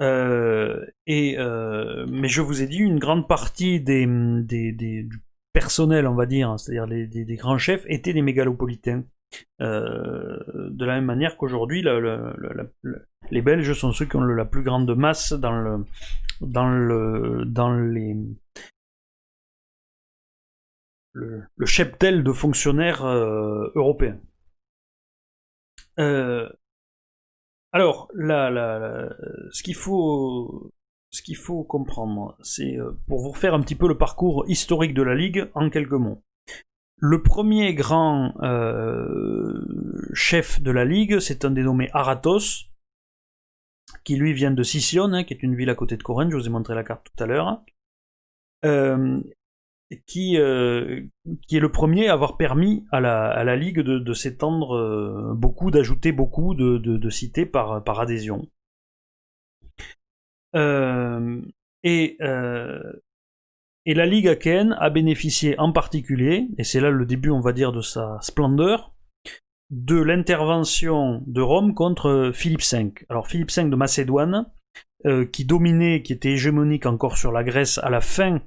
Euh, 0.00 0.86
et, 1.06 1.38
euh, 1.38 2.06
mais 2.08 2.28
je 2.28 2.40
vous 2.40 2.62
ai 2.62 2.66
dit, 2.66 2.78
une 2.78 2.98
grande 2.98 3.28
partie 3.28 3.80
des, 3.80 4.06
des, 4.06 4.72
des 4.72 5.02
du 5.02 5.22
personnel, 5.52 6.06
on 6.06 6.14
va 6.14 6.26
dire, 6.26 6.58
c'est-à-dire 6.58 6.86
des, 6.86 7.06
des, 7.06 7.36
grands 7.36 7.58
chefs, 7.58 7.84
étaient 7.86 8.12
des 8.12 8.22
mégalopolitains. 8.22 9.04
Euh, 9.60 10.38
de 10.70 10.84
la 10.84 10.94
même 10.94 11.04
manière 11.04 11.36
qu'aujourd'hui, 11.36 11.84
les 13.30 13.42
Belges 13.42 13.72
sont 13.74 13.92
ceux 13.92 14.06
qui 14.06 14.16
ont 14.16 14.22
la 14.22 14.44
plus 14.44 14.62
grande 14.62 14.92
masse 14.96 15.32
dans, 15.32 15.52
le, 15.52 15.84
dans, 16.40 16.68
le, 16.68 17.44
dans 17.44 17.72
les, 17.72 18.16
le, 21.12 21.46
cheptel 21.64 22.24
de 22.24 22.32
fonctionnaires 22.32 23.04
euh, 23.04 23.70
européens. 23.74 24.18
Euh, 25.98 26.48
alors, 27.72 28.08
là, 28.14 29.08
ce 29.52 29.62
qu'il 29.62 29.74
faut, 29.74 30.72
ce 31.10 31.22
qu'il 31.22 31.36
faut 31.36 31.64
comprendre, 31.64 32.36
c'est 32.42 32.76
euh, 32.78 32.92
pour 33.06 33.20
vous 33.20 33.34
faire 33.34 33.54
un 33.54 33.60
petit 33.60 33.74
peu 33.74 33.88
le 33.88 33.98
parcours 33.98 34.44
historique 34.48 34.94
de 34.94 35.02
la 35.02 35.14
Ligue 35.14 35.48
en 35.54 35.70
quelques 35.70 35.92
mots. 35.92 36.22
Le 37.02 37.22
premier 37.22 37.74
grand 37.74 38.34
chef 40.12 40.60
de 40.60 40.70
la 40.70 40.84
Ligue, 40.84 41.18
c'est 41.18 41.46
un 41.46 41.50
dénommé 41.50 41.88
Aratos, 41.94 42.66
qui 44.04 44.16
lui 44.16 44.32
vient 44.34 44.50
de 44.50 44.62
Sicyone, 44.62 45.14
hein, 45.14 45.24
qui 45.24 45.32
est 45.34 45.42
une 45.42 45.56
ville 45.56 45.70
à 45.70 45.74
côté 45.74 45.96
de 45.96 46.02
Corinthe, 46.02 46.30
je 46.30 46.36
vous 46.36 46.46
ai 46.46 46.50
montré 46.50 46.74
la 46.74 46.84
carte 46.84 47.06
tout 47.06 47.22
à 47.22 47.26
l'heure 47.26 47.62
qui, 50.06 50.38
euh, 50.38 51.02
qui 51.46 51.56
est 51.56 51.60
le 51.60 51.72
premier 51.72 52.08
à 52.08 52.12
avoir 52.12 52.36
permis 52.36 52.84
à 52.92 53.00
la, 53.00 53.56
Ligue 53.56 53.80
de, 53.80 54.14
s'étendre 54.14 54.76
euh, 54.76 55.34
beaucoup, 55.34 55.70
d'ajouter 55.70 56.12
beaucoup 56.12 56.54
de, 56.54 56.78
de, 56.78 57.10
cités 57.10 57.46
par, 57.46 58.00
adhésion. 58.00 58.46
Euh, 60.54 61.40
et, 61.82 62.18
et 63.86 63.94
la 63.94 64.06
Ligue 64.06 64.28
achéenne 64.28 64.76
a 64.78 64.90
bénéficié 64.90 65.58
en 65.58 65.72
particulier, 65.72 66.48
et 66.58 66.64
c'est 66.64 66.80
là 66.80 66.90
le 66.90 67.06
début, 67.06 67.30
on 67.30 67.40
va 67.40 67.52
dire, 67.52 67.72
de 67.72 67.82
sa 67.82 68.18
splendeur, 68.20 68.94
de 69.70 70.00
l'intervention 70.00 71.22
de 71.26 71.40
Rome 71.40 71.74
contre 71.74 72.30
Philippe 72.34 72.62
V. 72.62 72.92
Alors 73.08 73.26
Philippe 73.26 73.52
V 73.52 73.64
de 73.64 73.76
Macédoine, 73.76 74.46
qui 75.32 75.44
dominait, 75.44 76.02
qui 76.02 76.12
était 76.12 76.32
hégémonique 76.32 76.86
encore 76.86 77.16
sur 77.16 77.32
la 77.32 77.42
Grèce 77.42 77.78
à 77.78 77.90
la 77.90 78.00
fin 78.00 78.40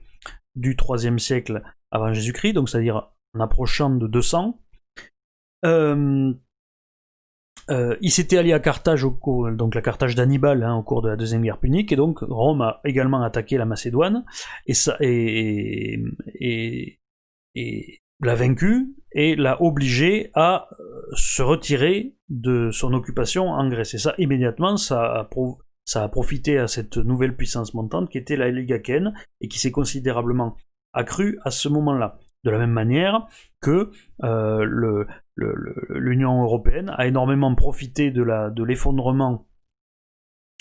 du 0.56 0.76
3 0.76 1.18
siècle 1.18 1.64
avant 1.92 2.14
Jésus-Christ, 2.14 2.54
donc 2.54 2.70
c'est-à-dire 2.70 3.10
en 3.36 3.40
approchant 3.40 3.90
de 3.90 4.08
200. 4.08 4.60
Euh, 5.66 6.34
euh, 7.70 7.96
il 8.02 8.12
s'était 8.12 8.38
allié 8.38 8.54
à 8.54 8.60
Carthage, 8.60 9.06
au, 9.06 9.18
donc 9.52 9.76
la 9.76 9.82
Carthage 9.82 10.16
d'Hannibal, 10.16 10.64
hein, 10.64 10.76
au 10.76 10.84
cours 10.84 11.02
de 11.02 11.10
la 11.10 11.16
Deuxième 11.16 11.44
Guerre 11.44 11.60
punique, 11.60 11.92
et 11.92 11.96
donc 11.96 12.20
Rome 12.20 12.62
a 12.62 12.82
également 12.84 13.24
attaqué 13.24 13.58
la 13.58 13.66
Macédoine, 13.66 14.26
et, 14.66 14.74
ça, 14.74 14.98
et, 15.00 16.04
l'a 18.20 18.36
vaincu, 18.36 18.96
et 19.14 19.36
l'a 19.36 19.62
obligé 19.62 20.32
à 20.34 20.68
se 21.16 21.42
retirer 21.42 22.16
de 22.30 22.70
son 22.72 22.94
occupation 22.94 23.48
en 23.48 23.70
Grèce. 23.70 23.94
Et 23.94 24.00
ça, 24.00 24.14
immédiatement, 24.18 24.76
ça 24.76 25.20
a, 25.20 25.30
ça 25.86 26.04
a 26.04 26.10
profité 26.10 26.58
à 26.58 26.68
cette 26.68 26.98
nouvelle 26.98 27.36
puissance 27.36 27.74
montante 27.74 28.10
qui 28.10 28.18
était 28.18 28.36
la 28.36 28.50
Ligue 28.50 28.74
Akhen 28.74 29.14
et 29.42 29.48
qui 29.48 29.60
s'est 29.60 29.72
considérablement 29.72 30.56
accrue 30.94 31.40
à 31.44 31.52
ce 31.52 31.68
moment-là. 31.70 32.20
De 32.44 32.52
la 32.52 32.58
même 32.58 32.72
manière 32.72 33.28
que 33.62 33.92
euh, 34.24 35.06
l'Union 35.36 36.44
européenne 36.44 36.94
a 36.98 37.08
énormément 37.08 37.56
profité 37.56 38.12
de 38.12 38.64
l'effondrement 38.64 39.48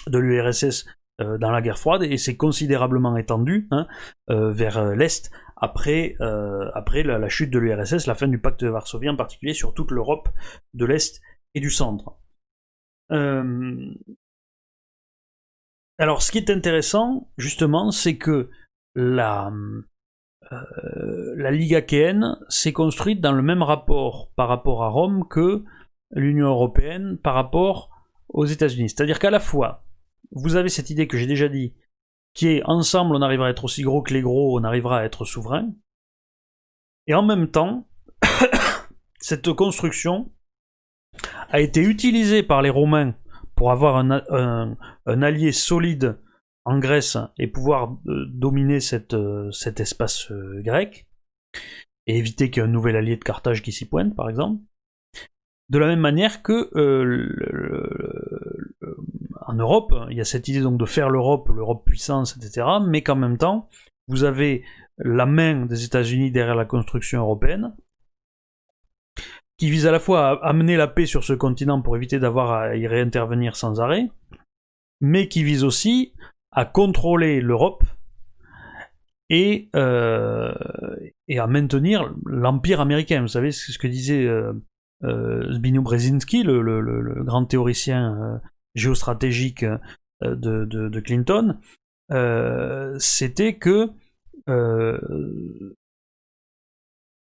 de 0.07 0.19
l'URSS 0.19 0.87
euh, 1.21 1.39
dans 1.39 1.51
la 1.51 1.61
guerre 1.61 1.79
froide 1.79 2.03
et 2.05 2.17
s'est 2.19 2.37
considérablement 2.37 3.17
étendue 3.17 3.69
hein, 3.71 3.87
euh, 4.31 4.53
vers 4.53 4.95
l'Est 4.95 5.31
après, 5.57 6.17
après 6.75 7.05
la, 7.05 7.19
la, 7.19 7.29
chute 7.29 7.51
de 7.51 7.59
l'URSS, 7.61 8.09
la 8.09 8.17
fin 8.17 8.27
du 8.27 8.41
pacte 8.41 8.65
de 8.65 8.69
Varsovie 8.69 9.09
en 9.09 9.15
particulier 9.15 9.55
sur 9.55 9.75
toute 9.75 9.93
l'Europe 9.93 10.29
de 10.75 10.85
l'Est 10.85 11.21
et 11.55 11.61
du 11.61 11.71
Centre. 11.71 12.17
Alors, 15.99 16.23
ce 16.23 16.33
qui 16.33 16.39
est 16.39 16.51
intéressant, 16.51 17.29
justement, 17.37 17.91
c'est 17.91 18.17
que 18.17 18.51
la, 18.95 19.53
euh, 20.53 21.51
Ligue 21.51 21.75
achéenne 21.75 22.39
s'est 22.49 22.73
construite 22.73 23.21
dans 23.21 23.33
le 23.33 23.43
même 23.43 23.63
rapport 23.63 24.33
par 24.37 24.49
rapport 24.49 24.83
à 24.85 24.89
Rome 24.89 25.27
que 25.29 25.65
l'Union 26.11 26.49
européenne 26.49 27.19
par 27.19 27.35
rapport 27.35 27.91
aux 28.29 28.47
États-Unis. 28.47 28.91
C'est-à-dire 28.91 29.19
qu'à 29.19 29.31
la 29.31 29.41
fois, 29.41 29.85
vous 30.31 30.57
avez 30.57 30.69
cette 30.69 30.91
idée 30.91 31.07
que 31.07 31.17
j'ai 31.17 31.27
déjà 31.27 31.49
dit, 31.49 31.75
qui 32.35 32.49
est 32.49 32.63
ensemble 32.65 33.15
on 33.15 33.23
arrivera 33.23 33.49
à 33.49 33.51
être 33.51 33.65
aussi 33.65 33.83
gros 33.83 34.03
que 34.03 34.15
les 34.15 34.23
gros, 34.23 34.59
on 34.59 34.65
arrivera 34.65 35.01
à 35.01 35.05
être 35.05 35.25
souverain. 35.25 35.71
Et 37.07 37.15
en 37.15 37.23
même 37.23 37.51
temps, 37.51 37.87
cette 39.21 39.53
construction 39.53 40.33
a 41.51 41.61
été 41.61 41.83
utilisée 41.83 42.43
par 42.43 42.63
les 42.63 42.71
Romains 42.71 43.15
pour 43.63 43.71
avoir 43.71 43.97
un, 43.97 44.77
allié 45.07 45.53
solide 45.53 46.19
en 46.65 46.81
Grèce 46.81 47.17
et 47.39 47.47
pouvoir 47.47 47.97
euh, 48.09 48.27
dominer 48.29 48.79
euh, 49.13 49.53
cet 49.53 49.79
espace 49.79 50.33
euh, 50.33 50.61
grec, 50.65 51.07
et 52.09 52.19
éviter 52.19 52.51
qu'il 52.51 52.61
y 52.61 52.67
ait 52.67 52.69
un 52.69 52.73
nouvel 52.73 52.97
allié 52.97 53.15
de 53.15 53.23
Carthage 53.23 53.63
qui 53.63 53.71
s'y 53.71 53.89
pointe, 53.89 54.17
par 54.17 54.29
exemple. 54.29 54.61
De 55.69 55.79
la 55.79 55.87
même 55.87 56.01
manière 56.01 56.43
que 56.43 56.71
en 59.47 59.55
Europe, 59.55 59.95
il 60.11 60.17
y 60.17 60.21
a 60.21 60.25
cette 60.25 60.49
idée 60.49 60.63
donc 60.63 60.77
de 60.77 60.85
faire 60.85 61.09
l'Europe, 61.09 61.49
l'Europe 61.55 61.85
puissance, 61.87 62.37
etc., 62.37 62.67
mais 62.85 63.05
qu'en 63.05 63.15
même 63.15 63.39
temps, 63.39 63.69
vous 64.09 64.25
avez 64.25 64.65
la 64.99 65.25
main 65.25 65.67
des 65.67 65.85
États-Unis 65.85 66.33
derrière 66.33 66.57
la 66.57 66.65
construction 66.65 67.21
européenne, 67.21 67.77
qui 69.63 69.71
vise 69.71 69.87
à 69.87 69.93
la 69.93 70.01
fois 70.01 70.27
à 70.27 70.49
amener 70.49 70.77
la 70.77 70.89
paix 70.89 71.07
sur 71.07 71.23
ce 71.23 71.33
continent 71.33 71.81
pour 71.81 71.95
éviter 71.95 72.19
d'avoir 72.19 72.51
à 72.51 72.75
y 72.75 72.89
réintervenir 72.89 73.55
sans 73.55 73.81
arrêt, 73.81 74.11
mais 75.01 75.29
qui 75.29 75.45
vise 75.45 75.63
aussi 75.63 76.15
à 76.51 76.65
contrôler 76.65 77.41
l'Europe 77.41 77.85
et, 79.31 79.71
euh, 79.77 80.53
à 81.31 81.47
maintenir 81.47 82.13
l'empire 82.27 82.81
américain. 82.81 83.21
Vous 83.21 83.29
savez 83.29 83.53
ce 83.53 83.79
que 83.79 83.87
disait 83.87 84.27
euh, 84.27 84.53
euh 85.05 85.53
Zbigniew 85.53 85.83
Brzezinski, 85.83 86.43
le, 86.43 87.23
grand 87.23 87.45
théoricien 87.45 88.19
euh, 88.21 88.39
géostratégique 88.75 89.65
de, 90.23 91.01
Clinton, 91.05 91.61
c'était 92.99 93.55
que 93.55 93.91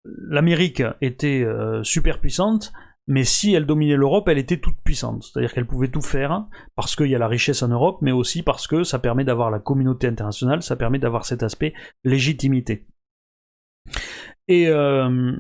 l'Amérique 0.04 0.82
était 1.00 1.42
euh, 1.42 1.82
super 1.84 2.20
puissante, 2.20 2.72
mais 3.06 3.24
si 3.24 3.54
elle 3.54 3.66
dominait 3.66 3.96
l'Europe, 3.96 4.28
elle 4.28 4.38
était 4.38 4.58
toute 4.58 4.80
puissante. 4.82 5.24
C'est-à-dire 5.24 5.52
qu'elle 5.52 5.66
pouvait 5.66 5.88
tout 5.88 6.00
faire, 6.00 6.46
parce 6.74 6.96
qu'il 6.96 7.08
y 7.08 7.14
a 7.14 7.18
la 7.18 7.28
richesse 7.28 7.62
en 7.62 7.68
Europe, 7.68 7.98
mais 8.00 8.12
aussi 8.12 8.42
parce 8.42 8.66
que 8.66 8.84
ça 8.84 8.98
permet 8.98 9.24
d'avoir 9.24 9.50
la 9.50 9.58
communauté 9.58 10.06
internationale, 10.06 10.62
ça 10.62 10.76
permet 10.76 10.98
d'avoir 10.98 11.24
cet 11.24 11.42
aspect 11.42 11.74
légitimité. 12.04 12.86
Et, 14.48 14.68
euh, 14.68 15.32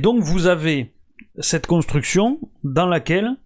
donc 0.00 0.22
vous 0.22 0.46
avez 0.46 0.94
cette 1.38 1.66
construction 1.66 2.40
dans 2.62 2.86
laquelle 2.86 3.36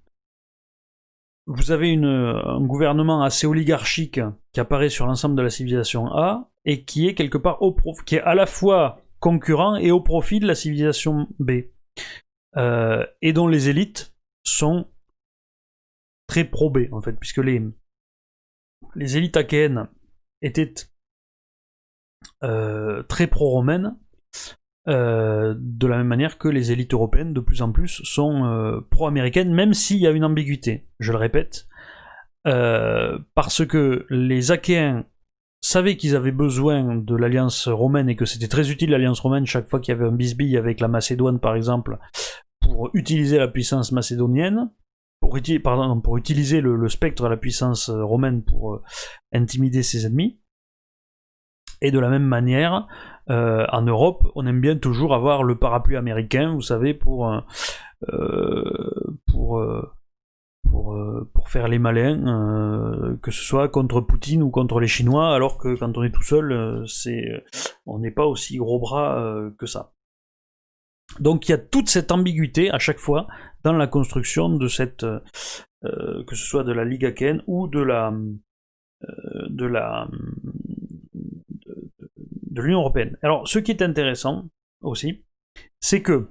vous 1.46 1.72
avez 1.72 1.94
un 1.94 2.60
gouvernement 2.60 3.22
assez 3.22 3.46
oligarchique 3.46 4.20
qui 4.52 4.60
apparaît 4.60 4.90
sur 4.90 5.06
l'ensemble 5.06 5.34
de 5.34 5.42
la 5.42 5.50
civilisation 5.50 6.06
A 6.12 6.50
et 6.66 6.84
qui 6.84 7.08
est 7.08 7.14
quelque 7.14 7.38
part 7.38 7.62
au 7.62 7.72
prof, 7.72 8.04
qui 8.04 8.16
est 8.16 8.20
à 8.20 8.34
la 8.34 8.44
fois 8.44 9.00
concurrent 9.20 9.76
et 9.76 9.90
au 9.90 10.00
profit 10.00 10.40
de 10.40 10.46
la 10.46 10.54
civilisation 10.54 11.28
B. 11.38 11.52
Euh, 12.56 13.04
et 13.22 13.32
dont 13.32 13.46
les 13.46 13.68
élites 13.68 14.14
sont 14.42 14.88
très 16.26 16.44
pro-B, 16.44 16.92
en 16.92 17.00
fait, 17.00 17.12
puisque 17.12 17.38
les, 17.38 17.62
les 18.94 19.16
élites 19.16 19.36
achéennes 19.36 19.88
étaient 20.42 20.74
euh, 22.42 23.02
très 23.04 23.26
pro-romaines, 23.26 23.96
euh, 24.88 25.54
de 25.58 25.86
la 25.86 25.98
même 25.98 26.06
manière 26.06 26.38
que 26.38 26.48
les 26.48 26.72
élites 26.72 26.94
européennes, 26.94 27.34
de 27.34 27.40
plus 27.40 27.62
en 27.62 27.70
plus, 27.70 28.02
sont 28.04 28.82
pro-américaines, 28.90 29.52
même 29.52 29.74
s'il 29.74 29.98
y 29.98 30.06
a 30.06 30.10
une 30.10 30.24
ambiguïté, 30.24 30.88
je 30.98 31.12
le 31.12 31.18
répète, 31.18 31.68
parce 32.44 33.66
que 33.66 34.06
les 34.08 34.52
Achéens 34.52 35.04
savaient 35.60 35.96
qu'ils 35.96 36.16
avaient 36.16 36.32
besoin 36.32 36.96
de 36.96 37.16
l'alliance 37.16 37.68
romaine 37.68 38.08
et 38.08 38.16
que 38.16 38.24
c'était 38.24 38.48
très 38.48 38.70
utile 38.70 38.90
l'alliance 38.90 39.20
romaine 39.20 39.46
chaque 39.46 39.68
fois 39.68 39.80
qu'il 39.80 39.92
y 39.92 39.96
avait 39.96 40.06
un 40.06 40.12
bisbille 40.12 40.56
avec 40.56 40.80
la 40.80 40.88
Macédoine 40.88 41.40
par 41.40 41.56
exemple 41.56 41.98
pour 42.60 42.90
utiliser 42.94 43.38
la 43.38 43.48
puissance 43.48 43.92
macédonienne, 43.92 44.70
pour, 45.20 45.38
pardon, 45.62 46.00
pour 46.00 46.16
utiliser 46.16 46.60
le, 46.60 46.88
spectre 46.88 47.24
de 47.24 47.28
la 47.28 47.36
puissance 47.36 47.90
romaine 47.90 48.42
pour 48.42 48.82
intimider 49.32 49.82
ses 49.82 50.06
ennemis. 50.06 50.38
Et 51.80 51.90
de 51.90 51.98
la 51.98 52.08
même 52.08 52.24
manière, 52.24 52.86
en 53.28 53.82
Europe, 53.82 54.26
on 54.34 54.46
aime 54.46 54.60
bien 54.60 54.76
toujours 54.76 55.14
avoir 55.14 55.44
le 55.44 55.58
parapluie 55.58 55.96
américain, 55.96 56.52
vous 56.52 56.62
savez, 56.62 56.94
pour, 56.94 57.32
pour 59.26 59.62
pour, 60.70 60.94
euh, 60.94 61.28
pour 61.34 61.48
faire 61.48 61.68
les 61.68 61.78
malins, 61.78 62.26
euh, 62.26 63.16
que 63.22 63.30
ce 63.30 63.42
soit 63.42 63.68
contre 63.68 64.00
Poutine 64.00 64.42
ou 64.42 64.50
contre 64.50 64.80
les 64.80 64.86
Chinois, 64.86 65.34
alors 65.34 65.58
que 65.58 65.74
quand 65.76 65.96
on 65.96 66.02
est 66.02 66.10
tout 66.10 66.22
seul, 66.22 66.52
euh, 66.52 66.84
on 67.86 67.98
n'est 67.98 68.10
pas 68.10 68.26
aussi 68.26 68.56
gros 68.56 68.78
bras 68.78 69.50
que 69.58 69.66
ça. 69.66 69.92
Donc 71.20 71.48
il 71.48 71.52
y 71.52 71.54
a 71.54 71.58
toute 71.58 71.88
cette 71.88 72.12
ambiguïté 72.12 72.70
à 72.70 72.78
chaque 72.78 72.98
fois 72.98 73.26
dans 73.64 73.72
la 73.72 73.86
construction 73.86 74.50
de 74.50 74.68
cette, 74.68 75.06
que 75.82 76.34
ce 76.34 76.44
soit 76.44 76.64
de 76.64 76.72
la 76.72 76.84
Ligue 76.84 77.06
Aken 77.06 77.42
ou 77.46 77.66
de 77.66 77.80
la, 77.80 78.12
de 79.48 79.66
la, 79.66 80.08
de 82.50 82.62
l'Union 82.62 82.80
européenne. 82.80 83.16
Alors 83.22 83.48
ce 83.48 83.58
qui 83.58 83.70
est 83.70 83.82
intéressant 83.82 84.50
aussi, 84.82 85.24
c'est 85.80 86.02
que 86.02 86.28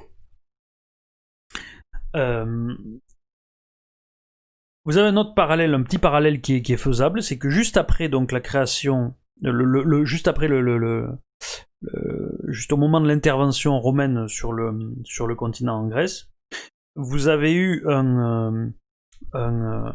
vous 4.88 4.98
avez 4.98 5.10
un 5.10 5.18
autre 5.18 5.36
parallèle, 5.36 5.74
un 5.74 5.84
petit 5.84 5.98
parallèle 6.00 6.42
qui 6.42 6.56
est, 6.56 6.78
faisable, 6.78 7.22
c'est 7.22 7.38
que 7.38 7.50
juste 7.50 7.78
après 7.78 8.08
donc 8.10 8.32
la 8.32 8.40
création, 8.40 9.14
le, 9.42 10.06
juste 10.06 10.28
après 10.28 10.48
le, 10.48 11.10
juste 12.48 12.72
au 12.72 12.78
moment 12.78 13.02
de 13.02 13.08
l'intervention 13.08 13.80
romaine 13.80 14.28
sur 14.28 14.54
le, 14.54 14.96
sur 15.04 15.28
le 15.28 15.36
continent 15.36 15.78
en 15.82 15.88
Grèce, 15.88 16.30
vous 16.96 17.28
avez 17.28 17.54
eu 17.54 17.84
un, 17.88 18.72
euh, 19.36 19.92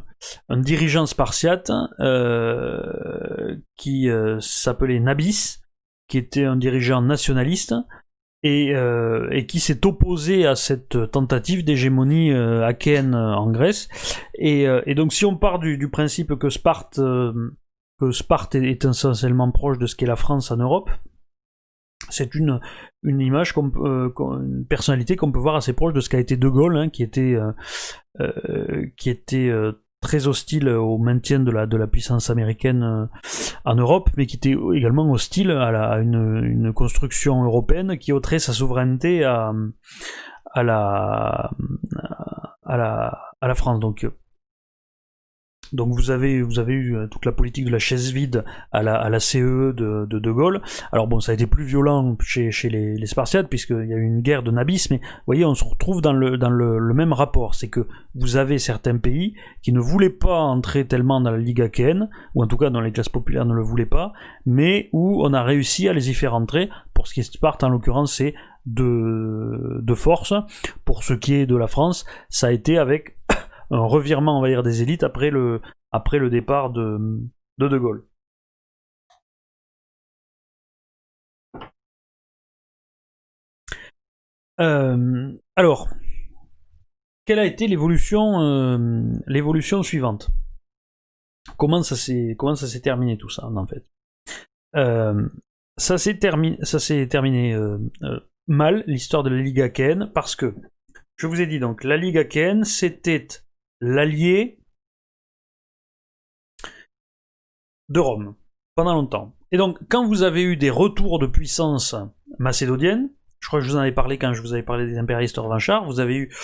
un, 0.49 0.57
dirigeant 0.59 1.07
spartiate 1.07 1.73
euh, 2.01 3.57
qui 3.77 4.11
euh, 4.11 4.39
s'appelait 4.41 5.01
Nabis, 5.01 5.61
qui 6.07 6.19
était 6.19 6.45
un 6.45 6.57
dirigeant 6.57 7.01
nationaliste, 7.01 7.75
euh, 8.45 9.29
et, 9.31 9.47
qui 9.47 9.61
s'est 9.61 9.87
opposé 9.87 10.47
à 10.47 10.57
cette 10.57 11.13
tentative 11.13 11.65
d'hégémonie 11.65 12.33
euh, 12.33 12.67
achéenne 12.67 13.15
en 13.15 13.49
Grèce. 13.53 13.89
Et, 14.35 14.67
euh, 14.67 14.83
donc 14.95 15.13
si 15.13 15.25
on 15.25 15.37
part 15.37 15.61
du, 15.61 15.89
principe 15.89 16.35
que 16.35 16.51
Sparte, 16.51 16.97
que 16.97 18.11
Sparte 18.11 18.57
est, 18.57 18.85
essentiellement 18.85 19.53
proche 19.53 19.79
de 19.79 19.87
ce 19.87 19.95
qu'est 19.95 20.07
la 20.07 20.17
France 20.17 20.51
en 20.51 20.57
Europe, 20.57 20.91
c'est 22.09 22.35
une, 22.35 22.59
une 23.05 23.21
image, 23.21 23.55
une 23.57 24.67
personnalité 24.69 25.15
qu'on 25.15 25.31
peut 25.31 25.39
voir 25.39 25.55
assez 25.55 25.73
proche 25.73 25.93
de 25.93 26.01
ce 26.01 26.09
qu'a 26.09 26.19
été 26.19 26.37
De 26.37 26.49
Gaulle, 26.49 26.77
hein, 26.77 26.89
qui 26.89 27.05
était, 27.05 27.37
qui 28.97 29.09
était 29.09 29.53
très 30.03 30.27
hostile 30.27 30.69
au 30.69 30.99
maintien 30.99 31.41
de 31.41 31.51
la, 31.51 31.65
de 31.67 31.77
la 31.79 31.87
puissance 31.87 32.29
américaine 32.29 32.83
euh, 32.83 33.07
en 33.65 33.77
Europe, 33.77 34.11
mais 34.19 34.27
qui 34.27 34.37
était 34.37 34.57
également 34.75 35.11
hostile 35.11 35.51
à, 35.53 35.99
une, 36.01 36.73
construction 36.75 37.43
européenne 37.45 37.97
qui 37.97 38.13
ôterait 38.13 38.39
sa 38.39 38.53
souveraineté 38.53 39.25
à, 39.25 39.53
à, 40.53 40.63
la, 40.63 41.51
à, 42.65 42.77
la, 42.77 43.19
à 43.41 43.49
la 43.49 43.55
France. 43.55 43.81
Donc 43.81 44.07
donc 45.73 45.95
vous 45.95 46.11
avez, 46.11 46.43
vous 46.43 46.59
avez 46.59 46.75
eu 46.75 46.97
euh, 46.97 47.07
toute 47.07 47.25
la 47.25 47.33
politique 47.33 47.65
de 47.65 47.71
la 47.71 47.79
chaise 47.79 48.13
vide 48.13 48.45
à 48.73 48.83
la, 48.83 48.97
à 48.97 49.09
la 49.09 49.21
CE 49.21 49.39
e 49.39 49.73
de, 49.73 50.07
de, 50.07 50.31
Gaulle. 50.31 50.61
Alors 50.93 51.09
bon, 51.09 51.21
ça 51.21 51.33
a 51.33 51.35
été 51.35 51.47
plus 51.47 51.65
violent 51.65 52.17
chez, 52.21 52.51
chez 52.51 52.69
les, 52.69 52.97
les 52.97 53.07
Spartiates, 53.07 53.49
puisqu'il 53.49 53.87
y 53.87 53.95
a 53.95 53.97
eu 53.97 54.03
une 54.03 54.21
guerre 54.21 54.43
de 54.43 54.51
nabis, 54.51 54.89
mais 54.91 54.99
vous 54.99 55.27
voyez, 55.27 55.45
on 55.45 55.55
se 55.55 55.65
retrouve 55.65 56.03
dans 56.03 56.13
le, 56.13 56.37
dans 56.37 56.51
le, 56.51 56.93
même 56.93 57.13
rapport. 57.13 57.55
C'est 57.55 57.69
que 57.69 57.87
vous 58.15 58.37
avez 58.37 58.59
certains 58.59 58.99
pays 58.99 59.35
qui 59.63 59.73
ne 59.73 59.81
voulaient 59.81 60.11
pas 60.11 60.41
entrer 60.41 60.87
tellement 60.87 61.21
dans 61.21 61.31
la 61.31 61.39
Ligue 61.39 61.63
achéenne, 61.63 62.11
ou 62.35 62.43
en 62.43 62.47
tout 62.47 62.59
cas 62.59 62.69
dans 62.69 62.81
les 62.81 62.93
classes 62.93 63.09
populaires 63.09 63.47
ne 63.47 63.55
le 63.55 63.63
voulaient 63.63 63.87
pas, 63.87 64.13
mais 64.45 64.91
où 64.93 65.25
on 65.25 65.33
a 65.33 65.43
réussi 65.43 65.89
à 65.89 65.95
les 65.95 66.11
y 66.11 66.15
faire 66.15 66.35
entrer. 66.35 66.69
Pour 66.93 67.07
ce 67.07 67.15
qui 67.15 67.21
est 67.21 67.23
Sparte, 67.23 67.65
en 67.65 67.71
l'occurrence, 67.71 68.15
c'est 68.15 68.35
de, 68.67 69.81
de 69.83 69.95
force. 69.95 70.35
Pour 70.85 71.03
ce 71.03 71.15
qui 71.15 71.35
est 71.35 71.47
de 71.47 71.57
la 71.57 71.67
France, 71.67 72.05
ça 72.29 72.49
a 72.49 72.53
été 72.53 72.77
avec 72.77 73.17
un 73.73 73.85
revirement, 73.87 74.39
on 74.39 74.43
va 74.43 74.49
dire, 74.49 74.63
des 74.63 74.83
élites 74.83 75.03
après 75.03 75.31
le, 75.31 75.61
après 75.91 76.19
le 76.19 76.31
départ 76.31 76.71
de 76.71 76.99
De, 77.59 77.69
de 77.69 77.79
Gaulle. 77.79 78.07
Euh, 84.61 85.33
alors, 85.57 85.89
quelle 87.25 87.39
a 87.39 87.47
été 87.47 87.67
l'évolution, 87.67 88.41
euh, 88.41 88.79
l'évolution 89.27 89.83
suivante? 89.83 90.31
Comment 91.57 91.83
ça 91.83 91.97
s'est, 91.97 92.37
terminé 92.83 93.17
tout 93.19 93.29
ça 93.29 93.47
en 93.47 93.67
fait? 93.67 93.85
Euh, 94.77 95.29
Ça 95.79 95.99
s'est 95.99 96.19
terminé, 96.19 96.59
ça 96.63 96.79
s'est 96.79 97.09
mal 98.47 98.85
l'histoire 98.87 99.23
de 99.23 99.31
la 99.31 99.41
Ligue 99.41 99.61
Akhen 99.61 100.11
parce 100.13 100.37
que 100.37 100.55
je 101.17 101.27
vous 101.27 101.41
ai 101.41 101.47
dit 101.47 101.59
donc 101.59 101.85
la 101.85 101.97
Ligue 101.97 102.19
Akhen 102.19 102.65
c'était 102.65 103.27
l'allié 103.83 104.59
de 107.91 108.01
Rome 108.01 108.37
pendant 108.75 108.95
longtemps. 108.95 109.35
Et 109.51 109.59
donc, 109.59 109.79
quand 109.91 110.07
vous 110.07 110.23
avez 110.23 110.43
eu 110.43 110.57
des 110.57 110.71
retours 110.71 111.19
de 111.19 111.27
puissance 111.27 111.95
macédonienne, 112.39 113.11
je 113.41 113.49
crois 113.49 113.61
que 113.61 113.67
je 113.67 113.71
vous 113.71 113.77
en 113.77 113.81
avais 113.81 113.93
parlé 113.93 114.17
quand 114.19 114.33
je 114.33 114.41
vous 114.41 114.55
avais 114.55 114.63
parlé 114.63 114.87
des 114.87 114.97
impérialistes 114.97 115.37
revanchards, 115.37 115.85
vous 115.85 116.01
avez 116.01 116.15
eu 116.15 116.35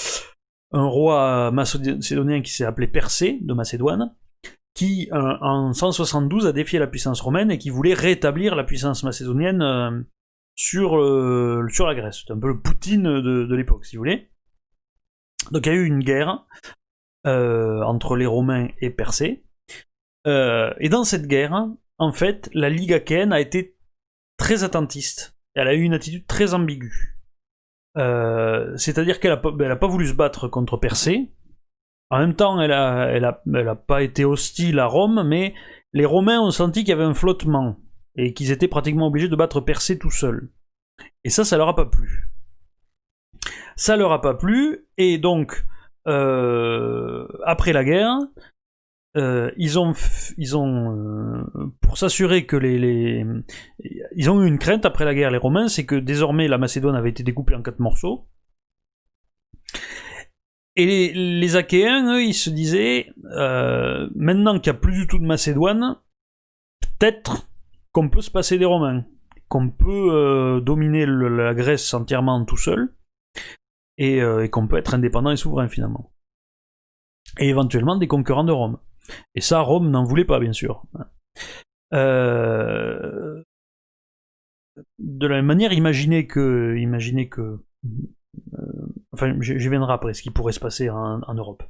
un 0.73 0.85
roi 0.85 1.51
macédonien 1.53 2.43
qui 2.43 2.53
s'est 2.53 2.65
appelé 2.65 2.89
Persée 2.89 3.39
de 3.41 3.55
Macédoine, 3.55 4.15
qui 4.75 5.09
euh, 5.13 5.37
en 5.41 5.73
172 5.73 6.47
a 6.47 6.53
défié 6.53 6.79
la 6.79 6.87
puissance 6.87 7.21
romaine 7.21 7.51
et 7.51 7.59
qui 7.59 7.71
voulait 7.71 7.95
rétablir 7.95 8.55
la 8.55 8.65
puissance 8.65 9.05
macédonienne 9.05 9.63
euh, 9.63 10.03
sur, 10.55 10.99
euh, 10.99 11.67
sur 11.71 11.87
la 11.87 11.95
Grèce. 11.95 12.19
C'était 12.21 12.33
un 12.33 12.39
peu 12.39 12.49
le 12.49 12.61
Poutine 12.61 13.05
de 13.05 13.55
l'époque, 13.55 13.87
si 13.87 13.97
vous 13.97 14.01
voulez. 14.01 14.29
Donc 15.53 15.65
il 15.65 15.73
y 15.73 15.73
a 15.73 15.79
eu 15.79 15.87
une 15.87 16.01
guerre 16.01 16.45
euh, 17.27 17.83
entre 17.83 18.17
les 18.17 18.27
Romains 18.27 18.69
et 18.81 18.91
Persée. 18.91 19.45
Euh, 20.27 20.73
et 20.79 20.89
dans 20.89 21.05
cette 21.05 21.27
guerre, 21.27 21.69
en 21.99 22.13
fait, 22.13 22.49
la 22.55 22.71
Ligue 22.71 22.93
achéenne 22.93 23.33
a 23.33 23.41
été 23.41 23.77
très 24.37 24.65
attentiste. 24.65 25.37
Elle 25.55 25.69
a 25.69 25.75
eu 25.75 25.83
une 25.83 25.95
attitude 25.95 26.27
très 26.27 26.55
ambiguë. 26.55 27.19
Euh, 27.97 28.77
c'est-à-dire 28.77 29.19
qu'elle 29.19 29.41
n'a 29.41 29.77
pas 29.77 29.87
voulu 29.89 30.07
se 30.07 30.13
battre 30.13 30.49
contre 30.49 30.77
Persée. 30.77 31.33
En 32.11 32.19
même 32.19 32.35
temps, 32.35 32.61
elle 32.61 32.71
n'a 32.71 33.09
elle 33.11 33.25
a, 33.25 33.75
pas 33.75 34.03
été 34.03 34.25
hostile 34.25 34.79
à 34.79 34.87
Rome, 34.87 35.25
mais 35.27 35.55
les 35.93 36.07
Romains 36.07 36.41
ont 36.41 36.51
senti 36.51 36.81
qu'il 36.81 36.91
y 36.91 36.93
avait 36.93 37.03
un 37.03 37.15
flottement 37.15 37.77
et 38.17 38.33
qu'ils 38.33 38.53
étaient 38.53 38.69
pratiquement 38.69 39.09
obligés 39.09 39.29
de 39.29 39.37
battre 39.37 39.61
Persée 39.61 39.99
tout 39.99 40.11
seuls. 40.11 40.51
Et 41.25 41.31
ça, 41.31 41.45
ça 41.45 41.57
leur 41.57 41.69
a 41.69 41.75
pas 41.75 41.87
plu. 41.87 42.29
Ça 43.77 43.97
leur 43.97 44.13
a 44.13 44.21
pas 44.21 44.35
plu, 44.35 44.87
et 44.97 45.19
donc 45.19 45.65
après 46.07 47.73
la 47.73 47.85
guerre, 47.85 48.19
euh, 49.17 49.51
ils 49.57 49.79
ont, 49.79 49.95
ils 50.37 50.57
ont 50.57 50.95
euh, 50.95 51.73
pour 51.81 51.97
s'assurer 51.97 52.45
que 52.45 52.57
les, 52.57 52.79
les, 52.79 53.25
ils 54.15 54.31
ont 54.31 54.43
eu 54.43 54.47
une 54.47 54.59
crainte 54.59 54.85
après 54.85 55.05
la 55.05 55.15
guerre, 55.15 55.31
les 55.31 55.39
Romains, 55.39 55.69
c'est 55.69 55.87
que 55.87 55.95
désormais 55.95 56.47
la 56.47 56.59
Macédoine 56.59 56.95
avait 56.95 57.11
été 57.11 57.23
découpée 57.23 57.55
en 57.55 57.63
quatre 57.63 57.81
morceaux. 57.81 58.29
Et 60.77 60.87
les, 60.87 61.13
les 61.15 61.57
Achéens, 61.57 62.15
eux, 62.15 62.23
ils 62.23 62.35
se 62.35 62.51
disaient, 62.51 63.11
maintenant 64.15 64.61
qu'il 64.61 64.73
n'y 64.73 64.79
a 64.79 64.81
plus 64.81 64.93
du 64.93 65.07
tout 65.09 65.19
de 65.19 65.27
Macédoine, 65.27 65.97
peut-être 66.81 67.49
qu'on 67.91 68.11
peut 68.11 68.21
se 68.21 68.31
passer 68.31 68.59
des 68.59 68.65
Romains, 68.67 69.05
qu'on 69.49 69.71
peut 69.71 70.61
dominer 70.65 71.07
la 71.07 71.55
Grèce 71.55 71.93
entièrement 71.95 72.45
tout 72.45 72.57
seul, 72.57 72.95
euh, 74.01 74.45
et, 74.45 74.49
qu'on 74.49 74.69
peut 74.69 74.77
être 74.77 74.95
indépendant 74.95 75.31
et 75.31 75.37
souverain 75.37 75.69
finalement. 75.69 76.13
Et 77.39 77.49
éventuellement 77.49 77.97
des 77.97 78.07
concurrents 78.07 78.45
de 78.45 78.53
Rome. 78.53 78.79
Et 79.35 79.41
ça, 79.41 79.61
Rome 79.61 79.91
n'en 79.91 80.05
voulait 80.05 80.25
pas, 80.25 80.39
bien 80.39 80.53
sûr. 80.53 80.85
Euh, 81.95 83.43
de 84.99 85.27
la 85.27 85.37
même 85.37 85.47
manière, 85.47 85.73
imaginez 85.73 86.27
que, 86.27 86.77
imaginez 86.79 87.29
que, 87.29 87.65
euh, 88.55 88.87
enfin, 89.13 89.35
je, 89.41 89.69
viendrai 89.69 89.93
après 89.93 90.15
ce 90.15 90.23
qui 90.23 90.31
pourrait 90.31 90.53
se 90.53 90.61
passer 90.61 90.91
en, 90.91 91.35
Europe. 91.35 91.63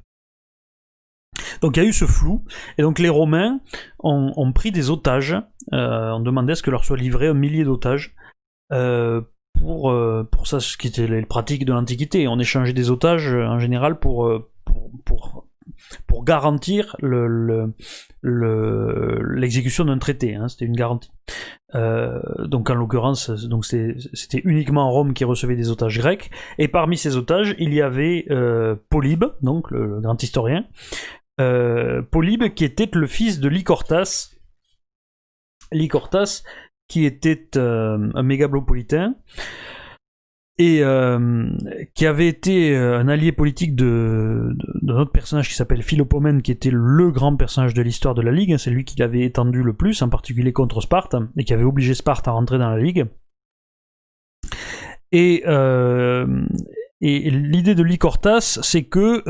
Donc 1.61 1.77
il 1.77 1.83
y 1.83 1.85
a 1.85 1.89
eu 1.89 1.93
ce 1.93 2.05
flou, 2.05 2.45
et 2.77 2.81
donc 2.81 2.99
les 2.99 3.09
Romains 3.09 3.59
ont, 3.99 4.51
pris 4.53 4.71
des 4.71 4.89
otages, 4.89 5.35
on 5.71 6.19
demandait 6.19 6.51
à 6.51 6.55
ce 6.55 6.63
que 6.63 6.71
leur 6.71 6.83
soit 6.83 6.97
livré 6.97 7.27
un 7.27 7.33
millier 7.33 7.63
d'otages 7.63 8.15
pour 9.59 10.47
ça, 10.47 10.59
ce 10.59 10.77
qui 10.77 10.87
était 10.87 11.07
les 11.07 11.25
pratiques 11.25 11.65
de 11.65 11.73
l'Antiquité. 11.73 12.27
On 12.27 12.39
échangeait 12.39 12.73
des 12.73 12.89
otages 12.89 13.33
euh, 13.33 13.45
en 13.45 13.59
général 13.59 13.99
pour, 13.99 14.25
euh, 14.27 14.49
pour, 15.05 15.45
pour, 16.07 16.23
garantir 16.23 16.95
le, 16.99 17.73
l'exécution 18.23 19.85
d'un 19.85 19.97
traité. 19.97 20.35
Hein, 20.35 20.47
c'était 20.47 20.65
une 20.65 20.75
garantie. 20.75 21.11
Euh, 21.75 22.19
donc 22.45 22.69
en 22.69 22.75
l'occurrence, 22.75 23.31
c'était 24.13 24.41
uniquement 24.43 24.91
Rome 24.91 25.13
qui 25.13 25.23
recevait 25.23 25.55
des 25.55 25.69
otages 25.69 25.97
grecs. 25.97 26.29
Et 26.57 26.67
parmi 26.67 26.97
ces 26.97 27.17
otages, 27.17 27.55
il 27.59 27.73
y 27.73 27.81
avait 27.81 28.25
euh, 28.29 28.75
Polybe, 28.89 29.25
donc 29.41 29.71
le, 29.71 29.99
grand 29.99 30.21
historien. 30.21 30.65
Euh, 31.39 32.01
Polybe 32.01 32.53
qui 32.53 32.65
était 32.65 32.89
le 32.91 33.07
fils 33.07 33.39
de 33.39 33.47
Lycortas. 33.47 34.31
Lycortas 35.71 36.43
qui 36.89 37.05
était 37.05 37.57
un 37.57 38.23
mégalopolitain 38.23 39.15
et 40.59 40.83
euh, 40.83 41.49
qui 41.95 42.05
avait 42.05 42.27
été 42.27 42.75
euh, 42.75 42.99
un 42.99 43.07
allié 43.07 43.31
politique 43.31 43.75
de, 43.75 44.53
d'un 44.81 44.97
autre 44.97 45.11
personnage 45.11 45.47
qui 45.47 45.55
s'appelle 45.55 45.81
Philopomène, 45.81 46.41
qui 46.41 46.51
était 46.51 46.69
le 46.69 47.11
grand 47.11 47.37
personnage 47.37 47.73
de 47.73 47.81
l'histoire 47.81 48.13
de 48.13 48.21
la 48.21 48.33
Ligue. 48.33 48.57
C'est 48.57 48.69
lui 48.69 48.83
qui 48.83 48.99
l'avait 48.99 49.21
étendu 49.21 49.63
le 49.63 49.71
plus, 49.73 50.01
en 50.01 50.09
particulier 50.09 50.51
contre 50.51 50.81
Sparte, 50.81 51.15
et 51.37 51.45
qui 51.45 51.53
avait 51.53 51.63
obligé 51.63 51.93
Sparte 51.93 52.27
à 52.27 52.31
rentrer 52.31 52.57
dans 52.57 52.69
la 52.69 52.77
Ligue. 52.77 53.05
Et, 55.13 55.43
euh, 55.47 56.27
et 57.01 57.29
l'idée 57.29 57.75
de 57.75 57.83
Lycortas, 57.83 58.59
c'est 58.61 58.83
que 58.83 59.23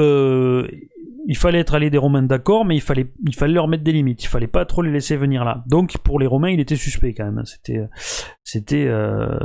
il 1.25 1.37
fallait 1.37 1.59
être 1.59 1.75
allé 1.75 1.89
des 1.89 1.97
Romains 1.99 2.23
d'accord, 2.23 2.65
mais 2.65 2.75
il 2.75 2.81
fallait, 2.81 3.13
il 3.27 3.35
fallait 3.35 3.53
leur 3.53 3.67
mettre 3.67 3.83
des 3.83 3.91
limites. 3.91 4.23
Il 4.23 4.27
fallait 4.27 4.47
pas 4.47 4.65
trop 4.65 4.81
les 4.81 4.91
laisser 4.91 5.15
venir 5.15 5.45
là. 5.45 5.63
Donc 5.67 5.97
pour 5.99 6.19
les 6.19 6.25
Romains, 6.25 6.49
il 6.49 6.59
était 6.59 6.75
suspect 6.75 7.13
quand 7.13 7.31
même. 7.31 7.45
C'était, 7.45 7.87
c'était, 8.43 8.87
euh, 8.87 9.37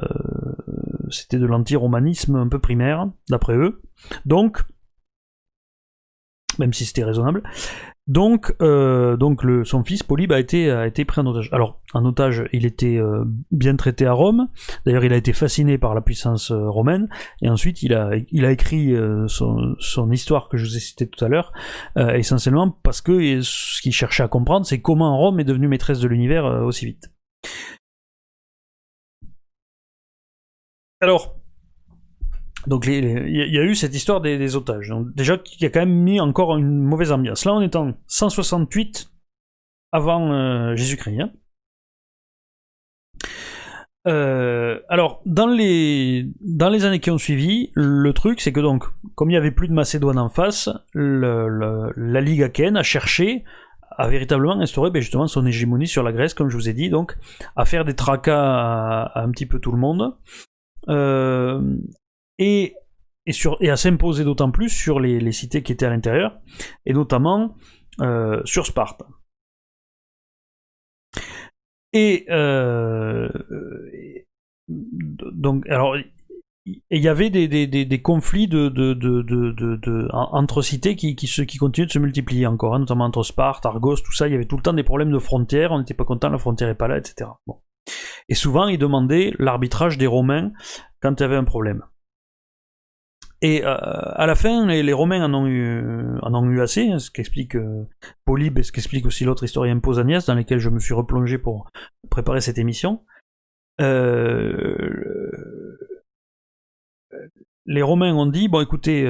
c'était 1.11 1.39
de 1.39 1.45
l'anti-romanisme 1.45 2.37
un 2.37 2.49
peu 2.49 2.59
primaire, 2.59 3.11
d'après 3.29 3.55
eux. 3.57 3.83
Donc, 4.25 4.63
même 6.59 6.73
si 6.73 6.87
c'était 6.87 7.05
raisonnable. 7.05 7.43
Donc, 8.07 8.55
euh, 8.61 9.17
donc 9.17 9.43
son 9.65 9.83
fils 9.83 10.03
Polybe 10.03 10.33
a 10.33 10.39
été, 10.39 10.71
a 10.71 10.91
pris 10.91 11.21
en 11.21 11.27
otage. 11.27 11.49
Alors, 11.53 11.81
en 11.95 12.05
otage, 12.05 12.45
il 12.53 12.67
était 12.67 12.99
euh, 12.99 13.25
bien 13.51 13.77
traité 13.77 14.05
à 14.05 14.13
Rome. 14.13 14.49
D'ailleurs, 14.85 15.05
il 15.05 15.13
a 15.15 15.17
été 15.17 15.33
fasciné 15.33 15.79
par 15.79 15.95
la 15.95 16.03
puissance 16.03 16.51
euh, 16.51 16.69
romaine. 16.69 17.09
Et 17.41 17.49
ensuite, 17.49 17.83
il 17.83 17.95
a, 17.95 18.11
il 18.31 18.45
a 18.45 18.51
écrit 18.51 18.95
son, 19.27 19.75
son, 19.79 20.11
histoire 20.13 20.49
que 20.49 20.59
je 20.59 20.67
vous 20.67 20.77
ai 20.77 20.81
citée 20.81 21.09
tout 21.09 21.25
à 21.25 21.29
l'heure, 21.29 21.53
essentiellement 21.97 22.71
parce 22.71 23.01
que 23.01 23.41
ce 23.41 23.81
qu'il 23.81 23.93
cherchait 23.93 24.23
à 24.23 24.29
comprendre, 24.29 24.67
c'est 24.67 24.81
comment 24.81 25.17
Rome 25.17 25.41
est 25.41 25.45
devenue 25.45 25.67
maîtresse 25.67 26.01
de 26.01 26.09
l'univers 26.09 26.45
aussi 26.45 26.85
vite. 26.87 27.11
Alors, 31.01 31.37
donc 32.67 32.87
il 32.87 33.31
y, 33.31 33.59
a 33.59 33.63
eu 33.63 33.75
cette 33.75 33.95
histoire 33.95 34.21
des, 34.21 34.57
otages. 34.57 34.93
déjà 35.15 35.39
qui 35.39 35.65
a 35.65 35.71
quand 35.71 35.81
même 35.81 35.95
mis 35.95 36.21
encore 36.21 36.57
une 36.57 36.83
mauvaise 36.83 37.13
ambiance. 37.13 37.45
Là 37.45 37.55
on 37.55 37.61
est 37.61 37.77
en 37.77 37.95
168 38.07 39.11
avant 39.93 40.33
euh, 40.33 40.77
Jésus-Christ. 40.77 41.21
Hein. 41.21 41.31
Euh, 44.07 44.81
alors 44.91 45.23
dans 45.25 45.47
les 45.47 46.31
dans 46.41 46.69
les 46.69 46.85
années 46.85 47.01
qui 47.01 47.11
ont 47.11 47.19
suivi, 47.19 47.71
le 47.75 48.13
truc 48.13 48.41
c'est 48.41 48.53
que 48.53 48.61
donc 48.61 48.85
comme 49.15 49.31
il 49.31 49.35
y 49.35 49.39
avait 49.39 49.51
plus 49.51 49.69
de 49.69 49.73
Macédoine 49.73 50.19
en 50.19 50.29
face, 50.29 50.69
la 50.95 52.21
Ligue 52.21 52.43
achéenne 52.43 52.77
a 52.77 52.83
cherché 52.83 53.45
à 53.97 54.09
véritablement 54.09 54.61
instaurer 54.61 54.91
ben, 54.91 55.01
justement 55.01 55.27
son 55.27 55.47
hégémonie 55.47 55.87
sur 55.87 56.03
la 56.03 56.13
Grèce, 56.13 56.35
comme 56.35 56.49
je 56.49 56.57
vous 56.57 56.69
ai 56.69 56.73
dit, 56.73 56.91
donc 56.91 57.17
à 57.57 57.65
faire 57.65 57.85
des 57.85 57.95
tracas 57.95 59.05
à 59.05 59.23
un 59.23 59.31
petit 59.31 59.47
peu 59.47 59.59
tout 59.59 59.73
le 59.73 59.79
monde. 59.79 60.17
Euh, 60.89 61.61
et, 62.39 62.75
et, 63.27 63.33
sur, 63.33 63.57
et 63.61 63.71
à 63.71 63.77
s'imposer 63.77 64.25
d'autant 64.25 64.51
plus 64.51 64.69
sur 64.69 65.01
les, 65.01 65.33
cités 65.33 65.63
qui 65.63 65.73
étaient 65.73 65.87
à 65.87 65.91
l'intérieur, 65.91 66.39
et 66.87 66.93
notamment 66.93 67.57
euh, 68.01 68.41
sur 68.45 68.67
Sparte. 68.67 69.03
Et 71.93 72.27
euh, 72.29 73.29
donc, 74.69 75.65
alors, 75.69 75.97
il 76.67 76.83
y 76.91 77.09
avait 77.09 77.31
des, 77.31 77.47
des, 77.47 77.67
des, 77.67 78.03
conflits 78.03 78.49
de, 78.49 78.69
de, 78.69 78.95
de, 78.95 80.09
entre 80.11 80.63
cités 80.63 80.97
qui, 80.97 81.15
qui, 81.15 81.27
qui 81.27 81.59
continuaient 81.59 81.87
de 81.87 81.93
se 81.93 81.99
multiplier 81.99 82.47
encore, 82.47 82.75
hein, 82.75 82.81
notamment 82.81 83.05
entre 83.05 83.23
Sparte, 83.23 83.67
Argos, 83.67 83.97
tout 83.97 84.13
ça. 84.13 84.27
Il 84.27 84.33
y 84.33 84.35
avait 84.35 84.47
tout 84.47 84.57
le 84.57 84.63
temps 84.63 84.73
des 84.73 84.83
problèmes 84.83 85.13
de 85.13 85.19
frontières, 85.19 85.73
on 85.73 85.79
n'était 85.79 85.95
pas 85.95 86.05
content, 86.05 86.31
la 86.31 86.39
frontière 86.39 86.69
n'est 86.69 86.75
pas 86.75 86.89
là, 86.89 86.99
etc. 86.99 87.31
Bon. 87.47 87.61
Et 88.29 88.35
souvent, 88.35 88.67
ils 88.67 88.79
demandaient 88.79 89.33
l'arbitrage 89.39 89.99
des 89.99 90.07
Romains 90.07 90.53
quand 91.01 91.21
il 91.21 91.23
y 91.23 91.27
avait 91.27 91.37
un 91.37 91.45
problème. 91.45 91.85
Et 93.45 93.63
euh, 93.63 93.77
à 93.77 94.25
la 94.25 94.37
fin, 94.37 94.67
les, 94.67 94.93
Romains 94.95 95.23
en 95.23 95.35
ont 95.35 95.47
eu, 95.47 95.85
en 96.23 96.35
ont 96.35 96.49
eu 96.51 96.63
assez, 96.63 96.91
hein, 96.91 96.99
ce 96.99 97.11
qu'explique 97.11 97.57
euh, 97.57 97.87
Polybe 98.25 98.57
et 98.57 98.63
ce 98.63 98.73
qu'explique 98.73 99.05
aussi 99.05 99.27
l'autre 99.27 99.45
historien 99.45 99.79
Pausanias, 99.81 100.25
dans 100.27 100.35
lequel 100.35 100.61
je 100.61 100.71
me 100.71 100.79
suis 100.79 100.95
replongé 100.95 101.37
pour 101.37 101.71
préparer 102.09 102.41
cette 102.41 102.57
émission. 102.57 103.03
Euh, 103.83 104.97
les 107.67 107.83
Romains 107.83 108.15
ont 108.15 108.25
dit, 108.25 108.49
bon 108.49 108.63
écoutez, 108.63 109.05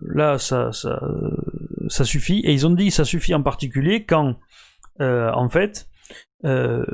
là 0.00 0.38
ça, 0.38 0.70
suffit, 1.90 2.40
et 2.46 2.54
ils 2.54 2.66
ont 2.66 2.70
dit 2.70 2.90
ça 2.90 3.04
suffit 3.04 3.34
en 3.34 3.42
particulier 3.42 4.06
quand, 4.06 4.36
en 4.98 5.48
fait, 5.50 5.89
euh, 6.44 6.84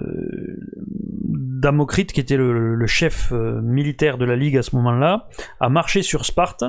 Damocrite, 1.61 2.13
qui 2.13 2.21
était 2.21 2.37
le, 2.37 2.87
chef 2.87 3.33
euh, 3.33 3.61
militaire 3.61 4.19
de 4.19 4.25
la 4.25 4.37
Ligue 4.37 4.57
à 4.57 4.63
ce 4.63 4.77
moment-là, 4.77 5.29
a 5.61 5.69
marché 5.69 6.03
sur 6.03 6.25
Sparte 6.25 6.65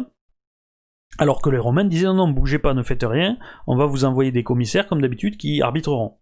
alors 1.18 1.42
que 1.42 1.50
les 1.50 1.58
Romains 1.58 1.86
disaient 1.86 2.06
non, 2.06 2.14
non, 2.14 2.28
bougez 2.30 2.60
pas, 2.60 2.74
ne 2.74 2.84
faites 2.84 3.04
rien, 3.04 3.38
on 3.66 3.76
va 3.76 3.86
vous 3.86 4.06
envoyer 4.06 4.32
des 4.32 4.44
commissaires 4.44 4.88
comme 4.88 5.02
d'habitude 5.02 5.38
qui 5.38 5.62
arbitreront. 5.62 6.18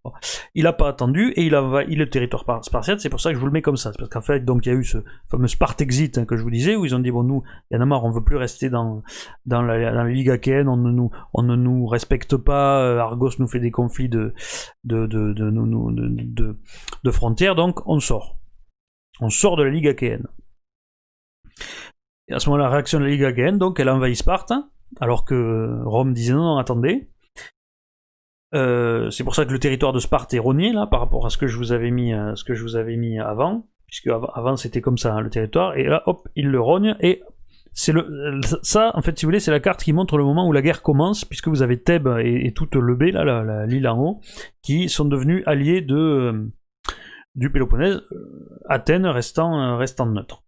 Il 0.53 0.63
n'a 0.63 0.73
pas 0.73 0.87
attendu 0.87 1.33
et 1.35 1.43
il 1.43 1.55
a 1.55 1.63
envahi 1.63 1.95
le 1.95 2.09
territoire 2.09 2.63
spartiate, 2.63 2.99
c'est 2.99 3.09
pour 3.09 3.19
ça 3.19 3.29
que 3.29 3.35
je 3.35 3.39
vous 3.39 3.45
le 3.45 3.51
mets 3.51 3.61
comme 3.61 3.77
ça. 3.77 3.91
Parce 3.97 4.09
qu'en 4.09 4.21
fait, 4.21 4.45
donc 4.45 4.65
il 4.65 4.69
y 4.69 4.71
a 4.71 4.75
eu 4.75 4.83
ce 4.83 4.99
fameux 5.29 5.47
Spartexit 5.47 6.17
hein, 6.17 6.25
que 6.25 6.37
je 6.37 6.43
vous 6.43 6.51
disais, 6.51 6.75
où 6.75 6.85
ils 6.85 6.95
ont 6.95 6.99
dit 6.99 7.11
bon, 7.11 7.23
nous, 7.23 7.43
il 7.69 7.75
y 7.75 7.77
en 7.77 7.81
a 7.81 7.85
marre, 7.85 8.05
on 8.05 8.11
veut 8.11 8.23
plus 8.23 8.37
rester 8.37 8.69
dans, 8.69 9.03
dans, 9.45 9.61
la, 9.61 10.05
Ligue 10.05 10.29
achéenne, 10.29 10.69
on 10.69 10.77
ne, 10.77 10.91
nous, 10.91 11.11
on 11.33 11.43
ne 11.43 11.55
nous 11.55 11.85
respecte 11.87 12.37
pas, 12.37 12.81
euh, 12.81 12.99
Argos 12.99 13.31
nous 13.39 13.47
fait 13.47 13.59
des 13.59 13.71
conflits 13.71 14.09
de, 14.09 14.33
de, 14.83 15.07
de, 15.07 15.33
de, 15.33 15.51
de, 15.51 16.57
de 17.03 17.11
frontières, 17.11 17.55
donc 17.55 17.85
on 17.87 17.99
sort. 17.99 18.37
On 19.19 19.29
sort 19.29 19.57
de 19.57 19.63
la 19.63 19.69
Ligue 19.71 19.87
achéenne. 19.87 20.27
Et 22.27 22.33
à 22.33 22.39
ce 22.39 22.49
moment-là, 22.49 22.65
la 22.65 22.71
réaction 22.71 22.99
de 22.99 23.05
la 23.05 23.11
Ligue 23.11 23.23
achéenne, 23.23 23.57
donc 23.57 23.79
elle 23.79 23.89
envahit 23.89 24.15
Sparte 24.15 24.53
alors 24.99 25.25
que 25.25 25.81
Rome 25.83 26.13
disait 26.13 26.33
non, 26.33 26.57
attendez. 26.57 27.09
Euh, 28.53 29.09
c'est 29.09 29.23
pour 29.23 29.35
ça 29.35 29.45
que 29.45 29.51
le 29.51 29.59
territoire 29.59 29.91
de 29.91 29.99
Sparte 29.99 30.33
est 30.33 30.39
rogné 30.39 30.71
là 30.71 30.87
par 30.87 31.01
rapport 31.01 31.25
à 31.25 31.29
ce 31.29 31.37
que 31.37 31.47
je 31.47 31.57
vous 31.57 31.71
avais 31.73 31.91
mis, 31.91 32.13
euh, 32.13 32.35
ce 32.35 32.43
que 32.43 32.53
je 32.53 32.63
vous 32.63 32.77
avais 32.77 32.95
mis 32.95 33.19
avant, 33.19 33.67
puisque 33.87 34.07
avant 34.07 34.55
c'était 34.55 34.81
comme 34.81 34.97
ça 34.97 35.13
hein, 35.13 35.21
le 35.21 35.29
territoire, 35.29 35.75
et 35.75 35.83
là 35.83 36.03
hop 36.05 36.27
il 36.35 36.47
le 36.47 36.61
rogne 36.61 36.95
et 37.01 37.21
c'est 37.73 37.91
le 37.91 38.39
ça 38.61 38.91
en 38.93 39.01
fait 39.01 39.17
si 39.19 39.25
vous 39.25 39.27
voulez 39.27 39.41
c'est 39.41 39.51
la 39.51 39.59
carte 39.59 39.83
qui 39.83 39.91
montre 39.91 40.17
le 40.17 40.23
moment 40.23 40.47
où 40.47 40.53
la 40.53 40.61
guerre 40.61 40.81
commence 40.81 41.25
puisque 41.25 41.49
vous 41.49 41.61
avez 41.61 41.81
Thèbes 41.81 42.19
et, 42.23 42.53
toute 42.53 42.75
le 42.75 42.95
B 42.95 43.11
là 43.11 43.65
l'île 43.65 43.87
en 43.89 43.99
haut 43.99 44.21
qui 44.61 44.87
sont 44.87 45.03
devenus 45.03 45.43
alliés 45.45 45.81
de 45.81 45.95
euh, 45.95 46.51
du 47.33 47.51
Péloponnèse, 47.51 47.99
Athènes 48.69 49.07
restant 49.07 49.77
restant 49.77 50.05
neutre. 50.05 50.45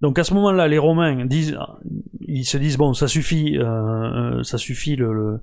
Donc 0.00 0.18
à 0.18 0.24
ce 0.24 0.34
moment-là, 0.34 0.68
les 0.68 0.78
Romains 0.78 1.24
disent, 1.26 1.58
ils 2.20 2.44
se 2.44 2.56
disent 2.56 2.76
bon, 2.76 2.92
ça 2.94 3.08
suffit, 3.08 3.58
euh, 3.58 4.42
ça 4.42 4.58
suffit 4.58 4.96
le, 4.96 5.40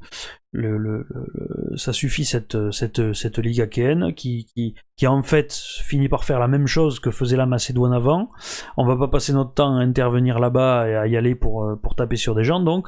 le, 0.54 1.08
ça 1.76 1.92
suffit 1.92 2.24
cette 2.24 2.72
cette 2.72 3.14
cette 3.14 3.40
ligue 3.40 3.68
qui, 4.16 4.46
qui 4.46 4.76
qui 4.96 5.08
en 5.08 5.22
fait 5.24 5.54
finit 5.54 6.08
par 6.08 6.24
faire 6.24 6.40
la 6.40 6.48
même 6.48 6.68
chose 6.68 7.00
que 7.00 7.12
faisait 7.12 7.38
la 7.38 7.46
Macédoine 7.46 7.94
avant. 7.94 8.30
On 8.78 8.86
va 8.86 8.96
pas 8.96 9.10
passer 9.10 9.34
notre 9.34 9.54
temps 9.54 9.76
à 9.78 9.82
intervenir 9.82 10.40
là-bas 10.40 10.88
et 10.88 10.96
à 10.96 11.08
y 11.08 11.18
aller 11.18 11.36
pour 11.36 11.78
pour 11.82 11.96
taper 11.96 12.16
sur 12.16 12.36
des 12.36 12.44
gens. 12.44 12.62
Donc 12.62 12.88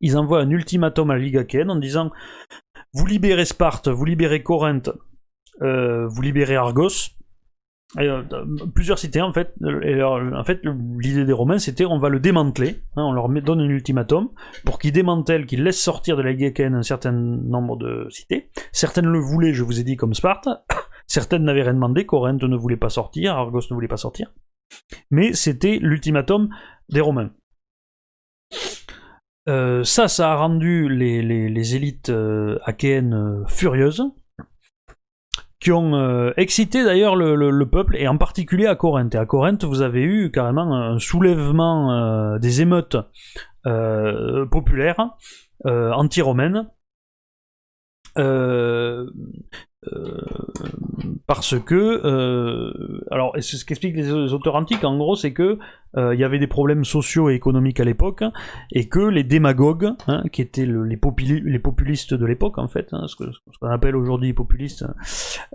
ils 0.00 0.16
envoient 0.16 0.40
un 0.40 0.50
ultimatum 0.50 1.10
à 1.10 1.14
la 1.14 1.20
ligue 1.20 1.36
achéenne 1.36 1.70
en 1.70 1.76
disant 1.76 2.10
vous 2.94 3.06
libérez 3.06 3.46
Sparte, 3.46 3.88
vous 3.88 4.04
libérez 4.04 4.42
Corinthe, 4.42 4.90
euh, 5.62 6.06
vous 6.06 6.20
libérez 6.20 6.56
Argos, 6.56 7.16
euh, 7.98 8.22
plusieurs 8.74 8.98
cités 8.98 9.20
en 9.20 9.32
fait. 9.32 9.54
l'idée 9.60 11.24
des 11.26 11.32
Romains 11.32 11.58
c'était 11.58 11.84
on 11.84 11.98
va 11.98 12.08
le 12.08 12.20
démanteler. 12.20 12.82
Hein, 12.96 13.04
on 13.04 13.12
leur 13.12 13.28
donne 13.28 13.60
un 13.60 13.68
ultimatum 13.68 14.30
pour 14.64 14.78
qu'ils 14.78 14.92
démantèlent, 14.92 15.46
qu'ils 15.46 15.62
laissent 15.62 15.82
sortir 15.82 16.16
de 16.16 16.22
la 16.22 16.32
Gaécaine 16.32 16.74
un 16.74 16.82
certain 16.82 17.12
nombre 17.12 17.76
de 17.76 18.06
cités. 18.10 18.50
Certaines 18.72 19.06
le 19.06 19.18
voulaient, 19.18 19.52
je 19.52 19.62
vous 19.62 19.78
ai 19.78 19.84
dit, 19.84 19.96
comme 19.96 20.14
Sparte. 20.14 20.48
Certaines 21.06 21.44
n'avaient 21.44 21.62
rien 21.62 21.74
demandé. 21.74 22.06
Corinthe 22.06 22.42
ne 22.42 22.56
voulait 22.56 22.76
pas 22.76 22.88
sortir, 22.88 23.34
Argos 23.34 23.62
ne 23.70 23.74
voulait 23.74 23.88
pas 23.88 23.98
sortir. 23.98 24.32
Mais 25.10 25.34
c'était 25.34 25.78
l'ultimatum 25.78 26.48
des 26.88 27.00
Romains. 27.00 27.30
Euh, 29.48 29.82
ça, 29.84 30.08
ça 30.08 30.32
a 30.32 30.36
rendu 30.36 30.88
les, 30.88 31.76
élites 31.76 32.10
euh, 32.10 32.58
achéennes 32.64 33.44
furieuses 33.48 34.04
qui 35.62 35.70
ont 35.70 35.94
euh, 35.94 36.32
excité 36.36 36.84
d'ailleurs 36.84 37.14
le, 37.14 37.64
peuple, 37.66 37.96
et 37.96 38.08
en 38.08 38.18
particulier 38.18 38.66
à 38.66 38.74
Corinthe. 38.74 39.14
Et 39.14 39.18
à 39.18 39.26
Corinthe, 39.26 39.62
vous 39.62 39.80
avez 39.80 40.02
eu 40.02 40.32
carrément 40.32 40.74
un 40.74 40.98
soulèvement 40.98 41.92
euh, 41.92 42.38
des 42.38 42.62
émeutes 42.62 42.96
populaire, 44.50 44.96
anti-romaine. 45.64 46.68
Parce 51.26 51.58
que, 51.58 53.02
alors, 53.10 53.34
c'est 53.40 53.56
ce 53.56 53.64
qu'expliquent 53.64 53.96
les 53.96 54.10
auteurs 54.10 54.54
antiques, 54.54 54.84
en 54.84 54.96
gros, 54.96 55.16
c'est 55.16 55.32
que 55.32 55.58
il 55.96 56.18
y 56.18 56.24
avait 56.24 56.38
des 56.38 56.46
problèmes 56.46 56.84
sociaux 56.84 57.30
et 57.30 57.34
économiques 57.34 57.80
à 57.80 57.84
l'époque, 57.84 58.24
et 58.70 58.88
que 58.88 59.00
les 59.00 59.24
démagogues, 59.24 59.90
hein, 60.06 60.22
qui 60.32 60.42
étaient 60.42 60.66
les, 60.66 60.96
populistes 60.96 62.14
de 62.14 62.26
l'époque, 62.26 62.58
en 62.58 62.68
fait, 62.68 62.88
hein, 62.92 63.06
ce 63.08 63.16
qu'on 63.16 63.68
appelle 63.68 63.96
aujourd'hui 63.96 64.32
populistes, 64.32 64.84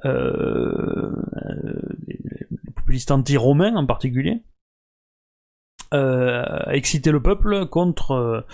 euh, 0.05 1.11
les 2.07 2.71
populistes 2.75 3.11
anti-romains 3.11 3.75
en 3.75 3.85
particulier, 3.85 4.43
euh, 5.93 6.43
le 6.67 7.19
peuple 7.19 7.67
contre, 7.67 8.45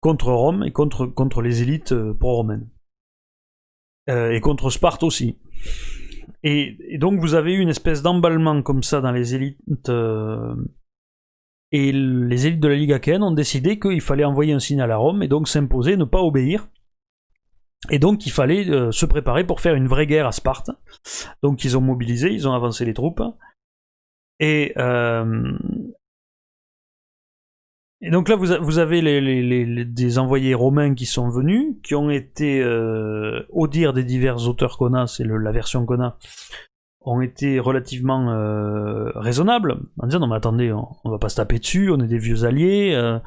contre 0.00 0.32
Rome 0.32 0.64
et 0.64 0.72
contre, 0.72 1.06
contre 1.06 1.42
les 1.42 1.62
élites 1.62 1.92
euh, 1.92 2.14
pro-romaines. 2.14 2.68
Euh, 4.08 4.32
et 4.32 4.40
contre 4.40 4.70
Sparte 4.70 5.02
aussi. 5.02 5.38
Et, 6.42 6.98
donc 6.98 7.20
vous 7.20 7.34
avez 7.34 7.52
eu 7.52 7.58
une 7.58 7.68
espèce 7.68 8.02
d'emballement 8.02 8.62
comme 8.62 8.82
ça 8.82 9.00
dans 9.00 9.12
les 9.12 9.34
élites. 9.34 9.58
et 11.72 11.92
les 11.92 12.46
élites 12.46 12.60
de 12.60 12.68
la 12.68 12.76
Ligue 12.76 12.92
Achéenne 12.92 13.22
ont 13.22 13.30
décidé 13.32 13.78
qu'il 13.78 14.00
fallait 14.00 14.24
envoyer 14.24 14.52
un 14.52 14.58
signal 14.58 14.90
à 14.90 14.96
Rome 14.96 15.22
et 15.22 15.28
donc 15.28 15.48
s'imposer, 15.48 15.96
ne 15.96 16.04
pas 16.04 16.22
obéir. 16.22 16.68
Et 17.90 17.98
donc 17.98 18.26
il 18.26 18.30
fallait 18.30 18.64
se 18.90 19.06
préparer 19.06 19.46
pour 19.46 19.60
faire 19.60 19.74
une 19.74 19.86
vraie 19.86 20.06
guerre 20.06 20.26
à 20.26 20.32
Sparte. 20.32 20.70
Donc 21.42 21.64
ils 21.64 21.76
ont 21.76 21.80
mobilisé, 21.80 22.32
ils 22.32 22.48
ont 22.48 22.52
avancé 22.52 22.84
les 22.84 22.94
troupes. 22.94 23.22
Et, 24.38 24.72
et 28.02 28.10
donc 28.10 28.30
là, 28.30 28.36
vous, 28.36 28.78
avez 28.78 29.02
les, 29.02 29.84
des 29.84 30.18
envoyés 30.18 30.54
romains 30.54 30.94
qui 30.94 31.04
sont 31.04 31.28
venus, 31.28 31.76
qui 31.82 31.94
ont 31.94 32.08
été, 32.08 32.62
euh, 32.62 33.42
au 33.50 33.68
dire 33.68 33.92
des 33.92 34.04
divers 34.04 34.48
auteurs 34.48 34.78
qu'on 34.78 34.94
a, 34.94 35.06
c'est 35.06 35.24
la 35.24 35.52
version 35.52 35.84
qu'on 35.84 36.00
a, 36.00 36.16
ont 37.02 37.20
été 37.20 37.60
relativement 37.60 38.30
euh, 38.30 39.10
raisonnables, 39.16 39.80
en 39.98 40.06
disant 40.06 40.20
non 40.20 40.28
mais 40.28 40.36
attendez, 40.36 40.72
on, 40.72 41.10
va 41.10 41.18
pas 41.18 41.28
se 41.28 41.36
taper 41.36 41.58
dessus, 41.58 41.90
on 41.90 42.00
est 42.00 42.06
des 42.06 42.16
vieux 42.16 42.44
alliés, 42.44 42.94
euh, 42.94 43.18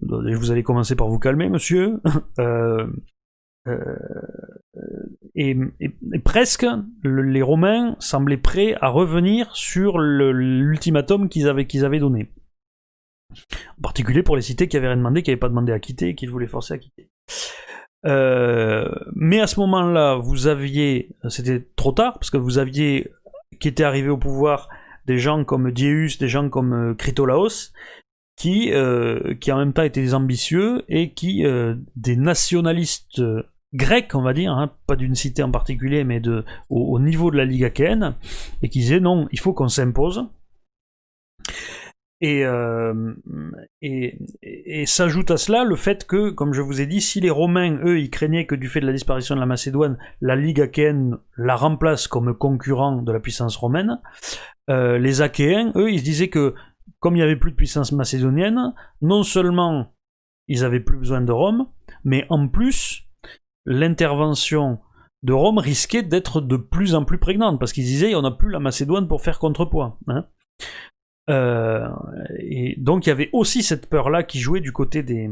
vous 0.00 0.50
allez 0.50 0.62
commencer 0.62 0.96
par 0.96 1.08
vous 1.08 1.18
calmer, 1.18 1.50
monsieur. 1.50 2.00
et, 5.34 5.56
presque, 6.24 6.66
les 7.04 7.42
Romains 7.42 7.96
semblaient 7.98 8.38
prêts 8.38 8.76
à 8.80 8.88
revenir 8.88 9.54
sur 9.54 9.98
l'ultimatum 9.98 11.28
qu'ils 11.28 11.48
avaient, 11.48 11.66
qu'ils 11.66 11.84
avaient 11.84 11.98
donné. 11.98 12.30
En 13.78 13.82
particulier 13.82 14.22
pour 14.22 14.36
les 14.36 14.42
cités 14.42 14.68
qui 14.68 14.76
avaient 14.76 14.88
rien 14.88 14.96
demandé, 14.96 15.22
qui 15.22 15.30
n'avaient 15.30 15.40
pas 15.40 15.48
demandé 15.48 15.72
à 15.72 15.78
quitter 15.78 16.08
et 16.08 16.14
qui 16.14 16.26
voulaient 16.26 16.46
forcer 16.46 16.74
à 16.74 16.78
quitter. 16.78 17.08
Euh, 18.06 18.88
mais 19.14 19.40
à 19.40 19.46
ce 19.46 19.58
moment-là, 19.60 20.16
vous 20.16 20.46
aviez, 20.46 21.16
c'était 21.28 21.66
trop 21.76 21.92
tard, 21.92 22.14
parce 22.14 22.30
que 22.30 22.36
vous 22.36 22.58
aviez, 22.58 23.10
qui 23.58 23.68
étaient 23.68 23.84
arrivés 23.84 24.10
au 24.10 24.18
pouvoir, 24.18 24.68
des 25.06 25.18
gens 25.18 25.44
comme 25.44 25.70
Dieus, 25.70 26.18
des 26.18 26.28
gens 26.28 26.48
comme 26.48 26.72
euh, 26.72 26.94
Critolaos, 26.94 27.72
qui, 28.36 28.72
euh, 28.72 29.34
qui 29.34 29.50
en 29.50 29.58
même 29.58 29.72
temps 29.72 29.82
étaient 29.82 30.02
des 30.02 30.14
ambitieux 30.14 30.84
et 30.88 31.12
qui, 31.12 31.44
des 31.96 32.16
nationalistes 32.16 33.22
grecs, 33.74 34.14
on 34.14 34.22
va 34.22 34.34
dire, 34.34 34.52
hein, 34.52 34.72
pas 34.86 34.96
d'une 34.96 35.14
cité 35.14 35.42
en 35.42 35.50
particulier, 35.50 36.04
mais 36.04 36.20
de, 36.20 36.44
au, 36.68 36.98
niveau 36.98 37.30
de 37.30 37.36
la 37.36 37.44
Ligue 37.44 37.64
achéenne, 37.64 38.14
et 38.62 38.68
qui 38.68 38.80
disaient 38.80 39.00
non, 39.00 39.26
il 39.32 39.40
faut 39.40 39.54
qu'on 39.54 39.68
s'impose. 39.68 40.26
Euh, 42.24 43.14
et, 43.82 44.86
s'ajoute 44.86 45.30
à 45.30 45.36
cela 45.36 45.64
le 45.64 45.76
fait 45.76 46.06
que, 46.06 46.30
comme 46.30 46.54
je 46.54 46.62
vous 46.62 46.80
ai 46.80 46.86
dit, 46.86 47.00
si 47.00 47.20
les 47.20 47.30
Romains, 47.30 47.78
eux, 47.84 48.00
ils 48.00 48.10
craignaient 48.10 48.46
que 48.46 48.54
du 48.54 48.68
fait 48.68 48.80
de 48.80 48.86
la 48.86 48.92
disparition 48.92 49.34
de 49.34 49.40
la 49.40 49.46
Macédoine, 49.46 49.98
la 50.20 50.36
Ligue 50.36 50.60
achéenne 50.60 51.18
la 51.36 51.56
remplace 51.56 52.08
comme 52.08 52.36
concurrent 52.36 53.02
de 53.02 53.12
la 53.12 53.20
puissance 53.20 53.56
romaine, 53.56 54.00
euh, 54.70 54.98
les 54.98 55.20
Achéens, 55.20 55.72
eux, 55.76 55.90
ils 55.90 56.00
se 56.00 56.04
disaient 56.04 56.30
que, 56.30 56.54
comme 57.00 57.14
il 57.14 57.18
n'y 57.18 57.24
avait 57.24 57.36
plus 57.36 57.50
de 57.50 57.56
puissance 57.56 57.92
macédonienne, 57.92 58.74
non 59.02 59.22
seulement 59.22 59.92
ils 60.48 60.64
avaient 60.64 60.80
plus 60.80 60.98
besoin 60.98 61.20
de 61.20 61.32
Rome, 61.32 61.68
mais 62.04 62.24
en 62.30 62.48
plus, 62.48 63.02
l'intervention 63.66 64.78
de 65.22 65.32
Rome 65.32 65.58
risquait 65.58 66.02
d'être 66.02 66.40
de 66.40 66.56
plus 66.56 66.94
en 66.94 67.04
plus 67.04 67.18
prégnante, 67.18 67.58
parce 67.58 67.72
qu'ils 67.72 67.84
disaient 67.84 68.14
on 68.14 68.22
n'a 68.22 68.30
plus 68.30 68.50
la 68.50 68.60
Macédoine 68.60 69.08
pour 69.08 69.22
faire 69.22 69.38
contrepoids. 69.38 69.98
Hein. 70.08 70.26
Euh, 71.28 71.88
et 72.38 72.76
donc 72.78 73.06
il 73.06 73.08
y 73.08 73.12
avait 73.12 73.30
aussi 73.32 73.64
cette 73.64 73.88
peur-là 73.88 74.22
qui 74.22 74.38
jouait 74.38 74.60
du 74.60 74.72
côté 74.72 75.02
des, 75.02 75.28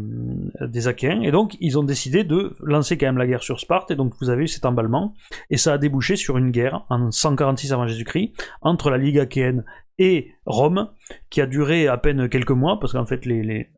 des 0.61 0.89
Achéens, 0.89 1.21
et 1.23 1.31
donc 1.31 1.57
ils 1.61 1.79
ont 1.79 1.85
décidé 1.85 2.25
de 2.25 2.57
lancer 2.61 2.99
quand 2.99 3.07
même 3.07 3.19
la 3.19 3.27
guerre 3.27 3.45
sur 3.45 3.61
Sparte, 3.61 3.93
et 3.93 3.97
donc 3.97 4.15
vous 4.21 4.29
avez 4.29 4.45
eu 4.45 4.49
cet 4.49 4.66
emballement, 4.66 5.15
et 5.51 5.57
ça 5.57 5.73
a 5.75 5.79
débouché 5.79 6.16
sur 6.16 6.37
une 6.37 6.51
guerre 6.51 6.85
en 6.91 7.12
146 7.12 7.73
avant 7.73 7.87
Jésus-Christ 7.87 8.33
entre 8.61 8.91
la 8.91 8.99
Ligue 8.99 9.21
achéenne 9.21 9.65
et 9.99 10.33
Rome, 10.47 10.91
qui 11.31 11.41
a 11.41 11.47
duré 11.47 11.87
à 11.87 11.97
peine 11.97 12.29
quelques 12.29 12.51
mois, 12.51 12.81
parce 12.81 12.93
qu'en 12.93 13.07
fait 13.07 13.25
les, 13.25 13.45
les, 13.45 13.71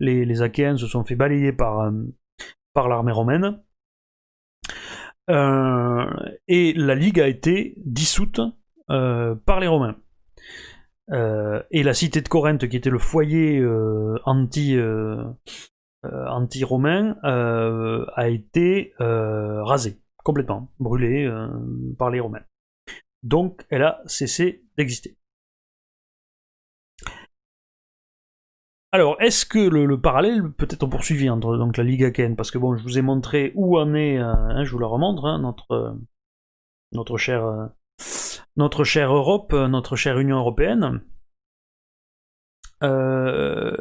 les, 0.00 0.34
se 0.34 0.86
sont 0.88 1.04
fait 1.04 1.14
balayer 1.14 1.52
par, 1.52 1.82
euh, 1.82 1.92
par 2.74 2.88
l'armée 2.88 3.12
romaine, 3.12 3.60
euh, 5.30 6.10
et 6.48 6.72
la 6.72 6.96
Ligue 6.96 7.20
a 7.20 7.28
été 7.28 7.74
dissoute 7.76 8.40
par 8.88 9.60
les 9.60 9.66
Romains. 9.66 9.96
Euh, 11.10 11.62
et 11.70 11.82
la 11.82 11.94
cité 11.94 12.20
de 12.20 12.28
Corinthe, 12.28 12.68
qui 12.68 12.76
était 12.76 12.90
le 12.90 12.98
foyer 12.98 13.58
euh, 13.58 14.18
anti, 14.24 14.76
euh, 14.76 15.24
anti-romain, 16.04 17.16
a 17.22 18.28
été 18.28 18.92
rasée, 18.98 20.00
complètement, 20.24 20.70
brûlée 20.78 21.30
par 21.98 22.10
les 22.10 22.20
Romains. 22.20 22.44
Donc 23.22 23.66
elle 23.70 23.82
a 23.82 24.00
cessé 24.06 24.64
d'exister. 24.76 25.16
Alors, 28.90 29.20
est-ce 29.20 29.44
que 29.44 29.58
le, 29.58 30.00
parallèle 30.00 30.50
peut 30.50 30.68
être 30.70 30.86
poursuivi 30.86 31.28
entre 31.28 31.58
donc, 31.58 31.76
la 31.76 31.84
Ligue 31.84 32.04
Akhen 32.04 32.36
Parce 32.36 32.50
que 32.50 32.56
bon, 32.56 32.74
je 32.74 32.82
vous 32.82 32.96
ai 32.96 33.02
montré 33.02 33.52
où 33.54 33.78
en 33.78 33.94
est, 33.94 34.16
hein, 34.16 34.64
je 34.64 34.70
vous 34.70 34.78
la 34.78 34.86
remontre, 34.86 35.26
hein, 35.26 35.38
notre, 35.40 35.98
notre 36.92 37.18
cher 37.18 37.70
notre 38.58 38.84
chère 38.84 39.14
Europe, 39.14 39.52
notre 39.54 39.96
chère 39.96 40.18
Union 40.18 40.36
européenne. 40.36 41.00
Euh, 42.82 43.72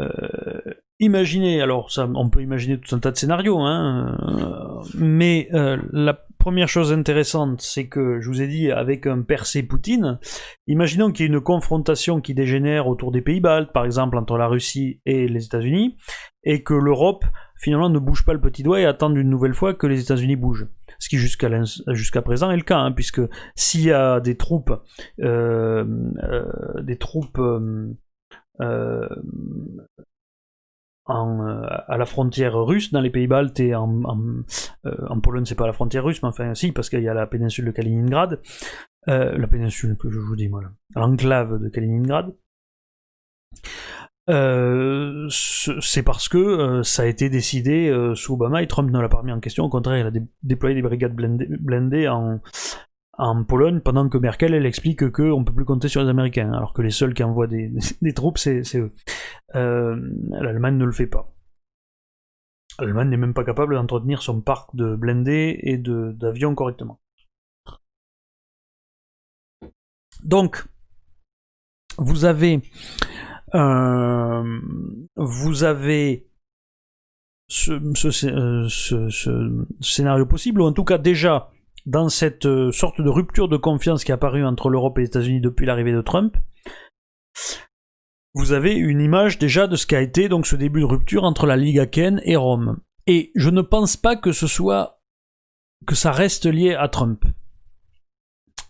euh, 0.00 0.60
imaginez, 1.00 1.60
alors 1.60 1.90
on 1.98 2.30
peut 2.30 2.40
imaginer 2.40 2.78
tout 2.78 2.94
un 2.94 3.00
tas 3.00 3.10
de 3.10 3.16
scénarios, 3.16 3.60
hein, 3.60 4.16
euh, 4.28 4.88
mais 4.94 5.48
la 5.92 6.18
première 6.38 6.68
chose 6.68 6.92
intéressante, 6.92 7.60
c'est 7.60 7.88
que 7.88 8.20
je 8.20 8.28
vous 8.28 8.40
ai 8.40 8.46
dit 8.46 8.70
avec 8.70 9.06
un 9.06 9.22
percé 9.22 9.64
Poutine, 9.64 10.20
imaginons 10.68 11.10
qu'il 11.10 11.26
y 11.26 11.28
ait 11.28 11.32
une 11.32 11.40
confrontation 11.40 12.20
qui 12.20 12.34
dégénère 12.34 12.86
autour 12.86 13.10
des 13.10 13.22
pays 13.22 13.40
baltes, 13.40 13.72
par 13.72 13.84
exemple 13.84 14.16
entre 14.16 14.38
la 14.38 14.46
Russie 14.46 15.00
et 15.04 15.26
les 15.26 15.44
États-Unis, 15.44 15.96
et 16.44 16.62
que 16.62 16.74
l'Europe 16.74 17.24
finalement 17.56 17.90
ne 17.90 17.98
bouge 17.98 18.24
pas 18.24 18.34
le 18.34 18.40
petit 18.40 18.62
doigt 18.62 18.80
et 18.80 18.86
attend 18.86 19.12
une 19.12 19.28
nouvelle 19.28 19.54
fois 19.54 19.74
que 19.74 19.88
les 19.88 20.00
États-Unis 20.00 20.36
bougent 20.36 20.68
ce 20.98 21.08
qui 21.08 21.16
jusqu'à 21.18 22.22
présent 22.22 22.50
est 22.50 22.56
le 22.56 22.62
cas, 22.62 22.78
hein, 22.78 22.92
puisque 22.92 23.20
s'il 23.54 23.82
y 23.82 23.92
a 23.92 24.20
des 24.20 24.36
troupes, 24.36 24.72
euh, 25.20 25.84
euh, 26.24 26.82
des 26.82 26.96
troupes 26.96 27.38
euh, 27.38 29.08
à 31.06 31.96
la 31.96 32.04
frontière 32.04 32.58
russe, 32.58 32.92
dans 32.92 33.00
les 33.00 33.10
pays 33.10 33.28
baltes 33.28 33.60
et 33.60 33.74
en, 33.74 34.02
en, 34.04 35.20
Pologne, 35.20 35.44
c'est 35.44 35.54
pas 35.54 35.66
la 35.66 35.72
frontière 35.72 36.04
russe, 36.04 36.22
mais 36.22 36.28
enfin 36.28 36.54
si, 36.54 36.72
parce 36.72 36.90
qu'il 36.90 37.02
y 37.02 37.08
a 37.08 37.14
la 37.14 37.26
péninsule 37.26 37.64
de 37.64 37.70
Kaliningrad, 37.70 38.40
la 39.06 39.46
péninsule 39.46 39.96
que 39.96 40.10
je 40.10 40.18
vous 40.18 40.36
dis, 40.36 40.48
voilà, 40.48 40.72
l'enclave 40.94 41.62
de 41.62 41.68
Kaliningrad. 41.68 42.34
Euh, 44.28 45.26
c'est 45.30 46.02
parce 46.02 46.28
que 46.28 46.36
euh, 46.36 46.82
ça 46.82 47.02
a 47.02 47.06
été 47.06 47.30
décidé 47.30 47.88
euh, 47.88 48.14
sous 48.14 48.34
Obama 48.34 48.62
et 48.62 48.66
Trump 48.66 48.90
ne 48.90 49.00
l'a 49.00 49.08
pas 49.08 49.18
remis 49.18 49.32
en 49.32 49.40
question. 49.40 49.64
Au 49.64 49.70
contraire, 49.70 49.96
il 49.96 50.06
a 50.06 50.20
déployé 50.42 50.74
des 50.74 50.82
brigades 50.82 51.14
blindées, 51.14 52.08
en, 52.08 52.40
Pologne 53.44 53.80
pendant 53.80 54.08
que 54.08 54.16
Merkel 54.16 54.54
elle 54.54 54.66
explique 54.66 55.10
qu'on 55.10 55.40
ne 55.40 55.44
peut 55.44 55.54
plus 55.54 55.64
compter 55.64 55.88
sur 55.88 56.02
les 56.02 56.08
Américains, 56.08 56.52
alors 56.52 56.72
que 56.72 56.82
les 56.82 56.90
seuls 56.90 57.14
qui 57.14 57.24
envoient 57.24 57.48
des, 57.48 57.72
des 58.02 58.12
troupes 58.14 58.38
c'est 58.38 58.62
eux. 58.76 58.92
L'Allemagne 59.54 60.76
ne 60.76 60.84
le 60.84 60.92
fait 60.92 61.06
pas. 61.06 61.34
L'Allemagne 62.78 63.08
n'est 63.08 63.16
même 63.16 63.34
pas 63.34 63.44
capable 63.44 63.74
d'entretenir 63.74 64.22
son 64.22 64.40
parc 64.40 64.76
de 64.76 64.94
blindés 64.94 65.58
et 65.62 65.78
d'avions 65.78 66.54
correctement. 66.54 67.00
Donc, 70.22 70.64
vous 71.96 72.24
avez 72.24 72.62
vous 75.16 75.64
avez 75.64 76.28
ce, 77.48 78.68
scénario 79.80 80.26
possible, 80.26 80.60
ou 80.60 80.64
en 80.64 80.72
tout 80.72 80.84
cas 80.84 80.98
déjà 80.98 81.50
dans 81.86 82.08
cette 82.08 82.44
euh, 82.46 82.70
sorte 82.70 83.00
de 83.00 83.08
rupture 83.08 83.48
de 83.48 83.56
confiance 83.56 84.04
qui 84.04 84.10
est 84.10 84.14
apparue 84.14 84.44
entre 84.44 84.68
l'Europe 84.68 84.98
et 84.98 85.02
les 85.02 85.06
États-Unis 85.06 85.40
depuis 85.40 85.64
l'arrivée 85.64 85.92
de 85.92 86.02
Trump, 86.02 86.36
vous 88.34 88.52
avez 88.52 88.74
une 88.74 89.00
image 89.00 89.38
déjà 89.38 89.66
de 89.66 89.74
ce 89.74 89.86
qu'a 89.86 90.02
été 90.02 90.28
donc 90.28 90.46
ce 90.46 90.56
début 90.56 90.80
de 90.80 90.84
rupture 90.84 91.24
entre 91.24 91.46
la 91.46 91.56
Ligue 91.56 91.78
Aken 91.78 92.20
et 92.24 92.36
Rome. 92.36 92.78
Et 93.06 93.32
je 93.34 93.48
ne 93.48 93.62
pense 93.62 93.96
pas 93.96 94.16
que 94.16 94.32
ce 94.32 94.46
soit 94.46 95.00
que 95.86 95.94
ça 95.94 96.12
reste 96.12 96.44
lié 96.44 96.74
à 96.74 96.88
Trump. 96.88 97.24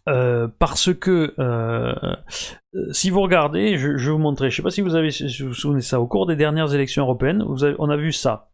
Euh, 0.09 0.49
parce 0.59 0.95
que 0.95 1.35
euh, 1.39 1.95
si 2.93 3.11
vous 3.11 3.21
regardez, 3.21 3.77
je, 3.77 3.89
vais 3.89 4.11
vous 4.11 4.19
montrer, 4.19 4.49
je 4.49 4.55
ne 4.55 4.57
sais 4.57 4.63
pas 4.63 4.71
si 4.71 4.81
vous 4.81 4.95
avez 4.95 5.11
vous, 5.41 5.53
souvenez 5.53 5.83
ça, 5.83 6.01
au 6.01 6.07
cours 6.07 6.27
des 6.27 6.37
dernières 6.37 6.75
élections 6.75 7.05
européennes, 7.05 7.45
on 7.79 7.91
a 7.91 7.97
vu 7.97 8.13
ça. 8.13 8.51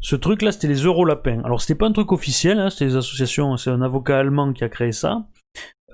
Ce 0.00 0.14
truc-là, 0.14 0.52
c'était 0.52 0.68
les 0.68 0.84
Eurolapins. 0.84 1.40
Alors, 1.44 1.60
c'était 1.60 1.74
pas 1.74 1.86
un 1.86 1.92
truc 1.92 2.12
officiel, 2.12 2.58
hein, 2.58 2.70
c'était 2.70 2.86
des 2.86 2.96
associations, 2.96 3.56
c'est 3.56 3.70
un 3.70 3.82
avocat 3.82 4.18
allemand 4.18 4.52
qui 4.52 4.62
a 4.62 4.68
créé 4.68 4.92
ça. 4.92 5.26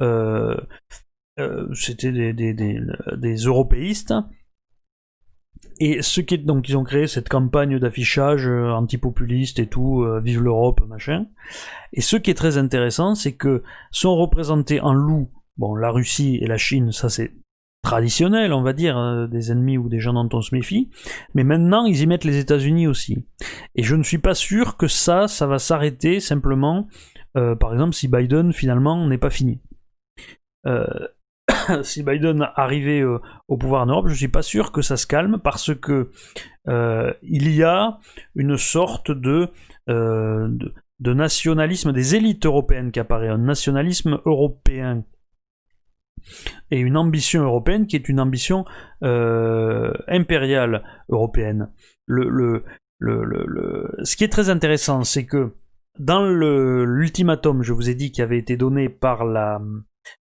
Euh, 0.01 0.57
c'était 1.73 2.33
des, 2.33 3.37
européistes. 3.47 4.13
Et 5.81 6.03
ce 6.03 6.21
qui 6.21 6.35
est, 6.35 6.39
donc 6.39 6.69
ils 6.69 6.77
ont 6.77 6.85
créé 6.85 7.07
cette 7.07 7.29
campagne 7.29 7.79
d'affichage 7.79 8.47
antipopuliste 8.47 9.59
et 9.59 9.67
tout, 9.67 10.07
vive 10.23 10.43
l'Europe, 10.43 10.83
machin. 10.89 11.27
Et 11.93 12.01
ce 12.01 12.17
qui 12.17 12.31
est 12.31 12.35
très 12.35 12.59
intéressant, 12.59 13.15
c'est 13.15 13.33
que 13.33 13.63
sont 13.91 14.17
représentés 14.17 14.81
en 14.81 14.95
loup, 14.95 15.31
bon, 15.57 15.75
la 15.75 15.91
Russie 15.91 16.39
et 16.41 16.47
la 16.47 16.59
Chine, 16.59 16.93
ça 16.93 17.09
c'est 17.09 17.33
traditionnel, 17.85 18.53
on 18.53 18.63
va 18.63 18.73
dire, 18.73 18.99
euh, 18.99 19.29
des 19.29 19.53
ennemis 19.53 19.79
ou 19.79 19.89
des 19.89 20.01
gens 20.01 20.15
dont 20.15 20.29
on 20.33 20.41
se 20.41 20.55
méfie, 20.55 20.91
mais 21.35 21.45
maintenant 21.45 21.85
ils 21.85 22.01
y 22.01 22.07
mettent 22.07 22.25
les 22.25 22.39
États-Unis 22.39 22.89
aussi. 22.89 23.25
Et 23.77 23.85
je 23.85 23.95
ne 23.95 24.03
suis 24.03 24.19
pas 24.19 24.35
sûr 24.35 24.77
que 24.77 24.89
ça, 24.89 25.29
ça 25.29 25.47
va 25.47 25.61
s'arrêter 25.61 26.19
simplement, 26.19 26.89
euh, 27.37 27.55
par 27.55 27.73
exemple, 27.73 27.95
si 27.95 28.09
Biden 28.09 28.53
finalement 28.53 29.07
n'est 29.07 29.19
pas 29.19 29.31
fini. 29.31 29.61
Euh, 30.67 30.87
si 31.83 32.03
Biden 32.03 32.49
arrivait 32.55 33.03
au 33.05 33.57
pouvoir 33.57 33.83
en 33.83 33.87
Europe, 33.87 34.07
je 34.07 34.13
ne 34.13 34.19
suis 34.19 34.29
pas 34.29 34.43
sûr 34.43 34.73
que 34.73 34.83
ça 34.83 34.97
se 34.97 35.07
calme 35.07 35.39
parce 35.43 35.75
que 35.75 36.11
il 36.67 37.55
y 37.55 37.63
a 37.63 37.99
une 38.35 38.57
sorte 38.57 39.11
de, 39.11 39.51
de 39.87 41.15
nationalisme 41.15 41.93
des 41.93 42.15
élites 42.15 42.47
européennes 42.47 42.93
qui 42.93 43.01
apparaît, 43.01 43.29
un 43.29 43.39
nationalisme 43.39 44.21
européen 44.25 45.05
et 46.71 46.79
une 46.79 46.97
ambition 46.97 47.43
européenne 47.43 47.87
qui 47.87 47.97
est 47.97 48.09
une 48.09 48.21
ambition 48.21 48.65
euh, 49.03 49.93
impériale 50.09 50.83
européenne. 51.09 51.71
Le, 52.07 52.65
Ce 54.03 54.17
qui 54.17 54.25
est 54.25 54.33
très 54.33 54.51
intéressant, 54.51 55.05
c'est 55.05 55.27
que 55.27 55.55
dans 55.99 56.25
l'ultimatum, 56.27 57.63
je 57.63 57.73
vous 57.73 57.89
ai 57.89 57.95
dit, 57.95 58.11
qui 58.11 58.23
avait 58.23 58.39
été 58.39 58.57
donné 58.57 58.89
par, 58.89 59.25
la, 59.25 59.61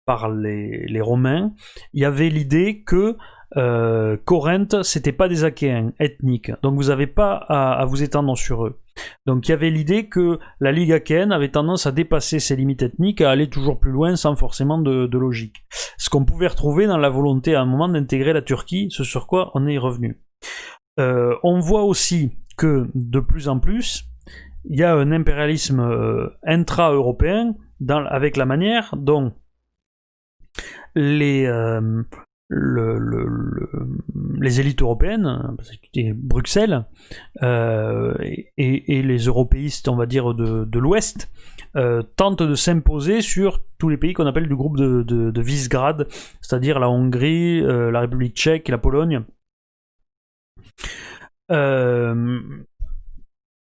par 0.07 0.31
les, 0.31 0.87
les 0.87 1.01
Romains, 1.01 1.53
il 1.93 2.01
y 2.01 2.05
avait 2.05 2.31
l'idée 2.31 2.83
que 2.83 3.17
euh, 3.57 4.17
Corinthe, 4.25 4.83
c'était 4.83 5.13
pas 5.13 5.29
des 5.29 5.45
Achéens 5.45 5.93
ethniques, 6.01 6.51
donc 6.63 6.75
vous 6.75 6.89
n'avez 6.89 7.07
pas 7.07 7.35
à, 7.49 7.85
vous 7.85 8.03
étendre 8.03 8.37
sur 8.37 8.67
eux. 8.67 8.81
Donc 9.27 9.47
il 9.47 9.51
y 9.51 9.55
avait 9.55 9.71
l'idée 9.71 10.09
que 10.09 10.39
la 10.61 10.73
Ligue 10.73 10.93
achéenne 10.93 11.33
avait 11.33 11.51
tendance 11.51 11.87
à 11.87 11.93
dépasser 11.93 12.41
ses 12.41 12.57
limites 12.57 12.83
ethniques, 12.83 13.21
à 13.21 13.31
aller 13.31 13.49
toujours 13.49 13.79
plus 13.79 13.93
loin 13.93 14.17
sans 14.17 14.37
forcément 14.37 14.79
de, 14.79 15.17
logique. 15.17 15.65
Ce 15.99 16.11
qu'on 16.11 16.25
pouvait 16.25 16.49
retrouver 16.49 16.87
dans 16.87 16.99
la 16.99 17.11
volonté 17.11 17.55
à 17.55 17.63
un 17.63 17.67
moment 17.67 17.89
d'intégrer 17.89 18.33
la 18.33 18.43
Turquie, 18.43 18.89
ce 18.91 19.05
sur 19.05 19.27
quoi 19.27 19.53
on 19.55 19.67
est 19.67 19.79
revenu. 19.79 20.21
Euh, 20.99 21.35
on 21.43 21.61
voit 21.61 21.83
aussi 21.83 22.33
que 22.57 22.89
de 22.95 23.21
plus 23.21 23.49
en 23.49 23.59
plus, 23.59 24.05
il 24.65 24.79
y 24.79 24.83
a 24.83 24.95
un 24.95 25.13
impérialisme 25.13 25.81
euh, 25.81 26.29
intra-européen 26.45 27.55
avec 27.89 28.37
la 28.37 28.47
manière 28.47 28.95
dont 28.97 29.35
les, 30.97 31.47
euh, 31.47 32.03
le, 32.49 32.99
les 34.41 34.61
élites 34.61 34.83
européennes, 34.83 35.57
Bruxelles, 36.15 36.87
euh, 37.43 38.15
et, 38.57 39.03
les 39.03 39.19
européistes, 39.19 39.89
on 39.89 39.97
va 39.97 40.07
dire, 40.07 40.35
de, 40.35 40.79
l'Ouest, 40.79 41.31
euh, 41.77 42.03
tentent 42.03 42.43
de 42.43 42.55
s'imposer 42.55 43.21
sur 43.21 43.63
tous 43.79 43.89
les 43.89 43.99
pays 43.99 44.15
qu'on 44.15 44.27
appelle 44.27 44.49
du 44.49 44.57
groupe 44.57 44.79
de, 44.79 45.03
de, 45.03 45.41
Visegrad, 45.41 46.09
c'est-à-dire 46.41 46.79
la 46.81 46.89
Hongrie, 46.89 47.61
la 47.61 48.01
République 48.01 48.35
tchèque, 48.35 48.69
la 48.69 48.79
Pologne. 48.79 49.23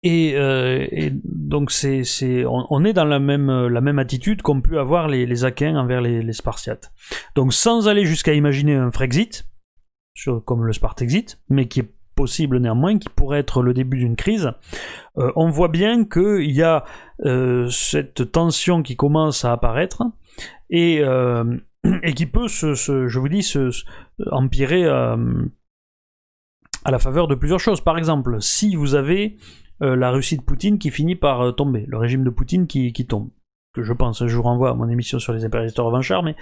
Et, 0.03 1.11
donc 1.23 1.72
c'est, 1.72 2.03
on, 2.45 2.86
est 2.86 2.94
dans 2.94 3.06
la 3.06 3.19
même, 3.19 3.68
la 3.68 3.82
même 3.82 3.99
attitude 3.99 4.41
qu'ont 4.41 4.61
pu 4.61 4.78
avoir 4.78 5.07
les, 5.07 5.26
les 5.26 5.45
Aquins 5.45 5.76
envers 5.76 6.02
les, 6.02 6.34
Spartiates. 6.34 6.91
Donc 7.36 7.53
sans 7.53 7.88
aller 7.88 8.06
jusqu'à 8.06 8.34
imaginer 8.34 8.76
un 8.76 8.91
Frexit, 8.91 9.45
comme 10.45 10.65
le 10.65 10.73
Spartexit, 10.73 11.40
mais 11.49 11.68
qui 11.68 11.82
est 11.82 11.94
possible 12.15 12.57
néanmoins, 12.60 12.98
qui 12.98 13.10
pourrait 13.10 13.40
être 13.40 13.61
le 13.61 13.73
début 13.73 13.98
d'une 13.98 14.15
crise, 14.15 14.52
euh, 15.18 15.32
on 15.36 15.49
voit 15.49 15.69
bien 15.69 16.06
qu'il 16.06 16.52
y 16.52 16.61
a 16.61 16.84
euh, 17.26 17.68
cette 17.69 18.32
tension 18.32 18.84
qui 18.84 18.95
commence 18.95 19.45
à 19.45 19.53
apparaître 19.53 20.03
et, 20.69 21.02
et 22.03 22.14
qui 22.14 22.26
peut, 22.26 22.48
se, 22.48 22.73
je 22.73 23.19
vous 23.19 23.30
dis, 23.30 23.44
se, 23.44 23.69
empirer 24.32 24.88
à 26.84 26.91
la 26.91 26.99
faveur 26.99 27.28
de 27.28 27.36
plusieurs 27.36 27.60
choses. 27.60 27.82
Par 27.82 27.98
exemple, 27.98 28.38
si 28.41 28.76
vous 28.76 28.95
avez 28.95 29.36
euh, 29.36 29.70
la 29.82 30.12
Russie 30.12 30.38
de 30.38 30.44
Poutine 30.44 30.78
qui 30.78 30.91
finit 30.91 31.16
par 31.16 31.41
euh, 31.41 31.52
tomber, 31.52 31.86
le 31.88 31.98
régime 31.98 32.24
de 32.24 32.30
Poutine 32.30 32.68
qui, 32.68 32.94
tombe. 33.08 33.30
Que 33.74 33.84
je 33.84 33.94
pense, 33.94 34.26
je 34.26 34.36
vous 34.36 34.44
renvoie 34.44 34.72
à 34.72 34.74
mon 34.74 34.90
émission 34.90 35.18
sur 35.18 35.32
les 35.34 35.45
impérialistes 35.45 35.80
revanchards, 35.80 36.24
mais 36.24 36.36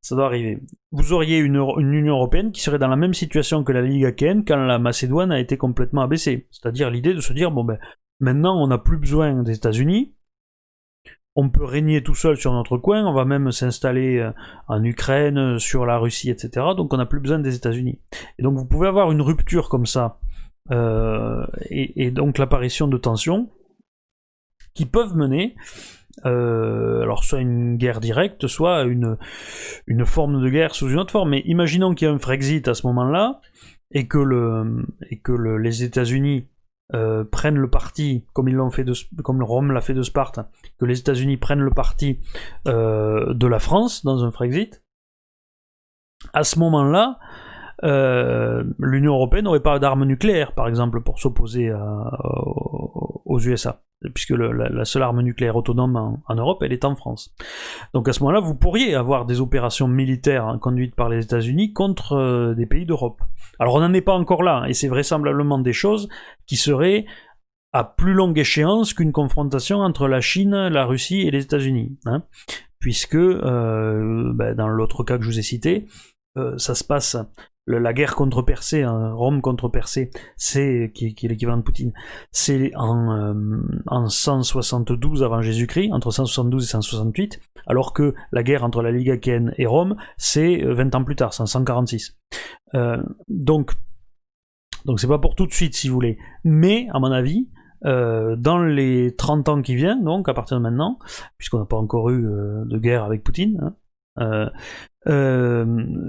ça 0.00 0.14
doit 0.14 0.26
arriver. 0.26 0.60
Vous 0.92 1.12
auriez 1.12 1.38
une, 1.38 1.56
Union 1.78 2.14
Européenne 2.14 2.52
qui 2.52 2.60
serait 2.60 2.78
dans 2.78 2.88
la 2.88 2.96
même 2.96 3.14
situation 3.14 3.64
que 3.64 3.72
la 3.72 3.82
Ligue 3.82 4.04
Akhen 4.04 4.44
quand 4.44 4.56
la 4.56 4.78
Macédoine 4.78 5.32
a 5.32 5.40
été 5.40 5.56
complètement 5.56 6.02
abaissée. 6.02 6.46
C'est-à-dire 6.52 6.88
l'idée 6.88 7.14
de 7.14 7.20
se 7.20 7.32
dire, 7.32 7.50
bon 7.50 7.64
ben, 7.64 7.78
maintenant 8.20 8.62
on 8.62 8.68
n'a 8.68 8.78
plus 8.78 8.96
besoin 8.96 9.42
des 9.42 9.56
États-Unis, 9.56 10.14
on 11.34 11.50
peut 11.50 11.64
régner 11.64 12.02
tout 12.02 12.14
seul 12.14 12.36
sur 12.36 12.52
notre 12.52 12.78
coin, 12.78 13.04
on 13.04 13.12
va 13.12 13.24
même 13.24 13.50
s'installer 13.52 14.18
euh, 14.18 14.30
en 14.68 14.82
Ukraine, 14.82 15.58
sur 15.58 15.84
la 15.84 15.98
Russie, 15.98 16.30
etc. 16.30 16.66
Donc 16.76 16.94
on 16.94 16.96
n'a 16.96 17.06
plus 17.06 17.20
besoin 17.20 17.40
des 17.40 17.56
États-Unis. 17.56 18.00
Et 18.38 18.42
donc 18.42 18.56
vous 18.56 18.66
pouvez 18.66 18.88
avoir 18.88 19.10
une 19.10 19.20
rupture 19.20 19.68
comme 19.68 19.86
ça 19.86 20.20
euh, 20.70 21.46
et, 21.70 22.10
donc 22.10 22.38
l'apparition 22.38 22.88
de 22.88 22.98
tensions 22.98 23.50
qui 24.74 24.86
peuvent 24.86 25.16
mener 25.16 25.56
euh, 26.26 27.02
alors 27.02 27.24
soit 27.24 27.40
une 27.40 27.76
guerre 27.76 28.00
directe, 28.00 28.46
soit 28.48 28.82
une, 28.82 29.16
une 29.86 30.04
forme 30.04 30.42
de 30.42 30.48
guerre 30.48 30.74
sous 30.74 30.88
une 30.88 30.98
autre 30.98 31.12
forme. 31.12 31.30
Mais 31.30 31.42
imaginons 31.46 31.94
qu'il 31.94 32.08
y 32.08 32.10
a 32.10 32.14
un 32.14 32.18
Frexit 32.18 32.66
à 32.66 32.74
ce 32.74 32.86
moment-là 32.88 33.40
et 33.92 34.08
que, 34.08 34.18
le, 34.18 34.84
et 35.10 35.20
que 35.20 35.32
les 35.32 35.84
États-Unis 35.84 36.48
euh, 36.94 37.24
prennent 37.24 37.58
le 37.58 37.70
parti, 37.70 38.26
comme 38.32 38.48
ils 38.48 38.54
l'ont 38.54 38.70
fait 38.70 38.84
comme 39.22 39.42
Rome 39.42 39.72
l'a 39.72 39.80
fait 39.80 39.94
de 39.94 40.02
Sparte, 40.02 40.40
que 40.78 40.84
les 40.84 40.98
États-Unis 40.98 41.36
prennent 41.36 41.60
le 41.60 41.70
parti 41.70 42.18
de 42.66 43.46
la 43.46 43.58
France 43.58 44.04
dans 44.04 44.24
un 44.24 44.30
Frexit. 44.30 44.82
À 46.32 46.42
ce 46.42 46.58
moment-là, 46.58 47.18
euh, 47.84 48.64
l'Union 48.78 49.14
européenne 49.14 49.44
n'aurait 49.44 49.60
pas 49.60 49.78
d'armes 49.78 50.04
nucléaires, 50.04 50.52
par 50.52 50.68
exemple, 50.68 51.00
pour 51.00 51.18
s'opposer 51.18 51.72
aux 53.28 53.38
USA, 53.40 53.82
puisque 54.14 54.30
la, 54.30 54.84
seule 54.84 55.02
arme 55.02 55.22
nucléaire 55.22 55.56
autonome 55.56 56.20
en, 56.26 56.34
Europe, 56.34 56.62
elle 56.62 56.72
est 56.72 56.84
en 56.84 56.96
France. 56.96 57.34
Donc 57.94 58.08
à 58.08 58.12
ce 58.12 58.20
moment-là, 58.20 58.40
vous 58.40 58.54
pourriez 58.54 58.94
avoir 58.94 59.26
des 59.26 59.40
opérations 59.40 59.86
militaires 59.86 60.46
hein, 60.46 60.58
conduites 60.58 60.94
par 60.94 61.08
les 61.08 61.24
États-Unis 61.24 61.72
contre 61.72 62.14
euh, 62.14 62.54
des 62.54 62.66
pays 62.66 62.86
d'Europe. 62.86 63.20
Alors 63.58 63.74
on 63.74 63.80
n'en 63.80 63.92
est 63.92 64.00
pas 64.00 64.14
encore 64.14 64.42
là, 64.42 64.64
et 64.66 64.72
c'est 64.72 64.88
vraisemblablement 64.88 65.58
des 65.58 65.74
choses 65.74 66.08
qui 66.46 66.56
seraient 66.56 67.04
à 67.72 67.84
plus 67.84 68.14
longue 68.14 68.38
échéance 68.38 68.94
qu'une 68.94 69.12
confrontation 69.12 69.80
entre 69.80 70.08
la 70.08 70.22
Chine, 70.22 70.68
la 70.68 70.86
Russie 70.86 71.20
et 71.20 71.30
les 71.30 71.42
États-Unis. 71.42 71.98
Hein, 72.06 72.22
puisque, 72.78 73.14
euh, 73.14 74.32
ben, 74.34 74.54
dans 74.54 74.68
l'autre 74.68 75.04
cas 75.04 75.18
que 75.18 75.24
je 75.24 75.28
vous 75.28 75.38
ai 75.38 75.42
cité, 75.42 75.86
ça 76.56 76.76
se 76.76 76.84
passe 76.84 77.16
la 77.68 77.92
guerre 77.92 78.14
contre 78.14 78.42
Persée, 78.42 78.82
hein, 78.82 79.12
Rome 79.12 79.42
contre 79.42 79.68
Persée, 79.68 80.10
c'est 80.36 80.90
qui, 80.94 81.06
est 81.06 81.28
l'équivalent 81.28 81.58
de 81.58 81.62
Poutine, 81.62 81.92
c'est 82.30 82.72
en, 82.74 83.34
172 84.08 85.22
euh, 85.22 85.26
avant 85.26 85.42
Jésus-Christ, 85.42 85.92
entre 85.92 86.10
172 86.10 86.64
et 86.64 86.66
168, 86.66 87.40
alors 87.66 87.92
que 87.92 88.14
la 88.32 88.42
guerre 88.42 88.64
entre 88.64 88.82
la 88.82 88.90
Ligue 88.90 89.10
Achéenne 89.10 89.54
et 89.58 89.66
Rome, 89.66 89.96
c'est 90.16 90.62
20 90.64 90.94
ans 90.94 91.04
plus 91.04 91.16
tard, 91.16 91.34
c'est 91.34 91.42
en 91.42 91.46
146. 91.46 92.16
Euh, 92.74 93.02
donc, 93.28 93.72
donc 94.86 94.98
c'est 95.00 95.08
pas 95.08 95.18
pour 95.18 95.34
tout 95.34 95.46
de 95.46 95.52
suite 95.52 95.74
si 95.74 95.88
vous 95.88 95.94
voulez, 95.94 96.18
mais 96.44 96.88
à 96.92 96.98
mon 96.98 97.12
avis, 97.12 97.48
euh, 97.84 98.34
dans 98.36 98.58
les 98.58 99.14
30 99.14 99.48
ans 99.50 99.62
qui 99.62 99.74
viennent, 99.74 100.04
donc 100.04 100.28
à 100.28 100.34
partir 100.34 100.56
de 100.56 100.62
maintenant, 100.62 100.98
puisqu'on 101.36 101.58
n'a 101.58 101.66
pas 101.66 101.76
encore 101.76 102.08
eu 102.10 102.22
de 102.22 102.78
guerre 102.78 103.04
avec 103.04 103.22
Poutine, 103.22 103.60
hein, 103.62 103.66
euh, 103.66 103.87
euh, 104.20 105.64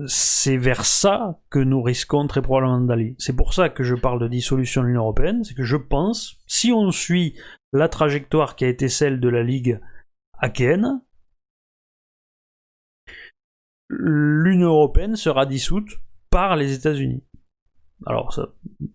c'est 0.07 0.57
vers 0.57 0.83
ça 0.85 1.39
que 1.49 1.59
nous 1.59 1.81
risquons 1.81 2.27
très 2.27 2.41
probablement 2.41 2.81
d'aller. 2.81 3.15
C'est 3.17 3.35
pour 3.35 3.53
ça 3.53 3.69
que 3.69 3.83
je 3.83 3.95
parle 3.95 4.19
de 4.19 4.27
dissolution 4.27 4.81
de 4.81 4.87
l'Union 4.87 5.01
Européenne, 5.01 5.43
c'est 5.43 5.53
que 5.53 5.63
je 5.63 5.77
pense, 5.77 6.37
si 6.47 6.71
on 6.71 6.91
suit 6.91 7.39
la 7.71 7.87
trajectoire 7.87 8.55
qui 8.55 8.65
a 8.65 8.67
été 8.67 8.89
celle 8.89 9.19
de 9.19 9.29
la 9.29 9.43
Ligue 9.43 9.79
achéenne, 10.39 11.01
l'Union 13.89 14.69
Européenne 14.69 15.15
sera 15.15 15.45
dissoute 15.45 15.99
par 16.29 16.55
les 16.55 16.73
États-Unis. 16.73 17.23
Alors 18.05 18.33
ça 18.33 18.49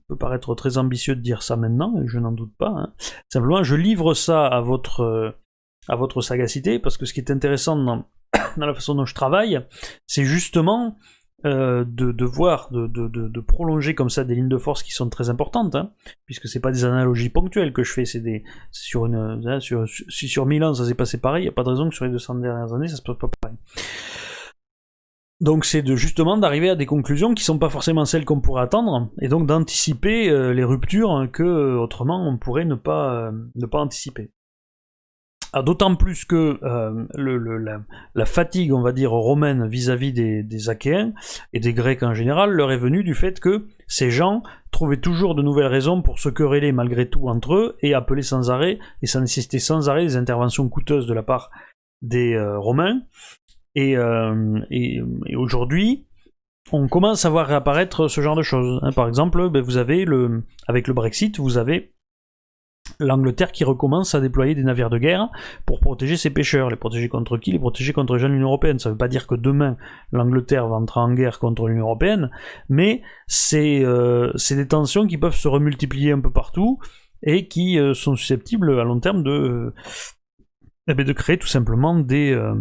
peut 0.08 0.16
paraître 0.16 0.54
très 0.54 0.78
ambitieux 0.78 1.14
de 1.14 1.20
dire 1.20 1.42
ça 1.42 1.56
maintenant, 1.56 2.00
et 2.02 2.06
je 2.06 2.18
n'en 2.18 2.32
doute 2.32 2.54
pas. 2.58 2.70
Hein. 2.70 2.94
Simplement, 3.32 3.62
je 3.62 3.76
livre 3.76 4.14
ça 4.14 4.46
à 4.46 4.60
votre, 4.60 5.36
à 5.88 5.96
votre 5.96 6.20
sagacité, 6.20 6.78
parce 6.78 6.96
que 6.96 7.06
ce 7.06 7.14
qui 7.14 7.20
est 7.20 7.30
intéressant 7.30 7.76
dans, 7.76 8.06
dans 8.56 8.66
la 8.66 8.74
façon 8.74 8.94
dont 8.94 9.06
je 9.06 9.14
travaille, 9.14 9.60
c'est 10.06 10.24
justement 10.24 10.96
euh, 11.46 11.84
de, 11.86 12.24
voir, 12.24 12.70
de, 12.70 13.40
prolonger 13.40 13.94
comme 13.94 14.08
ça 14.08 14.24
des 14.24 14.34
lignes 14.34 14.48
de 14.48 14.56
force 14.56 14.82
qui 14.82 14.92
sont 14.92 15.10
très 15.10 15.28
importantes, 15.28 15.74
hein, 15.74 15.90
puisque 16.24 16.48
c'est 16.48 16.60
pas 16.60 16.72
des 16.72 16.86
analogies 16.86 17.28
ponctuelles 17.28 17.74
que 17.74 17.82
je 17.82 17.92
fais, 17.92 18.06
c'est 18.06 18.20
des 18.20 18.44
sur 18.70 19.04
une 19.04 19.42
hein, 19.46 19.60
sur, 19.60 19.84
si 20.08 20.26
sur 20.26 20.46
1000 20.46 20.64
ans 20.64 20.72
ça 20.72 20.86
s'est 20.86 20.94
passé 20.94 21.20
pareil, 21.20 21.42
il 21.42 21.44
n'y 21.44 21.50
a 21.50 21.52
pas 21.52 21.62
de 21.62 21.68
raison 21.68 21.90
que 21.90 21.94
sur 21.94 22.06
les 22.06 22.10
200 22.10 22.36
dernières 22.36 22.72
années 22.72 22.88
ça 22.88 22.96
se 22.96 23.02
passe 23.02 23.18
pas 23.18 23.28
pareil. 23.42 23.58
Donc 25.42 25.66
c'est 25.66 25.82
de 25.82 25.96
justement 25.96 26.38
d'arriver 26.38 26.70
à 26.70 26.76
des 26.76 26.86
conclusions 26.86 27.34
qui 27.34 27.44
sont 27.44 27.58
pas 27.58 27.68
forcément 27.68 28.06
celles 28.06 28.24
qu'on 28.24 28.40
pourrait 28.40 28.62
attendre, 28.62 29.10
et 29.20 29.28
donc 29.28 29.46
d'anticiper 29.46 30.30
euh, 30.30 30.54
les 30.54 30.64
ruptures 30.64 31.28
que 31.30 31.42
euh, 31.42 31.78
autrement 31.78 32.26
on 32.26 32.38
pourrait 32.38 32.64
ne 32.64 32.74
pas 32.74 33.32
ne 33.54 33.66
pas 33.66 33.80
anticiper. 33.80 34.30
Ah, 35.56 35.62
d'autant 35.62 35.94
plus 35.94 36.24
que 36.24 36.58
euh, 36.64 37.78
la, 38.16 38.26
fatigue, 38.26 38.72
on 38.72 38.82
va 38.82 38.90
dire, 38.90 39.12
romaine 39.12 39.68
vis-à-vis 39.68 40.12
des, 40.12 40.68
Achéens 40.68 41.12
et 41.52 41.60
des 41.60 41.72
Grecs 41.72 42.02
en 42.02 42.12
général 42.12 42.50
leur 42.50 42.72
est 42.72 42.76
venue 42.76 43.04
du 43.04 43.14
fait 43.14 43.38
que 43.38 43.68
ces 43.86 44.10
gens 44.10 44.42
trouvaient 44.72 45.00
toujours 45.00 45.36
de 45.36 45.42
nouvelles 45.42 45.68
raisons 45.68 46.02
pour 46.02 46.18
se 46.18 46.28
quereller 46.28 46.72
malgré 46.72 47.08
tout 47.08 47.28
entre 47.28 47.54
eux 47.54 47.76
et 47.82 47.94
appeler 47.94 48.22
sans 48.22 48.50
arrêt, 48.50 48.80
et 49.00 49.06
ça 49.06 49.20
nécessitait 49.20 49.60
sans 49.60 49.88
arrêt 49.88 50.02
des 50.02 50.16
interventions 50.16 50.68
coûteuses 50.68 51.06
de 51.06 51.14
la 51.14 51.22
part 51.22 51.52
des 52.02 52.34
euh, 52.34 52.58
Romains. 52.58 53.02
Euh, 53.78 54.60
et, 54.72 55.00
aujourd'hui, 55.36 56.08
on 56.72 56.88
commence 56.88 57.24
à 57.26 57.30
voir 57.30 57.46
réapparaître 57.46 58.08
ce 58.08 58.20
genre 58.20 58.34
de 58.34 58.42
choses. 58.42 58.80
Hein. 58.82 58.90
Par 58.90 59.06
exemple, 59.06 59.48
ben, 59.50 59.62
vous 59.62 59.76
avez 59.76 60.04
avec 60.66 60.88
le 60.88 60.94
Brexit, 60.94 61.38
vous 61.38 61.58
avez 61.58 61.94
l'Angleterre 63.00 63.52
qui 63.52 63.64
recommence 63.64 64.14
à 64.14 64.20
déployer 64.20 64.54
des 64.54 64.62
navires 64.62 64.90
de 64.90 64.98
guerre 64.98 65.28
pour 65.66 65.80
protéger 65.80 66.16
ses 66.16 66.30
pêcheurs. 66.30 66.70
Les 66.70 66.76
protéger 66.76 67.08
contre 67.08 67.36
qui? 67.36 67.52
Les 67.52 67.58
protéger 67.58 67.92
contre 67.92 68.14
les 68.14 68.20
gens 68.20 68.28
de 68.28 68.34
l'Union 68.34 68.48
Européenne. 68.48 68.78
Ça 68.78 68.88
ne 68.88 68.94
veut 68.94 68.98
pas 68.98 69.08
dire 69.08 69.26
que 69.26 69.34
demain 69.34 69.76
l'Angleterre 70.12 70.68
va 70.68 70.76
entrer 70.76 71.00
en 71.00 71.12
guerre 71.12 71.38
contre 71.38 71.68
l'Union 71.68 71.84
Européenne, 71.84 72.30
mais 72.68 73.02
euh, 73.54 74.32
c'est 74.36 74.56
des 74.56 74.68
tensions 74.68 75.06
qui 75.06 75.18
peuvent 75.18 75.34
se 75.34 75.48
remultiplier 75.48 76.12
un 76.12 76.20
peu 76.20 76.30
partout 76.30 76.78
et 77.22 77.48
qui 77.48 77.78
euh, 77.78 77.94
sont 77.94 78.16
susceptibles 78.16 78.78
à 78.78 78.84
long 78.84 79.00
terme 79.00 79.22
de, 79.22 79.72
eh 80.88 80.94
ben, 80.94 81.04
de 81.04 81.12
créer 81.12 81.38
tout 81.38 81.46
simplement 81.46 81.98
des, 81.98 82.32
euh, 82.32 82.54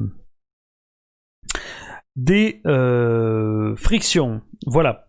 des 2.16 2.62
frictions. 3.78 4.42
Voilà. 4.66 5.06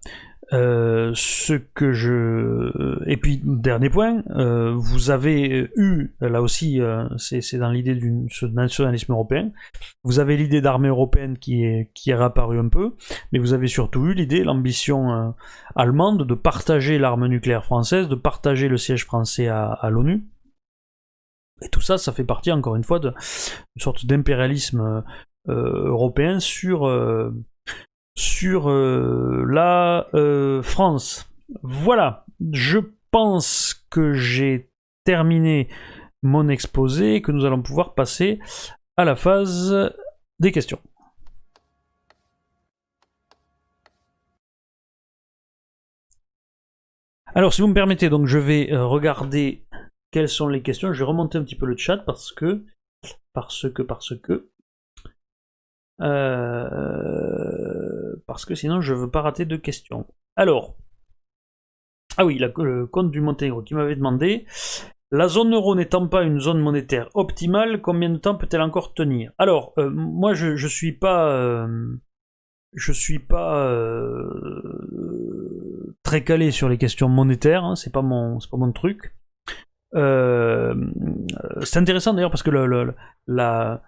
Euh, 0.54 1.10
ce 1.16 1.54
que 1.54 1.92
je 1.92 2.70
et 3.10 3.16
puis 3.16 3.40
dernier 3.42 3.90
point, 3.90 4.22
euh, 4.36 4.72
vous 4.76 5.10
avez 5.10 5.68
eu 5.74 6.14
là 6.20 6.42
aussi, 6.42 6.80
euh, 6.80 7.08
c'est 7.18 7.58
dans 7.58 7.70
l'idée 7.70 7.96
du 7.96 8.28
nationalisme 8.52 9.12
européen. 9.12 9.50
Vous 10.04 10.20
avez 10.20 10.36
l'idée 10.36 10.60
d'armée 10.60 10.88
européenne 10.88 11.38
qui 11.38 11.64
est 11.64 11.90
qui 11.94 12.10
est 12.10 12.14
réapparue 12.14 12.60
un 12.60 12.68
peu, 12.68 12.94
mais 13.32 13.40
vous 13.40 13.52
avez 13.52 13.66
surtout 13.66 14.06
eu 14.06 14.14
l'idée, 14.14 14.44
l'ambition 14.44 15.34
allemande 15.74 16.24
de 16.24 16.34
partager 16.34 16.98
l'arme 16.98 17.26
nucléaire 17.26 17.64
française, 17.64 18.08
de 18.08 18.14
partager 18.14 18.68
le 18.68 18.76
siège 18.76 19.04
français 19.04 19.48
à, 19.48 19.66
à 19.66 19.90
l'ONU. 19.90 20.24
Et 21.62 21.68
tout 21.68 21.80
ça, 21.80 21.98
ça 21.98 22.12
fait 22.12 22.24
partie 22.24 22.52
encore 22.52 22.76
une 22.76 22.84
fois 22.84 23.00
d'une 23.00 23.12
sorte 23.78 24.06
d'impérialisme 24.06 25.02
européen 25.48 26.38
sur 26.38 26.86
sur 28.14 28.70
euh, 28.70 29.44
la 29.48 30.08
euh, 30.14 30.62
France. 30.62 31.28
Voilà, 31.62 32.24
je 32.52 32.78
pense 33.10 33.74
que 33.90 34.14
j'ai 34.14 34.70
terminé 35.04 35.68
mon 36.22 36.48
exposé 36.48 37.16
et 37.16 37.22
que 37.22 37.32
nous 37.32 37.44
allons 37.44 37.62
pouvoir 37.62 37.94
passer 37.94 38.38
à 38.96 39.04
la 39.04 39.16
phase 39.16 39.92
des 40.38 40.52
questions. 40.52 40.80
Alors, 47.36 47.52
si 47.52 47.62
vous 47.62 47.68
me 47.68 47.74
permettez, 47.74 48.08
je 48.24 48.38
vais 48.38 48.72
euh, 48.72 48.86
regarder 48.86 49.66
quelles 50.12 50.28
sont 50.28 50.46
les 50.46 50.62
questions. 50.62 50.92
Je 50.92 51.00
vais 51.00 51.04
remonter 51.04 51.36
un 51.36 51.42
petit 51.42 51.56
peu 51.56 51.66
le 51.66 51.76
chat 51.76 51.98
parce 51.98 52.30
que, 52.30 52.64
parce 53.32 53.68
que, 53.72 53.82
parce 53.82 54.16
que, 54.16 54.48
parce 58.34 58.44
que 58.44 58.56
sinon 58.56 58.80
je 58.80 58.94
veux 58.94 59.10
pas 59.10 59.22
rater 59.22 59.44
de 59.44 59.56
questions. 59.56 60.06
Alors, 60.34 60.76
ah 62.16 62.24
oui, 62.24 62.38
le 62.38 62.86
compte 62.86 63.12
du 63.12 63.20
Monténégro 63.20 63.62
qui 63.62 63.74
m'avait 63.74 63.94
demandé 63.94 64.44
la 65.12 65.28
zone 65.28 65.54
euro 65.54 65.76
n'étant 65.76 66.08
pas 66.08 66.24
une 66.24 66.40
zone 66.40 66.58
monétaire 66.58 67.08
optimale, 67.14 67.80
combien 67.80 68.10
de 68.10 68.16
temps 68.16 68.34
peut-elle 68.34 68.62
encore 68.62 68.94
tenir? 68.94 69.30
Alors, 69.38 69.72
euh, 69.78 69.88
moi 69.88 70.34
je, 70.34 70.56
je 70.56 70.66
suis 70.66 70.90
pas. 70.90 71.28
Euh, 71.28 71.96
je 72.72 72.92
suis 72.92 73.20
pas 73.20 73.72
très 76.02 76.24
calé 76.24 76.50
sur 76.50 76.68
les 76.68 76.78
questions 76.78 77.08
monétaires, 77.08 77.62
hein, 77.62 77.76
c'est 77.76 77.92
pas 77.92 78.02
mon, 78.02 78.38
pas 78.38 78.72
truc. 78.74 79.14
c'est 79.92 81.78
intéressant 81.78 82.14
d'ailleurs 82.14 82.32
parce 82.32 82.42
que 82.42 82.50
la, 83.28 83.82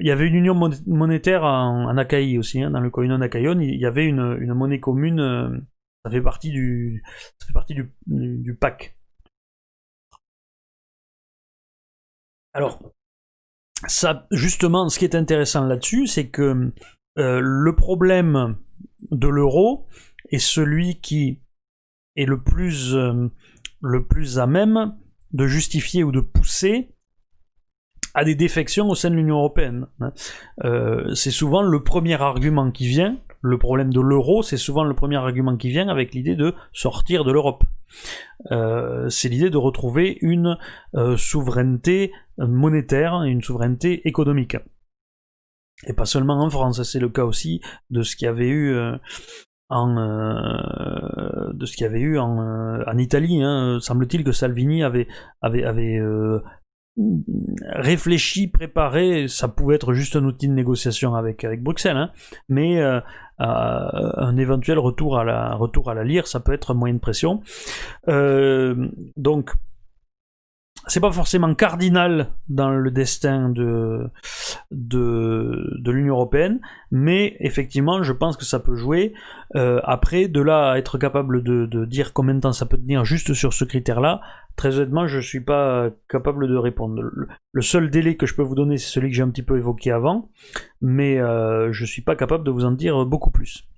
il 0.00 0.06
y 0.06 0.10
avait 0.10 0.26
une 0.26 0.34
union 0.34 0.54
monétaire 0.86 1.44
en, 1.44 1.88
en 1.88 2.38
aussi, 2.38 2.62
hein, 2.62 2.70
dans 2.70 2.80
le 2.80 2.90
Koinon 2.90 3.20
Achaïon, 3.20 3.58
il 3.60 3.78
y 3.78 3.86
avait 3.86 4.06
une, 4.06 4.52
monnaie 4.54 4.80
commune, 4.80 5.20
euh, 5.20 5.56
ça 6.04 6.10
fait 6.10 6.20
partie 6.20 6.50
du, 6.50 7.02
ça 7.38 7.46
fait 7.46 7.52
partie 7.52 7.74
du, 7.74 7.92
du, 8.06 8.54
PAC. 8.54 8.96
Alors, 12.54 12.92
ça, 13.86 14.26
justement, 14.30 14.88
ce 14.88 14.98
qui 14.98 15.04
est 15.04 15.14
intéressant 15.14 15.64
là-dessus, 15.64 16.06
c'est 16.06 16.28
que 16.28 16.72
euh, 17.18 17.40
le 17.42 17.76
problème 17.76 18.58
de 19.10 19.28
l'euro 19.28 19.86
est 20.30 20.38
celui 20.38 21.00
qui 21.00 21.40
est 22.16 22.26
le 22.26 22.42
plus, 22.42 22.94
euh, 22.94 23.28
le 23.80 24.06
plus 24.06 24.38
à 24.38 24.46
même 24.46 24.96
de 25.32 25.46
justifier 25.46 26.04
ou 26.04 26.12
de 26.12 26.20
pousser 26.20 26.91
à 28.14 28.24
des 28.24 28.34
défections 28.34 28.88
au 28.88 28.94
sein 28.94 29.10
de 29.10 29.16
l'Union 29.16 29.36
européenne. 29.36 29.86
Hein. 30.00 30.12
Euh, 30.64 31.14
c'est 31.14 31.30
souvent 31.30 31.62
le 31.62 31.82
premier 31.82 32.20
argument 32.20 32.70
qui 32.70 32.86
vient, 32.86 33.16
le 33.40 33.58
problème 33.58 33.92
de 33.92 34.00
l'euro, 34.00 34.42
c'est 34.42 34.56
souvent 34.56 34.84
le 34.84 34.94
premier 34.94 35.16
argument 35.16 35.56
qui 35.56 35.70
vient 35.70 35.88
avec 35.88 36.14
l'idée 36.14 36.36
de 36.36 36.54
sortir 36.72 37.24
de 37.24 37.32
l'Europe. 37.32 37.64
Euh, 38.50 39.08
c'est 39.08 39.28
l'idée 39.28 39.50
de 39.50 39.56
retrouver 39.56 40.18
une 40.20 40.58
euh, 40.94 41.16
souveraineté 41.16 42.12
monétaire 42.38 43.22
une 43.22 43.42
souveraineté 43.42 44.06
économique. 44.08 44.56
Et 45.86 45.92
pas 45.92 46.06
seulement 46.06 46.40
en 46.40 46.50
France, 46.50 46.82
c'est 46.84 47.00
le 47.00 47.08
cas 47.08 47.24
aussi 47.24 47.60
de 47.90 48.02
ce 48.02 48.14
qu'il 48.14 48.26
y 48.26 48.28
avait 48.28 48.48
eu 48.48 48.76
en, 49.68 49.96
eu 52.00 52.18
en, 52.18 52.98
Italie. 52.98 53.42
Hein. 53.42 53.78
Semble-t-il 53.80 54.22
que 54.22 54.32
Salvini 54.32 54.84
avait 54.84 55.08
réfléchi, 57.66 58.48
préparé, 58.48 59.26
ça 59.28 59.48
pouvait 59.48 59.76
être 59.76 59.94
juste 59.94 60.16
un 60.16 60.24
outil 60.24 60.48
de 60.48 60.52
négociation 60.52 61.14
avec, 61.14 61.46
Bruxelles, 61.62 61.96
hein, 61.96 62.10
mais 62.48 62.80
euh, 62.80 63.00
un 63.38 64.36
éventuel 64.36 64.78
retour 64.78 65.18
à, 65.18 65.24
la, 65.24 65.54
retour 65.54 65.92
lire, 66.04 66.26
ça 66.26 66.40
peut 66.40 66.52
être 66.52 66.72
un 66.72 66.74
moyen 66.74 66.94
de 66.94 67.00
pression. 67.00 67.40
Euh, 68.08 68.88
donc, 69.16 69.52
c'est 70.86 71.00
pas 71.00 71.12
forcément 71.12 71.54
cardinal 71.54 72.28
dans 72.48 72.70
le 72.70 72.90
destin 72.90 73.48
de, 73.48 74.10
de, 74.72 75.78
de 75.78 75.90
l'Union 75.90 76.14
Européenne, 76.14 76.60
mais 76.90 77.36
effectivement, 77.40 78.02
je 78.02 78.12
pense 78.12 78.36
que 78.36 78.44
ça 78.44 78.60
peut 78.60 78.74
jouer. 78.74 79.12
Euh, 79.54 79.80
après, 79.84 80.28
de 80.28 80.40
là 80.40 80.72
à 80.72 80.78
être 80.78 80.98
capable 80.98 81.42
de, 81.42 81.66
de, 81.66 81.84
dire 81.84 82.12
combien 82.12 82.34
de 82.34 82.40
temps 82.40 82.52
ça 82.52 82.66
peut 82.66 82.78
tenir 82.78 83.04
juste 83.04 83.34
sur 83.34 83.52
ce 83.52 83.64
critère-là, 83.64 84.20
très 84.56 84.76
honnêtement, 84.78 85.06
je 85.06 85.20
suis 85.20 85.40
pas 85.40 85.90
capable 86.08 86.48
de 86.48 86.56
répondre. 86.56 87.02
Le, 87.52 87.62
seul 87.62 87.90
délai 87.90 88.16
que 88.16 88.26
je 88.26 88.34
peux 88.34 88.42
vous 88.42 88.54
donner, 88.54 88.78
c'est 88.78 88.90
celui 88.90 89.10
que 89.10 89.16
j'ai 89.16 89.22
un 89.22 89.30
petit 89.30 89.42
peu 89.42 89.58
évoqué 89.58 89.90
avant, 89.90 90.30
mais 90.80 91.18
euh, 91.20 91.72
je 91.72 91.84
suis 91.84 92.02
pas 92.02 92.16
capable 92.16 92.44
de 92.44 92.50
vous 92.50 92.64
en 92.64 92.72
dire 92.72 93.04
beaucoup 93.06 93.30
plus. 93.30 93.68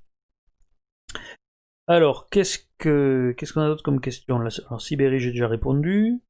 Alors, 1.87 2.29
qu'est-ce 2.31 2.61
que 2.79 3.35
qu'est-ce 3.37 3.53
qu'on 3.53 3.61
a 3.61 3.67
d'autre 3.67 3.83
comme 3.83 4.01
question 4.01 4.41
Alors, 4.41 4.81
Sibérie, 4.81 5.21
j'ai 5.21 5.31
déjà 5.31 5.49
répondu. 5.49 6.23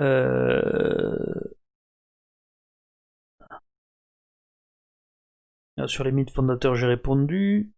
Euh, 0.00 1.16
sur 5.86 6.04
les 6.04 6.12
mythes 6.12 6.30
fondateurs, 6.30 6.74
j'ai 6.74 6.86
répondu. 6.86 7.72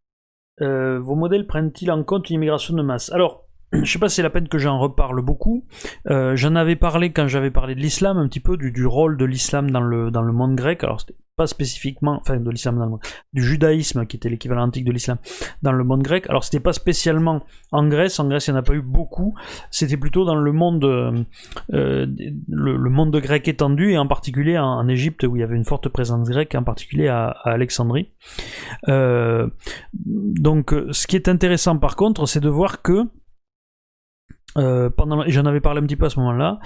Euh, 0.61 1.01
vos 1.01 1.15
modèles 1.15 1.47
prennent-ils 1.47 1.91
en 1.91 2.05
compte 2.05 2.29
l'immigration 2.29 2.75
de 2.75 2.83
masse? 2.83 3.11
Alors, 3.13 3.47
je 3.73 3.91
sais 3.91 3.99
pas 3.99 4.09
si 4.09 4.17
c'est 4.17 4.23
la 4.23 4.31
peine 4.31 4.49
que 4.49 4.59
j'en 4.59 4.79
reparle 4.79 5.23
beaucoup. 5.23 5.67
Euh, 6.09 6.37
j'en 6.37 6.55
avais 6.55 6.77
parlé 6.77 7.13
quand 7.13 7.27
j'avais 7.29 7.51
parlé 7.51 7.75
de 7.75 7.81
l'islam, 7.81 8.19
un 8.19 8.29
petit 8.29 8.41
peu 8.41 8.57
du, 8.57 8.87
rôle 8.87 9.17
de 9.17 9.25
l'islam 9.25 9.71
dans 9.71 9.81
le, 9.81 10.11
dans 10.11 10.23
le 10.23 10.33
monde 10.33 10.55
grec. 10.55 10.85
Alors, 10.85 11.01
c'était 11.01 11.17
pas 11.37 11.47
spécifiquement, 11.47 12.19
enfin 12.21 12.37
de 12.37 12.51
l'islam, 12.51 12.99
du 13.33 13.43
judaïsme 13.43 14.07
qui 14.07 14.17
était 14.17 14.29
l'équivalent 14.29 14.65
antique 14.65 14.85
de 14.85 14.93
l'islam 14.93 15.17
dans 15.63 15.73
le 15.73 15.83
monde 15.83 16.03
grec. 16.03 16.27
Alors 16.29 16.45
c'était 16.45 16.61
pas 16.61 16.75
spécialement 16.75 17.43
en 17.71 17.89
Grèce, 17.89 18.21
en 18.21 18.29
Grèce 18.29 18.49
il 18.49 18.51
n'y 18.51 18.59
en 18.59 18.61
a 18.61 18.63
pas 18.63 18.75
eu 18.75 18.83
beaucoup, 18.83 19.35
c'était 19.71 19.97
plutôt 19.97 20.25
dans 20.27 20.35
le 20.35 20.53
monde, 20.53 20.85
euh, 20.85 22.07
le, 22.49 22.91
monde 22.91 23.17
grec 23.17 23.49
étendu 23.49 23.93
et 23.93 23.99
en 23.99 24.07
particulier 24.07 24.59
en, 24.59 24.87
Égypte 24.89 25.25
où 25.25 25.37
il 25.37 25.41
y 25.41 25.43
avait 25.43 25.57
une 25.57 25.65
forte 25.65 25.89
présence 25.89 26.29
grecque, 26.29 26.55
en 26.55 26.65
particulier 26.65 27.09
à, 27.09 27.29
Alexandrie. 27.45 28.11
Euh, 28.89 29.49
donc 29.95 30.75
ce 30.91 31.07
qui 31.07 31.17
est 31.17 31.29
intéressant 31.29 31.79
par 31.79 31.97
contre, 31.97 32.27
c'est 32.27 32.41
de 32.41 32.51
voir 32.51 32.83
que 32.83 33.07
euh, 34.57 34.91
j'en 35.29 35.47
avais 35.47 35.61
parlé 35.61 35.81
un 35.81 35.85
petit 35.85 35.97
peu 35.97 36.07
à 36.07 36.11
ce 36.11 36.19
moment-là, 36.21 36.59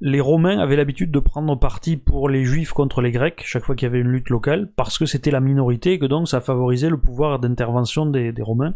les 0.00 0.20
Romains 0.20 0.58
avaient 0.58 0.76
l'habitude 0.76 1.10
de 1.10 1.18
prendre 1.18 1.54
parti 1.58 1.96
pour 1.96 2.28
les 2.28 2.44
Juifs 2.44 2.72
contre 2.72 3.00
les 3.00 3.10
Grecs 3.10 3.42
chaque 3.44 3.64
fois 3.64 3.74
qu'il 3.74 3.86
y 3.86 3.90
avait 3.90 4.00
une 4.00 4.08
lutte 4.08 4.30
locale, 4.30 4.70
parce 4.76 4.98
que 4.98 5.06
c'était 5.06 5.30
la 5.30 5.40
minorité 5.40 5.92
et 5.92 5.98
que 5.98 6.06
donc 6.06 6.28
ça 6.28 6.40
favorisait 6.40 6.90
le 6.90 6.98
pouvoir 6.98 7.38
d'intervention 7.38 8.06
des 8.06 8.32
Romains. 8.40 8.74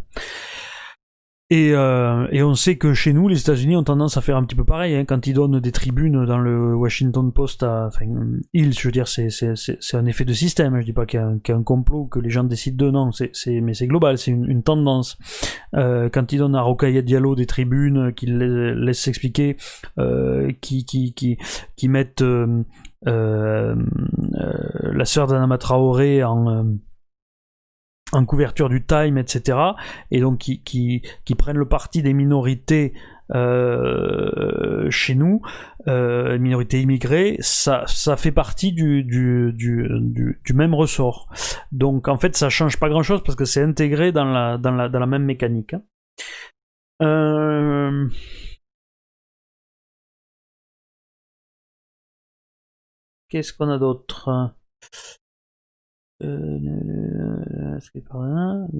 Et, 1.48 1.70
euh, 1.74 2.26
et, 2.32 2.42
on 2.42 2.56
sait 2.56 2.76
que 2.76 2.92
chez 2.92 3.12
nous, 3.12 3.28
les 3.28 3.40
États-Unis 3.40 3.76
ont 3.76 3.84
tendance 3.84 4.16
à 4.16 4.20
faire 4.20 4.36
un 4.36 4.42
petit 4.42 4.56
peu 4.56 4.64
pareil. 4.64 4.96
Hein, 4.96 5.04
quand 5.04 5.28
ils 5.28 5.32
donnent 5.32 5.60
des 5.60 5.70
tribunes 5.70 6.26
dans 6.26 6.38
le 6.38 6.74
Washington 6.74 7.32
Post, 7.32 7.62
à, 7.62 7.86
enfin, 7.86 8.06
ils, 8.52 8.76
je 8.76 8.88
veux 8.88 8.90
dire, 8.90 9.06
c'est, 9.06 9.28
un 9.94 10.06
effet 10.06 10.24
de 10.24 10.32
système. 10.32 10.80
Je 10.80 10.84
dis 10.84 10.92
pas 10.92 11.06
qu'il 11.06 11.20
y 11.20 11.22
a 11.22 11.54
un, 11.56 11.62
complot, 11.62 12.06
que 12.06 12.18
les 12.18 12.30
gens 12.30 12.42
décident 12.42 12.86
de 12.86 12.90
non. 12.90 13.12
C'est, 13.12 13.30
c'est, 13.32 13.60
mais 13.60 13.74
c'est 13.74 13.86
global, 13.86 14.18
c'est 14.18 14.32
une, 14.32 14.64
tendance. 14.64 15.18
Euh, 15.74 16.08
quand 16.12 16.32
ils 16.32 16.38
donnent 16.38 16.56
à 16.56 16.62
Rocaille 16.62 17.00
Diallo 17.04 17.36
des 17.36 17.46
tribunes, 17.46 18.12
qu'ils 18.12 18.38
laissent 18.38 19.02
s'expliquer, 19.02 19.56
euh, 19.98 20.50
qui, 20.60 20.84
qui, 20.84 21.14
qui, 21.14 21.38
qui 21.76 21.88
mettent 21.88 22.22
euh, 22.22 22.64
euh, 23.06 23.76
la 24.82 25.04
sœur 25.04 25.28
d'Anama 25.28 25.58
Traoré 25.58 26.24
en 26.24 26.66
en 28.12 28.24
couverture 28.24 28.68
du 28.68 28.84
Time, 28.84 29.18
etc. 29.18 29.58
Et 30.10 30.20
donc 30.20 30.38
qui, 30.38 31.02
prennent 31.36 31.56
le 31.56 31.68
parti 31.68 32.02
des 32.02 32.12
minorités 32.12 32.94
euh, 33.34 34.88
chez 34.90 35.14
nous, 35.16 35.42
euh, 35.88 36.38
minorités 36.38 36.80
immigrées, 36.80 37.36
ça, 37.40 37.86
fait 38.16 38.32
partie 38.32 38.72
du, 38.72 39.04
même 40.54 40.74
ressort. 40.74 41.28
Donc 41.72 42.08
en 42.08 42.16
fait 42.16 42.36
ça 42.36 42.48
change 42.48 42.78
pas 42.78 42.88
grand 42.88 43.02
chose 43.02 43.22
parce 43.24 43.36
que 43.36 43.44
c'est 43.44 43.62
intégré 43.62 44.12
dans 44.12 44.24
la, 44.24 45.06
même 45.06 45.24
mécanique. 45.24 45.74
Hein. 45.74 45.82
Euh... 47.02 48.08
Qu'est-ce 53.28 53.52
qu'on 53.52 53.68
a 53.70 53.78
d'autre? 53.78 54.54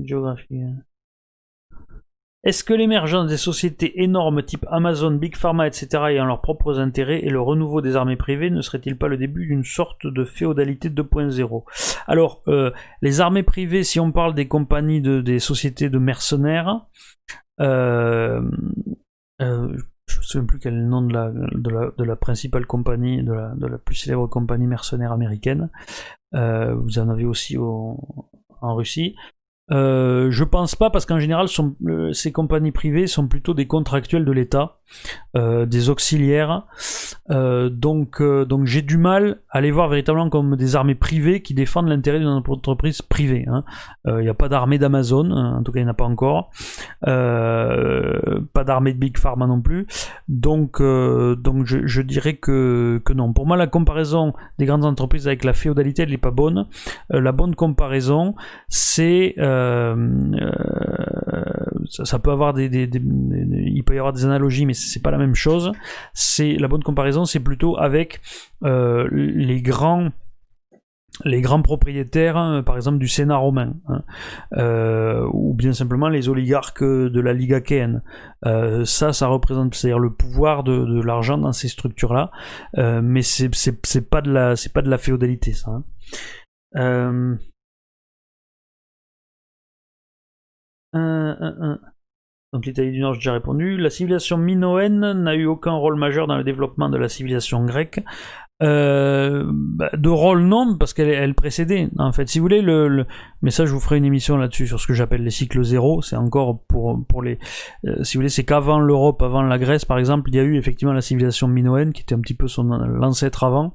Géographie. 0.04 0.62
Hein. 0.62 0.76
Est-ce 2.46 2.62
que 2.62 2.72
l'émergence 2.72 3.28
des 3.28 3.38
sociétés 3.38 4.04
énormes 4.04 4.44
type 4.44 4.66
Amazon, 4.70 5.10
Big 5.10 5.34
Pharma, 5.34 5.66
etc. 5.66 5.88
ayant 6.10 6.26
leurs 6.26 6.42
propres 6.42 6.78
intérêts 6.78 7.24
et 7.24 7.28
le 7.28 7.40
renouveau 7.40 7.80
des 7.80 7.96
armées 7.96 8.14
privées 8.14 8.50
ne 8.50 8.60
serait-il 8.60 8.96
pas 8.96 9.08
le 9.08 9.16
début 9.16 9.46
d'une 9.46 9.64
sorte 9.64 10.06
de 10.06 10.24
féodalité 10.24 10.88
2.0 10.88 11.64
Alors, 12.06 12.42
euh, 12.46 12.70
les 13.02 13.20
armées 13.20 13.42
privées, 13.42 13.82
si 13.82 13.98
on 13.98 14.12
parle 14.12 14.32
des 14.32 14.46
compagnies, 14.46 15.00
de, 15.00 15.20
des 15.20 15.40
sociétés 15.40 15.90
de 15.90 15.98
mercenaires, 15.98 16.86
euh, 17.60 18.40
euh, 19.42 19.76
sais 20.26 20.42
plus 20.42 20.58
quel 20.58 20.74
est 20.74 20.78
le 20.78 20.84
nom 20.84 21.02
de 21.02 22.04
la, 22.04 22.16
principale 22.16 22.66
compagnie, 22.66 23.22
de 23.22 23.32
la, 23.32 23.54
de 23.54 23.66
la, 23.66 23.78
plus 23.78 23.94
célèbre 23.94 24.26
compagnie 24.26 24.66
mercenaire 24.66 25.12
américaine. 25.12 25.70
Euh, 26.34 26.74
vous 26.74 26.98
en 26.98 27.08
avez 27.08 27.24
aussi 27.24 27.56
en 27.58 28.74
Russie. 28.74 29.16
Euh, 29.72 30.30
je 30.30 30.44
pense 30.44 30.76
pas 30.76 30.90
parce 30.90 31.06
qu'en 31.06 31.18
général 31.18 31.48
euh, 31.86 32.12
ces 32.12 32.30
compagnies 32.30 32.70
privées 32.70 33.08
sont 33.08 33.26
plutôt 33.26 33.52
des 33.52 33.66
contractuels 33.66 34.24
de 34.24 34.30
l'État, 34.30 34.78
euh, 35.36 35.66
des 35.66 35.90
auxiliaires. 35.90 36.66
donc 37.28 38.22
donc 38.22 38.66
j'ai 38.66 38.82
du 38.82 38.96
mal 38.96 39.40
à 39.50 39.60
les 39.60 39.72
voir 39.72 39.88
véritablement 39.88 40.30
comme 40.30 40.54
des 40.54 40.76
armées 40.76 40.94
privées 40.94 41.42
qui 41.42 41.52
défendent 41.52 41.88
l'intérêt 41.88 42.20
d'une 42.20 42.28
entreprise 42.28 43.02
privée. 43.02 43.44
Il 43.46 43.50
hein. 43.50 43.64
n'y 44.20 44.28
a 44.28 44.34
pas 44.34 44.48
d'armée 44.48 44.78
d'Amazon, 44.78 45.32
hein, 45.32 45.56
en 45.58 45.62
tout 45.64 45.72
cas 45.72 45.80
il 45.80 45.82
n'y 45.82 45.88
en 45.88 45.92
a 45.92 45.94
pas 45.94 46.04
encore. 46.04 46.50
pas 47.02 48.64
d'armée 48.64 48.92
de 48.92 48.98
Big 48.98 49.18
Pharma 49.18 49.48
non 49.48 49.60
plus. 49.60 49.88
Donc 50.28 50.80
donc 50.80 51.64
je, 51.64 52.02
dirais 52.02 52.34
que, 52.34 53.02
que 53.04 53.12
non. 53.12 53.32
Pour 53.32 53.46
moi 53.46 53.56
la 53.56 53.66
comparaison 53.66 54.32
des 54.58 54.66
grandes 54.66 54.84
entreprises 54.84 55.26
avec 55.26 55.42
la 55.42 55.54
féodalité 55.54 56.02
elle 56.02 56.10
n'est 56.10 56.18
pas 56.18 56.30
bonne. 56.30 56.68
la 57.10 57.32
bonne 57.32 57.56
comparaison 57.56 58.36
c'est 58.68 59.34
euh, 59.56 59.96
euh, 60.40 62.04
ça, 62.04 62.18
peut 62.18 62.30
avoir 62.30 62.52
des, 62.52 62.66
il 62.66 63.82
peut 63.84 63.94
y 63.94 63.98
avoir 63.98 64.12
des 64.12 64.24
analogies, 64.24 64.66
mais 64.66 64.74
c'est 64.74 65.02
pas 65.02 65.10
la 65.10 65.18
même 65.18 65.34
chose. 65.34 65.72
C'est 66.14 66.56
la 66.56 66.68
bonne 66.68 66.82
comparaison, 66.82 67.24
c'est 67.24 67.40
plutôt 67.40 67.78
avec 67.78 68.20
euh, 68.64 69.08
les 69.12 69.62
grands 69.62 70.10
les 71.24 71.40
grands 71.40 71.62
propriétaires, 71.62 72.62
par 72.66 72.76
exemple 72.76 72.98
du 72.98 73.08
Sénat 73.08 73.38
romain, 73.38 73.72
hein, 73.88 74.02
ou 75.32 75.54
bien 75.54 75.72
simplement 75.72 76.10
les 76.10 76.28
oligarques 76.28 76.84
de 76.84 77.20
la 77.20 77.32
Ligue 77.32 77.54
achéenne. 77.54 78.02
ça, 78.44 79.14
ça 79.14 79.26
représente, 79.26 79.74
c'est-à-dire 79.74 79.98
le 79.98 80.12
pouvoir 80.12 80.62
de, 80.62 81.00
l'argent 81.00 81.38
dans 81.38 81.52
ces 81.52 81.68
structures-là, 81.68 82.32
mais 83.00 83.22
c'est 83.22 84.10
pas 84.10 84.20
de 84.20 84.30
la, 84.30 84.56
c'est 84.56 84.74
pas 84.74 84.82
de 84.82 84.90
la 84.90 84.98
féodalité, 84.98 85.54
ça. 85.54 85.80
Hein. 86.74 87.38
Donc 92.52 92.64
l'Italie 92.64 92.92
du 92.92 93.00
Nord, 93.00 93.14
j'ai 93.14 93.18
déjà 93.18 93.32
répondu. 93.32 93.76
La 93.76 93.90
civilisation 93.90 94.38
minoenne 94.38 95.12
n'a 95.12 95.34
eu 95.34 95.46
aucun 95.46 95.72
rôle 95.72 95.96
majeur 95.96 96.26
dans 96.26 96.36
le 96.36 96.44
développement 96.44 96.88
de 96.88 96.96
la 96.96 97.08
civilisation 97.08 97.64
grecque. 97.64 98.00
Euh, 98.62 99.44
bah, 99.52 99.90
de 99.92 100.08
rôle 100.08 100.40
non, 100.40 100.78
parce 100.78 100.94
qu'elle 100.94 101.10
elle 101.10 101.34
précédait. 101.34 101.90
En 101.98 102.12
fait, 102.12 102.26
si 102.28 102.38
vous 102.38 102.44
voulez, 102.44 102.62
le, 102.62 103.04
mais 103.42 103.50
ça, 103.50 103.66
je 103.66 103.72
vous 103.72 103.80
ferai 103.80 103.98
une 103.98 104.06
émission 104.06 104.38
là-dessus 104.38 104.66
sur 104.66 104.80
ce 104.80 104.86
que 104.86 104.94
j'appelle 104.94 105.22
les 105.22 105.30
cycles 105.30 105.62
zéro. 105.62 106.00
C'est 106.00 106.16
encore 106.16 106.62
pour 106.66 107.04
pour 107.06 107.22
les, 107.22 107.38
euh, 107.84 108.02
si 108.02 108.16
vous 108.16 108.20
voulez, 108.20 108.30
c'est 108.30 108.44
qu'avant 108.44 108.78
l'Europe, 108.78 109.20
avant 109.20 109.42
la 109.42 109.58
Grèce, 109.58 109.84
par 109.84 109.98
exemple, 109.98 110.30
il 110.30 110.36
y 110.36 110.38
a 110.38 110.42
eu 110.42 110.56
effectivement 110.56 110.94
la 110.94 111.02
civilisation 111.02 111.48
minoenne 111.48 111.92
qui 111.92 112.00
était 112.00 112.14
un 112.14 112.20
petit 112.20 112.34
peu 112.34 112.48
son 112.48 112.64
l'ancêtre 112.64 113.44
avant, 113.44 113.74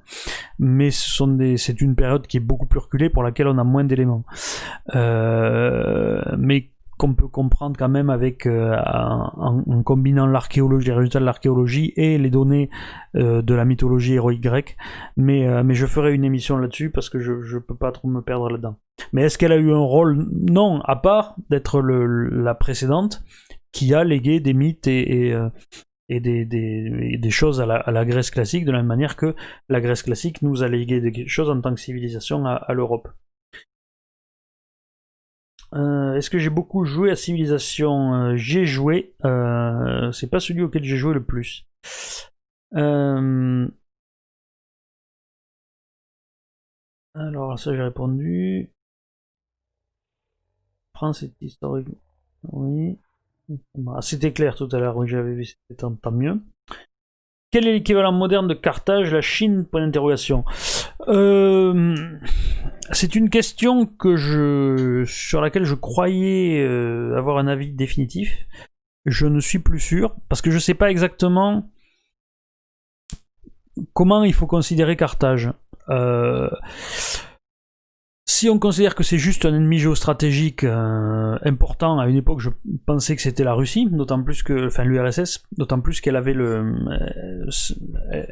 mais 0.58 0.90
sont 0.90 1.28
des, 1.28 1.58
c'est 1.58 1.80
une 1.82 1.96
période 1.96 2.26
qui 2.26 2.38
est 2.38 2.42
beaucoup 2.42 2.66
plus 2.66 2.80
reculée 2.80 3.10
pour 3.10 3.22
laquelle 3.22 3.48
on 3.48 3.60
a 3.60 3.64
moins 3.64 3.84
d'éléments. 3.84 4.24
Euh, 4.96 6.24
mais 6.40 6.72
qu'on 7.02 7.16
peut 7.16 7.28
comprendre 7.28 7.76
quand 7.80 7.90
même 7.90 8.12
avec 8.12 8.46
euh, 8.46 8.78
en, 8.78 9.82
combinant 9.82 10.28
l'archéologie, 10.28 10.90
les 10.90 10.94
résultats 10.94 11.20
de 11.20 11.26
l'archéologie 11.26 11.94
et 11.96 12.20
les 12.20 12.30
données 12.30 12.70
euh, 13.16 13.42
de 13.42 13.56
la 13.56 13.66
mythologie 13.66 14.14
héroïque 14.14 14.42
grecque. 14.42 14.78
Mais, 15.18 15.48
euh, 15.48 15.64
mais 15.64 15.74
je 15.74 15.88
ferai 15.88 16.14
une 16.14 16.24
émission 16.24 16.58
là-dessus 16.58 16.92
parce 16.92 17.10
que 17.10 17.20
je 17.20 17.34
ne 17.34 17.60
peux 17.60 17.74
pas 17.74 17.92
trop 17.92 18.08
me 18.08 18.22
perdre 18.22 18.52
là-dedans. 18.52 18.78
Mais 19.14 19.24
est-ce 19.24 19.40
qu'elle 19.40 19.52
a 19.52 19.58
eu 19.58 19.74
un 19.74 19.80
rôle? 19.80 20.28
Non, 20.32 20.80
à 20.82 20.96
part 20.96 21.36
d'être 21.50 21.82
la 21.82 22.54
précédente 22.54 23.24
qui 23.72 23.96
a 23.96 24.04
légué 24.04 24.40
des 24.40 24.54
mythes 24.54 24.86
et, 24.86 25.36
et 26.08 26.20
des, 26.20 26.46
des, 26.46 27.30
choses 27.32 27.62
à 27.62 27.66
la, 27.66 28.06
Grèce 28.06 28.30
classique, 28.30 28.66
de 28.66 28.72
la 28.72 28.78
même 28.78 28.86
manière 28.86 29.16
que 29.16 29.34
la 29.70 29.82
Grèce 29.82 30.04
classique 30.04 30.44
nous 30.44 30.62
a 30.62 30.68
légué 30.68 31.02
des 31.02 31.28
choses 31.28 31.50
en 31.50 31.60
tant 31.62 31.74
que 31.74 31.80
civilisation 31.80 32.46
à 32.46 32.74
l'Europe. 32.74 33.08
Euh, 35.74 36.16
est-ce 36.16 36.30
que 36.30 36.38
j'ai 36.38 36.50
beaucoup 36.50 36.84
joué 36.86 37.12
à 37.12 37.16
Civilization? 37.16 38.14
Euh, 38.14 38.36
J'ai 38.36 38.66
joué. 38.66 39.14
Euh, 39.26 40.12
c'est 40.12 40.30
pas 40.30 40.40
celui 40.40 40.62
auquel 40.64 40.84
j'ai 40.84 40.98
joué 40.98 41.14
le 41.14 41.24
plus. 41.24 41.66
Alors 47.14 47.60
ça 47.60 47.74
j'ai 47.76 47.82
répondu. 47.84 48.70
France 50.96 51.24
est 51.24 51.34
historique. 51.42 51.88
Oui. 52.52 52.98
C'était 54.02 54.32
clair 54.32 54.56
tout 54.56 54.70
à 54.72 54.80
l'heure, 54.80 54.96
oui 54.96 55.08
j'avais 55.08 55.34
vu, 55.34 55.46
c'était 55.46 55.76
tant 55.76 56.12
mieux. 56.12 56.40
Quel 57.52 57.68
est 57.68 57.74
l'équivalent 57.74 58.14
moderne 58.14 58.48
de 58.48 58.54
Carthage, 58.54 59.12
la 59.14 59.20
Chine? 59.20 59.66
Point 59.66 59.86
d'interrogation. 59.86 60.46
Euh, 61.08 62.20
c'est 62.92 63.16
une 63.16 63.30
question 63.30 63.86
que 63.86 64.16
je, 64.16 65.04
sur 65.06 65.42
laquelle 65.42 65.64
je 65.64 65.76
croyais 65.76 66.62
euh, 66.62 67.18
avoir 67.18 67.38
un 67.38 67.48
avis 67.48 67.72
définitif. 67.72 68.46
Je 69.06 69.26
ne 69.26 69.40
suis 69.40 69.60
plus 69.60 69.80
sûr 69.80 70.16
parce 70.30 70.42
que 70.42 70.52
je 70.52 70.56
ne 70.56 70.62
sais 70.62 70.74
pas 70.74 70.92
exactement 70.92 71.70
comment 73.94 74.24
il 74.24 74.34
faut 74.34 74.48
considérer 74.48 74.96
Carthage. 74.96 75.52
Euh, 75.90 76.50
si 78.32 78.50
on 78.50 78.60
considère 78.60 78.96
que 78.96 79.04
c'est 79.04 79.18
juste 79.18 79.46
un 79.46 79.54
ennemi 79.54 79.78
géostratégique 79.78 80.64
euh, 80.64 81.38
important, 81.44 82.00
à 82.00 82.08
une 82.08 82.16
époque 82.16 82.40
je 82.40 82.50
pensais 82.86 83.18
que 83.18 83.22
c'était 83.22 83.44
la 83.44 83.54
Russie, 83.54 83.90
d'autant 83.92 84.24
plus 84.24 84.42
que, 84.42 84.68
enfin 84.68 84.86
l'URSS, 84.86 85.44
d'autant 85.58 85.82
plus 85.82 86.00
qu'elle 86.00 86.16
avait 86.16 86.34
le, 86.34 86.74
euh, 88.14 88.24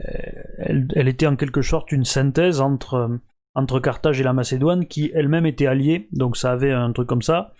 elle, 0.59 1.07
était 1.09 1.27
en 1.27 1.35
quelque 1.35 1.61
sorte 1.61 1.91
une 1.91 2.05
synthèse 2.05 2.61
entre 2.61 3.19
entre 3.55 3.81
Carthage 3.81 4.21
et 4.21 4.23
la 4.23 4.31
Macédoine, 4.31 4.85
qui 4.85 5.11
elle-même 5.13 5.45
était 5.45 5.67
alliée, 5.67 6.07
donc 6.13 6.38
ça 6.38 6.53
avait 6.53 6.71
un 6.71 6.93
truc 6.93 7.09
comme 7.09 7.21
ça. 7.21 7.53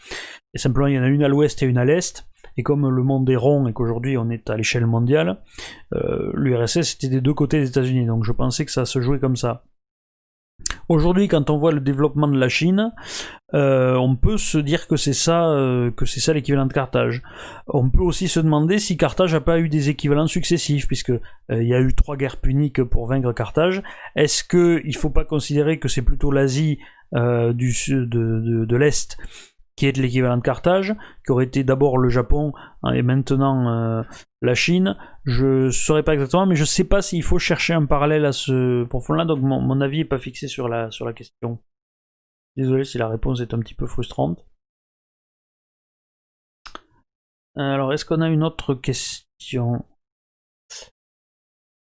Et 0.54 0.60
simplement, 0.60 0.88
il 0.88 0.96
y 0.96 1.00
en 1.00 1.04
a 1.04 1.08
une 1.08 1.24
à 1.24 1.28
l'ouest 1.28 1.62
et 1.62 1.66
une 1.66 1.78
à 1.78 1.84
l'est. 1.84 2.26
Et 2.56 2.64
comme 2.64 2.90
le 2.90 3.04
monde 3.04 3.30
est 3.30 3.36
rond 3.36 3.68
et 3.68 3.74
qu'aujourd'hui 3.74 4.18
on 4.18 4.30
est 4.30 4.50
à 4.50 4.56
l'échelle 4.56 4.86
mondiale, 4.86 5.42
euh, 5.94 6.32
l'URSS 6.36 6.96
était 6.96 7.10
des 7.10 7.22
deux 7.22 7.34
côtés 7.34 7.60
des 7.60 7.68
États-Unis. 7.68 8.06
Donc 8.06 8.24
je 8.24 8.32
pensais 8.32 8.64
que 8.64 8.72
ça 8.72 8.86
se 8.86 9.02
jouait 9.02 9.20
comme 9.20 9.36
ça. 9.36 9.66
Aujourd'hui, 10.90 11.28
quand 11.28 11.52
on 11.52 11.60
voit 11.60 11.72
le 11.72 11.80
développement 11.80 12.28
de 12.28 12.38
la 12.38 12.50
Chine, 12.50 12.92
euh, 13.54 13.94
on 13.94 14.16
peut 14.16 14.38
se 14.38 14.58
dire 14.58 14.88
que 14.88 14.96
c'est 14.96 15.14
ça, 15.14 15.48
euh, 15.52 15.92
que 15.92 16.08
c'est 16.08 16.20
ça 16.20 16.34
l'équivalent 16.34 16.66
de 16.66 16.74
Carthage. 16.74 17.22
On 17.68 17.92
peut 17.92 18.02
aussi 18.02 18.28
se 18.28 18.40
demander 18.40 18.80
si 18.80 18.98
Carthage 18.98 19.34
n'a 19.34 19.40
pas 19.40 19.60
eu 19.60 19.70
des 19.70 19.90
équivalents 19.90 20.26
successifs, 20.26 20.88
puisque 20.88 21.12
euh, 21.12 21.20
il 21.52 21.68
y 21.68 21.76
a 21.76 21.80
eu 21.80 21.94
trois 21.94 22.18
guerres 22.18 22.38
puniques 22.38 22.84
pour 22.84 23.06
vaincre 23.06 23.32
Carthage. 23.34 23.84
Est-ce 24.16 24.44
qu'il 24.44 24.88
ne 24.88 24.98
faut 25.00 25.12
pas 25.12 25.26
considérer 25.26 25.78
que 25.78 25.88
c'est 25.88 26.02
plutôt 26.02 26.32
l'Asie 26.32 26.80
du 27.12 27.74
de, 27.88 28.66
de 28.66 28.78
l'est 28.78 29.18
qui 29.80 29.86
est 29.86 29.96
l'équivalent 29.96 30.36
de 30.36 30.42
Carthage, 30.42 30.94
qui 31.26 31.32
aurait 31.32 31.46
été 31.46 31.64
d'abord 31.64 31.98
le 31.98 32.10
Japon 32.10 32.52
hein, 32.84 32.92
et 32.92 33.02
maintenant 33.02 33.70
euh, 33.70 34.04
la 34.42 34.54
Chine. 34.54 34.98
Je 35.24 35.68
ne 35.68 35.70
saurais 35.72 36.04
pas 36.04 36.16
exactement, 36.16 36.46
mais 36.46 36.56
je 36.56 36.64
ne 36.64 36.66
sais 36.66 36.84
pas 36.84 37.02
s'il 37.02 37.24
faut 37.24 37.40
chercher 37.40 37.74
un 37.74 37.86
parallèle 37.86 38.26
à 38.26 38.34
ce 38.34 38.84
profond-là, 38.84 39.24
donc 39.24 39.40
mon, 39.42 39.80
avis 39.80 40.00
n'est 40.00 40.06
pas 40.06 40.20
fixé 40.20 40.50
sur 40.50 40.68
la, 40.68 40.92
sur 40.92 41.06
la 41.06 41.14
question. 41.14 41.60
Désolé 42.58 42.84
si 42.84 42.98
la 42.98 43.08
réponse 43.08 43.40
est 43.40 43.54
un 43.54 43.60
petit 43.60 43.74
peu 43.74 43.86
frustrante. 43.86 44.46
Alors, 47.56 47.94
est-ce 47.94 48.04
qu'on 48.04 48.20
a 48.20 48.28
une 48.28 48.44
autre 48.44 48.74
question? 48.74 49.86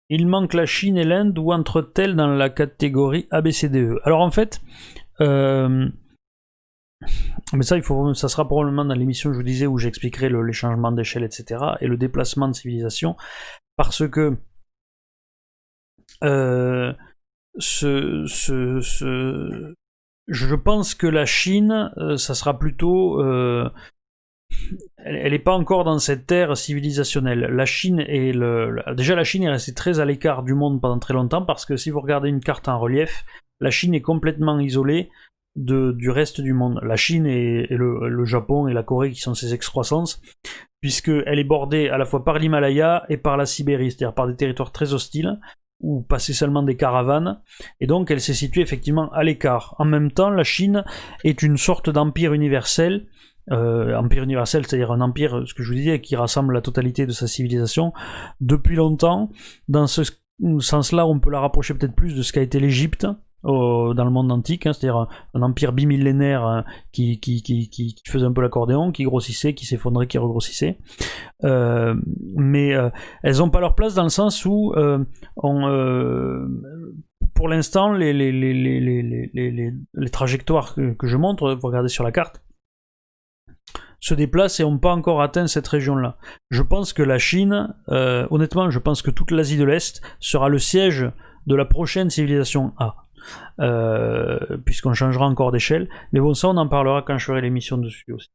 Il 0.09 0.27
manque 0.27 0.53
la 0.53 0.65
Chine 0.65 0.97
et 0.97 1.05
l'Inde, 1.05 1.39
ou 1.39 1.53
entre-t-elles 1.53 2.17
dans 2.17 2.27
la 2.27 2.49
catégorie 2.49 3.25
ABCDE 3.31 4.01
Alors 4.03 4.19
en 4.19 4.31
fait, 4.31 4.61
euh, 5.21 5.87
mais 7.53 7.63
ça, 7.63 7.77
il 7.77 7.83
faut, 7.83 8.13
ça 8.13 8.29
sera 8.29 8.47
probablement 8.47 8.85
dans 8.85 8.95
l'émission, 8.95 9.31
je 9.31 9.37
vous 9.37 9.43
disais, 9.43 9.67
où 9.67 9.77
j'expliquerai 9.77 10.29
le, 10.29 10.43
les 10.43 10.53
changements 10.53 10.91
d'échelle, 10.91 11.23
etc. 11.23 11.63
et 11.81 11.87
le 11.87 11.97
déplacement 11.97 12.47
de 12.47 12.53
civilisation. 12.53 13.15
Parce 13.77 14.07
que 14.07 14.37
euh, 16.23 16.93
je 20.27 20.55
pense 20.55 20.95
que 20.95 21.07
la 21.07 21.25
Chine, 21.25 21.91
euh, 21.97 22.17
ça 22.17 22.35
sera 22.35 22.57
plutôt. 22.57 23.21
Euh, 23.21 23.69
elle 24.97 25.31
n'est 25.31 25.39
pas 25.39 25.53
encore 25.53 25.83
dans 25.83 25.99
cette 25.99 26.31
ère 26.31 26.55
civilisationnelle. 26.55 27.39
La 27.39 27.65
Chine 27.65 27.99
est 27.99 28.31
le, 28.31 28.81
déjà 28.95 29.15
la 29.15 29.23
Chine 29.23 29.43
est 29.43 29.49
restée 29.49 29.73
très 29.73 29.99
à 29.99 30.05
l'écart 30.05 30.43
du 30.43 30.53
monde 30.53 30.79
pendant 30.79 30.99
très 30.99 31.13
longtemps 31.13 31.43
parce 31.43 31.65
que 31.65 31.75
si 31.77 31.89
vous 31.89 31.99
regardez 31.99 32.29
une 32.29 32.39
carte 32.39 32.67
en 32.67 32.79
relief, 32.79 33.25
la 33.59 33.71
Chine 33.71 33.93
est 33.93 34.01
complètement 34.01 34.59
isolée 34.59 35.09
du 35.55 36.09
reste 36.09 36.41
du 36.41 36.53
monde. 36.53 36.79
La 36.83 36.95
Chine 36.95 37.25
et, 37.25 37.67
le, 37.69 38.25
Japon 38.25 38.67
et 38.67 38.73
la 38.73 38.83
Corée 38.83 39.11
qui 39.11 39.21
sont 39.21 39.33
ses 39.33 39.53
excroissances, 39.53 40.21
puisqu'elle 40.81 41.39
est 41.39 41.45
bordée 41.45 41.89
à 41.89 41.97
la 41.97 42.05
fois 42.05 42.23
par 42.23 42.39
l'Himalaya 42.39 43.03
et 43.09 43.17
par 43.17 43.37
la 43.37 43.45
Sibérie, 43.45 43.91
c'est-à-dire 43.91 44.13
par 44.13 44.27
des 44.27 44.35
territoires 44.35 44.71
très 44.71 44.93
hostiles, 44.93 45.39
où 45.81 46.01
passaient 46.01 46.33
seulement 46.33 46.63
des 46.63 46.77
caravanes, 46.77 47.41
et 47.79 47.87
donc 47.87 48.09
elle 48.09 48.21
s'est 48.21 48.33
située 48.33 48.61
effectivement 48.61 49.11
à 49.11 49.23
l'écart. 49.23 49.75
En 49.77 49.85
même 49.85 50.11
temps, 50.11 50.29
la 50.29 50.43
Chine 50.43 50.83
est 51.23 51.43
une 51.43 51.57
sorte 51.57 51.89
d'empire 51.89 52.33
universel, 52.33 53.07
euh, 53.51 53.95
empire 53.95 54.23
universel, 54.23 54.65
c'est-à-dire 54.65 54.91
un 54.91 55.01
empire, 55.01 55.43
ce 55.45 55.53
que 55.53 55.63
je 55.63 55.69
vous 55.69 55.75
disais, 55.75 56.01
qui 56.01 56.15
rassemble 56.15 56.53
la 56.53 56.61
totalité 56.61 57.05
de 57.05 57.11
sa 57.11 57.27
civilisation 57.27 57.93
depuis 58.41 58.75
longtemps. 58.75 59.29
Dans 59.67 59.87
ce 59.87 60.01
sens-là, 60.59 61.05
on 61.05 61.19
peut 61.19 61.29
la 61.29 61.39
rapprocher 61.39 61.73
peut-être 61.73 61.95
plus 61.95 62.15
de 62.15 62.21
ce 62.23 62.33
qu'a 62.33 62.41
été 62.41 62.59
l'Égypte, 62.59 63.05
dans 63.45 64.03
le 64.03 64.09
monde 64.09 64.31
antique, 64.31 64.65
hein, 64.65 64.73
c'est-à-dire 64.73 65.07
un, 65.33 65.41
empire 65.41 65.71
bimillénaire 65.71 66.43
hein, 66.43 66.65
qui, 66.91 67.19
faisait 68.07 68.25
un 68.25 68.31
peu 68.31 68.41
l'accordéon, 68.41 68.91
qui 68.91 69.03
grossissait, 69.03 69.53
qui 69.53 69.65
s'effondrait, 69.65 70.07
qui 70.07 70.17
regrossissait. 70.17 70.77
Euh, 71.43 71.95
mais 72.35 72.73
euh, 72.73 72.89
elles 73.23 73.37
n'ont 73.37 73.49
pas 73.49 73.59
leur 73.59 73.75
place 73.75 73.93
dans 73.93 74.03
le 74.03 74.09
sens 74.09 74.45
où, 74.45 74.73
euh, 74.75 75.03
pour 77.33 77.47
l'instant, 77.47 77.93
les, 77.93 78.11
trajectoires 80.11 80.75
que, 80.75 81.07
je 81.07 81.17
montre, 81.17 81.53
vous 81.53 81.67
regardez 81.67 81.89
sur 81.89 82.03
la 82.03 82.11
carte, 82.11 82.41
se 83.99 84.13
déplacent 84.13 84.59
et 84.59 84.63
n'ont 84.63 84.77
pas 84.77 84.93
encore 84.93 85.21
atteint 85.21 85.47
cette 85.47 85.67
région-là. 85.67 86.17
Je 86.49 86.61
pense 86.61 86.93
que 86.93 87.03
la 87.03 87.17
Chine, 87.17 87.73
honnêtement, 87.87 88.69
je 88.69 88.79
pense 88.79 89.01
que 89.01 89.11
toute 89.11 89.31
l'Asie 89.31 89.57
de 89.57 89.65
l'Est 89.65 90.01
sera 90.19 90.49
le 90.49 90.59
siège 90.59 91.09
de 91.47 91.55
la 91.55 91.65
prochaine 91.65 92.09
civilisation 92.09 92.73
A. 92.77 93.04
Euh, 93.59 94.57
puisqu'on 94.65 94.93
changera 94.93 95.25
encore 95.25 95.51
d'échelle. 95.51 95.89
Mais 96.11 96.19
bon, 96.19 96.33
ça, 96.33 96.49
on 96.49 96.57
en 96.57 96.67
parlera 96.67 97.01
quand 97.01 97.17
je 97.17 97.25
ferai 97.25 97.41
l'émission 97.41 97.77
dessus 97.77 98.11
aussi. 98.11 98.29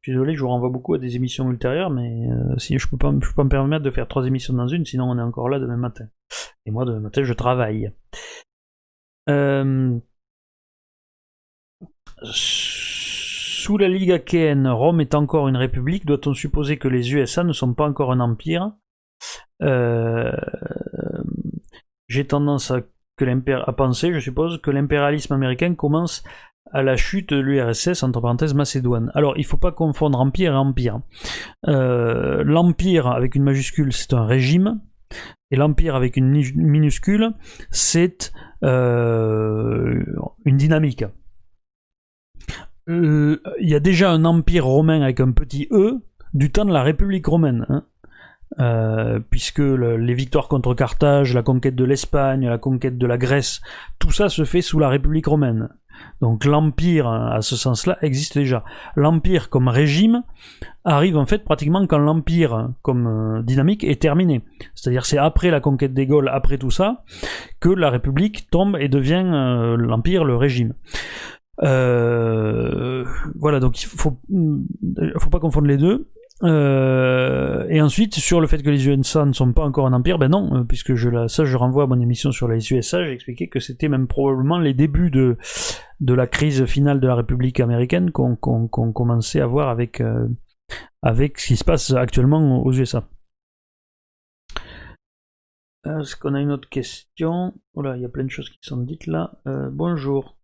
Je 0.00 0.10
suis 0.10 0.12
désolé, 0.12 0.34
je 0.34 0.40
vous 0.40 0.48
renvoie 0.48 0.70
beaucoup 0.70 0.94
à 0.94 0.98
des 0.98 1.16
émissions 1.16 1.50
ultérieures, 1.50 1.90
mais 1.90 2.30
euh, 2.30 2.56
si 2.58 2.78
je 2.78 2.88
peux 2.88 2.96
peux 2.96 3.20
pas 3.36 3.44
me 3.44 3.48
permettre 3.48 3.84
de 3.84 3.90
faire 3.90 4.08
trois 4.08 4.26
émissions 4.26 4.54
dans 4.54 4.68
une, 4.68 4.86
sinon 4.86 5.10
on 5.10 5.18
est 5.18 5.22
encore 5.22 5.50
là 5.50 5.58
demain 5.58 5.76
matin. 5.76 6.06
Et 6.64 6.70
moi, 6.70 6.86
demain 6.86 7.00
matin, 7.00 7.22
je 7.22 7.34
travaille. 7.34 7.92
Euh, 9.28 9.98
sous 12.22 13.76
la 13.76 13.88
Ligue 13.88 14.12
achéenne, 14.12 14.68
Rome 14.68 15.02
est 15.02 15.14
encore 15.14 15.48
une 15.48 15.56
république. 15.56 16.06
Doit-on 16.06 16.32
supposer 16.32 16.78
que 16.78 16.88
les 16.88 17.12
USA 17.12 17.44
ne 17.44 17.52
sont 17.52 17.74
pas 17.74 17.86
encore 17.86 18.10
un 18.10 18.20
empire? 18.20 18.72
J'ai 22.08 22.26
tendance 22.26 22.70
à 22.70 22.80
que 23.24 23.70
penser, 23.72 24.12
je 24.12 24.20
suppose, 24.20 24.60
que 24.60 24.70
l'impérialisme 24.70 25.32
américain 25.32 25.74
commence 25.74 26.22
à 26.72 26.82
la 26.82 26.96
chute 26.96 27.30
de 27.30 27.40
l'URSS, 27.40 28.02
entre 28.02 28.20
parenthèses 28.20 28.54
Macédoine. 28.54 29.10
Alors, 29.14 29.34
il 29.36 29.40
ne 29.40 29.46
faut 29.46 29.56
pas 29.56 29.72
confondre 29.72 30.20
empire 30.20 30.52
et 30.52 30.56
empire. 30.56 31.00
Euh, 31.66 32.42
l'empire, 32.44 33.08
avec 33.08 33.34
une 33.34 33.42
majuscule, 33.42 33.92
c'est 33.92 34.14
un 34.14 34.24
régime, 34.24 34.80
et 35.50 35.56
l'empire, 35.56 35.96
avec 35.96 36.16
une 36.16 36.30
minuscule, 36.30 37.32
c'est 37.70 38.32
euh, 38.62 40.04
une 40.44 40.56
dynamique. 40.56 41.04
Euh, 42.88 43.40
il 43.60 43.68
y 43.68 43.74
a 43.74 43.80
déjà 43.80 44.10
un 44.10 44.24
empire 44.24 44.66
romain 44.66 45.02
avec 45.02 45.20
un 45.20 45.32
petit 45.32 45.68
e 45.70 46.00
du 46.34 46.50
temps 46.50 46.64
de 46.64 46.72
la 46.72 46.82
République 46.82 47.26
romaine. 47.26 47.66
Hein. 47.68 47.84
Euh, 48.58 49.20
puisque 49.30 49.60
les 49.60 50.14
victoires 50.14 50.48
contre 50.48 50.74
Carthage, 50.74 51.34
la 51.34 51.42
conquête 51.42 51.76
de 51.76 51.84
l'Espagne, 51.84 52.48
la 52.48 52.58
conquête 52.58 52.98
de 52.98 53.06
la 53.06 53.16
Grèce, 53.16 53.60
tout 53.98 54.10
ça 54.10 54.28
se 54.28 54.44
fait 54.44 54.60
sous 54.60 54.80
la 54.80 54.88
République 54.88 55.28
romaine. 55.28 55.68
Donc 56.20 56.44
l'empire, 56.44 57.06
à 57.06 57.42
ce 57.42 57.56
sens-là, 57.56 57.98
existe 58.02 58.36
déjà. 58.36 58.64
L'empire 58.96 59.50
comme 59.50 59.68
régime 59.68 60.24
arrive 60.84 61.16
en 61.16 61.26
fait 61.26 61.44
pratiquement 61.44 61.86
quand 61.86 61.98
l'empire 61.98 62.70
comme 62.82 63.06
euh, 63.06 63.42
dynamique 63.42 63.84
est 63.84 64.00
terminé. 64.00 64.42
C'est-à-dire 64.74 65.06
c'est 65.06 65.18
après 65.18 65.50
la 65.50 65.60
conquête 65.60 65.94
des 65.94 66.06
Gaules, 66.06 66.28
après 66.28 66.58
tout 66.58 66.70
ça, 66.70 67.04
que 67.60 67.68
la 67.68 67.90
République 67.90 68.50
tombe 68.50 68.76
et 68.80 68.88
devient 68.88 69.30
euh, 69.32 69.76
l'empire, 69.76 70.24
le 70.24 70.36
régime. 70.36 70.74
voilà, 71.58 73.04
donc 73.60 73.82
il 73.82 73.86
faut, 73.86 74.18
faut 75.18 75.30
pas 75.30 75.40
confondre 75.40 75.68
les 75.68 75.76
deux. 75.76 76.08
Euh, 76.42 77.66
et 77.68 77.82
ensuite, 77.82 78.14
sur 78.14 78.40
le 78.40 78.46
fait 78.46 78.62
que 78.62 78.70
les 78.70 78.88
USA 78.88 79.24
ne 79.26 79.32
sont 79.32 79.52
pas 79.52 79.64
encore 79.64 79.86
un 79.86 79.92
empire, 79.92 80.18
ben 80.18 80.28
non, 80.28 80.56
euh, 80.56 80.64
puisque 80.64 80.94
je, 80.94 81.10
la, 81.10 81.28
ça 81.28 81.44
je 81.44 81.56
renvoie 81.56 81.84
à 81.84 81.86
mon 81.86 82.00
émission 82.00 82.32
sur 82.32 82.48
les 82.48 82.72
USA, 82.72 83.04
j'ai 83.04 83.12
expliqué 83.12 83.48
que 83.48 83.60
c'était 83.60 83.88
même 83.88 84.06
probablement 84.06 84.58
les 84.58 84.72
débuts 84.72 85.10
de, 85.10 85.36
de 86.00 86.14
la 86.14 86.26
crise 86.26 86.64
finale 86.64 87.00
de 87.00 87.06
la 87.06 87.14
République 87.14 87.60
américaine 87.60 88.10
qu'on 88.10 88.36
commençait 88.36 89.40
à 89.40 89.46
voir 89.46 89.68
avec, 89.68 90.00
euh, 90.00 90.28
avec 91.02 91.38
ce 91.38 91.48
qui 91.48 91.56
se 91.56 91.64
passe 91.64 91.92
actuellement 91.92 92.64
aux 92.64 92.72
USA. 92.72 93.04
Est-ce 95.84 96.16
qu'on 96.16 96.34
a 96.34 96.40
une 96.40 96.52
autre 96.52 96.68
question? 96.68 97.54
Voilà, 97.74 97.96
il 97.96 98.02
y 98.02 98.06
a 98.06 98.10
plein 98.10 98.24
de 98.24 98.30
choses 98.30 98.50
qui 98.50 98.58
sont 98.62 98.78
dites 98.78 99.06
là. 99.06 99.32
bonjour. 99.72 100.39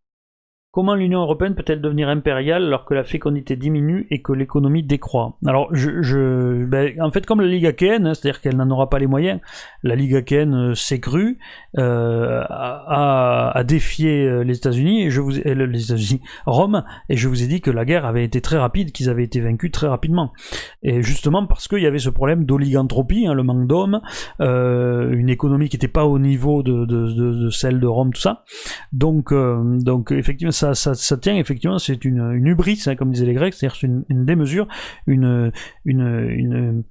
Comment 0.76 0.94
l'Union 0.94 1.22
européenne 1.22 1.54
peut-elle 1.54 1.80
devenir 1.80 2.10
impériale 2.10 2.64
alors 2.64 2.84
que 2.84 2.92
la 2.92 3.02
fécondité 3.02 3.56
diminue 3.56 4.06
et 4.10 4.20
que 4.20 4.34
l'économie 4.34 4.82
décroît? 4.82 5.38
Alors, 5.46 5.74
je, 5.74 6.66
ben, 6.66 7.00
en 7.00 7.10
fait, 7.10 7.24
comme 7.24 7.40
la 7.40 7.46
Ligue 7.46 7.64
achéenne, 7.64 8.06
hein, 8.06 8.12
c'est-à-dire 8.12 8.42
qu'elle 8.42 8.56
n'en 8.56 8.68
aura 8.68 8.90
pas 8.90 8.98
les 8.98 9.06
moyens, 9.06 9.40
la 9.82 9.94
Ligue 9.94 10.14
achéenne 10.14 10.54
euh, 10.54 10.74
s'est 10.74 11.00
crue, 11.00 11.38
euh, 11.78 12.44
a, 12.46 13.62
défié 13.66 14.26
euh, 14.26 14.44
les 14.44 14.58
États-Unis 14.58 15.04
et 15.04 15.10
je 15.10 15.22
vous 15.22 15.30
les 15.30 15.84
États-Unis, 15.84 16.20
Rome, 16.44 16.84
et 17.08 17.16
je 17.16 17.26
vous 17.26 17.42
ai 17.42 17.46
dit 17.46 17.62
que 17.62 17.70
la 17.70 17.86
guerre 17.86 18.04
avait 18.04 18.24
été 18.24 18.42
très 18.42 18.58
rapide, 18.58 18.92
qu'ils 18.92 19.08
avaient 19.08 19.24
été 19.24 19.40
vaincus 19.40 19.72
très 19.72 19.86
rapidement. 19.86 20.34
Et 20.82 21.00
justement 21.00 21.46
parce 21.46 21.68
qu'il 21.68 21.80
y 21.80 21.86
avait 21.86 21.98
ce 21.98 22.10
problème 22.10 22.44
d'oligantropie, 22.44 23.26
hein, 23.26 23.32
le 23.32 23.44
manque 23.44 23.66
d'hommes, 23.66 24.02
une 24.40 25.30
économie 25.30 25.70
qui 25.70 25.76
n'était 25.76 25.88
pas 25.88 26.04
au 26.04 26.18
niveau 26.18 26.62
de, 26.62 27.48
celle 27.48 27.80
de 27.80 27.86
Rome, 27.86 28.12
tout 28.12 28.20
ça. 28.20 28.44
Donc, 28.92 29.32
donc 29.32 30.12
effectivement, 30.12 30.52
ça 30.52 30.65
ça, 30.74 31.16
tient 31.18 31.36
effectivement, 31.36 31.78
c'est 31.78 32.04
une, 32.04 32.32
une 32.32 32.46
hubris, 32.46 32.82
hein, 32.86 32.96
comme 32.96 33.12
disaient 33.12 33.26
les 33.26 33.34
Grecs, 33.34 33.54
c'est-à-dire 33.54 33.78
une, 33.82 34.04
une, 34.08 34.24
démesure, 34.24 34.68
une, 35.06 35.52
une, 35.84 36.84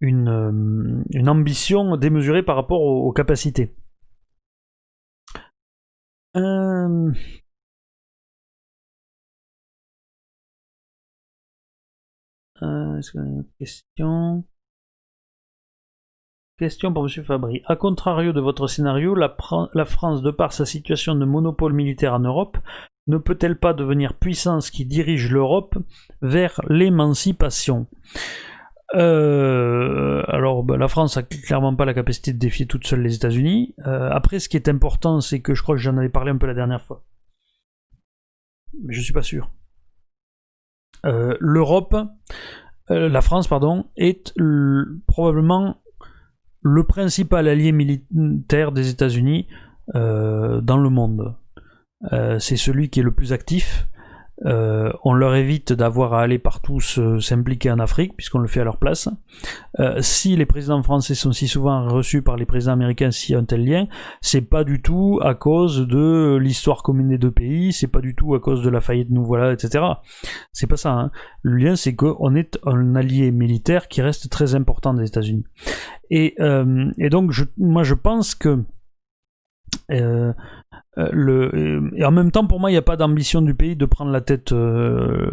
une, 0.00 0.28
euh, 0.28 1.26
ambition 1.26 1.96
démesurée 1.96 2.42
par 2.42 2.56
rapport 2.56 2.80
aux, 2.82 3.12
capacités. 3.12 3.74
Euh... 6.36 7.12
Euh, 12.62 13.00
une 13.14 13.44
question? 13.58 14.44
Question 16.58 16.92
pour 16.92 17.04
M. 17.04 17.22
Fabry. 17.22 17.62
A 17.66 17.76
contrario 17.76 18.32
de 18.32 18.40
votre 18.40 18.66
scénario, 18.66 19.14
la, 19.14 19.36
la 19.74 19.84
France, 19.84 20.22
de 20.22 20.30
par 20.30 20.52
sa 20.52 20.64
situation 20.64 21.14
de 21.14 21.24
monopole 21.26 21.74
militaire 21.74 22.14
en 22.14 22.20
Europe, 22.20 22.56
ne 23.06 23.18
peut-elle 23.18 23.58
pas 23.58 23.72
devenir 23.72 24.14
puissance 24.14 24.70
qui 24.70 24.84
dirige 24.84 25.30
l'Europe 25.30 25.76
vers 26.22 26.60
l'émancipation? 26.68 27.86
Euh, 28.94 30.22
alors, 30.28 30.62
ben, 30.62 30.76
la 30.76 30.88
France 30.88 31.16
a 31.16 31.22
clairement 31.22 31.74
pas 31.74 31.84
la 31.84 31.94
capacité 31.94 32.32
de 32.32 32.38
défier 32.38 32.66
toute 32.66 32.86
seule 32.86 33.02
les 33.02 33.14
États-Unis. 33.14 33.74
Euh, 33.86 34.10
après, 34.10 34.38
ce 34.38 34.48
qui 34.48 34.56
est 34.56 34.68
important, 34.68 35.20
c'est 35.20 35.40
que 35.40 35.54
je 35.54 35.62
crois 35.62 35.74
que 35.74 35.80
j'en 35.80 35.96
avais 35.96 36.08
parlé 36.08 36.30
un 36.30 36.38
peu 36.38 36.46
la 36.46 36.54
dernière 36.54 36.82
fois, 36.82 37.04
mais 38.82 38.94
je 38.94 39.00
suis 39.00 39.12
pas 39.12 39.22
sûr. 39.22 39.50
Euh, 41.04 41.36
L'Europe, 41.40 41.96
la 42.88 43.20
France, 43.20 43.48
pardon, 43.48 43.86
est 43.96 44.32
probablement 45.06 45.82
le 46.62 46.84
principal 46.84 47.48
allié 47.48 47.72
militaire 47.72 48.70
des 48.70 48.90
États-Unis 48.90 49.48
dans 49.92 50.78
le 50.78 50.88
monde. 50.88 51.34
Euh, 52.12 52.38
c'est 52.38 52.56
celui 52.56 52.88
qui 52.90 53.00
est 53.00 53.04
le 53.04 53.12
plus 53.12 53.32
actif. 53.32 53.86
Euh, 54.44 54.92
on 55.02 55.14
leur 55.14 55.34
évite 55.34 55.72
d'avoir 55.72 56.12
à 56.12 56.20
aller 56.20 56.38
partout 56.38 56.78
s'impliquer 56.80 57.70
en 57.70 57.78
Afrique, 57.78 58.14
puisqu'on 58.16 58.38
le 58.38 58.48
fait 58.48 58.60
à 58.60 58.64
leur 58.64 58.76
place. 58.76 59.08
Euh, 59.80 60.02
si 60.02 60.36
les 60.36 60.44
présidents 60.44 60.82
français 60.82 61.14
sont 61.14 61.32
si 61.32 61.48
souvent 61.48 61.88
reçus 61.88 62.20
par 62.20 62.36
les 62.36 62.44
présidents 62.44 62.74
américains 62.74 63.10
s'il 63.10 63.32
y 63.32 63.36
a 63.36 63.38
un 63.38 63.44
tel 63.44 63.64
lien, 63.64 63.86
c'est 64.20 64.42
pas 64.42 64.64
du 64.64 64.82
tout 64.82 65.18
à 65.22 65.34
cause 65.34 65.86
de 65.88 66.36
l'histoire 66.36 66.82
commune 66.82 67.08
des 67.08 67.18
deux 67.18 67.30
pays, 67.30 67.72
c'est 67.72 67.86
pas 67.86 68.00
du 68.00 68.14
tout 68.14 68.34
à 68.34 68.40
cause 68.40 68.62
de 68.62 68.68
la 68.68 68.82
faillite 68.82 69.08
nous 69.10 69.24
voilà, 69.24 69.52
etc. 69.52 69.84
C'est 70.52 70.66
pas 70.66 70.76
ça. 70.76 70.92
hein. 70.92 71.10
Le 71.40 71.56
lien, 71.56 71.76
c'est 71.76 71.94
qu'on 71.94 72.34
est 72.34 72.58
un 72.66 72.94
allié 72.94 73.30
militaire 73.30 73.88
qui 73.88 74.02
reste 74.02 74.28
très 74.28 74.54
important 74.54 74.92
des 74.92 75.06
États-Unis. 75.06 75.44
Et, 76.10 76.34
donc, 77.10 77.32
moi, 77.56 77.82
je 77.84 77.94
pense 77.94 78.34
que 78.34 78.62
le, 80.96 81.54
euh, 81.54 81.90
et 81.94 82.04
en 82.04 82.10
même 82.10 82.30
temps, 82.30 82.46
pour 82.46 82.58
moi, 82.58 82.70
il 82.70 82.74
n'y 82.74 82.78
a 82.78 82.82
pas 82.82 82.96
d'ambition 82.96 83.42
du 83.42 83.54
pays 83.54 83.76
de 83.76 83.84
prendre 83.84 84.10
la 84.10 84.22
tête 84.22 84.52
euh, 84.52 85.30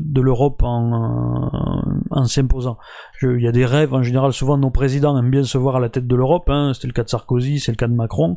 de 0.00 0.20
l'Europe 0.22 0.62
en, 0.62 1.50
en 2.10 2.24
s'imposant. 2.24 2.78
Il 3.20 3.40
y 3.40 3.48
a 3.48 3.52
des 3.52 3.66
rêves, 3.66 3.92
en 3.92 4.02
général, 4.02 4.32
souvent 4.32 4.56
nos 4.56 4.70
présidents 4.70 5.18
aiment 5.18 5.30
bien 5.30 5.44
se 5.44 5.58
voir 5.58 5.76
à 5.76 5.80
la 5.80 5.90
tête 5.90 6.06
de 6.06 6.16
l'Europe. 6.16 6.48
Hein, 6.48 6.72
C'était 6.72 6.86
le 6.86 6.94
cas 6.94 7.04
de 7.04 7.10
Sarkozy, 7.10 7.60
c'est 7.60 7.72
le 7.72 7.76
cas 7.76 7.86
de 7.86 7.94
Macron. 7.94 8.36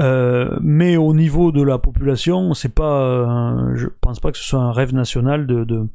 Euh, 0.00 0.58
mais 0.62 0.96
au 0.96 1.12
niveau 1.14 1.52
de 1.52 1.62
la 1.62 1.78
population, 1.78 2.54
c'est 2.54 2.74
pas, 2.74 3.02
euh, 3.02 3.74
je 3.74 3.88
pense 4.00 4.20
pas 4.20 4.32
que 4.32 4.38
ce 4.38 4.44
soit 4.44 4.60
un 4.60 4.72
rêve 4.72 4.94
national 4.94 5.46
de 5.46 5.64
de 5.64 5.86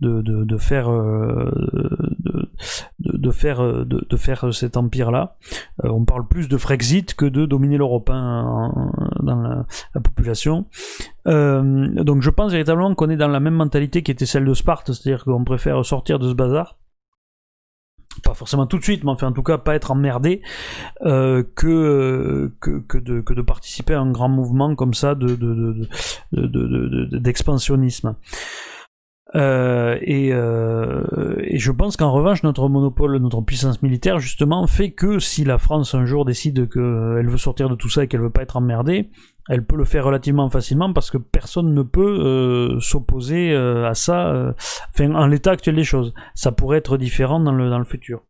de, 0.00 0.22
de, 0.22 0.56
faire 0.56 0.90
euh, 0.90 1.50
de, 3.00 3.30
faire 3.30 3.62
euh, 3.62 3.84
de, 3.84 4.06
de 4.08 4.16
faire 4.16 4.52
cet 4.54 4.78
empire 4.78 5.10
là. 5.10 5.36
on 5.82 6.04
parle 6.04 6.26
plus 6.26 6.48
de 6.48 6.56
Frexit 6.56 7.14
que 7.14 7.26
de 7.26 7.44
dominer 7.44 7.76
l'Europe 7.76 8.08
hein, 8.10 8.72
dans 9.22 9.36
la, 9.36 9.66
la 9.94 10.00
population. 10.00 10.64
Euh, 11.26 12.02
donc 12.02 12.22
je 12.22 12.30
pense 12.30 12.52
véritablement 12.52 12.94
qu'on 12.94 13.10
est 13.10 13.18
dans 13.18 13.28
la 13.28 13.40
même 13.40 13.54
mentalité 13.54 14.02
qui 14.02 14.10
était 14.10 14.26
celle 14.26 14.46
de 14.46 14.54
Sparte, 14.54 14.92
c'est-à-dire 14.92 15.24
qu'on 15.24 15.44
préfère 15.44 15.84
sortir 15.84 16.18
de 16.18 16.28
ce 16.30 16.34
bazar 16.34 16.76
pas 18.22 18.34
forcément 18.34 18.66
tout 18.66 18.78
de 18.78 18.82
suite, 18.82 19.04
mais 19.04 19.10
enfin 19.10 19.28
en 19.28 19.32
tout 19.32 19.42
cas 19.42 19.58
pas 19.58 19.74
être 19.74 19.90
emmerdé 19.90 20.42
euh, 21.02 21.42
que, 21.54 22.52
que, 22.60 22.78
que, 22.80 22.98
de, 22.98 23.20
que 23.20 23.34
de 23.34 23.42
participer 23.42 23.94
à 23.94 24.00
un 24.00 24.10
grand 24.10 24.28
mouvement 24.28 24.74
comme 24.74 24.94
ça 24.94 25.14
de, 25.14 25.28
de, 25.34 25.88
de, 26.32 26.48
de- 26.48 27.18
d'expansionnisme. 27.18 28.14
Euh, 29.36 29.96
et, 30.02 30.30
euh, 30.32 31.36
et 31.44 31.58
je 31.58 31.70
pense 31.70 31.96
qu'en 31.96 32.10
revanche, 32.10 32.42
notre 32.42 32.68
monopole, 32.68 33.16
notre 33.18 33.40
puissance 33.42 33.80
militaire, 33.80 34.18
justement, 34.18 34.66
fait 34.66 34.90
que 34.90 35.20
si 35.20 35.44
la 35.44 35.58
France 35.58 35.94
un 35.94 36.04
jour 36.04 36.24
décide 36.24 36.68
qu'elle 36.68 37.28
veut 37.28 37.36
sortir 37.38 37.68
de 37.68 37.76
tout 37.76 37.88
ça 37.88 38.02
et 38.02 38.08
qu'elle 38.08 38.22
veut 38.22 38.30
pas 38.30 38.42
être 38.42 38.56
emmerdée, 38.56 39.08
elle 39.48 39.64
peut 39.64 39.76
le 39.76 39.84
faire 39.84 40.04
relativement 40.04 40.48
facilement 40.50 40.92
parce 40.92 41.10
que 41.10 41.18
personne 41.18 41.74
ne 41.74 41.82
peut 41.82 42.20
euh, 42.20 42.80
s'opposer 42.80 43.52
euh, 43.52 43.88
à 43.88 43.94
ça, 43.94 44.28
euh, 44.28 44.52
en 45.00 45.26
l'état 45.26 45.52
actuel 45.52 45.76
des 45.76 45.84
choses. 45.84 46.14
Ça 46.34 46.52
pourrait 46.52 46.78
être 46.78 46.96
différent 46.96 47.40
dans 47.40 47.52
le, 47.52 47.84
futur. 47.84 48.22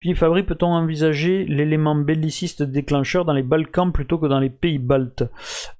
Puis 0.00 0.14
Fabry, 0.14 0.42
peut-on 0.42 0.66
envisager 0.66 1.44
l'élément 1.46 1.96
belliciste 1.96 2.62
déclencheur 2.62 3.24
dans 3.24 3.32
les 3.32 3.42
Balkans 3.42 3.92
plutôt 3.92 4.18
que 4.18 4.26
dans 4.26 4.38
les 4.38 4.50
pays 4.50 4.78
baltes? 4.78 5.24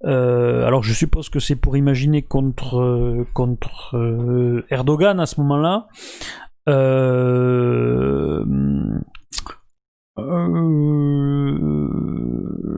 Alors 0.03 0.83
je 0.83 0.95
suppose 0.95 1.29
que 1.29 1.39
c'est 1.39 1.55
pour 1.55 1.77
imaginer 1.77 2.23
contre, 2.23 3.27
contre 3.35 4.65
Erdogan 4.71 5.21
à 5.21 5.27
ce 5.27 5.41
moment-là. 5.43 5.89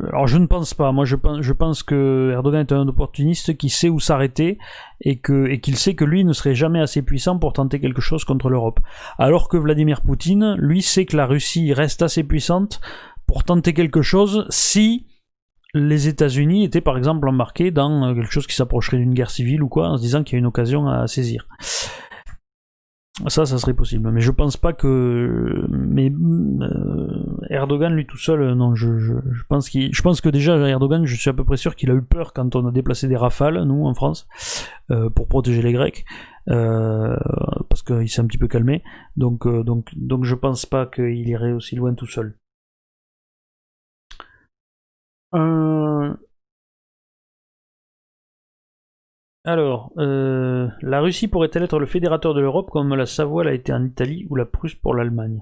Alors 0.08 0.26
je 0.26 0.38
ne 0.38 0.46
pense 0.46 0.74
pas. 0.74 0.92
Moi 0.92 1.04
je 1.04 1.16
pense, 1.16 1.82
que 1.82 2.30
Erdogan 2.32 2.60
est 2.60 2.72
un 2.72 2.88
opportuniste 2.88 3.56
qui 3.56 3.68
sait 3.68 3.88
où 3.88 4.00
s'arrêter 4.00 4.58
et 5.00 5.20
et 5.48 5.60
qu'il 5.60 5.76
sait 5.76 5.94
que 5.94 6.04
lui 6.04 6.24
ne 6.24 6.32
serait 6.32 6.54
jamais 6.54 6.80
assez 6.80 7.02
puissant 7.02 7.38
pour 7.38 7.52
tenter 7.52 7.80
quelque 7.80 8.00
chose 8.00 8.24
contre 8.24 8.48
l'Europe. 8.48 8.80
Alors 9.18 9.48
que 9.48 9.56
Vladimir 9.56 10.00
Poutine, 10.02 10.56
lui, 10.58 10.82
sait 10.82 11.06
que 11.06 11.16
la 11.16 11.26
Russie 11.26 11.72
reste 11.72 12.02
assez 12.02 12.24
puissante 12.24 12.80
pour 13.26 13.44
tenter 13.44 13.74
quelque 13.74 14.02
chose 14.02 14.46
si 14.50 15.06
les 15.74 16.08
États-Unis 16.08 16.64
étaient 16.64 16.80
par 16.80 16.96
exemple 16.96 17.28
embarqués 17.28 17.70
dans 17.70 18.14
quelque 18.14 18.32
chose 18.32 18.46
qui 18.46 18.56
s'approcherait 18.56 18.96
d'une 18.96 19.14
guerre 19.14 19.30
civile 19.30 19.62
ou 19.62 19.68
quoi, 19.68 19.88
en 19.88 19.96
se 19.96 20.02
disant 20.02 20.24
qu'il 20.24 20.34
y 20.34 20.36
a 20.36 20.40
une 20.40 20.46
occasion 20.46 20.88
à 20.88 21.06
saisir. 21.06 21.46
Ça, 23.26 23.46
ça 23.46 23.58
serait 23.58 23.74
possible. 23.74 24.10
Mais 24.12 24.20
je 24.20 24.30
pense 24.30 24.56
pas 24.56 24.72
que. 24.72 25.66
Mais 25.68 26.10
euh, 26.10 27.36
Erdogan, 27.50 27.92
lui 27.92 28.06
tout 28.06 28.16
seul, 28.16 28.42
euh, 28.42 28.54
non. 28.54 28.76
Je, 28.76 28.98
je, 28.98 29.14
pense 29.48 29.68
qu'il, 29.68 29.92
je 29.92 30.02
pense 30.02 30.20
que 30.20 30.28
déjà 30.28 30.56
Erdogan, 30.68 31.04
je 31.04 31.16
suis 31.16 31.28
à 31.28 31.32
peu 31.32 31.44
près 31.44 31.56
sûr 31.56 31.74
qu'il 31.74 31.90
a 31.90 31.94
eu 31.94 32.02
peur 32.02 32.32
quand 32.32 32.54
on 32.54 32.66
a 32.66 32.70
déplacé 32.70 33.08
des 33.08 33.16
rafales, 33.16 33.64
nous 33.64 33.86
en 33.86 33.94
France, 33.94 34.28
euh, 34.90 35.10
pour 35.10 35.26
protéger 35.26 35.62
les 35.62 35.72
Grecs, 35.72 36.04
parce 36.46 37.82
qu'il 37.82 38.08
s'est 38.08 38.20
un 38.20 38.26
petit 38.26 38.38
peu 38.38 38.48
calmé. 38.48 38.84
Donc, 39.16 39.48
donc, 39.48 39.90
donc, 39.96 40.24
je 40.24 40.34
pense 40.36 40.64
pas 40.64 40.86
qu'il 40.86 41.28
irait 41.28 41.52
aussi 41.52 41.74
loin 41.74 41.94
tout 41.94 42.06
seul. 42.06 42.36
Alors, 49.48 49.92
euh, 49.96 50.68
la 50.82 51.00
Russie 51.00 51.26
pourrait-elle 51.26 51.62
être 51.62 51.78
le 51.78 51.86
fédérateur 51.86 52.34
de 52.34 52.40
l'Europe 52.42 52.68
comme 52.70 52.94
la 52.94 53.06
Savoie 53.06 53.44
l'a 53.44 53.54
été 53.54 53.72
en 53.72 53.82
Italie 53.82 54.26
ou 54.28 54.36
la 54.36 54.44
Prusse 54.44 54.74
pour 54.74 54.94
l'Allemagne? 54.94 55.40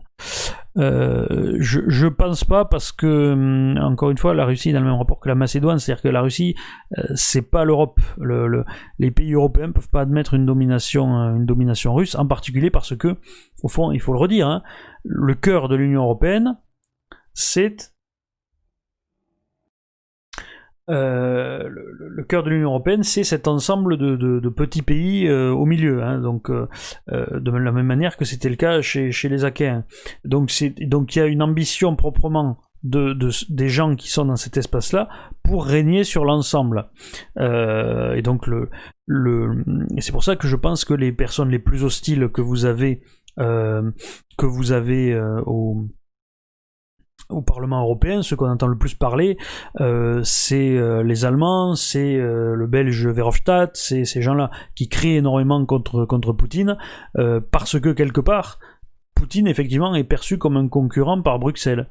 Euh, 0.76 1.56
je, 1.58 1.80
je 1.88 2.06
pense 2.06 2.44
pas 2.44 2.66
parce 2.66 2.92
que 2.92 3.32
hum, 3.32 3.76
encore 3.78 4.12
une 4.12 4.18
fois 4.18 4.32
la 4.32 4.44
Russie 4.44 4.70
est 4.70 4.72
dans 4.74 4.78
le 4.78 4.86
même 4.86 4.94
rapport 4.94 5.18
que 5.18 5.28
la 5.28 5.34
Macédoine, 5.34 5.80
c'est-à-dire 5.80 6.02
que 6.02 6.08
la 6.08 6.20
Russie 6.20 6.54
euh, 6.96 7.02
c'est 7.16 7.50
pas 7.50 7.64
l'Europe. 7.64 7.98
Le, 8.20 8.46
le, 8.46 8.64
les 9.00 9.10
pays 9.10 9.34
européens 9.34 9.72
peuvent 9.72 9.90
pas 9.90 10.02
admettre 10.02 10.34
une 10.34 10.46
domination, 10.46 11.18
euh, 11.18 11.34
une 11.34 11.46
domination 11.46 11.92
russe, 11.92 12.14
en 12.14 12.28
particulier 12.28 12.70
parce 12.70 12.94
que 12.94 13.16
au 13.64 13.68
fond, 13.68 13.90
il 13.90 14.00
faut 14.00 14.12
le 14.12 14.20
redire, 14.20 14.46
hein, 14.46 14.62
le 15.02 15.34
cœur 15.34 15.68
de 15.68 15.74
l'Union 15.74 16.04
européenne, 16.04 16.56
c'est 17.34 17.95
euh, 20.88 21.68
le, 21.68 22.22
cœur 22.24 22.44
de 22.44 22.50
l'Union 22.50 22.68
européenne, 22.70 23.02
c'est 23.02 23.24
cet 23.24 23.48
ensemble 23.48 23.96
de, 23.96 24.48
petits 24.48 24.82
pays 24.82 25.26
euh, 25.26 25.50
au 25.50 25.66
milieu, 25.66 26.02
hein, 26.02 26.20
donc 26.20 26.50
euh, 26.50 26.66
de 27.08 27.50
la 27.50 27.72
même 27.72 27.86
manière 27.86 28.16
que 28.16 28.24
c'était 28.24 28.48
le 28.48 28.56
cas 28.56 28.80
chez, 28.82 29.10
les 29.24 29.44
Achéens. 29.44 29.84
Donc 30.24 30.60
il 30.60 31.16
y 31.16 31.20
a 31.20 31.26
une 31.26 31.42
ambition 31.42 31.96
proprement 31.96 32.58
de, 32.84 33.14
de, 33.14 33.30
des 33.48 33.68
gens 33.68 33.96
qui 33.96 34.10
sont 34.10 34.26
dans 34.26 34.36
cet 34.36 34.56
espace-là 34.56 35.08
pour 35.42 35.66
régner 35.66 36.04
sur 36.04 36.24
l'ensemble. 36.24 36.88
Et 37.38 38.22
donc 38.22 38.48
c'est 39.98 40.12
pour 40.12 40.24
ça 40.24 40.36
que 40.36 40.46
je 40.46 40.56
pense 40.56 40.84
que 40.84 40.94
les 40.94 41.12
personnes 41.12 41.50
les 41.50 41.58
plus 41.58 41.84
hostiles 41.84 42.28
que 42.28 42.40
vous 42.40 42.64
avez 42.64 43.02
que 43.36 44.46
vous 44.46 44.72
avez 44.72 45.20
au 45.46 45.88
au 47.28 47.42
Parlement 47.42 47.80
européen, 47.82 48.22
ce 48.22 48.34
qu'on 48.34 48.48
entend 48.48 48.66
le 48.66 48.78
plus 48.78 48.94
parler, 48.94 49.36
euh, 49.80 50.20
c'est 50.22 50.76
euh, 50.76 51.02
les 51.02 51.24
Allemands, 51.24 51.74
c'est 51.74 52.16
euh, 52.16 52.54
le 52.54 52.66
Belge 52.66 53.06
Verhofstadt, 53.06 53.70
c'est 53.74 54.04
ces 54.04 54.22
gens-là 54.22 54.50
qui 54.74 54.88
crient 54.88 55.16
énormément 55.16 55.64
contre, 55.66 56.06
Poutine, 56.32 56.76
parce 57.50 57.80
que 57.80 57.90
quelque 57.90 58.20
part, 58.20 58.58
Poutine 59.14 59.46
effectivement 59.46 59.94
est 59.94 60.04
perçu 60.04 60.38
comme 60.38 60.56
un 60.56 60.68
concurrent 60.68 61.22
par 61.22 61.38
Bruxelles. 61.38 61.88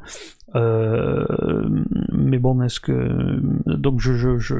Mais 0.53 2.37
bon, 2.37 2.61
est-ce 2.61 2.79
que 2.79 3.39
donc 3.65 3.99
je 3.99 4.13
je 4.13 4.37
je, 4.37 4.55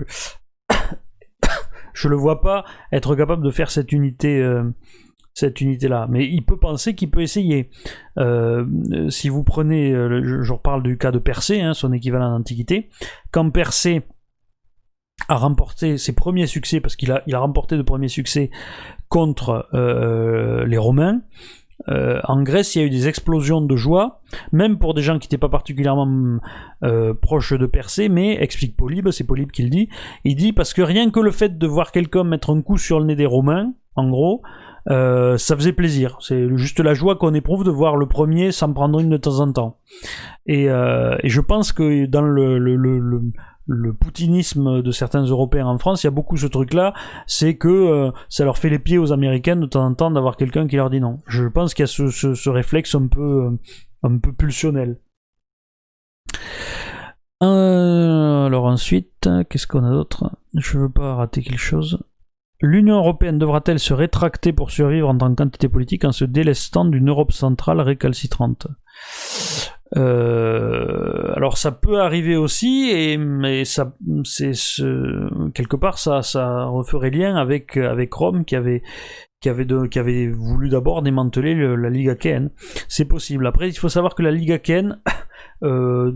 je 1.94 2.10
le 2.10 2.16
vois 2.16 2.42
pas 2.42 2.66
être 2.92 3.16
capable 3.16 3.44
de 3.44 3.52
faire 3.52 3.70
cette 3.70 3.92
unité 3.92 4.44
cette 5.36 5.62
unité-là. 5.62 6.07
Mais 6.10 6.26
il 6.26 6.44
peut 6.44 6.57
penser 6.57 6.95
qu'il 6.95 7.12
peut 7.12 7.22
essayer. 7.22 7.70
Euh, 8.18 8.66
si 9.10 9.30
vous 9.30 9.44
prenez, 9.44 9.91
euh, 9.91 10.41
je, 10.41 10.53
reparle 10.53 10.82
du 10.82 10.98
cas 10.98 11.12
de 11.12 11.20
Persée, 11.20 11.62
hein, 11.62 11.74
son 11.74 11.91
équivalent 11.94 12.32
d'Antiquité, 12.32 12.90
quand 13.32 13.48
Persée 13.52 14.03
a 15.28 15.36
remporté 15.36 15.98
ses 15.98 16.14
premiers 16.14 16.48
succès, 16.48 16.80
parce 16.80 16.95
qu'il 16.95 17.12
a, 17.12 17.22
il 17.28 17.36
a 17.36 17.40
remporté 17.40 17.78
de 17.78 17.82
premiers 17.82 18.07
succès 18.07 18.49
contre 19.10 19.68
euh, 19.74 20.66
les 20.66 20.78
Romains, 20.78 21.22
en 21.88 22.41
Grèce, 22.41 22.74
il 22.74 22.80
y 22.80 22.82
a 22.82 22.86
eu 22.86 22.90
des 22.90 23.07
explosions 23.07 23.62
de 23.62 23.76
joie, 23.76 24.22
même 24.53 24.80
pour 24.80 24.94
des 24.94 25.03
gens 25.03 25.20
qui 25.20 25.28
n'étaient 25.28 25.38
pas 25.38 25.49
particulièrement 25.49 26.40
proches 27.22 27.53
de 27.53 27.66
Persée, 27.68 28.10
mais 28.10 28.41
explique 28.41 28.76
Polybe, 28.76 29.12
c'est 29.12 29.26
Polybe 29.26 29.52
qui 29.52 29.62
le 29.62 29.70
dit, 29.70 29.90
il 30.24 30.36
dit 30.36 30.52
parce 30.52 30.74
que 30.74 30.82
rien 30.82 31.12
que 31.12 31.20
le 31.20 31.32
fait 31.32 31.60
de 31.60 31.68
voir 31.68 31.91
quelqu'un 31.91 32.24
mettre 32.24 32.49
un 32.49 32.62
coup 32.62 32.78
sur 32.78 32.99
le 32.99 33.06
nez 33.06 33.16
des 33.16 33.28
Romains, 33.28 33.74
en 33.95 34.10
gros, 34.10 34.41
euh, 34.90 35.38
ça 35.38 35.56
faisait 35.56 35.74
plaisir. 35.74 36.18
C'est 36.20 36.56
juste 36.57 36.80
la 36.80 36.94
joie 36.94 37.16
qu'on 37.16 37.34
éprouve 37.34 37.64
de 37.64 37.72
voir 37.72 37.95
le 37.98 38.07
premier 38.07 38.52
s'en 38.52 38.74
prendre 38.74 38.99
une 38.99 39.10
de 39.10 39.18
temps 39.18 39.40
en 39.40 39.52
temps. 39.52 39.78
Et, 40.45 40.66
et 40.66 41.30
je 41.30 41.41
pense 41.41 41.72
que 41.72 42.06
dans 42.06 42.22
le, 42.22 42.60
le, 42.60 42.76
le 42.76 43.22
le 43.68 43.94
poutinisme 43.94 44.82
de 44.82 44.91
certains 44.91 45.24
Européens 45.24 45.68
en 45.68 45.78
France, 45.78 46.03
il 46.03 46.07
y 46.07 46.10
a 46.10 46.12
beaucoup 46.12 46.38
ce 46.38 46.48
truc-là, 46.48 46.94
c'est 47.26 47.57
que 47.57 47.68
euh, 47.68 48.12
ça 48.30 48.45
leur 48.45 48.57
fait 48.57 48.70
les 48.70 48.80
pieds 48.80 48.98
aux 48.98 49.12
Américains 49.12 49.56
de 49.56 49.66
temps 49.66 49.86
en 49.86 49.94
temps 49.94 50.12
d'avoir 50.12 50.38
quelqu'un 50.38 50.68
qui 50.68 50.76
leur 50.76 50.90
dit 50.90 50.99
non. 50.99 51.22
Je 51.28 51.45
pense 51.48 51.74
qu'il 51.74 51.84
y 51.84 51.86
a 51.86 51.88
ce, 51.88 52.49
réflexe 52.49 52.95
un 52.95 53.07
peu, 53.07 53.45
euh, 53.45 53.60
un 54.03 54.18
peu 54.18 54.32
pulsionnel. 54.34 54.99
Euh, 57.44 58.45
alors 58.45 58.66
ensuite, 58.66 59.30
qu'est-ce 59.49 59.68
qu'on 59.68 59.84
a 59.84 59.91
d'autre? 59.91 60.32
Je 60.53 60.78
veux 60.78 60.90
pas 60.90 61.16
rater 61.16 61.41
quelque 61.41 61.57
chose. 61.57 61.99
L'Union 62.66 62.98
européenne 62.98 63.38
devra-t-elle 63.38 63.78
se 63.78 63.94
rétracter 63.94 64.52
pour 64.52 64.72
survivre 64.72 65.08
en 65.08 65.16
tant 65.16 65.36
qu'entité 65.36 65.70
politique 65.70 66.04
en 66.04 66.12
se 66.12 66.26
délestant 66.26 66.84
d'une 66.86 67.10
Europe 67.10 67.32
centrale 67.32 67.80
récalcitrante? 67.80 68.66
Euh, 69.96 71.32
alors 71.36 71.60
ça 71.60 71.72
peut 71.72 72.02
arriver 72.02 72.36
aussi, 72.36 73.18
mais 73.20 73.64
quelque 75.54 75.76
part 75.76 76.00
ça, 76.00 76.66
referait 76.66 77.12
lien 77.12 77.36
avec 77.36 77.78
Rome 78.12 78.46
qui 78.46 78.56
avait 78.56 78.82
voulu 80.28 80.70
d'abord 80.70 81.04
démanteler 81.04 81.54
la 81.54 81.90
Ligue 81.92 82.10
Akhéenne. 82.10 82.50
C'est 82.88 83.06
possible. 83.06 83.46
Après, 83.46 83.70
il 83.70 83.78
faut 83.78 83.90
savoir 83.90 84.16
que 84.16 84.24
la 84.24 84.32
Ligue 84.32 84.60
euh, 85.64 86.14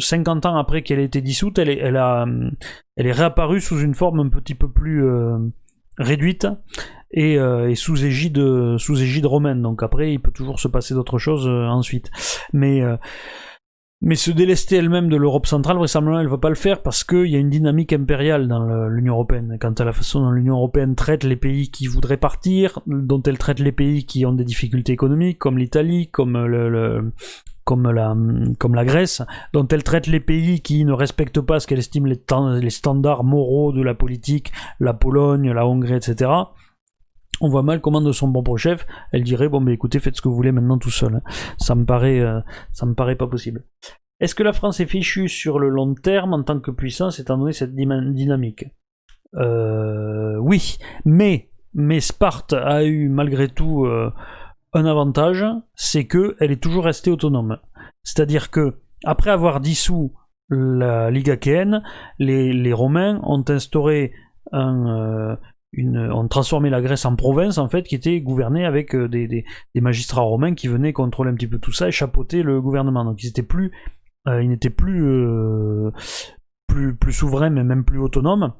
50 0.00 0.46
ans 0.46 0.56
après 0.56 0.82
qu'elle 0.82 0.98
ait 0.98 1.04
été 1.04 1.20
dissoute, 1.20 1.60
elle 1.60 1.70
est 1.70 3.12
réapparue 3.12 3.60
sous 3.60 3.78
une 3.78 3.94
forme 3.94 4.18
un 4.18 4.28
petit 4.30 4.56
peu 4.56 4.68
plus 4.68 5.06
euh, 5.06 5.38
réduite 5.98 6.46
et, 7.10 7.38
euh, 7.38 7.74
sous 7.74 8.04
égide 8.04 8.76
sous 8.78 9.00
égide 9.00 9.26
romaine. 9.26 9.62
Donc 9.62 9.82
après, 9.82 10.12
il 10.12 10.20
peut 10.20 10.30
toujours 10.30 10.60
se 10.60 10.68
passer 10.68 10.94
d'autres 10.94 11.18
choses 11.18 11.46
euh, 11.46 11.66
ensuite. 11.66 12.10
Mais 12.52 12.82
euh, 12.82 12.96
mais 14.02 14.14
se 14.14 14.30
délester 14.30 14.76
elle-même 14.76 15.08
de 15.08 15.16
l'Europe 15.16 15.46
centrale, 15.46 15.78
vraisemblablement, 15.78 16.20
elle 16.20 16.26
ne 16.26 16.30
va 16.30 16.36
pas 16.36 16.50
le 16.50 16.54
faire 16.54 16.82
parce 16.82 17.02
qu'il 17.02 17.28
y 17.28 17.34
a 17.34 17.38
une 17.38 17.48
dynamique 17.48 17.94
impériale 17.94 18.46
dans 18.46 18.88
l'Union 18.88 19.14
européenne. 19.14 19.56
Quant 19.58 19.72
à 19.72 19.84
la 19.84 19.92
façon 19.94 20.20
dont 20.20 20.30
l'Union 20.30 20.56
européenne 20.56 20.94
traite 20.94 21.24
les 21.24 21.34
pays 21.34 21.70
qui 21.70 21.86
voudraient 21.86 22.18
partir, 22.18 22.80
dont 22.86 23.22
elle 23.22 23.38
traite 23.38 23.58
les 23.58 23.72
pays 23.72 24.04
qui 24.04 24.26
ont 24.26 24.34
des 24.34 24.44
difficultés 24.44 24.92
économiques, 24.92 25.38
comme 25.38 25.56
l'Italie, 25.56 26.08
comme 26.10 26.36
le, 26.44 27.10
comme 27.66 27.90
la, 27.90 28.16
comme 28.58 28.74
la 28.74 28.84
Grèce, 28.84 29.22
dont 29.52 29.66
elle 29.68 29.82
traite 29.82 30.06
les 30.06 30.20
pays 30.20 30.62
qui 30.62 30.84
ne 30.84 30.92
respectent 30.92 31.40
pas 31.40 31.60
ce 31.60 31.66
qu'elle 31.66 31.80
estime 31.80 32.06
les, 32.06 32.70
standards 32.70 33.24
moraux 33.24 33.72
de 33.72 33.82
la 33.82 33.94
politique, 33.94 34.52
la 34.80 34.94
Pologne, 34.94 35.52
la 35.52 35.66
Hongrie, 35.66 35.96
etc 35.96 36.30
on 37.40 37.48
voit 37.48 37.62
mal 37.62 37.80
comment 37.80 38.00
de 38.00 38.12
son 38.12 38.32
propre 38.32 38.56
chef, 38.56 38.86
elle 39.12 39.22
dirait 39.22 39.48
bon 39.48 39.60
mais 39.60 39.74
écoutez 39.74 40.00
faites 40.00 40.16
ce 40.16 40.22
que 40.22 40.28
vous 40.28 40.34
voulez 40.34 40.52
maintenant 40.52 40.78
tout 40.78 40.90
seul. 40.90 41.16
Hein. 41.16 41.22
Ça 41.58 41.74
me 41.74 41.84
paraît 41.84 42.20
euh, 42.20 42.40
ça 42.72 42.86
me 42.86 42.94
paraît 42.94 43.16
pas 43.16 43.26
possible. 43.26 43.64
Est-ce 44.20 44.34
que 44.34 44.42
la 44.42 44.54
France 44.54 44.80
est 44.80 44.86
fichue 44.86 45.28
sur 45.28 45.58
le 45.58 45.68
long 45.68 45.94
terme 45.94 46.32
en 46.32 46.42
tant 46.42 46.60
que 46.60 46.70
puissance 46.70 47.20
étant 47.20 47.36
donné 47.36 47.52
cette 47.52 47.74
dynamique? 47.74 48.64
Euh, 49.34 50.38
Oui, 50.38 50.78
mais 51.04 51.50
mais 51.74 52.00
Sparte 52.00 52.54
a 52.54 52.84
eu 52.84 53.10
malgré 53.10 53.48
tout 53.48 53.84
euh, 53.84 54.10
un 54.76 54.86
avantage, 54.86 55.44
c'est 55.74 56.06
que 56.06 56.36
elle 56.40 56.52
est 56.52 56.62
toujours 56.62 56.84
restée 56.84 57.10
autonome. 57.10 57.58
C'est-à-dire 58.02 58.50
que 58.50 58.78
après 59.04 59.30
avoir 59.30 59.60
dissous 59.60 60.12
la 60.48 61.10
Ligue 61.10 61.30
achéenne, 61.30 61.82
les, 62.18 62.72
Romains 62.72 63.20
ont 63.24 63.44
instauré 63.48 64.12
un, 64.52 65.38
on 65.76 66.28
transformait 66.28 66.70
la 66.70 66.80
Grèce 66.80 67.04
en 67.04 67.16
province 67.16 67.58
en 67.58 67.68
fait 67.68 67.82
qui 67.82 67.94
était 67.94 68.20
gouvernée 68.20 68.64
avec 68.64 68.94
euh, 68.94 69.08
des, 69.08 69.44
magistrats 69.74 70.22
romains 70.22 70.54
qui 70.54 70.68
venaient 70.68 70.92
contrôler 70.92 71.30
un 71.30 71.34
petit 71.34 71.48
peu 71.48 71.58
tout 71.58 71.72
ça 71.72 71.88
et 71.88 71.92
chapeauter 71.92 72.42
le 72.42 72.60
gouvernement. 72.60 73.04
Donc 73.04 73.22
ils 73.22 73.32
plus, 73.44 73.72
euh, 74.28 74.42
ils 74.42 74.48
n'étaient 74.48 74.70
plus 74.70 75.04
euh, 75.04 75.90
plus, 76.94 77.12
souverain, 77.12 77.50
mais 77.50 77.64
même 77.64 77.84
plus 77.84 77.98
autonome. 77.98 78.52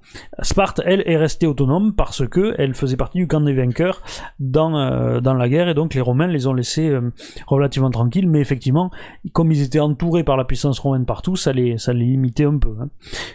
Sparte, 0.43 0.80
elle, 0.84 1.02
est 1.06 1.16
restée 1.16 1.47
autonome 1.47 1.94
parce 1.94 2.26
que 2.26 2.55
elle 2.59 2.74
faisait 2.74 2.97
partie 2.97 3.18
du 3.18 3.26
camp 3.26 3.40
des 3.40 3.55
vainqueurs 3.55 4.02
dans, 4.40 4.76
euh, 4.78 5.20
dans 5.20 5.34
la 5.34 5.48
guerre, 5.48 5.68
et 5.68 5.74
donc 5.74 5.94
les 5.94 6.01
Romains 6.01 6.26
les 6.26 6.47
ont 6.47 6.55
laissés 6.55 6.88
euh, 6.88 7.12
relativement 7.47 7.90
tranquilles, 7.90 8.28
mais 8.28 8.40
effectivement, 8.40 8.90
comme 9.32 9.52
ils 9.52 9.62
étaient 9.62 9.80
entourés 9.80 10.24
par 10.24 10.36
la 10.36 10.44
puissance 10.44 10.78
romaine 10.78 11.06
partout, 11.06 11.36
ça 11.36 11.52
les, 11.52 11.78
ça 11.78 11.93
les 11.93 12.05
limitait 12.05 12.44
un 12.44 12.59
peu. 12.59 12.74
Hein. 12.80 12.88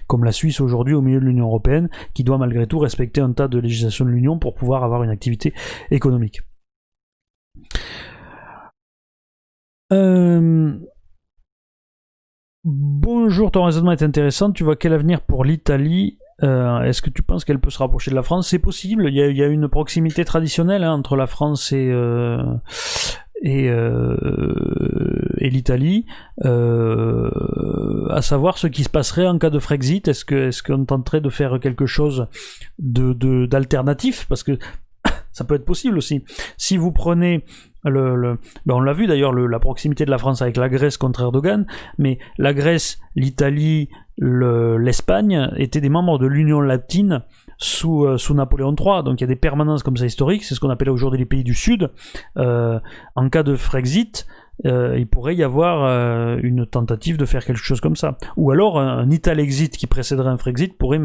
Comme 0.07 0.23
la 0.23 0.31
Suisse 0.31 0.61
aujourd'hui 0.61 0.93
au 0.93 1.01
milieu 1.01 1.19
de 1.19 1.25
l'Union 1.25 1.45
Européenne, 1.45 1.89
qui 2.13 2.23
doit 2.23 2.37
malgré 2.37 2.67
tout 2.67 2.79
respecter 2.79 3.21
un 3.21 3.31
tas 3.31 3.47
de 3.47 3.59
législations 3.59 4.05
de 4.05 4.11
l'Union 4.11 4.39
pour 4.39 4.55
pouvoir 4.55 4.83
avoir 4.83 5.03
une 5.03 5.09
activité 5.09 5.53
économique. 5.91 6.41
Euh, 9.91 10.77
Bonjour, 12.63 13.49
ton 13.49 13.63
raisonnement 13.65 13.91
est 13.91 14.03
intéressant. 14.03 14.51
Tu 14.51 14.63
vois 14.63 14.75
quel 14.75 14.93
avenir 14.93 15.21
pour 15.21 15.43
l'Italie 15.43 16.19
euh, 16.43 16.81
Est-ce 16.81 17.01
que 17.01 17.09
tu 17.09 17.23
penses 17.23 17.43
qu'elle 17.43 17.59
peut 17.59 17.71
se 17.71 17.79
rapprocher 17.79 18.11
de 18.11 18.15
la 18.15 18.21
France? 18.21 18.49
C'est 18.49 18.59
possible. 18.59 19.07
Il 19.09 19.15
y, 19.15 19.41
a, 19.41 19.47
une 19.47 19.67
proximité 19.67 20.23
traditionnelle 20.25 20.83
hein, 20.83 20.93
entre 20.93 21.15
la 21.15 21.25
France 21.25 21.71
et, 21.71 21.89
euh, 21.89 22.37
euh, 23.43 24.15
l'Italie, 25.39 26.05
à 26.43 28.21
savoir 28.21 28.59
ce 28.59 28.67
qui 28.67 28.83
se 28.83 28.89
passerait 28.89 29.25
en 29.25 29.39
cas 29.39 29.49
de 29.49 29.57
Frexit. 29.57 30.07
Est-ce 30.07 30.61
qu'on 30.61 30.85
tenterait 30.85 31.21
de 31.21 31.29
faire 31.29 31.59
quelque 31.59 31.87
chose 31.87 32.27
d'alternatif? 32.77 34.27
Parce 34.29 34.43
que 34.43 34.59
ça 35.31 35.45
peut 35.45 35.55
être 35.55 35.65
possible 35.65 35.97
aussi. 35.97 36.23
Si 36.57 36.77
vous 36.77 36.91
prenez 36.91 37.43
ben, 37.83 38.37
on 38.69 38.81
l'a 38.81 38.93
vu 38.93 39.07
d'ailleurs, 39.07 39.33
la 39.33 39.59
proximité 39.59 40.05
de 40.05 40.11
la 40.11 40.17
France 40.17 40.41
avec 40.41 40.57
la 40.57 40.69
Grèce 40.69 40.97
contre 40.97 41.21
Erdogan, 41.21 41.65
mais 41.97 42.19
la 42.37 42.53
Grèce, 42.53 42.99
l'Italie, 43.15 43.89
l'Espagne 44.17 45.49
étaient 45.57 45.81
des 45.81 45.89
membres 45.89 46.19
de 46.19 46.27
l'Union 46.27 46.61
latine 46.61 47.23
sous, 47.57 48.05
euh, 48.05 48.17
Napoléon 48.33 48.75
III, 48.77 49.03
donc 49.03 49.19
il 49.19 49.21
y 49.21 49.25
a 49.25 49.27
des 49.27 49.35
permanences 49.35 49.83
comme 49.83 49.97
ça 49.97 50.05
historiques, 50.05 50.43
c'est 50.43 50.55
ce 50.55 50.59
qu'on 50.59 50.69
appelle 50.69 50.89
aujourd'hui 50.89 51.19
les 51.19 51.25
pays 51.25 51.43
du 51.43 51.53
Sud. 51.53 51.89
Euh, 52.37 52.79
en 53.15 53.29
cas 53.29 53.43
de 53.43 53.55
Frexit, 53.55 54.27
euh, 54.65 54.97
il 54.97 55.07
pourrait 55.07 55.35
y 55.35 55.43
avoir 55.43 56.37
une 56.39 56.65
tentative 56.65 57.17
de 57.17 57.25
faire 57.25 57.45
quelque 57.45 57.61
chose 57.61 57.81
comme 57.81 57.95
ça. 57.95 58.17
Ou 58.37 58.51
alors 58.51 58.79
un, 58.79 59.09
Italexit 59.09 59.75
qui 59.75 59.87
précéderait 59.87 60.29
un 60.29 60.37
Frexit 60.37 60.77
pourrait 60.77 61.01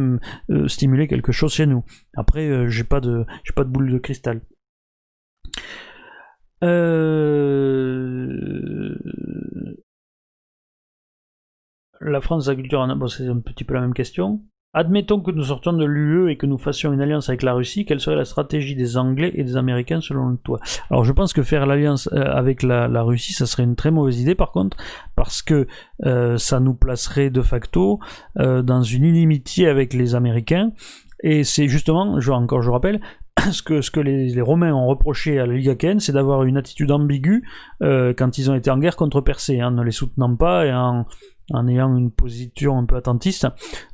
stimuler 0.66 1.08
quelque 1.08 1.32
chose 1.32 1.52
chez 1.52 1.66
nous. 1.66 1.84
Après, 2.16 2.68
j'ai 2.68 2.84
pas 2.84 3.00
de 3.00 3.24
boule 3.64 3.92
de 3.92 3.98
cristal. 3.98 4.40
Euh, 6.64 8.36
la 12.00 12.20
France, 12.20 12.48
la 12.48 12.54
culture, 12.54 12.86
bon, 12.96 13.06
c'est 13.08 13.28
un 13.28 13.40
petit 13.40 13.64
peu 13.64 13.74
la 13.74 13.80
même 13.80 13.94
question. 13.94 14.40
Admettons 14.72 15.20
que 15.20 15.30
nous 15.30 15.44
sortions 15.44 15.72
de 15.72 15.86
l'UE 15.86 16.30
et 16.30 16.36
que 16.36 16.44
nous 16.44 16.58
fassions 16.58 16.92
une 16.92 17.00
alliance 17.00 17.30
avec 17.30 17.42
la 17.42 17.54
Russie, 17.54 17.86
quelle 17.86 18.00
serait 18.00 18.16
la 18.16 18.26
stratégie 18.26 18.74
des 18.74 18.98
Anglais 18.98 19.32
et 19.34 19.42
des 19.42 19.56
Américains 19.56 20.02
selon 20.02 20.36
toi? 20.36 20.60
Alors 20.90 21.02
je 21.02 21.12
pense 21.12 21.32
que 21.32 21.42
faire 21.42 21.64
l'alliance 21.64 22.10
euh, 22.12 22.24
avec 22.24 22.62
la, 22.62 23.02
Russie, 23.02 23.32
ça 23.32 23.46
serait 23.46 23.62
une 23.62 23.76
très 23.76 23.90
mauvaise 23.90 24.20
idée 24.20 24.34
par 24.34 24.52
contre, 24.52 24.76
parce 25.14 25.40
que 25.40 25.66
euh, 26.04 26.36
ça 26.36 26.60
nous 26.60 26.74
placerait 26.74 27.30
de 27.30 27.40
facto 27.40 28.00
dans 28.34 28.82
une 28.82 29.04
inimitié 29.04 29.66
avec 29.66 29.94
les 29.94 30.14
Américains, 30.14 30.72
et 31.20 31.44
c'est 31.44 31.68
justement, 31.68 32.18
encore 32.28 32.60
je 32.60 32.70
rappelle, 32.70 33.00
ce 33.52 33.62
que, 33.62 34.00
les, 34.00 34.40
Romains 34.40 34.72
ont 34.72 34.86
reproché 34.86 35.38
à 35.38 35.46
la 35.46 35.54
Ligue 35.54 35.76
c'est 35.98 36.12
d'avoir 36.12 36.44
une 36.44 36.56
attitude 36.56 36.90
ambiguë 36.90 37.46
euh, 37.82 38.14
quand 38.16 38.38
ils 38.38 38.50
ont 38.50 38.54
été 38.54 38.70
en 38.70 38.78
guerre 38.78 38.96
contre 38.96 39.20
Persée, 39.20 39.62
en 39.62 39.72
ne 39.72 39.82
les 39.82 39.90
soutenant 39.90 40.34
pas 40.36 40.66
et 40.66 40.72
en, 40.72 41.06
ayant 41.68 41.96
une 41.96 42.10
position 42.10 42.78
un 42.78 42.86
peu 42.86 42.96
attentiste. 42.96 43.46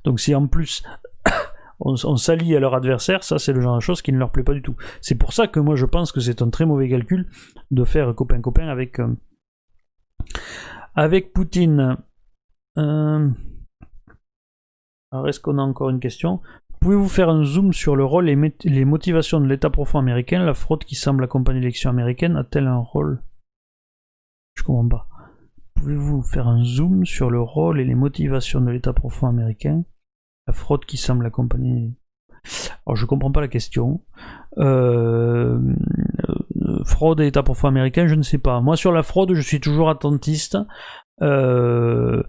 Donc 0.05 0.21
si 0.21 0.35
en 0.35 0.47
plus 0.47 0.83
on, 1.81 2.17
s'allie 2.17 2.55
à 2.55 2.61
leur 2.61 2.75
adversaire, 2.75 3.25
ça 3.25 3.39
c'est 3.39 3.53
le 3.53 3.61
genre 3.61 3.77
de 3.77 3.81
choses 3.81 4.03
qui 4.03 4.13
ne 4.13 4.19
leur 4.19 4.31
plaît 4.31 4.45
pas 4.45 4.55
du 4.55 4.63
tout. 4.63 4.77
C'est 5.01 5.17
pour 5.17 5.33
ça 5.33 5.49
que 5.49 5.61
moi 5.61 5.77
je 5.77 5.87
pense 5.87 6.13
que 6.13 6.21
c'est 6.21 6.43
un 6.43 6.51
très 6.51 6.67
mauvais 6.67 6.89
calcul 6.89 7.29
de 7.71 7.85
faire 7.85 8.15
copain-copain 8.15 8.69
avec, 8.69 9.01
euh, 9.01 9.15
avec 10.95 11.33
Poutine. 11.33 11.97
Euh, 12.79 13.29
alors 15.11 15.29
est-ce 15.29 15.41
qu'on 15.41 15.59
a 15.59 15.63
encore 15.63 15.91
une 15.91 16.01
question? 16.01 16.41
Pouvez-vous 16.83 17.09
faire 17.09 17.29
un 17.29 17.45
zoom 17.45 17.73
sur 17.73 17.95
le 17.95 18.05
rôle 18.05 18.29
et 18.29 18.37
les 18.65 18.85
motivations 18.85 19.41
de 19.41 19.47
l'État 19.47 19.71
profond 19.71 20.01
américain 20.01 20.45
La 20.45 20.53
fraude 20.53 20.85
qui 20.85 20.97
semble 20.97 21.23
accompagner 21.23 21.61
l'élection 21.61 21.91
américaine 21.91 22.37
a-t-elle 22.37 22.67
un 22.67 22.79
rôle? 22.79 23.23
Je 24.55 24.65
comprends 24.65 24.89
pas. 24.89 25.07
Pouvez-vous 25.75 26.23
faire 26.23 26.49
un 26.49 26.63
zoom 26.65 27.07
sur 27.07 27.31
le 27.31 27.41
rôle 27.41 27.81
et 27.81 27.85
les 27.85 27.95
motivations 27.95 28.61
de 28.61 28.71
l'État 28.71 28.93
profond 28.93 29.29
américain 29.29 29.85
La 30.49 30.53
fraude 30.53 30.85
qui 30.85 30.97
semble 30.97 31.25
accompagner? 31.25 31.93
Alors 32.85 32.97
je 32.97 33.07
comprends 33.07 33.31
pas 33.31 33.41
la 33.41 33.49
question. 33.49 34.03
Euh, 34.59 35.61
euh, 36.63 36.85
fraude 36.85 37.21
et 37.21 37.29
État 37.29 37.45
profond 37.45 37.69
américain, 37.69 38.09
je 38.09 38.17
ne 38.17 38.23
sais 38.23 38.39
pas. 38.39 38.61
Moi 38.61 38.77
sur 38.77 38.91
la 38.91 39.05
fraude, 39.05 39.35
je 39.35 39.41
suis 39.41 39.61
toujours 39.61 39.89
attentiste. 39.89 40.59
Euh, 41.21 42.25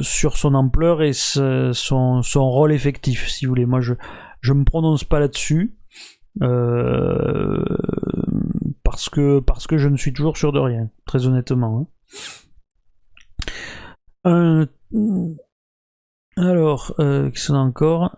sur 0.00 0.36
son 0.36 0.54
ampleur 0.54 1.02
et 1.02 1.12
son, 1.12 1.72
son, 2.22 2.50
rôle 2.50 2.72
effectif, 2.72 3.28
si 3.28 3.46
vous 3.46 3.50
voulez. 3.50 3.66
Moi, 3.66 3.80
je 3.80 3.94
je 4.40 4.52
me 4.52 4.64
prononce 4.64 5.04
pas 5.04 5.20
là-dessus 5.20 5.76
parce 8.84 9.08
que 9.08 9.40
parce 9.40 9.66
que 9.66 9.78
je 9.78 9.88
ne 9.88 9.96
suis 9.96 10.12
toujours 10.12 10.36
sûr 10.36 10.52
de 10.52 10.58
rien, 10.58 10.90
très 11.06 11.26
honnêtement. 11.26 11.88
Hein. 14.24 14.26
Euh, 14.26 14.66
alors, 16.36 16.94
euh, 16.98 17.30
qu'est-ce 17.30 17.52
encore? 17.52 18.16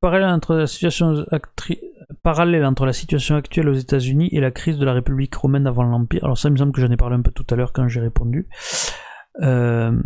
Parallèle 0.00 0.28
entre 0.28 0.54
la 0.54 0.66
situation 0.66 1.26
parallèle 2.22 2.64
entre 2.64 2.86
la 2.86 2.92
situation 2.92 3.36
actuelle 3.36 3.68
aux 3.68 3.74
États-Unis 3.74 4.28
et 4.32 4.40
la 4.40 4.50
crise 4.50 4.78
de 4.78 4.84
la 4.84 4.92
République 4.92 5.34
romaine 5.34 5.66
avant 5.66 5.82
l'Empire. 5.82 6.24
Alors 6.24 6.38
ça, 6.38 6.48
il 6.48 6.52
me 6.52 6.56
semble 6.56 6.72
que 6.72 6.80
j'en 6.80 6.90
ai 6.90 6.96
parlé 6.96 7.16
un 7.16 7.22
peu 7.22 7.32
tout 7.32 7.46
à 7.50 7.56
l'heure 7.56 7.72
quand 7.72 7.86
j'ai 7.88 8.00
répondu. 8.00 8.48
Euh, 9.42 10.00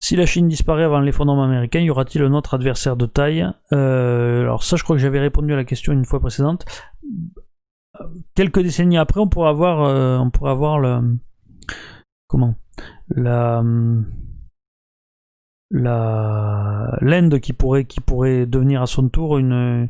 si 0.00 0.16
la 0.16 0.26
Chine 0.26 0.48
disparaît 0.48 0.84
avant 0.84 1.00
l'effondrement 1.00 1.44
américain, 1.44 1.80
y 1.80 1.90
aura-t-il 1.90 2.24
un 2.24 2.32
autre 2.32 2.54
adversaire 2.54 2.96
de 2.96 3.06
taille? 3.06 3.46
Euh, 3.72 4.42
Alors 4.42 4.62
ça, 4.62 4.76
je 4.76 4.84
crois 4.84 4.96
que 4.96 5.02
j'avais 5.02 5.20
répondu 5.20 5.52
à 5.52 5.56
la 5.56 5.64
question 5.64 5.92
une 5.92 6.04
fois 6.04 6.20
précédente. 6.20 6.64
Quelques 8.34 8.60
décennies 8.60 8.98
après, 8.98 9.20
on 9.20 9.28
pourrait 9.28 9.48
avoir, 9.48 10.20
on 10.20 10.30
pourrait 10.30 10.50
avoir 10.50 10.78
le 10.78 11.00
comment? 12.28 12.54
La 13.08 13.62
la 15.70 16.96
l'Inde 17.00 17.40
qui 17.40 17.52
pourrait 17.52 17.84
qui 17.84 18.00
pourrait 18.00 18.46
devenir 18.46 18.82
à 18.82 18.86
son 18.86 19.08
tour 19.08 19.38
une 19.38 19.88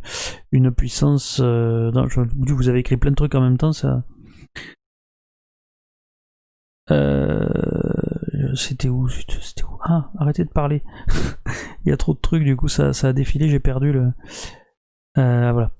une 0.51 0.71
puissance 0.71 1.41
euh, 1.43 1.91
vous 2.37 2.69
avez 2.69 2.79
écrit 2.81 2.97
plein 2.97 3.11
de 3.11 3.17
trucs 3.17 3.35
en 3.35 3.43
même 3.43 3.59
temps 3.59 3.73
ça. 3.73 4.03
Euh, 6.91 7.47
c'était 8.55 8.89
où 8.89 9.09
c'était 9.09 9.65
où? 9.65 9.79
Ah 9.85 10.11
arrêtez 10.19 10.45
de 10.45 10.51
parler. 10.51 10.83
Il 11.85 11.91
y 11.91 11.93
a 11.93 11.97
trop 11.97 12.15
de 12.15 12.19
trucs 12.19 12.45
du 12.45 12.57
coup 12.57 12.69
ça, 12.69 12.91
a 13.03 13.13
défilé 13.13 13.49
j'ai 13.49 13.61
perdu 13.61 13.93
le 13.93 14.13
euh, 15.19 15.53
voilà. 15.53 15.71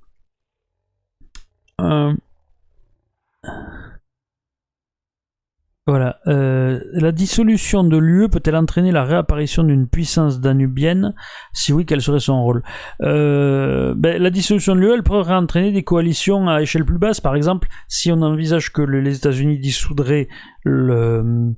Voilà. 5.89 6.19
Euh, 6.27 6.81
la 6.95 7.13
dissolution 7.13 7.85
de 7.85 7.97
l'UE 7.97 8.29
peut-elle 8.29 8.57
entraîner 8.57 8.91
la 8.91 9.05
réapparition 9.05 9.63
d'une 9.63 9.87
puissance 9.87 10.41
danubienne? 10.41 11.15
Si 11.53 11.73
oui, 11.73 11.87
quel 11.87 12.03
serait 12.03 12.19
son 12.19 12.43
rôle? 12.43 12.65
Euh, 13.03 13.95
ben, 13.97 14.21
La 14.21 14.31
dissolution 14.31 14.75
de 14.75 14.81
l'UE, 14.81 14.95
elle 14.95 15.05
pourrait 15.05 15.35
entraîner 15.35 15.71
des 15.71 15.85
coalitions 15.85 16.49
à 16.49 16.61
échelle 16.61 16.85
plus 16.85 16.99
basse. 16.99 17.21
Par 17.21 17.37
exemple, 17.37 17.69
si 17.87 18.11
on 18.11 18.21
envisage 18.23 18.73
que 18.73 18.83
les 18.83 19.17
États-Unis 19.17 19.61
dissoudraient 19.61 20.27
le... 20.65 21.55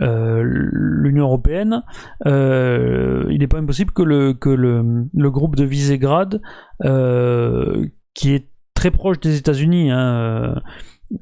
Euh, 0.00 0.42
l'Union 0.44 1.24
européenne, 1.24 1.82
il 2.24 3.36
n'est 3.38 3.48
pas 3.48 3.58
impossible 3.58 3.92
que 3.92 4.02
le, 4.02 4.34
que 4.34 4.50
le, 4.50 5.06
le 5.12 5.30
groupe 5.30 5.56
de 5.56 5.64
Visegrad, 5.64 6.40
qui 8.14 8.34
est 8.34 8.48
très 8.74 8.90
proche 8.90 9.20
des 9.20 9.36
États-Unis, 9.36 9.90
hein, 9.90 10.62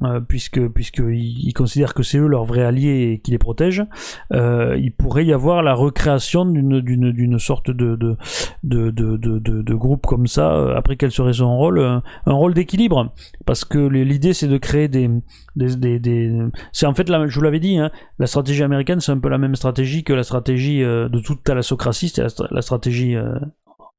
euh, 0.02 0.20
puisque 0.20 0.68
puisqu'ils 0.68 1.52
considèrent 1.54 1.94
que 1.94 2.02
c'est 2.02 2.18
eux 2.18 2.26
leur 2.26 2.44
vrai 2.44 2.62
allié 2.62 3.10
et 3.10 3.20
qui 3.20 3.30
les 3.30 3.38
protègent, 3.38 3.86
euh, 4.34 4.76
il 4.78 4.92
pourrait 4.92 5.24
y 5.24 5.32
avoir 5.32 5.62
la 5.62 5.72
recréation 5.72 6.44
d'une 6.44 7.38
sorte 7.38 7.70
de 7.70 7.96
de, 7.96 8.16
de 8.62 8.90
de, 8.90 9.38
de, 9.38 9.74
groupe 9.74 10.04
comme 10.04 10.26
ça. 10.26 10.52
Euh, 10.52 10.76
après, 10.76 10.96
quel 10.96 11.10
serait 11.10 11.32
son 11.32 11.56
rôle 11.56 11.80
Un 11.80 12.32
rôle 12.32 12.52
d'équilibre, 12.52 13.14
parce 13.46 13.64
que 13.64 13.78
l'idée 13.78 14.34
c'est 14.34 14.48
de 14.48 14.58
créer 14.58 14.88
des 14.88 15.08
des, 15.56 15.74
des, 15.76 15.98
des... 15.98 16.38
c'est 16.72 16.86
en 16.86 16.92
fait 16.92 17.08
la, 17.08 17.26
je 17.26 17.34
vous 17.34 17.44
l'avais 17.44 17.60
dit, 17.60 17.78
hein, 17.78 17.90
la 18.18 18.26
stratégie 18.26 18.62
américaine 18.62 19.00
c'est 19.00 19.12
un 19.12 19.18
peu 19.18 19.30
la 19.30 19.38
même 19.38 19.56
stratégie 19.56 20.04
que 20.04 20.12
la 20.12 20.22
stratégie 20.22 20.80
de 20.80 21.20
toute 21.20 21.42
thalassocratie, 21.44 22.10
c'est 22.10 22.22
la, 22.22 22.28
la, 22.50 22.60
stratégie 22.60 23.16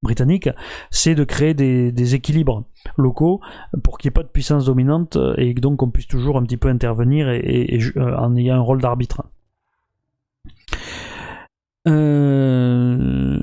britannique, 0.01 0.49
c'est 0.91 1.15
de 1.15 1.23
créer 1.23 1.53
des, 1.53 2.15
équilibres 2.15 2.65
locaux 2.97 3.41
pour 3.83 3.97
qu'il 3.97 4.09
n'y 4.09 4.13
ait 4.13 4.19
pas 4.19 4.23
de 4.23 4.29
puissance 4.29 4.65
dominante 4.65 5.17
et 5.37 5.53
donc 5.53 5.77
qu'on 5.77 5.91
puisse 5.91 6.07
toujours 6.07 6.37
un 6.37 6.43
petit 6.43 6.57
peu 6.57 6.69
intervenir 6.69 7.29
et, 7.29 7.79
euh, 7.97 8.15
en 8.17 8.35
ayant 8.35 8.55
un 8.55 8.61
rôle 8.61 8.81
d'arbitre. 8.81 9.23
Euh, 11.87 13.39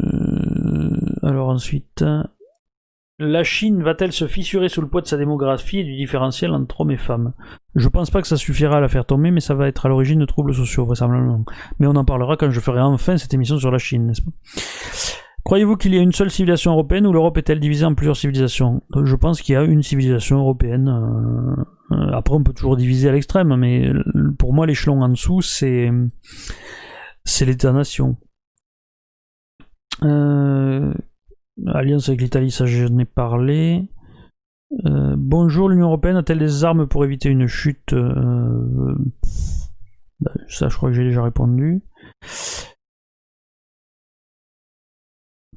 alors 1.23 1.49
ensuite, 1.49 2.05
la 3.19 3.45
Chine 3.45 3.83
va-t-elle 3.83 4.13
se 4.13 4.27
fissurer 4.27 4.69
sous 4.69 4.83
le 4.83 4.89
poids 4.89 5.01
de 5.01 5.07
sa 5.07 5.17
démographie 5.17 5.79
et 5.79 5.85
du 5.85 5.97
différentiel 5.97 6.53
entre 6.53 6.83
hommes 6.83 6.91
et 6.91 6.97
femmes? 6.97 7.33
Je 7.75 7.89
pense 7.89 8.11
pas 8.11 8.21
que 8.21 8.29
ça 8.29 8.37
suffira 8.37 8.77
à 8.77 8.81
la 8.81 8.89
faire 8.89 9.07
tomber, 9.07 9.31
mais 9.31 9.41
ça 9.41 9.55
va 9.55 9.69
être 9.69 9.87
à 9.87 9.89
l'origine 9.89 10.21
de 10.21 10.27
troubles 10.27 10.55
sociaux, 10.55 10.85
vraisemblablement. 10.85 11.45
Mais 11.79 11.87
on 11.87 11.97
en 11.97 12.05
parlera 12.05 12.37
quand 12.37 12.51
je 12.51 12.61
ferai 12.61 12.81
enfin 12.81 13.17
cette 13.17 13.33
émission 13.33 13.59
sur 13.59 13.71
la 13.71 13.79
Chine, 13.79 14.07
n'est-ce 14.07 14.23
pas? 14.23 14.31
Croyez-vous 15.47 15.77
qu'il 15.77 15.95
y 15.95 15.99
a 15.99 16.03
une 16.03 16.11
seule 16.11 16.33
civilisation 16.33 16.73
européenne 16.73 17.07
ou 17.07 17.13
l'Europe 17.13 17.39
est-elle 17.39 17.61
divisée 17.61 17.85
en 17.85 17.95
plusieurs 17.95 18.17
civilisations? 18.17 18.83
Je 19.05 19.15
pense 19.15 19.41
qu'il 19.41 19.53
y 19.53 19.57
a 19.57 19.63
une 19.63 19.85
civilisation 19.85 20.39
européenne. 20.39 20.89
Euh, 20.89 21.55
euh, 21.93 22.11
après, 22.15 22.35
on 22.35 22.43
peut 22.43 22.53
toujours 22.53 22.77
diviser 22.77 23.09
à 23.09 23.13
l'extrême, 23.13 23.55
mais 23.55 23.93
pour 24.41 24.53
moi, 24.53 24.67
l'échelon 24.67 25.03
en 25.03 25.09
dessous, 25.09 25.43
c'est 25.43 25.89
c'est 27.23 27.45
l'État-nation. 27.45 28.17
Euh, 30.03 30.93
alliance 31.69 32.09
avec 32.09 32.23
l'Italie, 32.23 32.51
ça 32.51 32.67
j'en 32.67 32.99
ai 32.99 33.05
parlé. 33.05 33.89
bonjour, 34.83 35.69
l'Union 35.69 35.87
Européenne 35.87 36.17
a-t-elle 36.17 36.41
des 36.41 36.65
armes 36.65 36.89
pour 36.89 37.05
éviter 37.05 37.29
une 37.29 37.47
chute? 37.47 37.95
Ben, 37.95 38.97
Ça, 40.49 40.69
je 40.69 40.77
crois 40.77 40.89
que 40.91 40.97
j'ai 40.97 41.05
déjà 41.05 41.23
répondu. 41.23 41.85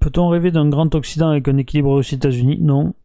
Peut-on 0.09 0.29
rêver 0.29 0.49
d'un 0.49 0.67
grand 0.67 0.95
Occident 0.95 1.29
avec 1.29 1.47
un 1.49 1.57
équilibre 1.57 1.91
aux 1.91 2.01
États-Unis? 2.01 2.57
Non. 2.59 2.95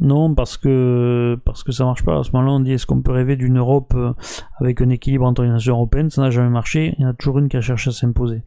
Non, 0.00 0.32
parce 0.32 0.56
que 0.56 1.36
parce 1.44 1.64
que 1.64 1.72
ça 1.72 1.84
marche 1.84 2.04
pas. 2.04 2.20
À 2.20 2.22
ce 2.22 2.30
moment-là, 2.32 2.52
on 2.52 2.60
dit 2.60 2.70
est-ce 2.70 2.86
qu'on 2.86 3.02
peut 3.02 3.10
rêver 3.10 3.34
d'une 3.34 3.58
Europe 3.58 3.94
euh, 3.96 4.12
avec 4.60 4.80
un 4.80 4.90
équilibre 4.90 5.24
entre 5.24 5.42
les 5.42 5.48
nations 5.48 5.74
européennes? 5.74 6.08
Ça 6.10 6.22
n'a 6.22 6.30
jamais 6.30 6.50
marché. 6.50 6.94
Il 6.98 7.02
y 7.02 7.04
en 7.04 7.08
a 7.08 7.14
toujours 7.14 7.40
une 7.40 7.48
qui 7.48 7.56
a 7.56 7.60
cherché 7.60 7.90
à 7.90 7.92
s'imposer. 7.92 8.44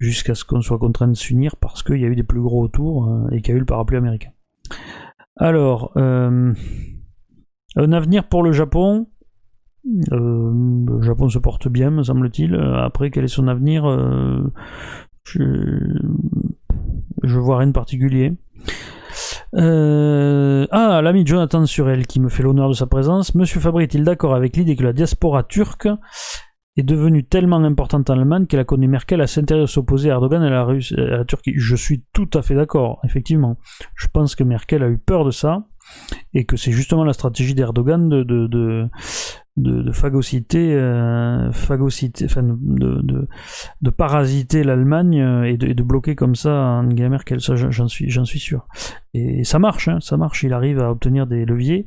Jusqu'à 0.00 0.34
ce 0.34 0.44
qu'on 0.44 0.62
soit 0.62 0.80
contraint 0.80 1.06
de 1.06 1.14
s'unir 1.14 1.54
parce 1.58 1.84
qu'il 1.84 2.00
y 2.00 2.04
a 2.04 2.08
eu 2.08 2.16
des 2.16 2.24
plus 2.24 2.40
gros 2.40 2.64
autour 2.64 3.08
euh, 3.08 3.28
et 3.30 3.40
qu'il 3.40 3.52
y 3.52 3.54
a 3.54 3.56
eu 3.56 3.60
le 3.60 3.66
parapluie 3.66 3.98
américain. 3.98 4.30
Alors, 5.36 5.92
euh, 5.96 6.54
un 7.76 7.92
avenir 7.92 8.24
pour 8.24 8.42
le 8.42 8.50
Japon? 8.50 9.06
le 9.84 11.02
Japon 11.02 11.28
se 11.28 11.38
porte 11.38 11.68
bien, 11.68 11.90
me 11.90 12.02
semble-t-il. 12.02 12.56
Après, 12.56 13.10
quel 13.12 13.22
est 13.22 13.28
son 13.28 13.46
avenir? 13.46 13.84
Je, 15.24 15.40
je 17.26 17.38
vois 17.38 17.58
rien 17.58 17.68
de 17.68 17.72
particulier. 17.72 18.34
Euh, 19.56 20.66
ah, 20.70 21.00
l'ami 21.02 21.24
Jonathan 21.24 21.64
Surel 21.66 22.06
qui 22.06 22.20
me 22.20 22.28
fait 22.28 22.42
l'honneur 22.42 22.68
de 22.68 22.74
sa 22.74 22.86
présence. 22.86 23.34
Monsieur 23.34 23.60
Fabry 23.60 23.84
est-il 23.84 24.04
d'accord 24.04 24.34
avec 24.34 24.56
l'idée 24.56 24.76
que 24.76 24.82
la 24.82 24.92
diaspora 24.92 25.44
turque 25.44 25.88
est 26.76 26.82
devenue 26.82 27.24
tellement 27.24 27.58
importante 27.58 28.10
en 28.10 28.14
Allemagne 28.14 28.46
qu'elle 28.46 28.60
a 28.60 28.64
connu 28.64 28.88
Merkel 28.88 29.20
à 29.20 29.28
s'interdire 29.28 29.66
de 29.66 29.70
s'opposer 29.70 30.10
à 30.10 30.14
Erdogan 30.14 30.42
et 30.42 30.48
à 30.48 30.50
la, 30.50 30.64
Russie, 30.64 30.94
à 30.94 31.18
la 31.18 31.24
Turquie? 31.24 31.52
Je 31.56 31.76
suis 31.76 32.02
tout 32.12 32.28
à 32.34 32.42
fait 32.42 32.56
d'accord, 32.56 33.00
effectivement. 33.04 33.56
Je 33.94 34.08
pense 34.08 34.34
que 34.34 34.42
Merkel 34.42 34.82
a 34.82 34.88
eu 34.88 34.98
peur 34.98 35.24
de 35.24 35.30
ça 35.30 35.64
et 36.32 36.44
que 36.44 36.56
c'est 36.56 36.72
justement 36.72 37.04
la 37.04 37.12
stratégie 37.12 37.54
d'Erdogan 37.54 38.08
de, 38.08 38.24
de, 38.24 38.46
de, 38.48 38.88
de, 39.56 39.92
phagocyter, 39.92 40.74
euh, 40.74 41.52
phagocyter 41.52 42.24
enfin 42.24 42.42
de, 42.42 43.00
de, 43.02 43.28
de 43.80 43.90
parasiter 43.90 44.64
l'Allemagne 44.64 45.20
euh, 45.20 45.44
et, 45.44 45.56
de, 45.56 45.82
bloquer 45.82 46.16
comme 46.16 46.34
ça 46.34 46.50
Angela 46.50 47.08
Merkel. 47.08 47.40
Ça, 47.40 47.54
j'en 47.54 47.88
suis, 47.88 48.10
j'en 48.10 48.24
suis 48.24 48.40
sûr. 48.40 48.66
Et 49.12 49.44
ça 49.44 49.58
marche, 49.58 49.88
hein, 49.88 49.98
ça 50.00 50.16
marche. 50.16 50.42
Il 50.42 50.52
arrive 50.52 50.80
à 50.80 50.90
obtenir 50.90 51.26
des 51.26 51.44
leviers, 51.44 51.86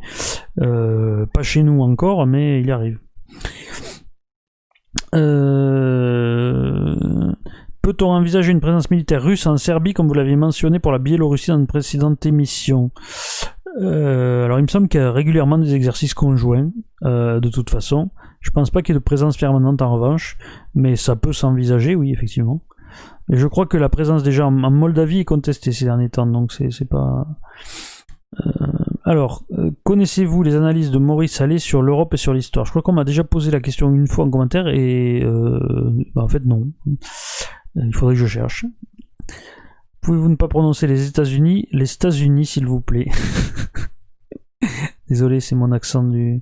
euh, 0.62 1.26
pas 1.26 1.44
chez 1.44 1.64
nous 1.64 1.82
encore, 1.82 2.26
mais 2.26 2.62
il 2.62 2.72
arrive. 2.72 3.00
Peut-on 7.88 8.10
envisager 8.10 8.52
une 8.52 8.60
présence 8.60 8.92
militaire 8.92 9.24
russe 9.24 9.48
en 9.48 9.56
Serbie, 9.56 9.94
comme 9.94 10.10
vous 10.10 10.14
l'aviez 10.14 10.36
mentionné 10.36 10.78
pour 10.78 10.92
la 10.92 11.00
Biélorussie 11.00 11.52
dans 11.52 11.58
une 11.60 11.68
précédente 11.68 12.26
émission? 12.26 12.92
Euh, 13.78 14.46
alors 14.46 14.60
il 14.60 14.64
me 14.64 14.68
semble 14.68 14.88
qu'il 14.88 15.00
y 15.00 15.04
a 15.04 15.12
régulièrement 15.12 15.58
des 15.58 15.76
exercices 15.76 16.14
conjoints, 16.14 16.72
euh, 17.04 17.40
de 17.40 17.50
toute 17.50 17.70
façon. 17.70 18.10
Je 18.40 18.52
pense 18.52 18.72
pas 18.72 18.82
qu'il 18.82 18.94
y 18.94 18.98
ait 18.98 19.00
de 19.00 19.04
présence 19.04 19.38
permanente 19.38 19.82
en 19.82 19.94
revanche, 19.94 20.38
mais 20.74 20.96
ça 20.96 21.16
peut 21.16 21.34
s'envisager, 21.34 21.96
oui, 21.96 22.12
effectivement. 22.12 22.62
Et 23.32 23.36
je 23.36 23.48
crois 23.48 23.66
que 23.66 23.78
la 23.78 23.90
présence 23.90 24.24
déjà 24.24 24.48
en, 24.48 24.52
Moldavie 24.52 25.20
est 25.20 25.26
contestée 25.26 25.72
ces 25.72 25.86
derniers 25.86 26.10
temps, 26.10 26.26
donc 26.26 26.52
c'est 26.52 26.90
pas. 26.90 27.28
Euh, 28.46 28.52
alors, 29.04 29.44
connaissez-vous 29.84 30.44
les 30.44 30.56
analyses 30.56 30.92
de 30.92 30.98
Maurice 30.98 31.40
Allais 31.40 31.60
sur 31.60 31.82
l'Europe 31.82 32.14
et 32.14 32.18
sur 32.18 32.34
l'histoire? 32.34 32.66
Je 32.66 32.72
crois 32.72 32.82
qu'on 32.82 32.94
m'a 32.94 33.04
déjà 33.04 33.24
posé 33.24 33.52
la 33.52 33.60
question 33.60 33.94
une 33.94 34.08
fois 34.08 34.26
en 34.26 34.30
commentaire 34.30 34.68
et 34.68 35.24
bah, 36.16 36.24
en 36.24 36.28
fait 36.28 36.46
non. 36.46 36.68
Il 37.76 37.94
faudrait 37.96 38.16
que 38.16 38.22
je 38.22 38.28
cherche. 38.28 38.66
Pouvez-vous 40.02 40.30
ne 40.30 40.36
pas 40.36 40.48
prononcer 40.48 40.88
les 40.88 41.08
États-Unis? 41.08 41.68
Les 41.72 41.92
États-Unis, 41.92 42.46
s'il 42.46 42.66
vous 42.66 42.82
plaît. 42.82 43.08
Désolé, 45.10 45.40
c'est 45.40 45.56
mon 45.56 45.72
accent 45.72 46.04
du. 46.04 46.42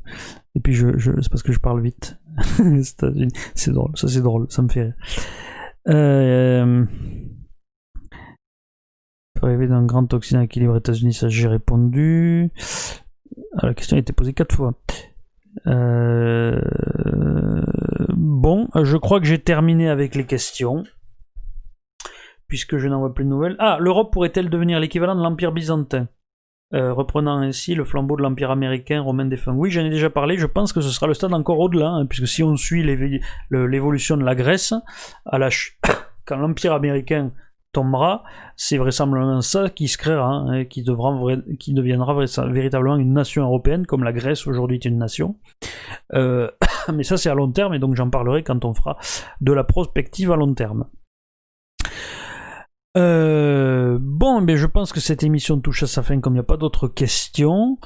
Et 0.55 0.59
puis 0.59 0.73
je, 0.73 0.97
c'est 0.97 1.29
parce 1.29 1.43
que 1.43 1.51
je 1.51 1.59
parle 1.59 1.81
vite. 1.81 2.17
c'est 3.55 3.71
drôle, 3.71 3.91
ça 3.95 4.07
c'est 4.07 4.21
drôle, 4.21 4.47
ça 4.49 4.61
me 4.61 4.69
fait 4.69 4.83
rire. 4.83 4.93
Euh, 5.87 6.85
rêver 9.41 9.67
d'un 9.67 9.85
grand 9.85 10.05
toxine 10.05 10.41
équilibre 10.41 10.75
États-Unis, 10.77 11.13
ça 11.13 11.29
j'ai 11.29 11.47
répondu. 11.47 12.51
Ah, 13.57 13.67
la 13.67 13.73
question 13.73 13.97
a 13.97 13.99
été 13.99 14.13
posée 14.13 14.33
quatre 14.33 14.55
fois. 14.55 14.73
Euh, 15.67 16.59
bon, 18.15 18.67
je 18.75 18.97
crois 18.97 19.19
que 19.19 19.25
j'ai 19.25 19.39
terminé 19.39 19.89
avec 19.89 20.15
les 20.15 20.25
questions. 20.25 20.83
Puisque 22.47 22.77
je 22.77 22.87
n'en 22.87 22.99
vois 22.99 23.13
plus 23.13 23.25
de 23.25 23.29
nouvelles. 23.29 23.55
Ah, 23.59 23.77
l'Europe 23.79 24.11
pourrait-elle 24.13 24.49
devenir 24.49 24.79
l'équivalent 24.79 25.15
de 25.15 25.21
l'Empire 25.21 25.51
byzantin? 25.51 26.07
Euh, 26.73 26.91
reprenant 26.93 27.37
ainsi 27.37 27.75
le 27.75 27.83
flambeau 27.83 28.17
de 28.17 28.23
l'Empire 28.23 28.49
américain 28.49 28.99
romain 28.99 29.25
défunt. 29.25 29.53
Oui, 29.53 29.69
j'en 29.69 29.85
ai 29.85 29.89
déjà 29.89 30.09
parlé, 30.09 30.37
je 30.37 30.47
pense 30.47 30.73
que 30.73 30.81
ce 30.81 30.89
sera 30.89 31.05
le 31.05 31.13
stade 31.13 31.33
encore 31.33 31.59
au-delà, 31.59 31.89
hein, 31.89 32.05
puisque 32.07 32.27
si 32.27 32.41
on 32.41 32.55
suit 32.55 32.83
l'évolution 33.51 34.17
de 34.17 34.23
la 34.23 34.33
Grèce, 34.33 34.73
quand 36.25 36.37
l'Empire 36.37 36.73
américain 36.73 37.31
tombera, 37.71 38.23
c'est 38.55 38.77
vraisemblablement 38.77 39.41
ça 39.41 39.69
qui 39.69 39.87
se 39.87 39.97
créera, 39.97 40.31
hein, 40.47 40.65
qui 40.65 40.81
deviendra 40.81 42.15
véritablement 42.47 42.95
une 42.97 43.13
nation 43.13 43.43
européenne, 43.43 43.85
comme 43.85 44.03
la 44.03 44.13
Grèce 44.13 44.47
aujourd'hui 44.47 44.77
est 44.77 44.85
une 44.85 44.97
nation. 44.97 45.35
Euh, 46.13 46.49
mais 46.93 47.03
ça 47.03 47.15
c'est 47.15 47.29
à 47.29 47.35
long 47.35 47.51
terme, 47.51 47.75
et 47.75 47.79
donc 47.79 47.95
j'en 47.95 48.09
parlerai 48.09 48.43
quand 48.43 48.65
on 48.65 48.73
fera 48.73 48.97
de 49.39 49.53
la 49.53 49.63
prospective 49.63 50.31
à 50.31 50.35
long 50.35 50.53
terme. 50.55 50.85
Euh, 52.97 53.97
bon, 53.99 54.41
mais 54.41 54.57
je 54.57 54.67
pense 54.67 54.93
que 54.93 54.99
cette 54.99 55.23
émission 55.23 55.59
touche 55.59 55.83
à 55.83 55.87
sa 55.87 56.01
fin 56.01 56.19
comme 56.19 56.33
il 56.33 56.37
n'y 56.37 56.41
a 56.41 56.43
pas 56.43 56.57
d'autres 56.57 56.87
questions. 56.87 57.77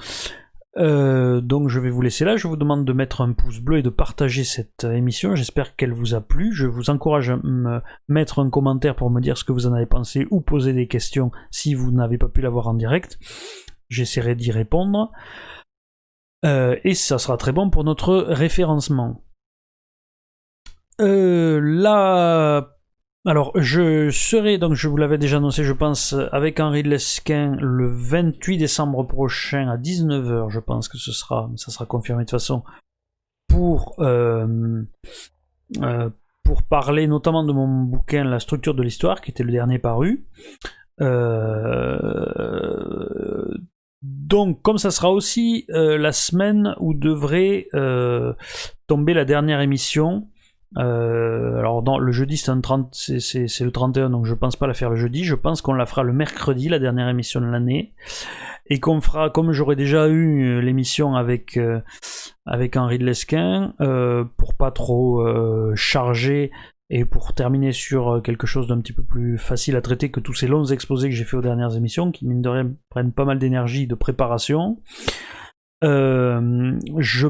Euh, 0.77 1.41
donc 1.41 1.67
je 1.67 1.79
vais 1.79 1.89
vous 1.89 2.01
laisser 2.01 2.25
là. 2.25 2.37
Je 2.37 2.47
vous 2.47 2.55
demande 2.55 2.85
de 2.85 2.93
mettre 2.93 3.21
un 3.21 3.33
pouce 3.33 3.59
bleu 3.59 3.79
et 3.79 3.81
de 3.81 3.89
partager 3.89 4.43
cette 4.43 4.83
émission. 4.83 5.35
J'espère 5.35 5.75
qu'elle 5.75 5.93
vous 5.93 6.13
a 6.13 6.21
plu. 6.21 6.53
Je 6.53 6.67
vous 6.67 6.89
encourage 6.89 7.31
à 7.31 7.37
me 7.37 7.81
mettre 8.07 8.39
un 8.39 8.49
commentaire 8.49 8.95
pour 8.95 9.09
me 9.09 9.19
dire 9.19 9.37
ce 9.37 9.43
que 9.43 9.51
vous 9.51 9.67
en 9.67 9.73
avez 9.73 9.87
pensé 9.87 10.27
ou 10.31 10.41
poser 10.41 10.73
des 10.73 10.87
questions 10.87 11.31
si 11.51 11.73
vous 11.73 11.91
n'avez 11.91 12.17
pas 12.17 12.29
pu 12.29 12.41
l'avoir 12.41 12.67
en 12.67 12.75
direct. 12.75 13.17
J'essaierai 13.89 14.35
d'y 14.35 14.51
répondre. 14.51 15.11
Euh, 16.45 16.77
et 16.83 16.93
ça 16.93 17.17
sera 17.17 17.35
très 17.37 17.51
bon 17.51 17.69
pour 17.69 17.83
notre 17.83 18.15
référencement. 18.15 19.23
Euh, 21.01 21.59
alors, 23.29 23.51
je 23.53 24.09
serai, 24.09 24.57
donc 24.57 24.73
je 24.73 24.87
vous 24.87 24.97
l'avais 24.97 25.19
déjà 25.19 25.37
annoncé, 25.37 25.63
je 25.63 25.73
pense, 25.73 26.15
avec 26.31 26.59
Henri 26.59 26.81
Lesquin 26.81 27.55
le 27.61 27.87
28 27.87 28.57
décembre 28.57 29.03
prochain 29.03 29.69
à 29.69 29.77
19h, 29.77 30.49
je 30.49 30.59
pense 30.59 30.87
que 30.87 30.97
ce 30.97 31.11
sera, 31.11 31.47
ça 31.55 31.69
sera 31.69 31.85
confirmé 31.85 32.25
de 32.25 32.31
façon, 32.31 32.63
pour, 33.47 33.93
euh, 33.99 34.81
euh, 35.83 36.09
pour 36.43 36.63
parler 36.63 37.05
notamment 37.05 37.43
de 37.43 37.53
mon 37.53 37.67
bouquin 37.67 38.23
La 38.23 38.39
structure 38.39 38.73
de 38.73 38.81
l'histoire, 38.81 39.21
qui 39.21 39.29
était 39.29 39.43
le 39.43 39.51
dernier 39.51 39.77
paru. 39.77 40.25
Euh, 40.99 41.99
donc, 44.01 44.63
comme 44.63 44.79
ça 44.79 44.89
sera 44.89 45.11
aussi 45.11 45.67
la 45.67 46.13
semaine 46.13 46.73
où 46.79 46.95
devrait 46.95 47.67
tomber 48.87 49.13
la 49.13 49.25
dernière 49.25 49.61
émission, 49.61 50.27
euh, 50.77 51.57
alors 51.57 51.81
dans, 51.81 51.97
le 51.97 52.11
jeudi 52.11 52.37
c'est, 52.37 52.61
30, 52.61 52.93
c'est, 52.93 53.59
le 53.61 53.71
31 53.71 54.11
donc 54.11 54.25
je 54.25 54.35
pense 54.35 54.55
pas 54.55 54.67
la 54.67 54.73
faire 54.73 54.91
le 54.91 54.95
jeudi, 54.95 55.23
je 55.23 55.35
pense 55.35 55.61
qu'on 55.61 55.73
la 55.73 55.85
fera 55.85 56.03
le 56.03 56.13
mercredi, 56.13 56.69
la 56.69 56.79
dernière 56.79 57.09
émission 57.09 57.41
de 57.41 57.47
l'année, 57.47 57.93
et 58.67 58.79
qu'on 58.79 59.01
fera 59.01 59.31
comme 59.31 59.51
j'aurais 59.51 59.75
déjà 59.75 60.07
eu 60.07 60.43
euh, 60.43 60.59
l'émission 60.59 61.15
avec, 61.15 61.57
euh, 61.57 61.79
avec 62.45 62.77
Henri 62.77 62.99
de 62.99 63.05
Lesquin, 63.05 63.73
pour 64.37 64.53
pas 64.55 64.71
trop 64.71 65.25
charger 65.75 66.51
et 66.91 67.05
pour 67.05 67.33
terminer 67.33 67.71
sur 67.71 68.21
quelque 68.23 68.47
chose 68.47 68.67
d'un 68.67 68.79
petit 68.79 68.93
peu 68.93 69.03
plus 69.03 69.37
facile 69.37 69.75
à 69.75 69.81
traiter 69.81 70.09
que 70.09 70.19
tous 70.19 70.33
ces 70.33 70.47
longs 70.47 70.65
exposés 70.65 71.09
que 71.09 71.15
j'ai 71.15 71.23
fait 71.23 71.37
aux 71.37 71.41
dernières 71.41 71.75
émissions, 71.75 72.11
qui 72.11 72.27
mine 72.27 72.41
de 72.41 72.49
rien 72.49 72.71
prennent 72.89 73.11
pas 73.11 73.25
mal 73.25 73.39
d'énergie 73.39 73.87
de 73.87 73.95
préparation. 73.95 74.79
je 75.81 77.27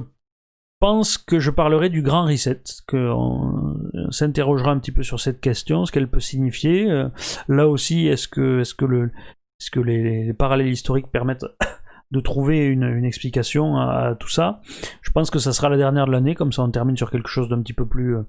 pense 0.80 1.18
que 1.18 1.40
je 1.40 1.52
parlerai 1.52 1.90
du 1.90 2.02
grand 2.02 2.26
reset, 2.26 2.62
qu'on 2.88 3.78
s'interrogera 4.12 4.72
un 4.72 4.80
petit 4.80 4.92
peu 4.92 5.04
sur 5.04 5.20
cette 5.20 5.42
question, 5.42 5.86
ce 5.86 5.92
qu'elle 5.92 6.10
peut 6.10 6.20
signifier. 6.20 6.90
Euh, 6.90 7.10
là 7.48 7.68
aussi, 7.68 8.08
est-ce 8.08 8.28
que, 8.28 8.62
est-ce 8.62 8.74
que, 8.74 8.86
le, 8.86 9.12
est-ce 9.60 9.72
que 9.72 9.80
les, 9.80 10.34
parallèles 10.34 10.70
historiques 10.70 11.12
permettent 11.12 11.46
de 12.12 12.20
trouver 12.22 12.66
une, 12.66 13.04
explication 13.04 13.78
à, 13.78 14.16
tout 14.16 14.30
ça? 14.30 14.62
Je 15.02 15.12
pense 15.12 15.30
que 15.30 15.40
ça 15.40 15.54
sera 15.54 15.70
la 15.70 15.78
dernière 15.78 16.06
de 16.06 16.12
l'année, 16.12 16.36
comme 16.36 16.54
ça 16.54 16.64
on 16.64 16.72
termine 16.72 16.98
sur 16.98 17.12
quelque 17.12 17.30
chose 17.30 17.50
d'un 17.50 17.62
petit 17.62 17.74
peu 17.74 17.86
plus 17.86 18.16
euh, 18.16 18.24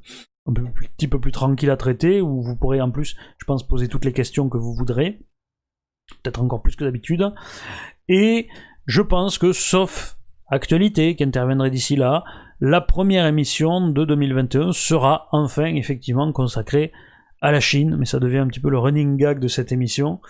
un 0.48 0.52
petit 0.96 1.08
peu 1.08 1.20
plus 1.20 1.32
tranquille 1.32 1.70
à 1.70 1.76
traiter, 1.76 2.20
où 2.20 2.42
vous 2.42 2.56
pourrez 2.56 2.80
en 2.80 2.90
plus, 2.90 3.16
je 3.38 3.44
pense, 3.44 3.66
poser 3.66 3.88
toutes 3.88 4.04
les 4.04 4.12
questions 4.12 4.48
que 4.48 4.58
vous 4.58 4.74
voudrez, 4.74 5.20
peut-être 6.22 6.42
encore 6.42 6.62
plus 6.62 6.74
que 6.74 6.84
d'habitude. 6.84 7.32
Et 8.08 8.48
je 8.86 9.02
pense 9.02 9.38
que, 9.38 9.52
sauf 9.52 10.19
actualité 10.50 11.16
qui 11.16 11.24
interviendrait 11.24 11.70
d'ici 11.70 11.96
là, 11.96 12.24
la 12.60 12.80
première 12.80 13.26
émission 13.26 13.88
de 13.88 14.04
2021 14.04 14.72
sera 14.72 15.28
enfin 15.32 15.66
effectivement 15.66 16.30
consacrée 16.32 16.92
à 17.40 17.52
la 17.52 17.60
Chine, 17.60 17.96
mais 17.98 18.04
ça 18.04 18.18
devient 18.18 18.38
un 18.38 18.48
petit 18.48 18.60
peu 18.60 18.70
le 18.70 18.78
running 18.78 19.16
gag 19.16 19.38
de 19.38 19.48
cette 19.48 19.72
émission. 19.72 20.20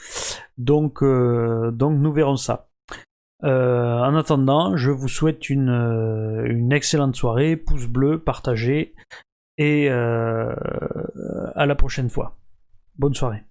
Donc, 0.58 1.02
euh, 1.02 1.70
donc 1.72 1.98
nous 1.98 2.12
verrons 2.12 2.36
ça. 2.36 2.68
Euh, 3.42 3.98
en 3.98 4.14
attendant, 4.14 4.76
je 4.76 4.90
vous 4.90 5.08
souhaite 5.08 5.48
une, 5.50 5.70
euh, 5.70 6.44
une 6.46 6.72
excellente 6.72 7.16
soirée, 7.16 7.56
pouce 7.56 7.86
bleu, 7.86 8.20
partagez, 8.20 8.94
et 9.58 9.90
à 9.90 11.66
la 11.66 11.74
prochaine 11.74 12.08
fois. 12.08 12.38
Bonne 12.96 13.14
soirée. 13.14 13.44